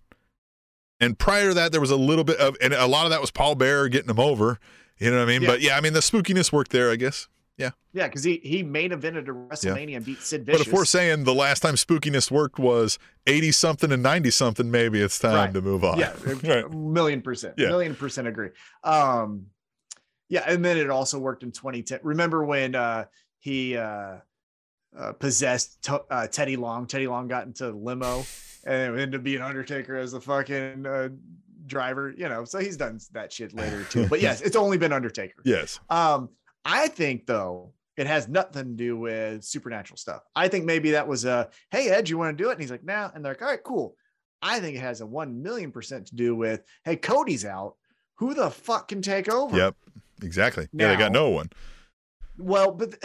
and 0.99 1.17
prior 1.19 1.49
to 1.49 1.53
that, 1.53 1.71
there 1.71 1.81
was 1.81 1.91
a 1.91 1.95
little 1.95 2.23
bit 2.23 2.37
of, 2.39 2.57
and 2.59 2.73
a 2.73 2.87
lot 2.87 3.05
of 3.05 3.11
that 3.11 3.21
was 3.21 3.29
Paul 3.31 3.53
Bearer 3.55 3.87
getting 3.87 4.09
him 4.09 4.19
over. 4.19 4.59
You 4.97 5.11
know 5.11 5.17
what 5.17 5.23
I 5.23 5.25
mean? 5.27 5.41
Yeah. 5.43 5.47
But 5.47 5.61
yeah, 5.61 5.77
I 5.77 5.81
mean 5.81 5.93
the 5.93 5.99
spookiness 5.99 6.51
worked 6.51 6.71
there, 6.71 6.89
I 6.91 6.95
guess. 6.95 7.27
Yeah. 7.57 7.71
Yeah, 7.93 8.07
because 8.07 8.23
he 8.23 8.39
he 8.43 8.63
main 8.63 8.91
evented 8.91 9.27
a 9.27 9.31
WrestleMania 9.33 9.97
and 9.97 10.05
beat 10.05 10.19
Sid 10.21 10.45
Vicious. 10.45 10.61
But 10.61 10.67
if 10.67 10.73
we're 10.73 10.85
saying 10.85 11.25
the 11.25 11.33
last 11.35 11.59
time 11.59 11.75
spookiness 11.75 12.31
worked 12.31 12.57
was 12.57 12.97
80 13.27 13.51
something 13.51 13.91
and 13.91 14.01
90 14.01 14.31
something, 14.31 14.71
maybe 14.71 15.01
it's 15.01 15.19
time 15.19 15.33
Right. 15.35 15.53
to 15.53 15.61
move 15.61 15.83
on. 15.83 15.99
yeah, 15.99 16.13
right. 16.43 16.71
million 16.71 17.21
percent, 17.21 17.55
Yeah. 17.57 17.67
million 17.67 17.93
percent 17.95 18.27
agree. 18.27 18.49
Um, 18.83 19.47
yeah, 20.29 20.43
and 20.47 20.63
then 20.63 20.77
it 20.77 20.89
also 20.89 21.19
worked 21.19 21.43
in 21.43 21.51
2010. 21.51 21.99
Remember 22.03 22.43
when 22.45 22.73
uh 22.73 23.05
he 23.39 23.75
uh, 23.77 24.17
uh 24.97 25.11
possessed 25.19 25.83
to- 25.83 26.05
uh, 26.09 26.27
Teddy 26.27 26.55
Long? 26.55 26.87
Teddy 26.87 27.07
Long 27.07 27.27
got 27.27 27.45
into 27.45 27.69
limo 27.71 28.23
and 28.63 28.93
ended 28.99 29.15
up 29.15 29.23
being 29.23 29.41
Undertaker 29.41 29.97
as 29.97 30.13
the 30.13 30.21
fucking 30.21 30.85
uh, 30.85 31.09
driver. 31.67 32.13
You 32.17 32.29
know, 32.29 32.45
so 32.45 32.59
he's 32.59 32.77
done 32.77 32.99
that 33.11 33.33
shit 33.33 33.53
later 33.53 33.83
too. 33.83 34.07
But 34.07 34.21
yes, 34.27 34.41
it's 34.41 34.55
only 34.55 34.77
been 34.77 34.93
Undertaker. 34.93 35.41
Yes. 35.43 35.79
Um, 35.89 36.29
I 36.65 36.87
think 36.87 37.25
though 37.25 37.73
it 37.97 38.07
has 38.07 38.27
nothing 38.27 38.63
to 38.63 38.73
do 38.73 38.97
with 38.97 39.43
supernatural 39.43 39.97
stuff. 39.97 40.23
I 40.35 40.47
think 40.47 40.65
maybe 40.65 40.91
that 40.91 41.07
was 41.07 41.25
a 41.25 41.49
hey 41.71 41.89
Ed, 41.89 42.09
you 42.09 42.17
want 42.17 42.37
to 42.37 42.43
do 42.43 42.49
it? 42.49 42.53
And 42.53 42.61
he's 42.61 42.71
like, 42.71 42.83
nah. 42.83 43.09
And 43.13 43.23
they're 43.23 43.33
like, 43.33 43.41
all 43.41 43.47
right, 43.49 43.63
cool. 43.63 43.95
I 44.41 44.59
think 44.59 44.75
it 44.75 44.81
has 44.81 45.01
a 45.01 45.05
one 45.05 45.41
million 45.41 45.71
percent 45.71 46.07
to 46.07 46.15
do 46.15 46.35
with 46.35 46.63
hey, 46.83 46.95
Cody's 46.95 47.45
out. 47.45 47.75
Who 48.15 48.33
the 48.33 48.49
fuck 48.49 48.89
can 48.89 49.01
take 49.01 49.29
over? 49.31 49.57
Yep. 49.57 49.75
Exactly. 50.23 50.67
yeah, 50.73 50.89
they 50.89 50.95
got 50.95 51.11
no 51.11 51.29
one. 51.29 51.49
Well, 52.37 52.71
but 52.71 52.95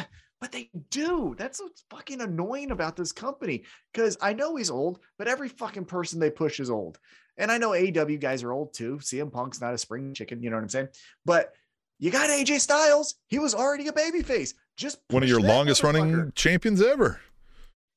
but 0.40 0.52
they 0.52 0.70
do. 0.90 1.34
That's 1.38 1.60
what's 1.60 1.84
fucking 1.90 2.20
annoying 2.20 2.70
about 2.70 2.96
this 2.96 3.12
company. 3.12 3.64
Because 3.92 4.16
I 4.20 4.34
know 4.34 4.56
he's 4.56 4.70
old, 4.70 5.00
but 5.18 5.28
every 5.28 5.48
fucking 5.48 5.86
person 5.86 6.20
they 6.20 6.30
push 6.30 6.60
is 6.60 6.70
old. 6.70 6.98
And 7.38 7.50
I 7.50 7.58
know 7.58 7.70
AEW 7.70 8.20
guys 8.20 8.42
are 8.42 8.52
old 8.52 8.72
too. 8.74 8.96
CM 8.98 9.32
Punk's 9.32 9.60
not 9.60 9.74
a 9.74 9.78
spring 9.78 10.14
chicken, 10.14 10.42
you 10.42 10.50
know 10.50 10.56
what 10.56 10.62
I'm 10.62 10.68
saying? 10.68 10.88
But 11.24 11.52
you 11.98 12.10
got 12.10 12.30
AJ 12.30 12.60
Styles. 12.60 13.16
He 13.28 13.38
was 13.38 13.54
already 13.54 13.88
a 13.88 13.92
babyface. 13.92 14.54
Just 14.76 14.98
One 15.10 15.22
of 15.22 15.28
your 15.28 15.40
longest 15.40 15.82
running 15.82 16.32
champions 16.34 16.82
ever. 16.82 17.20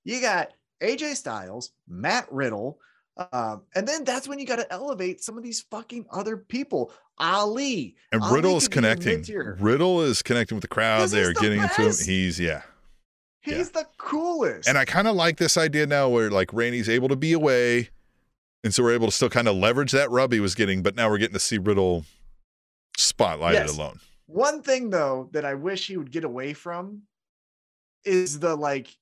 You 0.05 0.21
got 0.21 0.51
AJ 0.81 1.15
Styles, 1.15 1.71
Matt 1.87 2.27
Riddle, 2.31 2.79
um, 3.33 3.63
and 3.75 3.87
then 3.87 4.05
that's 4.05 4.27
when 4.27 4.39
you 4.39 4.45
got 4.45 4.57
to 4.57 4.71
elevate 4.71 5.21
some 5.21 5.37
of 5.37 5.43
these 5.43 5.61
fucking 5.69 6.05
other 6.11 6.37
people. 6.37 6.91
Ali 7.17 7.95
And 8.13 8.21
Ali 8.21 8.35
Riddle 8.35 8.55
is 8.57 8.69
could 8.69 8.83
be 8.83 8.87
a 8.87 8.95
connecting. 8.95 9.55
Riddle 9.59 10.01
is 10.01 10.21
connecting 10.21 10.55
with 10.55 10.61
the 10.61 10.69
crowd. 10.69 11.09
They're 11.09 11.33
the 11.33 11.41
getting 11.41 11.61
into 11.61 11.81
him. 11.81 11.93
He's, 12.05 12.39
yeah. 12.39 12.61
He's 13.41 13.71
the 13.71 13.85
coolest. 13.97 14.69
And 14.69 14.77
I 14.77 14.85
kind 14.85 15.07
of 15.07 15.15
like 15.15 15.37
this 15.37 15.57
idea 15.57 15.85
now 15.85 16.07
where 16.07 16.29
like 16.29 16.53
Randy's 16.53 16.87
able 16.87 17.09
to 17.09 17.15
be 17.17 17.33
away. 17.33 17.89
And 18.63 18.73
so 18.73 18.83
we're 18.83 18.93
able 18.93 19.07
to 19.07 19.11
still 19.11 19.29
kind 19.29 19.47
of 19.47 19.55
leverage 19.55 19.91
that 19.91 20.09
rub 20.11 20.31
he 20.31 20.39
was 20.39 20.55
getting, 20.55 20.81
but 20.81 20.95
now 20.95 21.09
we're 21.09 21.17
getting 21.17 21.33
to 21.33 21.39
see 21.39 21.57
Riddle 21.57 22.05
spotlighted 22.99 23.53
Yes. 23.53 23.75
alone. 23.75 23.99
One 24.27 24.61
thing 24.61 24.89
though 24.91 25.29
that 25.33 25.45
I 25.45 25.55
wish 25.55 25.87
he 25.87 25.97
would 25.97 26.11
get 26.11 26.23
away 26.23 26.53
from 26.53 27.03
is 28.05 28.39
the 28.39 28.55
like 28.55 28.95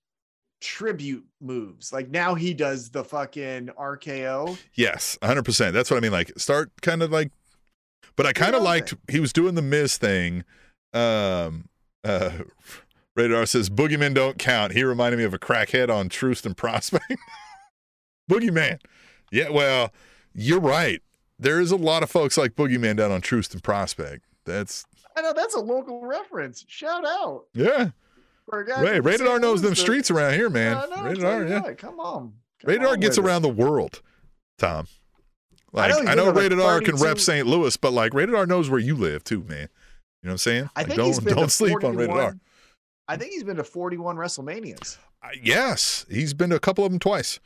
tribute 0.61 1.25
moves. 1.41 1.91
Like 1.93 2.09
now 2.09 2.33
he 2.35 2.53
does 2.53 2.89
the 2.89 3.03
fucking 3.03 3.67
RKO. 3.77 4.57
Yes, 4.73 5.17
100%. 5.21 5.73
That's 5.73 5.91
what 5.91 5.97
I 5.97 5.99
mean. 5.99 6.11
Like, 6.11 6.31
start 6.37 6.71
kind 6.81 7.03
of 7.03 7.11
like, 7.11 7.31
but 8.15 8.25
I 8.25 8.33
kind 8.33 8.55
of 8.55 8.63
liked, 8.63 8.95
he 9.09 9.19
was 9.19 9.31
doing 9.33 9.55
the 9.55 9.61
Miz 9.61 9.97
thing. 9.97 10.43
Um, 10.93 11.69
uh, 12.03 12.31
Radar 13.15 13.45
says, 13.45 13.69
Boogeyman 13.69 14.13
don't 14.15 14.39
count. 14.39 14.73
He 14.73 14.83
reminded 14.83 15.17
me 15.17 15.23
of 15.25 15.33
a 15.33 15.39
crackhead 15.39 15.89
on 15.93 16.09
Troost 16.09 16.45
and 16.45 16.55
Prospect. 16.57 17.03
Boogeyman. 18.31 18.79
Yeah, 19.31 19.49
well, 19.49 19.91
you're 20.33 20.59
right. 20.59 21.01
There 21.39 21.59
is 21.59 21.71
a 21.71 21.75
lot 21.75 22.03
of 22.03 22.09
folks 22.09 22.37
like 22.37 22.55
Boogeyman 22.55 22.95
down 22.97 23.11
on 23.11 23.21
Troost 23.21 23.53
and 23.53 23.61
Prospect. 23.63 24.23
That's, 24.45 24.85
I 25.15 25.21
know 25.21 25.33
that's 25.33 25.55
a 25.55 25.59
local 25.59 26.01
reference. 26.05 26.65
Shout 26.67 27.05
out. 27.05 27.45
yeah. 27.53 27.89
For 28.49 28.61
a 28.61 28.65
guy 28.65 28.81
Ray, 28.81 28.97
from 28.97 29.05
Rated 29.07 29.27
R 29.27 29.39
knows 29.39 29.61
them 29.61 29.71
that- 29.71 29.75
streets 29.75 30.09
around 30.09 30.33
here, 30.35 30.49
man. 30.49 30.77
Yeah, 30.77 30.83
I 30.83 30.95
know, 30.95 31.03
Rated 31.09 31.23
R, 31.25 31.45
yeah. 31.45 31.59
what, 31.61 31.77
Come 31.77 31.99
on. 31.99 32.33
Come 32.61 32.69
Rated 32.69 32.85
R 32.85 32.95
gets 32.97 33.17
it. 33.17 33.25
around 33.25 33.41
the 33.41 33.49
world, 33.49 34.01
Tom. 34.57 34.87
I 35.73 35.87
Like 35.87 35.91
know 35.91 36.11
I 36.11 36.15
know, 36.15 36.31
to, 36.33 36.55
like, 36.55 36.65
R 36.65 36.79
can 36.79 36.95
rep 36.95 37.19
St. 37.19 37.45
Louis, 37.45 37.75
but 37.75 37.91
like 37.91 38.13
Rated 38.13 38.33
R 38.33 38.45
knows 38.45 38.69
where 38.69 38.79
you 38.79 38.95
live 38.95 39.23
too, 39.25 39.43
man. 39.43 39.67
You 40.23 40.27
know 40.27 40.29
what 40.29 40.31
I'm 40.31 40.37
saying? 40.37 40.69
I 40.77 40.79
Like, 40.79 40.87
think 40.87 40.97
don't 40.97 41.25
don't 41.25 41.51
sleep 41.51 41.83
on 41.83 41.95
Rated 41.97 42.09
R. 42.11 42.15
41 42.15 42.39
I 43.09 43.17
think 43.17 43.33
he's 43.33 43.43
been 43.43 43.57
to 43.57 43.63
41 43.65 44.15
WrestleManias. 44.15 44.97
Uh, 45.21 45.27
yes, 45.41 46.05
he's 46.09 46.33
been 46.33 46.49
to 46.51 46.55
a 46.55 46.59
couple 46.59 46.85
of 46.85 46.91
them 46.91 46.99
twice. 46.99 47.39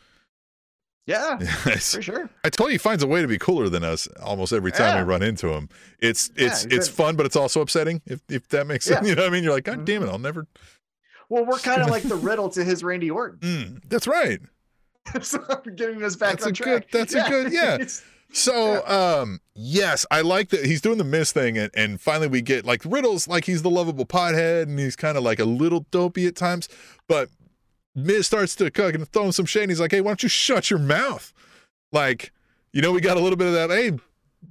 Yeah, 1.07 1.37
Yes. 1.65 1.95
for 1.95 2.01
sure. 2.01 2.29
I 2.43 2.49
told 2.49 2.69
you 2.69 2.73
he 2.73 2.77
finds 2.77 3.03
a 3.03 3.07
way 3.07 3.21
to 3.21 3.27
be 3.27 3.37
cooler 3.39 3.69
than 3.69 3.83
us 3.83 4.07
almost 4.21 4.53
every 4.53 4.71
time 4.71 4.95
Yeah. 4.95 5.03
we 5.03 5.09
run 5.09 5.23
into 5.23 5.49
him. 5.49 5.67
It's 5.99 6.29
Yeah, 6.37 6.47
it's 6.47 6.63
he's 6.63 6.87
fun, 6.87 7.15
but 7.15 7.25
it's 7.25 7.35
also 7.35 7.61
upsetting. 7.61 8.01
If 8.05 8.21
if 8.29 8.47
that 8.49 8.67
makes 8.67 8.85
sense, 8.85 9.07
you 9.07 9.15
know 9.15 9.23
what 9.23 9.29
I 9.29 9.31
mean. 9.33 9.43
You're 9.43 9.53
like, 9.53 9.63
God 9.63 9.79
Mhm. 9.79 9.85
damn 9.85 10.03
it, 10.03 10.09
I'll 10.09 10.19
never. 10.19 10.47
Well, 11.29 11.45
we're 11.45 11.59
kind 11.59 11.81
of 11.81 11.89
like 11.89 12.03
the 12.03 12.15
riddle 12.29 12.49
to 12.49 12.63
his 12.63 12.83
Randy 12.83 13.09
Orton. 13.09 13.39
Mm, 13.39 13.89
that's 13.89 14.05
right. 14.07 14.39
so 15.21 15.43
I'm 15.49 15.75
getting 15.75 16.03
us 16.03 16.15
back 16.15 16.33
That's 16.33 16.43
on 16.45 16.49
a 16.51 16.53
track. 16.53 16.91
good- 16.91 16.99
that's 16.99 17.15
a 17.15 17.27
good- 17.29 17.51
yeah. 17.51 17.75
It's- 17.75 18.03
So, 18.33 18.85
um, 18.87 19.41
yes, 19.55 20.05
I 20.09 20.21
like 20.21 20.49
that 20.51 20.65
he's 20.65 20.79
doing 20.79 20.97
the 20.97 21.03
Miz 21.03 21.33
thing, 21.33 21.57
and, 21.57 21.69
and 21.73 21.99
finally 21.99 22.27
we 22.27 22.41
get 22.41 22.63
like 22.65 22.81
Riddle's 22.85 23.27
like 23.27 23.43
he's 23.43 23.61
the 23.61 23.69
lovable 23.69 24.05
pothead, 24.05 24.63
and 24.63 24.79
he's 24.79 24.95
kind 24.95 25.17
of 25.17 25.23
like 25.23 25.39
a 25.39 25.43
little 25.45 25.85
dopey 25.91 26.27
at 26.27 26.35
times, 26.37 26.69
but 27.09 27.29
Miz 27.95 28.25
starts 28.25 28.55
to 28.55 28.71
cook 28.71 28.95
and 28.95 29.07
throw 29.07 29.25
him 29.25 29.31
some 29.31 29.45
shade. 29.45 29.63
And 29.63 29.71
he's 29.71 29.79
like, 29.79 29.91
"Hey, 29.91 30.01
why 30.01 30.11
don't 30.11 30.23
you 30.23 30.29
shut 30.29 30.69
your 30.69 30.79
mouth?" 30.79 31.33
Like, 31.91 32.31
you 32.73 32.81
know, 32.81 32.91
we 32.91 33.01
got 33.01 33.17
a 33.17 33.19
little 33.19 33.37
bit 33.37 33.47
of 33.47 33.53
that. 33.53 33.69
Hey, 33.69 33.97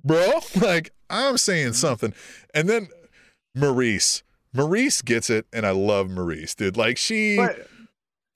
bro, 0.04 0.40
like 0.60 0.92
I'm 1.08 1.38
saying 1.38 1.68
mm-hmm. 1.68 1.74
something, 1.74 2.14
and 2.54 2.68
then 2.68 2.88
Maurice, 3.54 4.22
Maurice 4.52 5.02
gets 5.02 5.30
it, 5.30 5.46
and 5.52 5.66
I 5.66 5.70
love 5.70 6.10
Maurice, 6.10 6.54
dude. 6.54 6.76
Like 6.76 6.98
she 6.98 7.36
but 7.36 7.66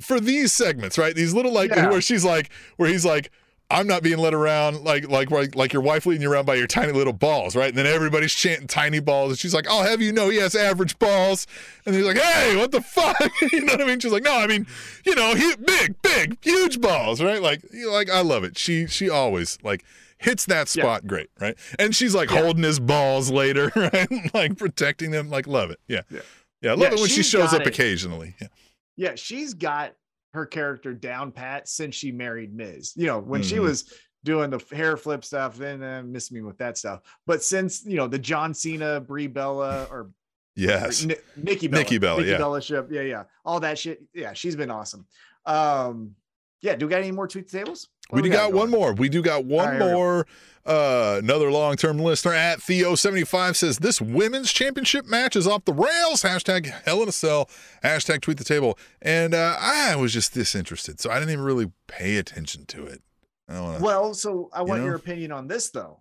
for 0.01 0.21
these 0.21 0.53
segments, 0.53 0.99
right? 0.99 1.15
These 1.15 1.35
little 1.35 1.53
like 1.53 1.71
Yeah. 1.71 1.91
where 1.91 2.01
she's 2.01 2.25
like, 2.25 2.51
where 2.77 2.89
he's 2.89 3.05
like, 3.05 3.31
I'm 3.71 3.87
not 3.87 4.03
being 4.03 4.19
led 4.19 4.35
around 4.35 4.85
like 4.85 5.09
like 5.09 5.31
like 5.57 5.73
your 5.73 5.83
wife 5.83 6.05
leading 6.07 6.23
you 6.23 6.31
around 6.31 6.45
by 6.45 6.55
your 6.55 6.67
tiny 6.67 6.93
little 6.93 7.13
balls, 7.15 7.57
right? 7.57 7.69
And 7.69 7.77
then 7.79 7.87
everybody's 7.87 8.33
chanting 8.35 8.67
tiny 8.67 9.01
balls, 9.01 9.31
and 9.31 9.39
she's 9.39 9.55
like, 9.55 9.67
"I'll 9.69 9.83
have 9.83 10.03
you 10.03 10.13
know 10.13 10.29
he 10.29 10.37
has 10.39 10.55
average 10.55 10.99
balls," 10.99 11.47
and 11.87 11.95
he's 11.95 12.05
like, 12.05 12.19
"Hey, 12.19 12.57
what 12.57 12.73
the 12.73 12.83
fuck?" 12.83 13.19
you 13.53 13.63
know 13.65 13.73
what 13.73 13.81
I 13.81 13.87
mean? 13.87 14.01
She's 14.01 14.13
like, 14.13 14.23
"No, 14.23 14.37
I 14.39 14.47
mean, 14.47 14.67
you 15.07 15.15
know, 15.15 15.35
he, 15.35 15.55
big, 15.57 16.01
big, 16.03 16.37
huge 16.43 16.81
balls, 16.81 17.23
right?" 17.23 17.41
Like, 17.41 17.63
like 17.89 18.11
I 18.11 18.21
love 18.21 18.45
it. 18.45 18.59
She 18.59 18.87
she 18.87 19.09
always 19.09 19.59
like 19.63 19.83
hits 20.19 20.45
that 20.47 20.75
Yeah. 20.77 20.83
spot 20.85 21.07
great, 21.07 21.31
right? 21.41 21.57
And 21.79 21.97
she's 21.97 22.15
like 22.15 22.31
Yeah. 22.31 22.43
holding 22.43 22.63
his 22.63 22.79
balls 22.79 23.31
later, 23.31 23.73
right? 23.77 24.09
like 24.35 24.57
protecting 24.59 25.11
them, 25.11 25.31
like 25.31 25.47
love 25.47 25.71
it. 25.71 25.81
Yeah, 25.89 26.03
Yeah. 26.11 26.21
yeah, 26.61 26.71
love 26.73 26.81
Yeah, 26.81 26.89
it 26.93 27.01
when 27.01 27.09
she 27.09 27.23
shows 27.23 27.53
up 27.55 27.63
it. 27.63 27.67
occasionally. 27.67 28.35
Yeah. 28.41 28.49
yeah, 28.97 29.15
she's 29.17 29.55
got 29.55 29.95
her 30.35 30.45
character 30.45 30.93
down 30.93 31.31
pat 31.33 31.69
since 31.69 31.95
she 31.95 32.11
married 32.13 32.55
Miz. 32.55 32.93
You 32.97 33.07
know, 33.07 33.21
when 33.21 33.43
she 33.43 33.57
Mhm. 33.57 33.63
was 33.63 33.93
doing 34.25 34.51
the 34.51 34.63
hair 34.75 34.97
flip 34.97 35.25
stuff, 35.25 35.57
then 35.57 35.83
uh, 35.83 36.03
miss 36.05 36.33
me 36.33 36.43
with 36.43 36.59
that 36.59 36.77
stuff. 36.77 37.01
But 37.27 37.43
since 37.43 37.85
you 37.87 37.97
know 37.97 38.09
the 38.09 38.19
John 38.19 38.53
Cena, 38.53 39.01
Brie 39.01 39.29
Bella, 39.29 39.85
or 39.91 40.11
Yes. 40.57 41.05
Ni- 41.05 41.17
Nikki 41.37 41.67
Bella, 41.69 41.83
Nikki 41.83 41.99
Bella, 41.99 42.23
yeah. 42.23 42.39
Bella 42.39 42.61
ship, 42.63 42.89
yeah, 42.91 43.01
yeah, 43.03 43.25
all 43.45 43.59
that 43.61 43.79
shit. 43.79 44.03
Yeah, 44.13 44.33
she's 44.35 44.55
been 44.57 44.71
awesome. 44.71 45.07
Um, 45.47 46.15
yeah, 46.61 46.75
do 46.77 46.87
we 46.87 46.91
got 46.91 47.01
any 47.03 47.11
more 47.13 47.27
tweet 47.29 47.49
tables? 47.49 47.89
We 48.11 48.23
do 48.23 48.29
got 48.31 48.53
one 48.53 48.71
more. 48.71 48.93
We 48.95 49.09
do 49.09 49.23
got 49.23 49.45
one 49.45 49.67
right, 49.67 49.75
here 49.77 49.85
we 49.85 49.91
go. 49.91 49.97
more. 49.97 50.27
Uh, 50.67 51.21
another 51.23 51.51
long 51.51 51.77
term 51.77 51.99
listener 51.99 52.33
at 52.33 52.59
Theo75 52.59 53.57
says 53.57 53.79
this 53.79 54.01
women's 54.01 54.51
championship 54.53 55.05
match 55.07 55.37
is 55.37 55.47
off 55.47 55.65
the 55.67 55.75
rails. 55.75 56.23
Hashtag 56.23 56.67
Hell 56.85 57.03
in 57.03 57.09
a 57.09 57.13
Cell. 57.13 57.51
Hashtag 57.83 58.23
tweet 58.23 58.39
the 58.39 58.45
table. 58.45 58.79
And 59.03 59.35
uh, 59.35 59.57
I 59.61 59.97
was 59.97 60.13
just 60.13 60.33
disinterested. 60.33 61.01
So 61.01 61.11
I 61.11 61.19
didn't 61.19 61.33
even 61.33 61.45
really 61.45 61.71
pay 61.87 62.17
attention 62.17 62.65
to 62.67 62.87
it. 62.87 63.03
I 63.49 63.55
don't 63.55 63.65
wanna, 63.65 63.85
Well, 63.85 64.15
so 64.15 64.49
I 64.55 64.63
want 64.63 64.81
know? 64.81 64.87
your 64.87 64.95
opinion 64.95 65.33
on 65.33 65.49
this 65.49 65.71
though. 65.71 66.01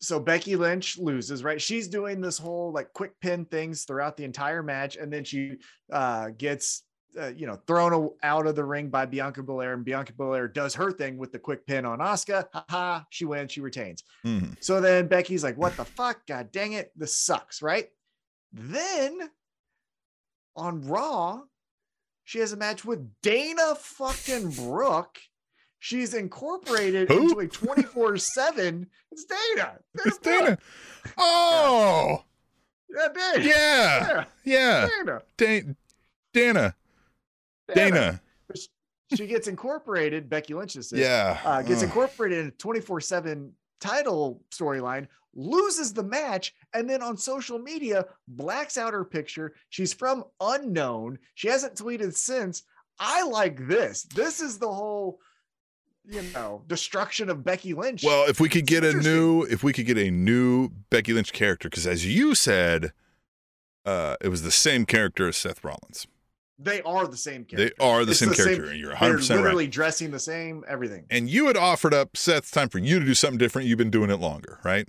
So 0.00 0.18
Becky 0.18 0.56
Lynch 0.56 0.96
loses, 0.96 1.44
right? 1.44 1.60
She's 1.60 1.86
doing 1.86 2.22
this 2.22 2.38
whole 2.38 2.72
like 2.72 2.94
quick 2.94 3.20
pin 3.20 3.44
things 3.44 3.84
throughout 3.84 4.16
the 4.16 4.24
entire 4.24 4.62
match, 4.62 4.96
and 4.96 5.12
then 5.12 5.24
she 5.24 5.56
uh, 5.92 6.30
gets 6.38 6.84
uh, 7.18 7.28
you 7.28 7.46
know 7.46 7.58
thrown 7.66 7.92
a- 7.92 8.26
out 8.26 8.46
of 8.46 8.54
the 8.56 8.64
ring 8.64 8.88
by 8.88 9.06
Bianca 9.06 9.42
Belair, 9.42 9.72
and 9.74 9.84
Bianca 9.84 10.12
Belair 10.12 10.48
does 10.48 10.74
her 10.74 10.92
thing 10.92 11.16
with 11.18 11.32
the 11.32 11.38
quick 11.38 11.66
pin 11.66 11.84
on 11.84 11.98
Asuka. 12.00 12.46
Ha 12.52 12.64
ha! 12.68 13.06
She 13.10 13.24
wins, 13.24 13.52
she 13.52 13.60
retains. 13.60 14.04
Mhm. 14.24 14.56
So 14.62 14.80
then 14.80 15.06
Becky's 15.08 15.42
like, 15.44 15.56
"What 15.56 15.76
the 15.76 15.84
fuck? 15.84 16.26
God 16.26 16.52
dang 16.52 16.72
it! 16.74 16.92
This 16.96 17.16
sucks!" 17.24 17.62
Right? 17.62 17.88
Then 18.52 19.30
on 20.56 20.82
Raw, 20.86 21.42
she 22.24 22.38
has 22.40 22.52
a 22.52 22.56
match 22.56 22.84
with 22.84 23.08
Dana 23.22 23.74
fucking 23.76 24.50
Brooke. 24.52 25.18
She's 25.78 26.12
incorporated 26.12 27.08
Who? 27.08 27.22
into 27.22 27.38
a 27.40 27.48
24 27.48 28.18
7. 28.18 28.86
It's 29.12 29.24
Dana. 29.24 29.78
It's 30.04 30.18
Brooke. 30.18 30.44
Dana. 30.44 30.58
Oh, 31.16 32.24
Yeah, 32.94 33.08
Dana. 33.14 33.44
yeah. 33.44 34.06
Yeah, 34.14 34.24
Yeah. 34.44 34.88
Dana. 35.04 35.22
Da- 35.36 35.74
Dana. 36.32 36.74
Dana. 37.74 38.20
She 39.16 39.26
gets 39.26 39.48
incorporated, 39.48 40.28
Becky 40.28 40.54
Lynch 40.54 40.76
is 40.76 40.92
Yeah. 40.92 41.40
uh, 41.44 41.62
gets 41.62 41.80
Ugh. 41.82 41.88
incorporated 41.88 42.38
in 42.38 42.46
a 42.46 42.50
24 42.52 43.00
7 43.00 43.52
title 43.80 44.40
storyline 44.52 45.08
loses 45.34 45.92
the 45.92 46.02
match, 46.02 46.54
and 46.74 46.88
then 46.90 47.02
on 47.02 47.16
social 47.16 47.58
media 47.58 48.04
blacks 48.28 48.76
out 48.76 48.92
her 48.92 49.04
picture. 49.04 49.54
She's 49.68 49.92
from 49.92 50.24
unknown. 50.40 51.18
She 51.34 51.48
hasn't 51.48 51.74
tweeted 51.76 52.14
since. 52.14 52.62
I 52.98 53.22
like 53.24 53.66
this. 53.68 54.02
This 54.14 54.40
is 54.40 54.58
the 54.58 54.70
whole, 54.72 55.20
you 56.04 56.22
know, 56.34 56.62
destruction 56.66 57.30
of 57.30 57.44
Becky 57.44 57.74
Lynch. 57.74 58.02
Well, 58.04 58.28
if 58.28 58.40
we 58.40 58.48
could 58.48 58.66
get 58.66 58.84
a 58.84 58.92
new, 58.92 59.42
if 59.44 59.62
we 59.62 59.72
could 59.72 59.86
get 59.86 59.98
a 59.98 60.10
new 60.10 60.68
Becky 60.90 61.12
Lynch 61.12 61.32
character, 61.32 61.68
because 61.68 61.86
as 61.86 62.04
you 62.06 62.34
said, 62.34 62.92
uh, 63.86 64.16
it 64.20 64.28
was 64.28 64.42
the 64.42 64.50
same 64.50 64.84
character 64.84 65.26
as 65.28 65.36
Seth 65.36 65.64
Rollins. 65.64 66.06
They 66.62 66.82
are 66.82 67.06
the 67.06 67.16
same 67.16 67.44
character. 67.44 67.74
They 67.78 67.84
are 67.84 68.04
the 68.04 68.10
It's 68.10 68.20
same 68.20 68.28
the 68.30 68.34
character, 68.36 68.66
and 68.66 68.78
you're 68.78 68.90
100 68.90 69.16
percent 69.16 69.30
right. 69.30 69.36
They're 69.36 69.44
literally 69.44 69.66
dressing 69.66 70.10
the 70.10 70.18
same, 70.18 70.64
everything. 70.68 71.06
And 71.10 71.28
you 71.30 71.46
had 71.46 71.56
offered 71.56 71.94
up 71.94 72.16
Seth 72.16 72.50
time 72.50 72.68
for 72.68 72.78
you 72.78 72.98
to 73.00 73.04
do 73.06 73.14
something 73.14 73.38
different. 73.38 73.66
You've 73.68 73.78
been 73.78 73.90
doing 73.90 74.10
it 74.10 74.16
longer, 74.20 74.58
right? 74.64 74.86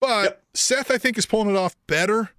But 0.00 0.22
Yep. 0.24 0.42
Seth, 0.54 0.90
I 0.90 0.98
think, 0.98 1.18
is 1.18 1.26
pulling 1.26 1.50
it 1.50 1.56
off 1.56 1.74
better, 1.88 2.30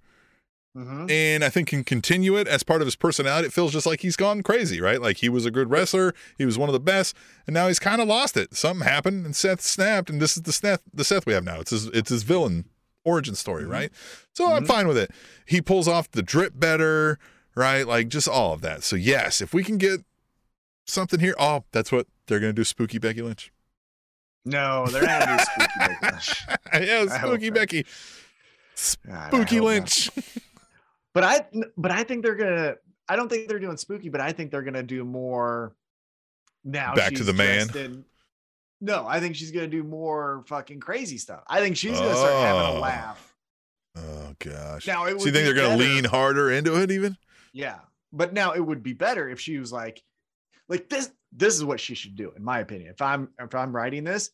Mhm. 0.76 1.10
and 1.10 1.44
I 1.44 1.48
think 1.50 1.68
can 1.68 1.82
continue 1.84 2.36
it 2.36 2.46
as 2.48 2.62
part 2.62 2.80
of 2.80 2.86
his 2.86 2.96
personality. 2.96 3.48
It 3.48 3.52
feels 3.52 3.72
just 3.72 3.86
like 3.86 4.00
he's 4.00 4.16
gone 4.16 4.42
crazy, 4.42 4.80
right? 4.80 5.00
Like 5.02 5.18
he 5.18 5.28
was 5.28 5.44
a 5.44 5.50
good 5.50 5.68
wrestler, 5.70 6.14
he 6.38 6.46
was 6.46 6.56
one 6.56 6.68
of 6.68 6.72
the 6.72 6.80
best, 6.80 7.14
and 7.46 7.52
now 7.52 7.66
he's 7.68 7.78
kind 7.80 8.00
of 8.00 8.08
lost 8.08 8.36
it. 8.36 8.54
Something 8.54 8.86
happened, 8.86 9.26
and 9.26 9.34
Seth 9.36 9.60
snapped, 9.60 10.08
and 10.08 10.22
this 10.22 10.36
is 10.36 10.44
the 10.44 10.52
Seth, 10.52 10.80
the 10.94 11.04
Seth 11.04 11.26
we 11.26 11.32
have 11.32 11.44
now. 11.44 11.60
It's 11.60 11.70
his, 11.72 11.86
it's 11.88 12.08
his 12.10 12.22
villain 12.22 12.66
origin 13.04 13.34
story, 13.34 13.64
Mhm. 13.64 13.70
right? 13.70 13.92
So 14.34 14.52
I'm 14.52 14.64
Mhm. 14.64 14.68
fine 14.68 14.88
with 14.88 14.96
it. 14.96 15.10
He 15.44 15.60
pulls 15.60 15.88
off 15.88 16.10
the 16.12 16.22
drip 16.22 16.52
better, 16.58 17.18
right? 17.54 17.86
Like 17.86 18.08
just 18.08 18.28
all 18.28 18.52
of 18.52 18.60
that. 18.62 18.82
So 18.84 18.96
yes, 18.96 19.40
if 19.40 19.52
we 19.54 19.62
can 19.64 19.78
get 19.78 20.00
something 20.86 21.20
here, 21.20 21.34
oh, 21.38 21.64
that's 21.72 21.90
what 21.92 22.06
they're 22.26 22.40
gonna 22.40 22.52
do. 22.52 22.64
Spooky 22.64 22.98
Becky 22.98 23.22
Lynch. 23.22 23.52
No, 24.44 24.86
they're 24.86 25.02
not 25.02 25.20
gonna 25.20 25.36
do 25.38 25.44
spooky 25.44 25.78
Becky 25.78 25.96
Lynch. 26.12 26.46
yeah, 26.88 27.18
Spooky. 27.18 27.50
Becky. 27.50 27.82
God, 29.06 29.28
Spooky 29.28 29.56
not. 29.56 29.64
Lynch. 29.64 30.10
But 31.12 31.24
I 31.24 31.46
but 31.76 31.90
I 31.90 32.04
think 32.04 32.22
they're 32.22 32.36
gonna 32.36 32.74
I 33.08 33.16
don't 33.16 33.28
think 33.28 33.48
they're 33.48 33.58
doing 33.58 33.76
spooky, 33.76 34.08
but 34.08 34.20
I 34.20 34.32
think 34.32 34.50
they're 34.50 34.62
gonna 34.62 34.82
do 34.82 35.04
more 35.04 35.74
now. 36.64 36.94
Back 36.94 37.14
to 37.14 37.24
the 37.24 37.32
man? 37.32 37.68
in- 37.76 38.04
no, 38.80 39.06
I 39.06 39.20
think 39.20 39.36
she's 39.36 39.50
gonna 39.50 39.66
do 39.66 39.82
more 39.82 40.42
fucking 40.46 40.80
crazy 40.80 41.18
stuff. 41.18 41.42
I 41.46 41.60
think 41.60 41.76
she's 41.76 41.98
gonna 41.98 42.14
start 42.16 42.32
having 42.32 42.62
Oh. 42.62 42.78
a 42.78 42.80
laugh. 42.80 43.34
Oh 43.98 44.34
gosh. 44.38 44.86
Now 44.86 45.04
it 45.04 45.20
so 45.20 45.26
you 45.26 45.32
think 45.32 45.44
they're 45.44 45.52
gonna 45.52 45.76
better- 45.76 45.82
lean 45.92 46.04
harder 46.04 46.50
into 46.50 46.80
it 46.80 46.90
even? 46.90 47.18
Yeah. 47.52 47.78
But 48.12 48.32
now 48.32 48.52
it 48.52 48.60
would 48.60 48.82
be 48.82 48.92
better 48.92 49.28
if 49.28 49.40
she 49.40 49.58
was 49.58 49.72
like, 49.72 50.02
like 50.68 50.88
this, 50.88 51.10
this 51.32 51.54
is 51.54 51.64
what 51.64 51.80
she 51.80 51.94
should 51.94 52.16
do, 52.16 52.32
in 52.36 52.42
my 52.42 52.60
opinion. 52.60 52.90
If 52.90 53.02
I'm 53.02 53.28
if 53.38 53.54
I'm 53.54 53.74
writing 53.74 54.04
this, 54.04 54.30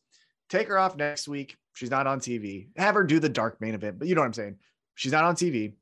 take 0.48 0.68
her 0.68 0.78
off 0.78 0.97
next 0.97 1.28
week. 1.28 1.56
She's 1.74 1.90
not 1.90 2.06
on 2.06 2.20
TV. 2.20 2.68
Have 2.76 2.94
her 2.94 3.05
do 3.05 3.18
the 3.18 3.28
dark 3.28 3.60
main 3.60 3.74
event, 3.74 3.98
but 3.98 4.09
you 4.09 4.14
know 4.14 4.22
what 4.22 4.28
I'm 4.28 4.32
saying. 4.32 4.56
She's 4.94 5.12
not 5.12 5.24
on 5.24 5.34
TV, 5.34 5.74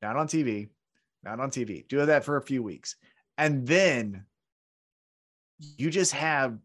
not 0.00 0.16
on 0.16 0.26
TV, 0.26 0.68
not 1.22 1.40
on 1.40 1.50
TV. 1.50 1.86
Do 1.88 2.04
that 2.06 2.24
for 2.24 2.36
a 2.36 2.42
few 2.42 2.62
weeks. 2.62 2.96
And 3.36 3.66
then 3.66 4.24
you 5.58 5.90
just 5.90 6.12
have 6.12 6.58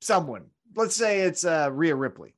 someone, 0.00 0.46
let's 0.74 0.96
say 0.96 1.20
it's 1.20 1.44
uh 1.44 1.70
Rhea 1.72 1.94
Ripley, 1.94 2.35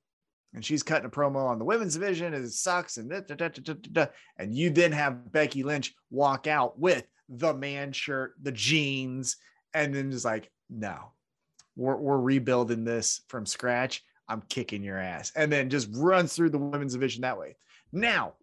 and 0.54 0.64
she's 0.64 0.82
cutting 0.82 1.06
a 1.06 1.10
promo 1.10 1.46
on 1.46 1.58
the 1.58 1.64
women's 1.64 1.94
division, 1.94 2.34
and 2.34 2.44
it 2.44 2.52
sucks, 2.52 2.96
and 2.96 3.10
da, 3.10 3.20
da, 3.20 3.48
da, 3.48 4.06
and 4.38 4.54
you 4.54 4.70
then 4.70 4.92
have 4.92 5.30
Becky 5.30 5.62
Lynch 5.62 5.94
walk 6.10 6.46
out 6.46 6.78
with 6.78 7.04
the 7.28 7.52
man 7.52 7.92
shirt, 7.92 8.34
the 8.42 8.52
jeans, 8.52 9.36
and 9.74 9.94
then 9.94 10.10
just 10.10 10.24
like, 10.24 10.50
no, 10.70 11.12
we're, 11.76 11.96
we're 11.96 12.18
rebuilding 12.18 12.84
this 12.84 13.20
from 13.28 13.46
scratch. 13.46 14.02
I'm 14.28 14.42
kicking 14.48 14.82
your 14.82 14.98
ass. 14.98 15.32
And 15.36 15.50
then 15.50 15.70
just 15.70 15.88
runs 15.92 16.34
through 16.34 16.50
the 16.50 16.58
women's 16.58 16.92
division 16.92 17.22
that 17.22 17.38
way. 17.38 17.56
Now, 17.92 18.34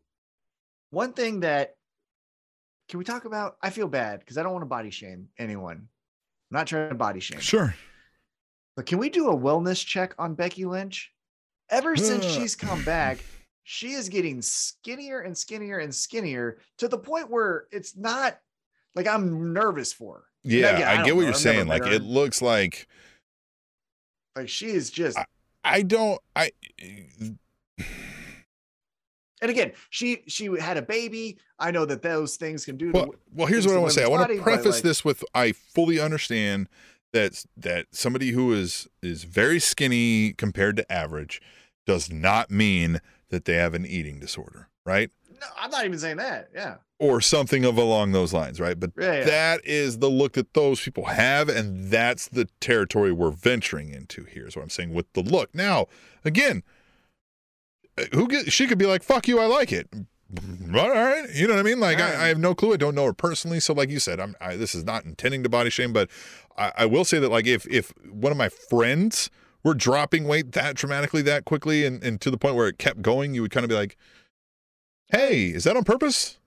one 0.90 1.14
thing 1.14 1.42
that 1.42 1.76
can 2.90 3.00
we 3.00 3.06
talk 3.06 3.26
about? 3.26 3.58
I 3.62 3.70
feel 3.72 3.88
bad 3.88 4.20
because 4.20 4.38
I 4.38 4.44
don't 4.44 4.52
want 4.52 4.62
to 4.64 4.68
body 4.68 4.92
shame 4.92 5.30
anyone. 5.38 5.78
I'm 5.78 6.58
not 6.58 6.68
trying 6.68 6.90
to 6.90 6.96
body 6.96 7.20
shame. 7.20 7.40
Sure. 7.40 7.76
But 8.76 8.86
can 8.86 9.00
we 9.00 9.10
do 9.10 9.30
a 9.30 9.36
wellness 9.36 9.84
check 9.84 10.14
on 10.20 10.36
Becky 10.36 10.66
Lynch? 10.66 11.12
Ever 11.70 11.96
since 11.96 12.26
she's 12.26 12.56
come 12.56 12.84
back, 12.84 13.20
she 13.64 13.94
is 13.94 14.10
getting 14.10 14.42
skinnier 14.42 15.22
and 15.22 15.36
skinnier 15.38 15.80
and 15.80 15.94
skinnier 15.94 16.60
to 16.78 16.88
the 16.88 16.98
point 16.98 17.30
where 17.32 17.66
it's 17.72 17.98
not 17.98 18.40
like 18.94 19.08
I'm 19.08 19.54
nervous 19.54 19.92
for 19.92 20.16
her. 20.16 20.24
Yeah, 20.44 20.76
again, 20.76 20.88
I, 20.88 21.02
I 21.02 21.06
get 21.06 21.16
what 21.16 21.22
know. 21.22 21.28
you're 21.28 21.30
I've 21.30 21.38
saying. 21.38 21.68
Like 21.68 21.84
her. 21.86 21.92
it 21.92 22.04
looks 22.04 22.42
like 22.42 22.88
Like 24.36 24.48
she 24.48 24.68
is 24.68 24.92
just, 24.92 25.18
I 25.64 25.82
don't 25.82 26.22
I 26.36 26.52
and 29.42 29.52
again, 29.52 29.74
she 29.90 30.24
she 30.28 30.46
had 30.60 30.78
a 30.78 30.82
baby. 30.82 31.38
I 31.60 31.72
know 31.72 31.86
that 31.86 32.02
those 32.02 32.36
things 32.38 32.66
can 32.66 32.78
do. 32.78 32.92
to, 32.92 33.00
well, 33.00 33.16
well 33.34 33.48
here's 33.48 33.66
what 33.66 33.76
I 33.76 33.80
want 33.80 33.92
to 33.94 34.00
say. 34.00 34.06
I 34.06 34.08
want 34.08 34.30
to 34.32 34.42
preface 34.42 34.76
like- 34.76 34.84
this 34.84 35.04
with 35.04 35.24
I 35.34 35.52
fully 35.52 36.00
understand 36.00 36.70
that 37.16 37.44
that 37.58 37.88
somebody 37.92 38.32
who 38.32 38.54
is 38.54 38.88
is 39.02 39.24
very 39.24 39.60
skinny 39.60 40.34
compared 40.34 40.76
to 40.78 40.92
average 40.92 41.42
does 41.88 42.12
not 42.12 42.52
mean 42.52 43.00
that 43.30 43.46
they 43.46 43.56
have 43.56 43.74
an 43.74 43.86
eating 43.86 44.20
disorder, 44.20 44.70
right? 44.86 45.10
no, 45.40 45.48
I'm 45.60 45.72
not 45.72 45.86
even 45.86 45.98
saying 46.00 46.18
that. 46.18 46.50
Yeah, 46.54 46.76
Or 47.00 47.22
something 47.22 47.66
of 47.66 47.78
along 47.78 48.12
those 48.12 48.34
lines, 48.34 48.60
right? 48.60 48.80
But 48.80 48.92
yeah, 48.98 49.20
yeah. 49.20 49.24
that 49.26 49.62
is 49.66 50.00
the 50.00 50.10
look 50.10 50.34
that 50.34 50.54
those 50.54 50.82
people 50.82 51.06
have 51.06 51.50
and 51.50 51.90
that's 51.90 52.28
the 52.28 52.48
territory 52.60 53.12
we're 53.12 53.32
venturing 53.32 53.90
into 53.90 54.24
here 54.24 54.48
is 54.48 54.56
what 54.56 54.64
i'm 54.64 54.70
saying 54.70 54.94
with 54.94 55.12
the 55.14 55.22
look 55.22 55.54
now 55.54 55.88
again 56.24 56.64
uh, 57.98 58.04
who 58.14 58.28
get, 58.28 58.52
she 58.52 58.68
could 58.68 58.78
be 58.78 58.86
like 58.86 59.04
fuck 59.04 59.28
you 59.28 59.40
i 59.40 59.46
like 59.46 59.72
it 59.72 59.88
all 60.76 60.90
right 60.90 61.28
you 61.34 61.48
know 61.48 61.54
what 61.54 61.60
i 61.60 61.64
mean 61.64 61.80
like 61.80 62.00
Right. 62.00 62.16
I, 62.16 62.26
I 62.26 62.28
have 62.28 62.40
no 62.40 62.56
clue 62.56 62.74
i 62.74 62.78
don't 62.78 62.96
know 62.96 63.06
her 63.06 63.14
personally 63.14 63.60
so 63.60 63.74
like 63.74 63.90
you 63.90 64.00
said 64.00 64.20
i'm 64.20 64.36
I, 64.42 64.56
this 64.56 64.74
is 64.74 64.84
not 64.84 65.06
intending 65.06 65.44
to 65.44 65.50
body 65.50 65.70
shame 65.70 65.94
but 65.94 66.10
I, 66.58 66.72
I 66.80 66.86
will 66.88 67.06
say 67.06 67.20
that 67.20 67.30
like 67.30 67.46
if 67.48 67.68
if 67.68 67.94
one 68.10 68.32
of 68.32 68.38
my 68.38 68.50
friends 68.50 69.30
were 69.64 69.74
dropping 69.76 70.26
weight 70.26 70.52
that 70.54 70.76
dramatically 70.76 71.22
that 71.24 71.46
quickly 71.46 71.86
and, 71.86 72.04
and 72.04 72.20
to 72.22 72.32
the 72.32 72.38
point 72.38 72.56
where 72.56 72.68
it 72.68 72.80
kept 72.80 73.02
going 73.02 73.34
you 73.36 73.42
would 73.44 73.52
kind 73.52 73.64
of 73.64 73.70
be 73.70 73.76
like 73.76 73.98
hey 75.10 75.48
is 75.50 75.64
that 75.66 75.78
on 75.78 75.84
purpose 75.84 76.40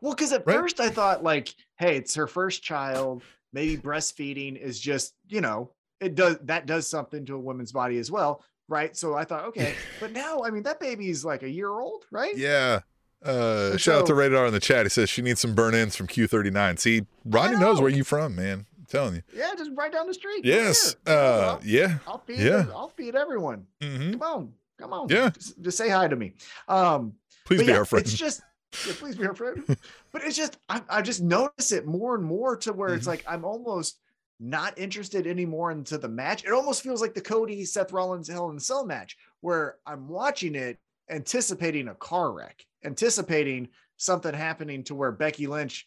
Well, 0.00 0.14
because 0.14 0.32
at 0.32 0.46
Right? 0.46 0.56
first 0.56 0.80
I 0.80 0.90
thought 0.90 1.22
like, 1.24 1.54
hey, 1.78 1.96
it's 1.96 2.14
her 2.14 2.26
first 2.26 2.62
child. 2.62 3.22
Maybe 3.52 3.76
breastfeeding 3.76 4.56
is 4.60 4.78
just, 4.80 5.14
you 5.28 5.40
know, 5.40 5.70
it 6.00 6.14
does 6.14 6.38
that 6.42 6.66
does 6.66 6.88
something 6.88 7.24
to 7.26 7.36
a 7.36 7.38
woman's 7.38 7.72
body 7.72 7.98
as 7.98 8.10
well, 8.10 8.44
right? 8.68 8.96
So 8.96 9.14
I 9.14 9.24
thought, 9.24 9.44
okay, 9.48 9.74
but 10.00 10.12
now 10.12 10.42
I 10.44 10.50
mean 10.50 10.62
that 10.64 10.80
baby's 10.80 11.24
like 11.24 11.42
a 11.42 11.48
year 11.50 11.70
old, 11.70 12.04
right? 12.10 12.36
Yeah. 12.36 12.80
Uh, 13.24 13.76
shout 13.78 14.00
out 14.02 14.06
to 14.06 14.14
Radar 14.14 14.46
in 14.46 14.52
the 14.52 14.60
chat. 14.60 14.84
He 14.84 14.90
says 14.90 15.08
she 15.08 15.22
needs 15.22 15.40
some 15.40 15.54
burnt 15.54 15.74
ends 15.74 15.96
from 15.96 16.06
Q39. 16.08 16.78
See, 16.78 17.06
Ronnie 17.24 17.56
knows 17.56 17.80
where 17.80 17.90
you 17.90 18.04
from, 18.04 18.36
man. 18.36 18.66
I'm 18.78 18.84
telling 18.86 19.14
you. 19.14 19.22
Yeah, 19.34 19.52
just 19.56 19.70
right 19.74 19.90
down 19.90 20.06
the 20.06 20.12
street. 20.12 20.44
Yes. 20.44 20.94
here. 21.06 21.16
Uh, 21.16 21.56
I'll, 21.58 21.60
yeah. 21.64 21.98
I'll 22.06 22.18
feed. 22.18 22.40
yeah. 22.40 22.66
I'll 22.74 22.90
feed 22.90 23.14
everyone. 23.16 23.66
hmm 23.80 24.12
Come 24.12 24.22
on, 24.22 24.52
come 24.78 24.92
on. 24.92 25.08
Yeah. 25.08 25.30
just, 25.30 25.62
just 25.62 25.78
say 25.78 25.88
hi 25.88 26.06
to 26.06 26.16
me. 26.16 26.34
Um, 26.68 27.14
Please 27.46 27.60
be 27.60 27.66
yeah, 27.68 27.78
our 27.78 27.84
friend. 27.86 28.04
It's 28.04 28.12
just, 28.14 28.42
yeah, 28.86 28.92
please 28.98 29.16
be 29.16 29.26
our 29.26 29.34
friend. 29.34 29.64
but 30.12 30.22
it's 30.22 30.36
just, 30.36 30.58
I, 30.68 30.82
I 30.90 31.00
just 31.00 31.22
notice 31.22 31.72
it 31.72 31.86
more 31.86 32.14
and 32.16 32.24
more 32.24 32.56
to 32.58 32.74
where 32.74 32.90
Mm-hmm. 32.90 32.98
it's 32.98 33.06
like 33.06 33.24
I'm 33.26 33.44
almost 33.46 33.98
not 34.40 34.78
interested 34.78 35.26
anymore 35.26 35.70
into 35.70 35.96
the 35.98 36.08
match. 36.08 36.44
It 36.44 36.52
almost 36.52 36.82
feels 36.82 37.00
like 37.00 37.14
the 37.14 37.20
Cody 37.20 37.64
Seth 37.64 37.92
Rollins 37.92 38.28
Hell 38.28 38.50
in 38.50 38.56
a 38.56 38.60
Cell 38.60 38.84
match, 38.84 39.16
where 39.40 39.76
I'm 39.86 40.08
watching 40.08 40.54
it, 40.54 40.78
anticipating 41.10 41.88
a 41.88 41.94
car 41.94 42.32
wreck, 42.32 42.64
anticipating 42.84 43.68
something 43.96 44.34
happening 44.34 44.82
to 44.84 44.94
where 44.94 45.12
Becky 45.12 45.46
Lynch 45.46 45.86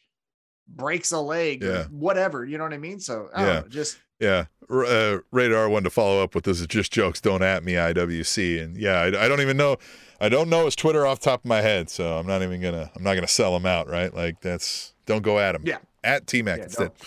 breaks 0.67 1.11
a 1.11 1.19
leg 1.19 1.63
or 1.63 1.67
Yeah. 1.71 1.83
whatever. 1.85 2.45
You 2.45 2.57
know 2.57 2.63
what 2.63 2.73
I 2.73 2.77
mean? 2.77 2.99
So 2.99 3.29
I 3.33 3.45
Yeah. 3.45 3.59
know, 3.61 3.67
just 3.67 3.97
Yeah. 4.19 4.45
Uh, 4.69 5.19
Radar 5.31 5.69
one 5.69 5.83
to 5.83 5.89
follow 5.89 6.23
up 6.23 6.33
with 6.35 6.43
this 6.43 6.59
is 6.59 6.67
just 6.67 6.91
jokes. 6.91 7.21
Don't 7.21 7.43
at 7.43 7.63
me, 7.63 7.77
IWC. 7.77 8.59
And 8.59 8.75
yeah, 8.75 8.99
I, 9.01 9.25
I 9.25 9.27
don't 9.27 9.41
even 9.41 9.55
know. 9.57 9.77
I 10.19 10.27
don't 10.29 10.49
know 10.49 10.65
his 10.65 10.75
Twitter 10.75 11.05
off 11.05 11.19
the 11.19 11.25
top 11.25 11.41
of 11.41 11.45
my 11.45 11.61
head. 11.61 11.89
So 11.89 12.17
I'm 12.17 12.25
not 12.27 12.41
even 12.41 12.59
going 12.61 12.73
to, 12.73 12.89
I'm 12.95 13.03
not 13.03 13.13
to 13.27 13.31
sell 13.31 13.55
him 13.55 13.65
out, 13.67 13.87
right? 13.87 14.11
Like 14.13 14.41
that's, 14.41 14.93
don't 15.05 15.21
go 15.21 15.37
at 15.39 15.53
him. 15.55 15.61
Yeah. 15.65 15.77
At 16.03 16.25
T 16.27 16.41
Mac 16.41 16.57
Yeah, 16.57 16.63
instead. 16.65 16.87
don't. 16.87 16.97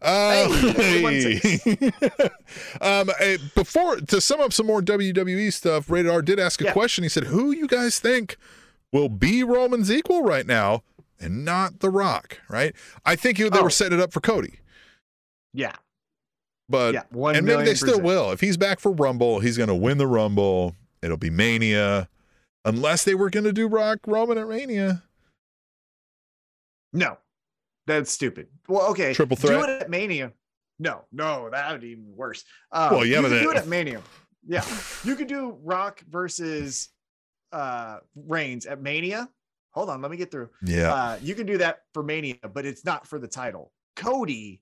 Uh, 0.00 0.48
Hey, 0.74 1.90
um, 2.80 3.10
eh, 3.20 3.38
before 3.54 3.96
to 3.96 4.20
sum 4.20 4.40
up 4.40 4.52
some 4.52 4.66
more 4.66 4.80
WWE 4.82 5.52
stuff, 5.52 5.90
Rated 5.90 6.10
R 6.10 6.22
did 6.22 6.38
ask 6.38 6.60
a 6.60 6.64
Yeah. 6.64 6.72
question. 6.72 7.02
He 7.04 7.08
said, 7.08 7.24
"Who 7.24 7.50
you 7.52 7.66
guys 7.66 7.98
think 7.98 8.36
will 8.92 9.08
be 9.08 9.42
Roman's 9.42 9.90
equal 9.90 10.22
right 10.22 10.46
now, 10.46 10.82
and 11.20 11.44
not 11.44 11.80
The 11.80 11.90
Rock?" 11.90 12.40
Right? 12.48 12.74
I 13.04 13.16
think 13.16 13.38
he- 13.38 13.48
they 13.48 13.58
Oh. 13.58 13.64
were 13.64 13.70
setting 13.70 13.98
it 13.98 14.02
up 14.02 14.12
for 14.12 14.20
Cody, 14.20 14.60
yeah, 15.52 15.74
but 16.68 16.94
yeah. 16.94 17.02
And 17.34 17.44
maybe 17.46 17.64
they 17.64 17.74
still 17.74 17.88
percent. 17.98 18.04
will. 18.04 18.30
If 18.32 18.40
he's 18.40 18.56
back 18.56 18.78
for 18.80 18.92
Rumble, 18.92 19.40
he's 19.40 19.56
going 19.56 19.68
to 19.68 19.74
win 19.74 19.98
the 19.98 20.06
Rumble. 20.06 20.76
It'll 21.02 21.16
be 21.16 21.30
Mania, 21.30 22.08
unless 22.64 23.04
they 23.04 23.14
were 23.14 23.30
going 23.30 23.44
to 23.44 23.52
do 23.52 23.66
Rock 23.68 23.98
Roman 24.06 24.38
at 24.38 24.48
Mania. 24.48 25.02
No, 26.92 27.18
that's 27.86 28.10
stupid. 28.10 28.48
Well, 28.68 28.86
okay, 28.90 29.14
Triple 29.14 29.36
Do 29.36 29.62
it 29.62 29.82
at 29.82 29.90
Mania. 29.90 30.32
No, 30.78 31.02
no, 31.10 31.48
that 31.50 31.72
would 31.72 31.80
be 31.80 31.88
even 31.88 32.04
worse. 32.14 32.44
Uh, 32.70 32.88
Well, 32.92 33.04
yeah, 33.04 33.16
you 33.16 33.22
but 33.22 33.28
could 33.30 33.42
do 33.42 33.50
it 33.50 33.56
at 33.56 33.66
Mania. 33.66 34.00
Yeah, 34.46 34.64
you 35.04 35.16
could 35.16 35.26
do 35.28 35.58
Rock 35.62 36.02
versus 36.08 36.88
uh 37.52 37.98
Reigns 38.14 38.66
at 38.66 38.80
Mania. 38.82 39.28
Hold 39.72 39.90
on, 39.90 40.02
let 40.02 40.10
me 40.10 40.16
get 40.16 40.30
through. 40.30 40.50
Yeah. 40.64 40.92
Uh, 40.92 41.18
you 41.22 41.34
can 41.34 41.46
do 41.46 41.58
that 41.58 41.80
for 41.94 42.02
Mania, 42.02 42.36
but 42.52 42.66
it's 42.66 42.84
not 42.84 43.06
for 43.06 43.18
the 43.18 43.28
title. 43.28 43.72
Cody 43.96 44.60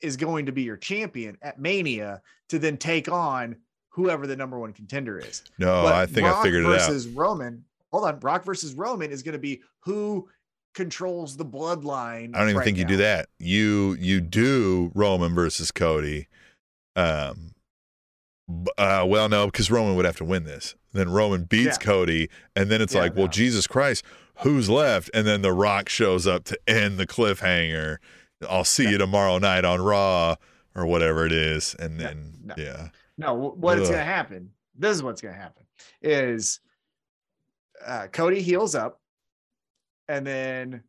is 0.00 0.16
going 0.16 0.46
to 0.46 0.52
be 0.52 0.62
your 0.62 0.76
champion 0.76 1.36
at 1.42 1.58
Mania 1.58 2.20
to 2.48 2.58
then 2.58 2.76
take 2.76 3.08
on 3.10 3.56
whoever 3.90 4.26
the 4.26 4.36
number 4.36 4.58
one 4.58 4.72
contender 4.72 5.18
is. 5.18 5.42
no, 5.58 5.82
But 5.82 5.94
I 5.94 6.06
think 6.06 6.26
I 6.26 6.42
figured 6.42 6.64
it 6.64 6.66
out. 6.66 6.72
versus 6.72 7.06
Roman. 7.08 7.64
Hold 7.92 8.04
on, 8.06 8.18
Brock 8.18 8.44
versus 8.44 8.74
Roman 8.74 9.10
is 9.12 9.22
going 9.22 9.34
to 9.34 9.38
be 9.38 9.62
who 9.84 10.28
controls 10.74 11.36
the 11.36 11.44
bloodline. 11.44 12.34
I 12.34 12.38
don't 12.40 12.48
even 12.48 12.56
right 12.56 12.64
think 12.64 12.78
you 12.78 12.84
do 12.84 12.96
that. 12.98 13.28
You 13.38 13.96
you 13.98 14.20
do 14.20 14.90
Roman 14.94 15.34
versus 15.34 15.70
Cody. 15.70 16.28
Um 16.96 17.54
uh 18.76 19.04
well 19.06 19.28
no, 19.28 19.46
because 19.46 19.70
Roman 19.70 19.96
would 19.96 20.04
have 20.04 20.16
to 20.18 20.24
win 20.24 20.44
this. 20.44 20.74
Then 20.92 21.08
Roman 21.10 21.44
beats 21.44 21.78
Yeah. 21.80 21.84
Cody, 21.86 22.28
and 22.54 22.70
then 22.70 22.80
it's 22.80 22.94
Yeah, 22.94 23.00
like, 23.00 23.16
well. 23.16 23.26
Jesus 23.28 23.66
Christ, 23.66 24.04
who's 24.42 24.68
left? 24.70 25.10
And 25.14 25.26
then 25.26 25.42
The 25.42 25.52
Rock 25.52 25.88
shows 25.88 26.26
up 26.26 26.44
to 26.44 26.58
end 26.68 26.98
the 26.98 27.06
cliffhanger. 27.06 27.96
I'll 28.48 28.64
see 28.64 28.84
Yeah. 28.84 28.90
you 28.90 28.98
tomorrow 28.98 29.38
night 29.38 29.64
on 29.64 29.80
Raw 29.80 30.36
or 30.74 30.86
whatever 30.86 31.24
it 31.26 31.32
is. 31.32 31.74
And 31.78 31.98
then 31.98 32.34
no. 32.44 32.54
yeah. 32.58 32.88
No, 33.16 33.34
what 33.34 33.78
is 33.78 33.88
going 33.88 34.00
to 34.00 34.04
happen? 34.04 34.50
This 34.76 34.96
is 34.96 35.02
what's 35.02 35.20
going 35.22 35.34
to 35.34 35.40
happen 35.40 35.64
is 36.02 36.60
uh, 37.84 38.08
Cody 38.12 38.42
heals 38.42 38.74
up, 38.74 39.00
and 40.08 40.26
then 40.26 40.82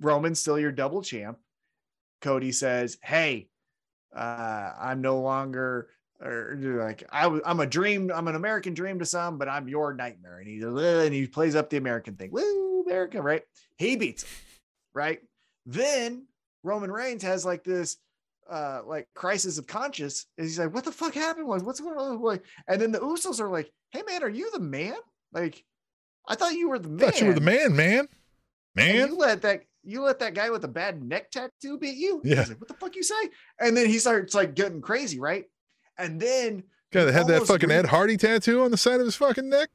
Roman's 0.00 0.40
still 0.40 0.58
your 0.58 0.72
double 0.72 1.02
champ. 1.02 1.38
Cody 2.20 2.52
says, 2.52 2.98
"Hey, 3.02 3.48
uh, 4.14 4.72
I'm 4.78 5.00
no 5.00 5.20
longer." 5.20 5.88
Or 6.22 6.58
like 6.60 7.02
I 7.10 7.28
was, 7.28 7.40
I'm 7.46 7.60
a 7.60 7.66
dream. 7.66 8.10
I'm 8.14 8.28
an 8.28 8.34
American 8.34 8.74
dream 8.74 8.98
to 8.98 9.06
some, 9.06 9.38
but 9.38 9.48
I'm 9.48 9.68
your 9.68 9.94
nightmare. 9.94 10.38
And 10.38 10.48
he 10.48 10.60
and 10.60 11.14
he 11.14 11.26
plays 11.26 11.54
up 11.54 11.70
the 11.70 11.78
American 11.78 12.14
thing. 12.16 12.30
Woo, 12.30 12.82
America, 12.86 13.22
right? 13.22 13.42
He 13.78 13.96
beats 13.96 14.24
him, 14.24 14.30
right? 14.94 15.20
Then 15.64 16.26
Roman 16.62 16.92
Reigns 16.92 17.22
has 17.22 17.46
like 17.46 17.64
this 17.64 17.96
uh 18.50 18.82
like 18.84 19.08
crisis 19.14 19.58
of 19.58 19.66
conscience 19.66 20.26
and 20.36 20.46
he's 20.46 20.58
like 20.58 20.74
what 20.74 20.84
the 20.84 20.90
fuck 20.90 21.14
happened 21.14 21.46
like 21.46 21.62
what's 21.62 21.78
going 21.78 21.96
on 21.96 22.20
like 22.20 22.44
and 22.66 22.80
then 22.80 22.90
the 22.90 22.98
usos 22.98 23.38
are 23.38 23.48
like 23.48 23.70
hey 23.92 24.02
man 24.08 24.24
are 24.24 24.28
you 24.28 24.50
the 24.50 24.58
man 24.58 24.96
like 25.32 25.64
i 26.26 26.34
thought 26.34 26.52
you 26.54 26.68
were 26.68 26.78
the 26.78 26.88
man 26.88 26.98
Thought 26.98 27.20
you 27.20 27.28
were 27.28 27.34
the 27.34 27.40
man, 27.40 27.76
man. 27.76 28.08
And 28.76 28.86
Man. 28.98 29.08
you 29.08 29.16
let 29.16 29.42
that 29.42 29.62
you 29.82 30.02
let 30.02 30.18
that 30.20 30.34
guy 30.34 30.50
with 30.50 30.62
the 30.62 30.68
bad 30.68 31.02
neck 31.02 31.30
tattoo 31.30 31.78
beat 31.78 31.96
you 31.96 32.20
Yeah. 32.24 32.44
Like 32.48 32.60
what 32.60 32.68
the 32.68 32.74
fuck 32.74 32.94
you 32.96 33.02
say 33.02 33.30
and 33.60 33.76
then 33.76 33.86
he 33.86 33.98
starts 33.98 34.34
like 34.34 34.54
getting 34.54 34.80
crazy 34.80 35.18
right 35.18 35.44
and 35.98 36.20
then 36.20 36.64
that 36.92 37.12
had 37.12 37.26
that 37.28 37.46
fucking 37.46 37.68
re- 37.68 37.76
Ed 37.76 37.86
Hardy 37.86 38.16
tattoo 38.16 38.62
on 38.62 38.70
the 38.70 38.76
side 38.76 39.00
of 39.00 39.06
his 39.06 39.14
fucking 39.16 39.48
neck. 39.48 39.70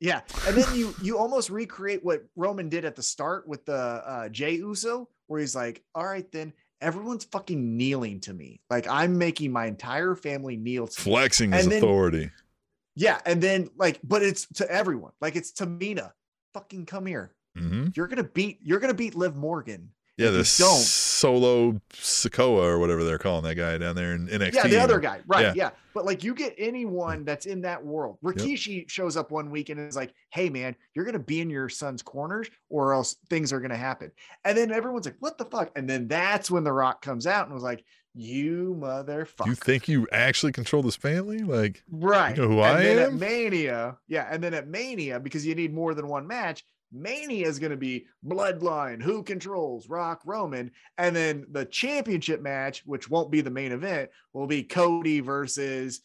yeah 0.00 0.20
and 0.46 0.56
then 0.56 0.74
you 0.74 0.94
you 1.02 1.18
almost 1.18 1.50
recreate 1.50 2.04
what 2.04 2.24
roman 2.36 2.68
did 2.68 2.84
at 2.84 2.94
the 2.96 3.02
start 3.02 3.46
with 3.48 3.64
the 3.66 3.74
uh 3.74 4.28
Jey 4.28 4.52
Uso 4.54 5.08
where 5.26 5.40
he's 5.40 5.54
like 5.56 5.82
all 5.94 6.04
right 6.04 6.30
then 6.32 6.52
everyone's 6.80 7.24
fucking 7.24 7.76
kneeling 7.76 8.20
to 8.20 8.32
me 8.34 8.60
like 8.70 8.86
i'm 8.88 9.16
making 9.18 9.52
my 9.52 9.66
entire 9.66 10.14
family 10.14 10.56
kneel 10.56 10.86
to 10.86 11.00
me. 11.00 11.04
Flexing 11.12 11.52
his 11.52 11.68
then- 11.68 11.78
authority. 11.78 12.30
Yeah, 12.94 13.20
and 13.24 13.42
then 13.42 13.70
like, 13.78 13.98
but 14.04 14.22
it's 14.22 14.46
to 14.56 14.70
everyone. 14.70 15.12
Like 15.18 15.34
it's 15.34 15.50
Tamina. 15.50 16.12
Fucking 16.52 16.84
come 16.84 17.06
here. 17.06 17.32
Hmm 17.56 17.88
You're 17.94 18.08
gonna 18.08 18.24
beat. 18.24 18.58
You're 18.62 18.80
gonna 18.80 18.94
beat 18.94 19.14
Liv 19.14 19.36
Morgan. 19.36 19.90
Yeah, 20.18 20.28
the 20.30 20.38
don't- 20.38 20.46
solo 20.46 21.80
Sikoa 21.94 22.62
or 22.64 22.78
whatever 22.78 23.02
they're 23.02 23.18
calling 23.18 23.44
that 23.44 23.54
guy 23.54 23.78
down 23.78 23.96
there 23.96 24.12
in 24.14 24.28
NXT. 24.28 24.52
Yeah, 24.54 24.66
the 24.68 24.76
other 24.78 25.00
guy. 25.00 25.20
Right. 25.26 25.42
Yeah. 25.46 25.52
Yeah. 25.56 25.70
But 25.94 26.04
like, 26.04 26.22
you 26.22 26.34
get 26.34 26.54
anyone 26.58 27.24
that's 27.24 27.46
in 27.46 27.62
that 27.62 27.82
world. 27.84 28.18
Rikishi 28.22 28.88
shows 28.90 29.16
up 29.16 29.30
one 29.30 29.50
week 29.50 29.68
and 29.70 29.80
is 29.80 29.96
like, 29.96 30.12
"Hey, 30.30 30.48
man, 30.50 30.76
you're 30.94 31.04
gonna 31.06 31.18
be 31.18 31.40
in 31.40 31.48
your 31.50 31.68
son's 31.68 32.02
corners, 32.02 32.48
or 32.68 32.92
else 32.92 33.16
things 33.30 33.52
are 33.52 33.60
gonna 33.60 33.76
happen." 33.76 34.12
And 34.44 34.56
then 34.56 34.70
everyone's 34.70 35.06
like, 35.06 35.16
"What 35.20 35.38
the 35.38 35.44
fuck?" 35.46 35.70
And 35.76 35.88
then 35.88 36.08
that's 36.08 36.50
when 36.50 36.62
The 36.64 36.72
Rock 36.72 37.02
comes 37.02 37.26
out 37.26 37.46
and 37.46 37.54
was 37.54 37.62
like, 37.64 37.82
"You 38.14 38.76
motherfucker." 38.78 39.46
You 39.46 39.54
think 39.54 39.88
you 39.88 40.06
actually 40.12 40.52
control 40.52 40.82
this 40.82 40.96
family? 40.96 41.38
Like, 41.38 41.82
Right. 41.90 42.36
know 42.36 42.48
who 42.48 42.60
and 42.60 42.78
I 42.78 42.82
am? 42.84 42.98
At 42.98 43.12
Mania, 43.14 43.96
yeah, 44.08 44.28
and 44.30 44.42
then 44.42 44.52
at 44.54 44.68
Mania, 44.68 45.18
because 45.20 45.46
you 45.46 45.54
need 45.54 45.72
more 45.74 45.94
than 45.94 46.06
one 46.08 46.26
match, 46.26 46.64
Mania 46.92 47.46
is 47.46 47.58
going 47.58 47.70
to 47.70 47.76
be 47.76 48.06
Bloodline, 48.26 49.02
who 49.02 49.22
controls 49.22 49.88
Rock 49.88 50.22
Roman, 50.24 50.70
and 50.98 51.16
then 51.16 51.46
the 51.50 51.64
championship 51.64 52.40
match, 52.42 52.82
which 52.84 53.08
won't 53.08 53.30
be 53.30 53.40
the 53.40 53.50
main 53.50 53.72
event, 53.72 54.10
will 54.32 54.46
be 54.46 54.62
Cody 54.62 55.20
versus 55.20 56.02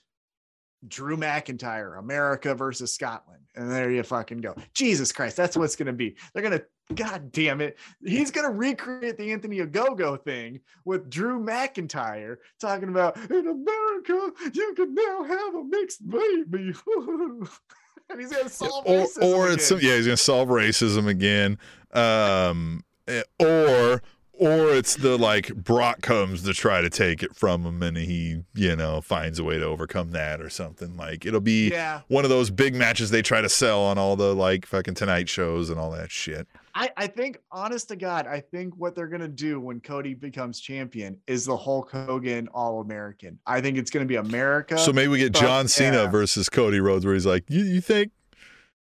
Drew 0.88 1.18
McIntyre, 1.18 1.98
America 1.98 2.56
versus 2.56 2.94
Scotland, 2.94 3.44
and 3.56 3.72
there 3.72 3.92
you 3.92 4.04
fucking 4.04 4.40
go. 4.40 4.56
Jesus 4.74 5.12
Christ, 5.12 5.36
that's 5.36 5.58
what's 5.58 5.76
going 5.76 5.88
to 5.88 5.94
be. 5.94 6.16
They're 6.34 6.44
going 6.44 6.60
to. 6.60 6.66
God 6.96 7.34
damn 7.34 7.60
it. 7.60 7.78
He's 8.02 8.32
going 8.32 8.50
to 8.50 8.58
recreate 8.58 9.18
the 9.18 9.34
Anthony 9.34 9.58
Ogogo 9.58 10.24
thing 10.24 10.62
with 10.86 11.10
Drew 11.10 11.38
McIntyre 11.38 12.38
talking 12.62 12.88
about 12.88 13.18
in 13.30 13.46
America, 13.46 14.32
you 14.54 14.74
can 14.74 14.96
now 14.96 15.24
have 15.24 15.56
a 15.56 15.66
mixed 15.66 16.10
baby. 16.10 16.74
and 18.10 18.20
he's 18.20 18.32
going 18.32 18.44
to 18.44 18.50
solve 18.50 18.86
or 18.86 19.06
racism 19.06 19.24
or 19.24 19.50
it's 19.50 19.72
again. 19.72 19.90
yeah, 19.90 19.96
he's 19.98 20.06
gonna 20.06 20.18
solve 20.18 20.50
racism 20.50 21.08
again. 21.08 21.58
Um, 21.94 22.84
eh, 23.08 23.24
or 23.40 24.02
or 24.34 24.70
it's 24.70 24.96
the 24.96 25.18
like 25.18 25.54
Brock 25.56 26.02
comes 26.02 26.44
to 26.44 26.54
try 26.54 26.82
to 26.82 26.90
take 26.90 27.24
it 27.24 27.36
from 27.36 27.64
him, 27.66 27.82
and 27.82 27.98
he 27.98 28.44
you 28.54 28.76
know 28.76 29.02
finds 29.02 29.40
a 29.40 29.44
way 29.44 29.58
to 29.58 29.66
overcome 29.66 30.12
that 30.12 30.42
or 30.42 30.50
something. 30.50 30.96
Like 30.96 31.26
it'll 31.26 31.42
be 31.42 31.70
Yeah, 31.70 32.02
one 32.08 32.24
of 32.24 32.30
those 32.30 32.50
big 32.50 32.76
matches 32.76 33.10
they 33.10 33.22
try 33.22 33.42
to 33.42 33.50
sell 33.50 33.82
on 33.84 33.98
all 33.98 34.16
the 34.16 34.36
like 34.36 34.66
fucking 34.66 34.94
Tonight 34.94 35.28
shows 35.30 35.70
and 35.70 35.80
all 35.80 35.92
that 35.92 36.12
shit. 36.12 36.48
I, 36.78 36.92
I 36.96 37.08
think, 37.08 37.40
honest 37.52 37.88
to 37.90 37.96
God, 37.96 38.28
I 38.28 38.40
think 38.40 38.76
what 38.78 38.94
they're 38.94 39.08
going 39.08 39.22
to 39.22 39.28
do 39.28 39.60
when 39.60 39.80
Cody 39.80 40.14
becomes 40.14 40.60
champion 40.60 41.18
is 41.26 41.46
the 41.46 41.58
Hulk 41.58 41.92
Hogan 41.92 42.48
All 42.54 42.82
American. 42.82 43.40
I 43.48 43.62
think 43.62 43.78
it's 43.78 43.90
going 43.90 44.06
to 44.06 44.08
be 44.08 44.18
America. 44.18 44.78
So 44.78 44.94
maybe 44.94 45.08
we 45.08 45.18
get 45.18 45.34
John 45.34 45.68
Cena 45.68 46.04
yeah. 46.04 46.08
versus 46.10 46.50
Cody 46.50 46.80
Rhodes, 46.80 47.04
where 47.04 47.16
he's 47.16 47.26
like, 47.26 47.46
"You, 47.50 47.64
you 47.64 47.82
think? 47.82 48.12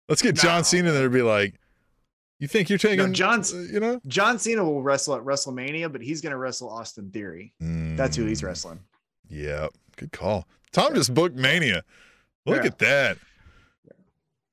Let's 0.09 0.23
get 0.23 0.37
John 0.37 0.59
No. 0.59 0.63
Cena 0.63 0.93
there 0.93 1.05
to 1.05 1.11
be 1.11 1.23
like, 1.23 1.55
you 2.39 2.49
think 2.49 2.69
you're 2.69 2.79
taking, 2.79 3.13
John? 3.13 3.41
uh, 3.41 3.59
you 3.73 3.81
know? 3.81 4.01
John 4.07 4.39
Cena 4.39 4.65
will 4.65 4.83
wrestle 4.83 5.15
at 5.15 5.23
WrestleMania, 5.23 5.91
but 5.93 6.01
he's 6.01 6.21
going 6.21 6.31
to 6.33 6.39
wrestle 6.39 6.71
Austin 6.71 7.11
Theory. 7.11 7.55
That's 7.61 8.17
who 8.17 8.25
he's 8.25 8.41
Mm, 8.41 8.45
wrestling. 8.47 8.81
Yeah, 9.29 9.67
good 9.97 10.13
call. 10.13 10.47
Tom 10.73 10.95
just 10.95 11.13
booked 11.13 11.37
Mania. 11.37 11.83
Look 12.47 12.63
Yeah. 12.63 12.67
at 12.69 12.79
that. 12.79 13.19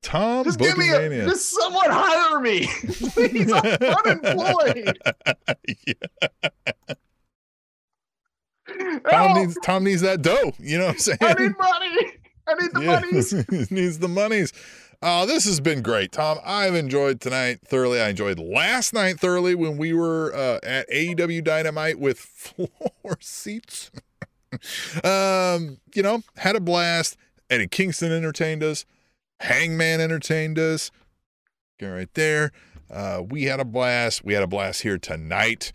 Tom 0.03 0.45
Just 0.45 0.59
give 0.59 0.77
me 0.77 0.89
a, 0.89 1.25
just 1.25 1.49
someone 1.51 1.89
hire 1.89 2.39
me. 2.39 2.67
Please, 3.13 3.51
I'm 3.51 3.65
unemployed. 4.05 4.97
Yeah, 5.85 5.93
Tom 8.67 9.01
Help! 9.09 9.37
needs 9.37 9.57
Tom 9.63 9.83
needs 9.83 10.01
that 10.01 10.21
dough. 10.21 10.53
You 10.59 10.77
know 10.77 10.85
what 10.87 10.93
I'm 10.93 10.99
saying? 10.99 11.17
I 11.21 11.33
need 11.33 11.57
money. 11.57 12.11
I 12.47 12.53
need 12.53 12.71
the 12.73 12.81
monies. 12.81 13.71
Needs 13.71 13.99
the 13.99 14.07
monies. 14.07 14.53
Uh, 15.01 15.25
this 15.25 15.45
has 15.45 15.59
been 15.59 15.81
great, 15.81 16.11
Tom. 16.11 16.39
I've 16.43 16.73
enjoyed 16.75 17.19
tonight 17.21 17.59
thoroughly. 17.65 17.99
I 18.01 18.09
enjoyed 18.09 18.39
last 18.39 18.93
night 18.93 19.19
thoroughly 19.19 19.53
when 19.55 19.77
we 19.77 19.93
were 19.93 20.33
uh, 20.33 20.59
at 20.63 20.89
AEW 20.89 21.43
Dynamite 21.43 21.99
with 21.99 22.19
floor 22.19 23.17
seats. 23.19 23.91
um, 25.03 25.77
you 25.93 26.01
know, 26.01 26.23
had 26.37 26.55
a 26.55 26.59
blast. 26.59 27.17
Eddie 27.49 27.67
Kingston 27.67 28.11
entertained 28.11 28.63
us. 28.63 28.85
Hangman 29.39 30.01
entertained 30.01 30.57
us. 30.59 30.91
Go 31.79 31.91
right 31.91 32.13
there. 32.13 32.51
Uh, 32.89 33.21
we 33.27 33.43
had 33.43 33.59
a 33.59 33.65
blast. 33.65 34.23
We 34.23 34.33
had 34.33 34.43
a 34.43 34.47
blast 34.47 34.81
here 34.81 34.97
tonight 34.97 35.71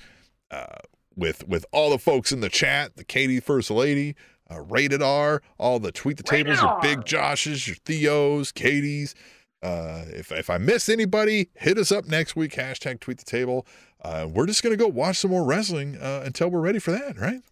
uh, 0.51 0.79
with 1.15 1.47
with 1.47 1.65
all 1.73 1.91
the 1.91 1.99
folks 1.99 2.33
in 2.33 2.41
the 2.41 2.49
chat. 2.49 2.97
The 2.97 3.05
Katie 3.05 3.41
First 3.41 3.71
Lady, 3.71 4.17
uh, 4.51 4.61
Rated 4.63 5.03
R, 5.03 5.43
all 5.59 5.79
the 5.79 5.93
tweet 5.93 6.17
the 6.17 6.23
tables, 6.23 6.61
your 6.61 6.79
Big 6.81 7.01
Joshes, 7.01 7.67
your 7.67 7.77
Theos, 7.85 8.53
Katie's. 8.53 9.15
Uh, 9.63 10.05
if 10.09 10.33
if 10.33 10.51
I 10.51 10.59
miss 10.59 10.89
anybody, 10.89 11.51
hit 11.55 11.79
us 11.79 11.93
up 11.93 12.07
next 12.07 12.35
week. 12.35 12.53
Hashtag 12.53 13.01
tweet 13.01 13.19
the 13.19 13.25
table. 13.25 13.67
Uh, 14.03 14.29
we're 14.33 14.47
just 14.47 14.63
gonna 14.63 14.77
go 14.77 14.89
watch 14.89 15.19
some 15.19 15.31
more 15.31 15.45
wrestling 15.45 15.97
uh, 15.97 16.23
until 16.25 16.49
we're 16.49 16.61
ready 16.61 16.81
for 16.81 16.91
that, 16.91 17.19
right? 17.19 17.43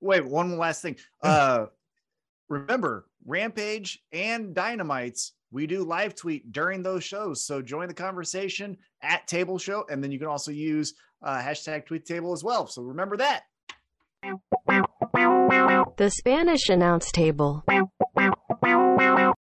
Wait, 0.00 0.24
one 0.24 0.56
last 0.56 0.82
thing. 0.82 0.96
Uh, 1.22 1.66
remember, 2.48 3.06
Rampage 3.26 3.98
and 4.12 4.54
Dynamites, 4.54 5.32
we 5.50 5.66
do 5.66 5.84
live 5.84 6.14
tweet 6.14 6.52
during 6.52 6.82
those 6.82 7.04
shows. 7.04 7.44
So 7.44 7.60
join 7.60 7.88
the 7.88 7.94
conversation 7.94 8.76
at 9.02 9.26
Table 9.26 9.58
Show, 9.58 9.84
and 9.90 10.02
then 10.02 10.12
you 10.12 10.18
can 10.18 10.28
also 10.28 10.52
use 10.52 10.94
uh, 11.22 11.38
hashtag 11.38 11.86
Tweet 11.86 12.04
Table 12.04 12.32
as 12.32 12.44
well. 12.44 12.66
So 12.66 12.82
remember 12.82 13.16
that. 13.16 13.42
The 15.96 16.10
Spanish 16.10 16.68
announce 16.68 17.10
table. 17.12 17.64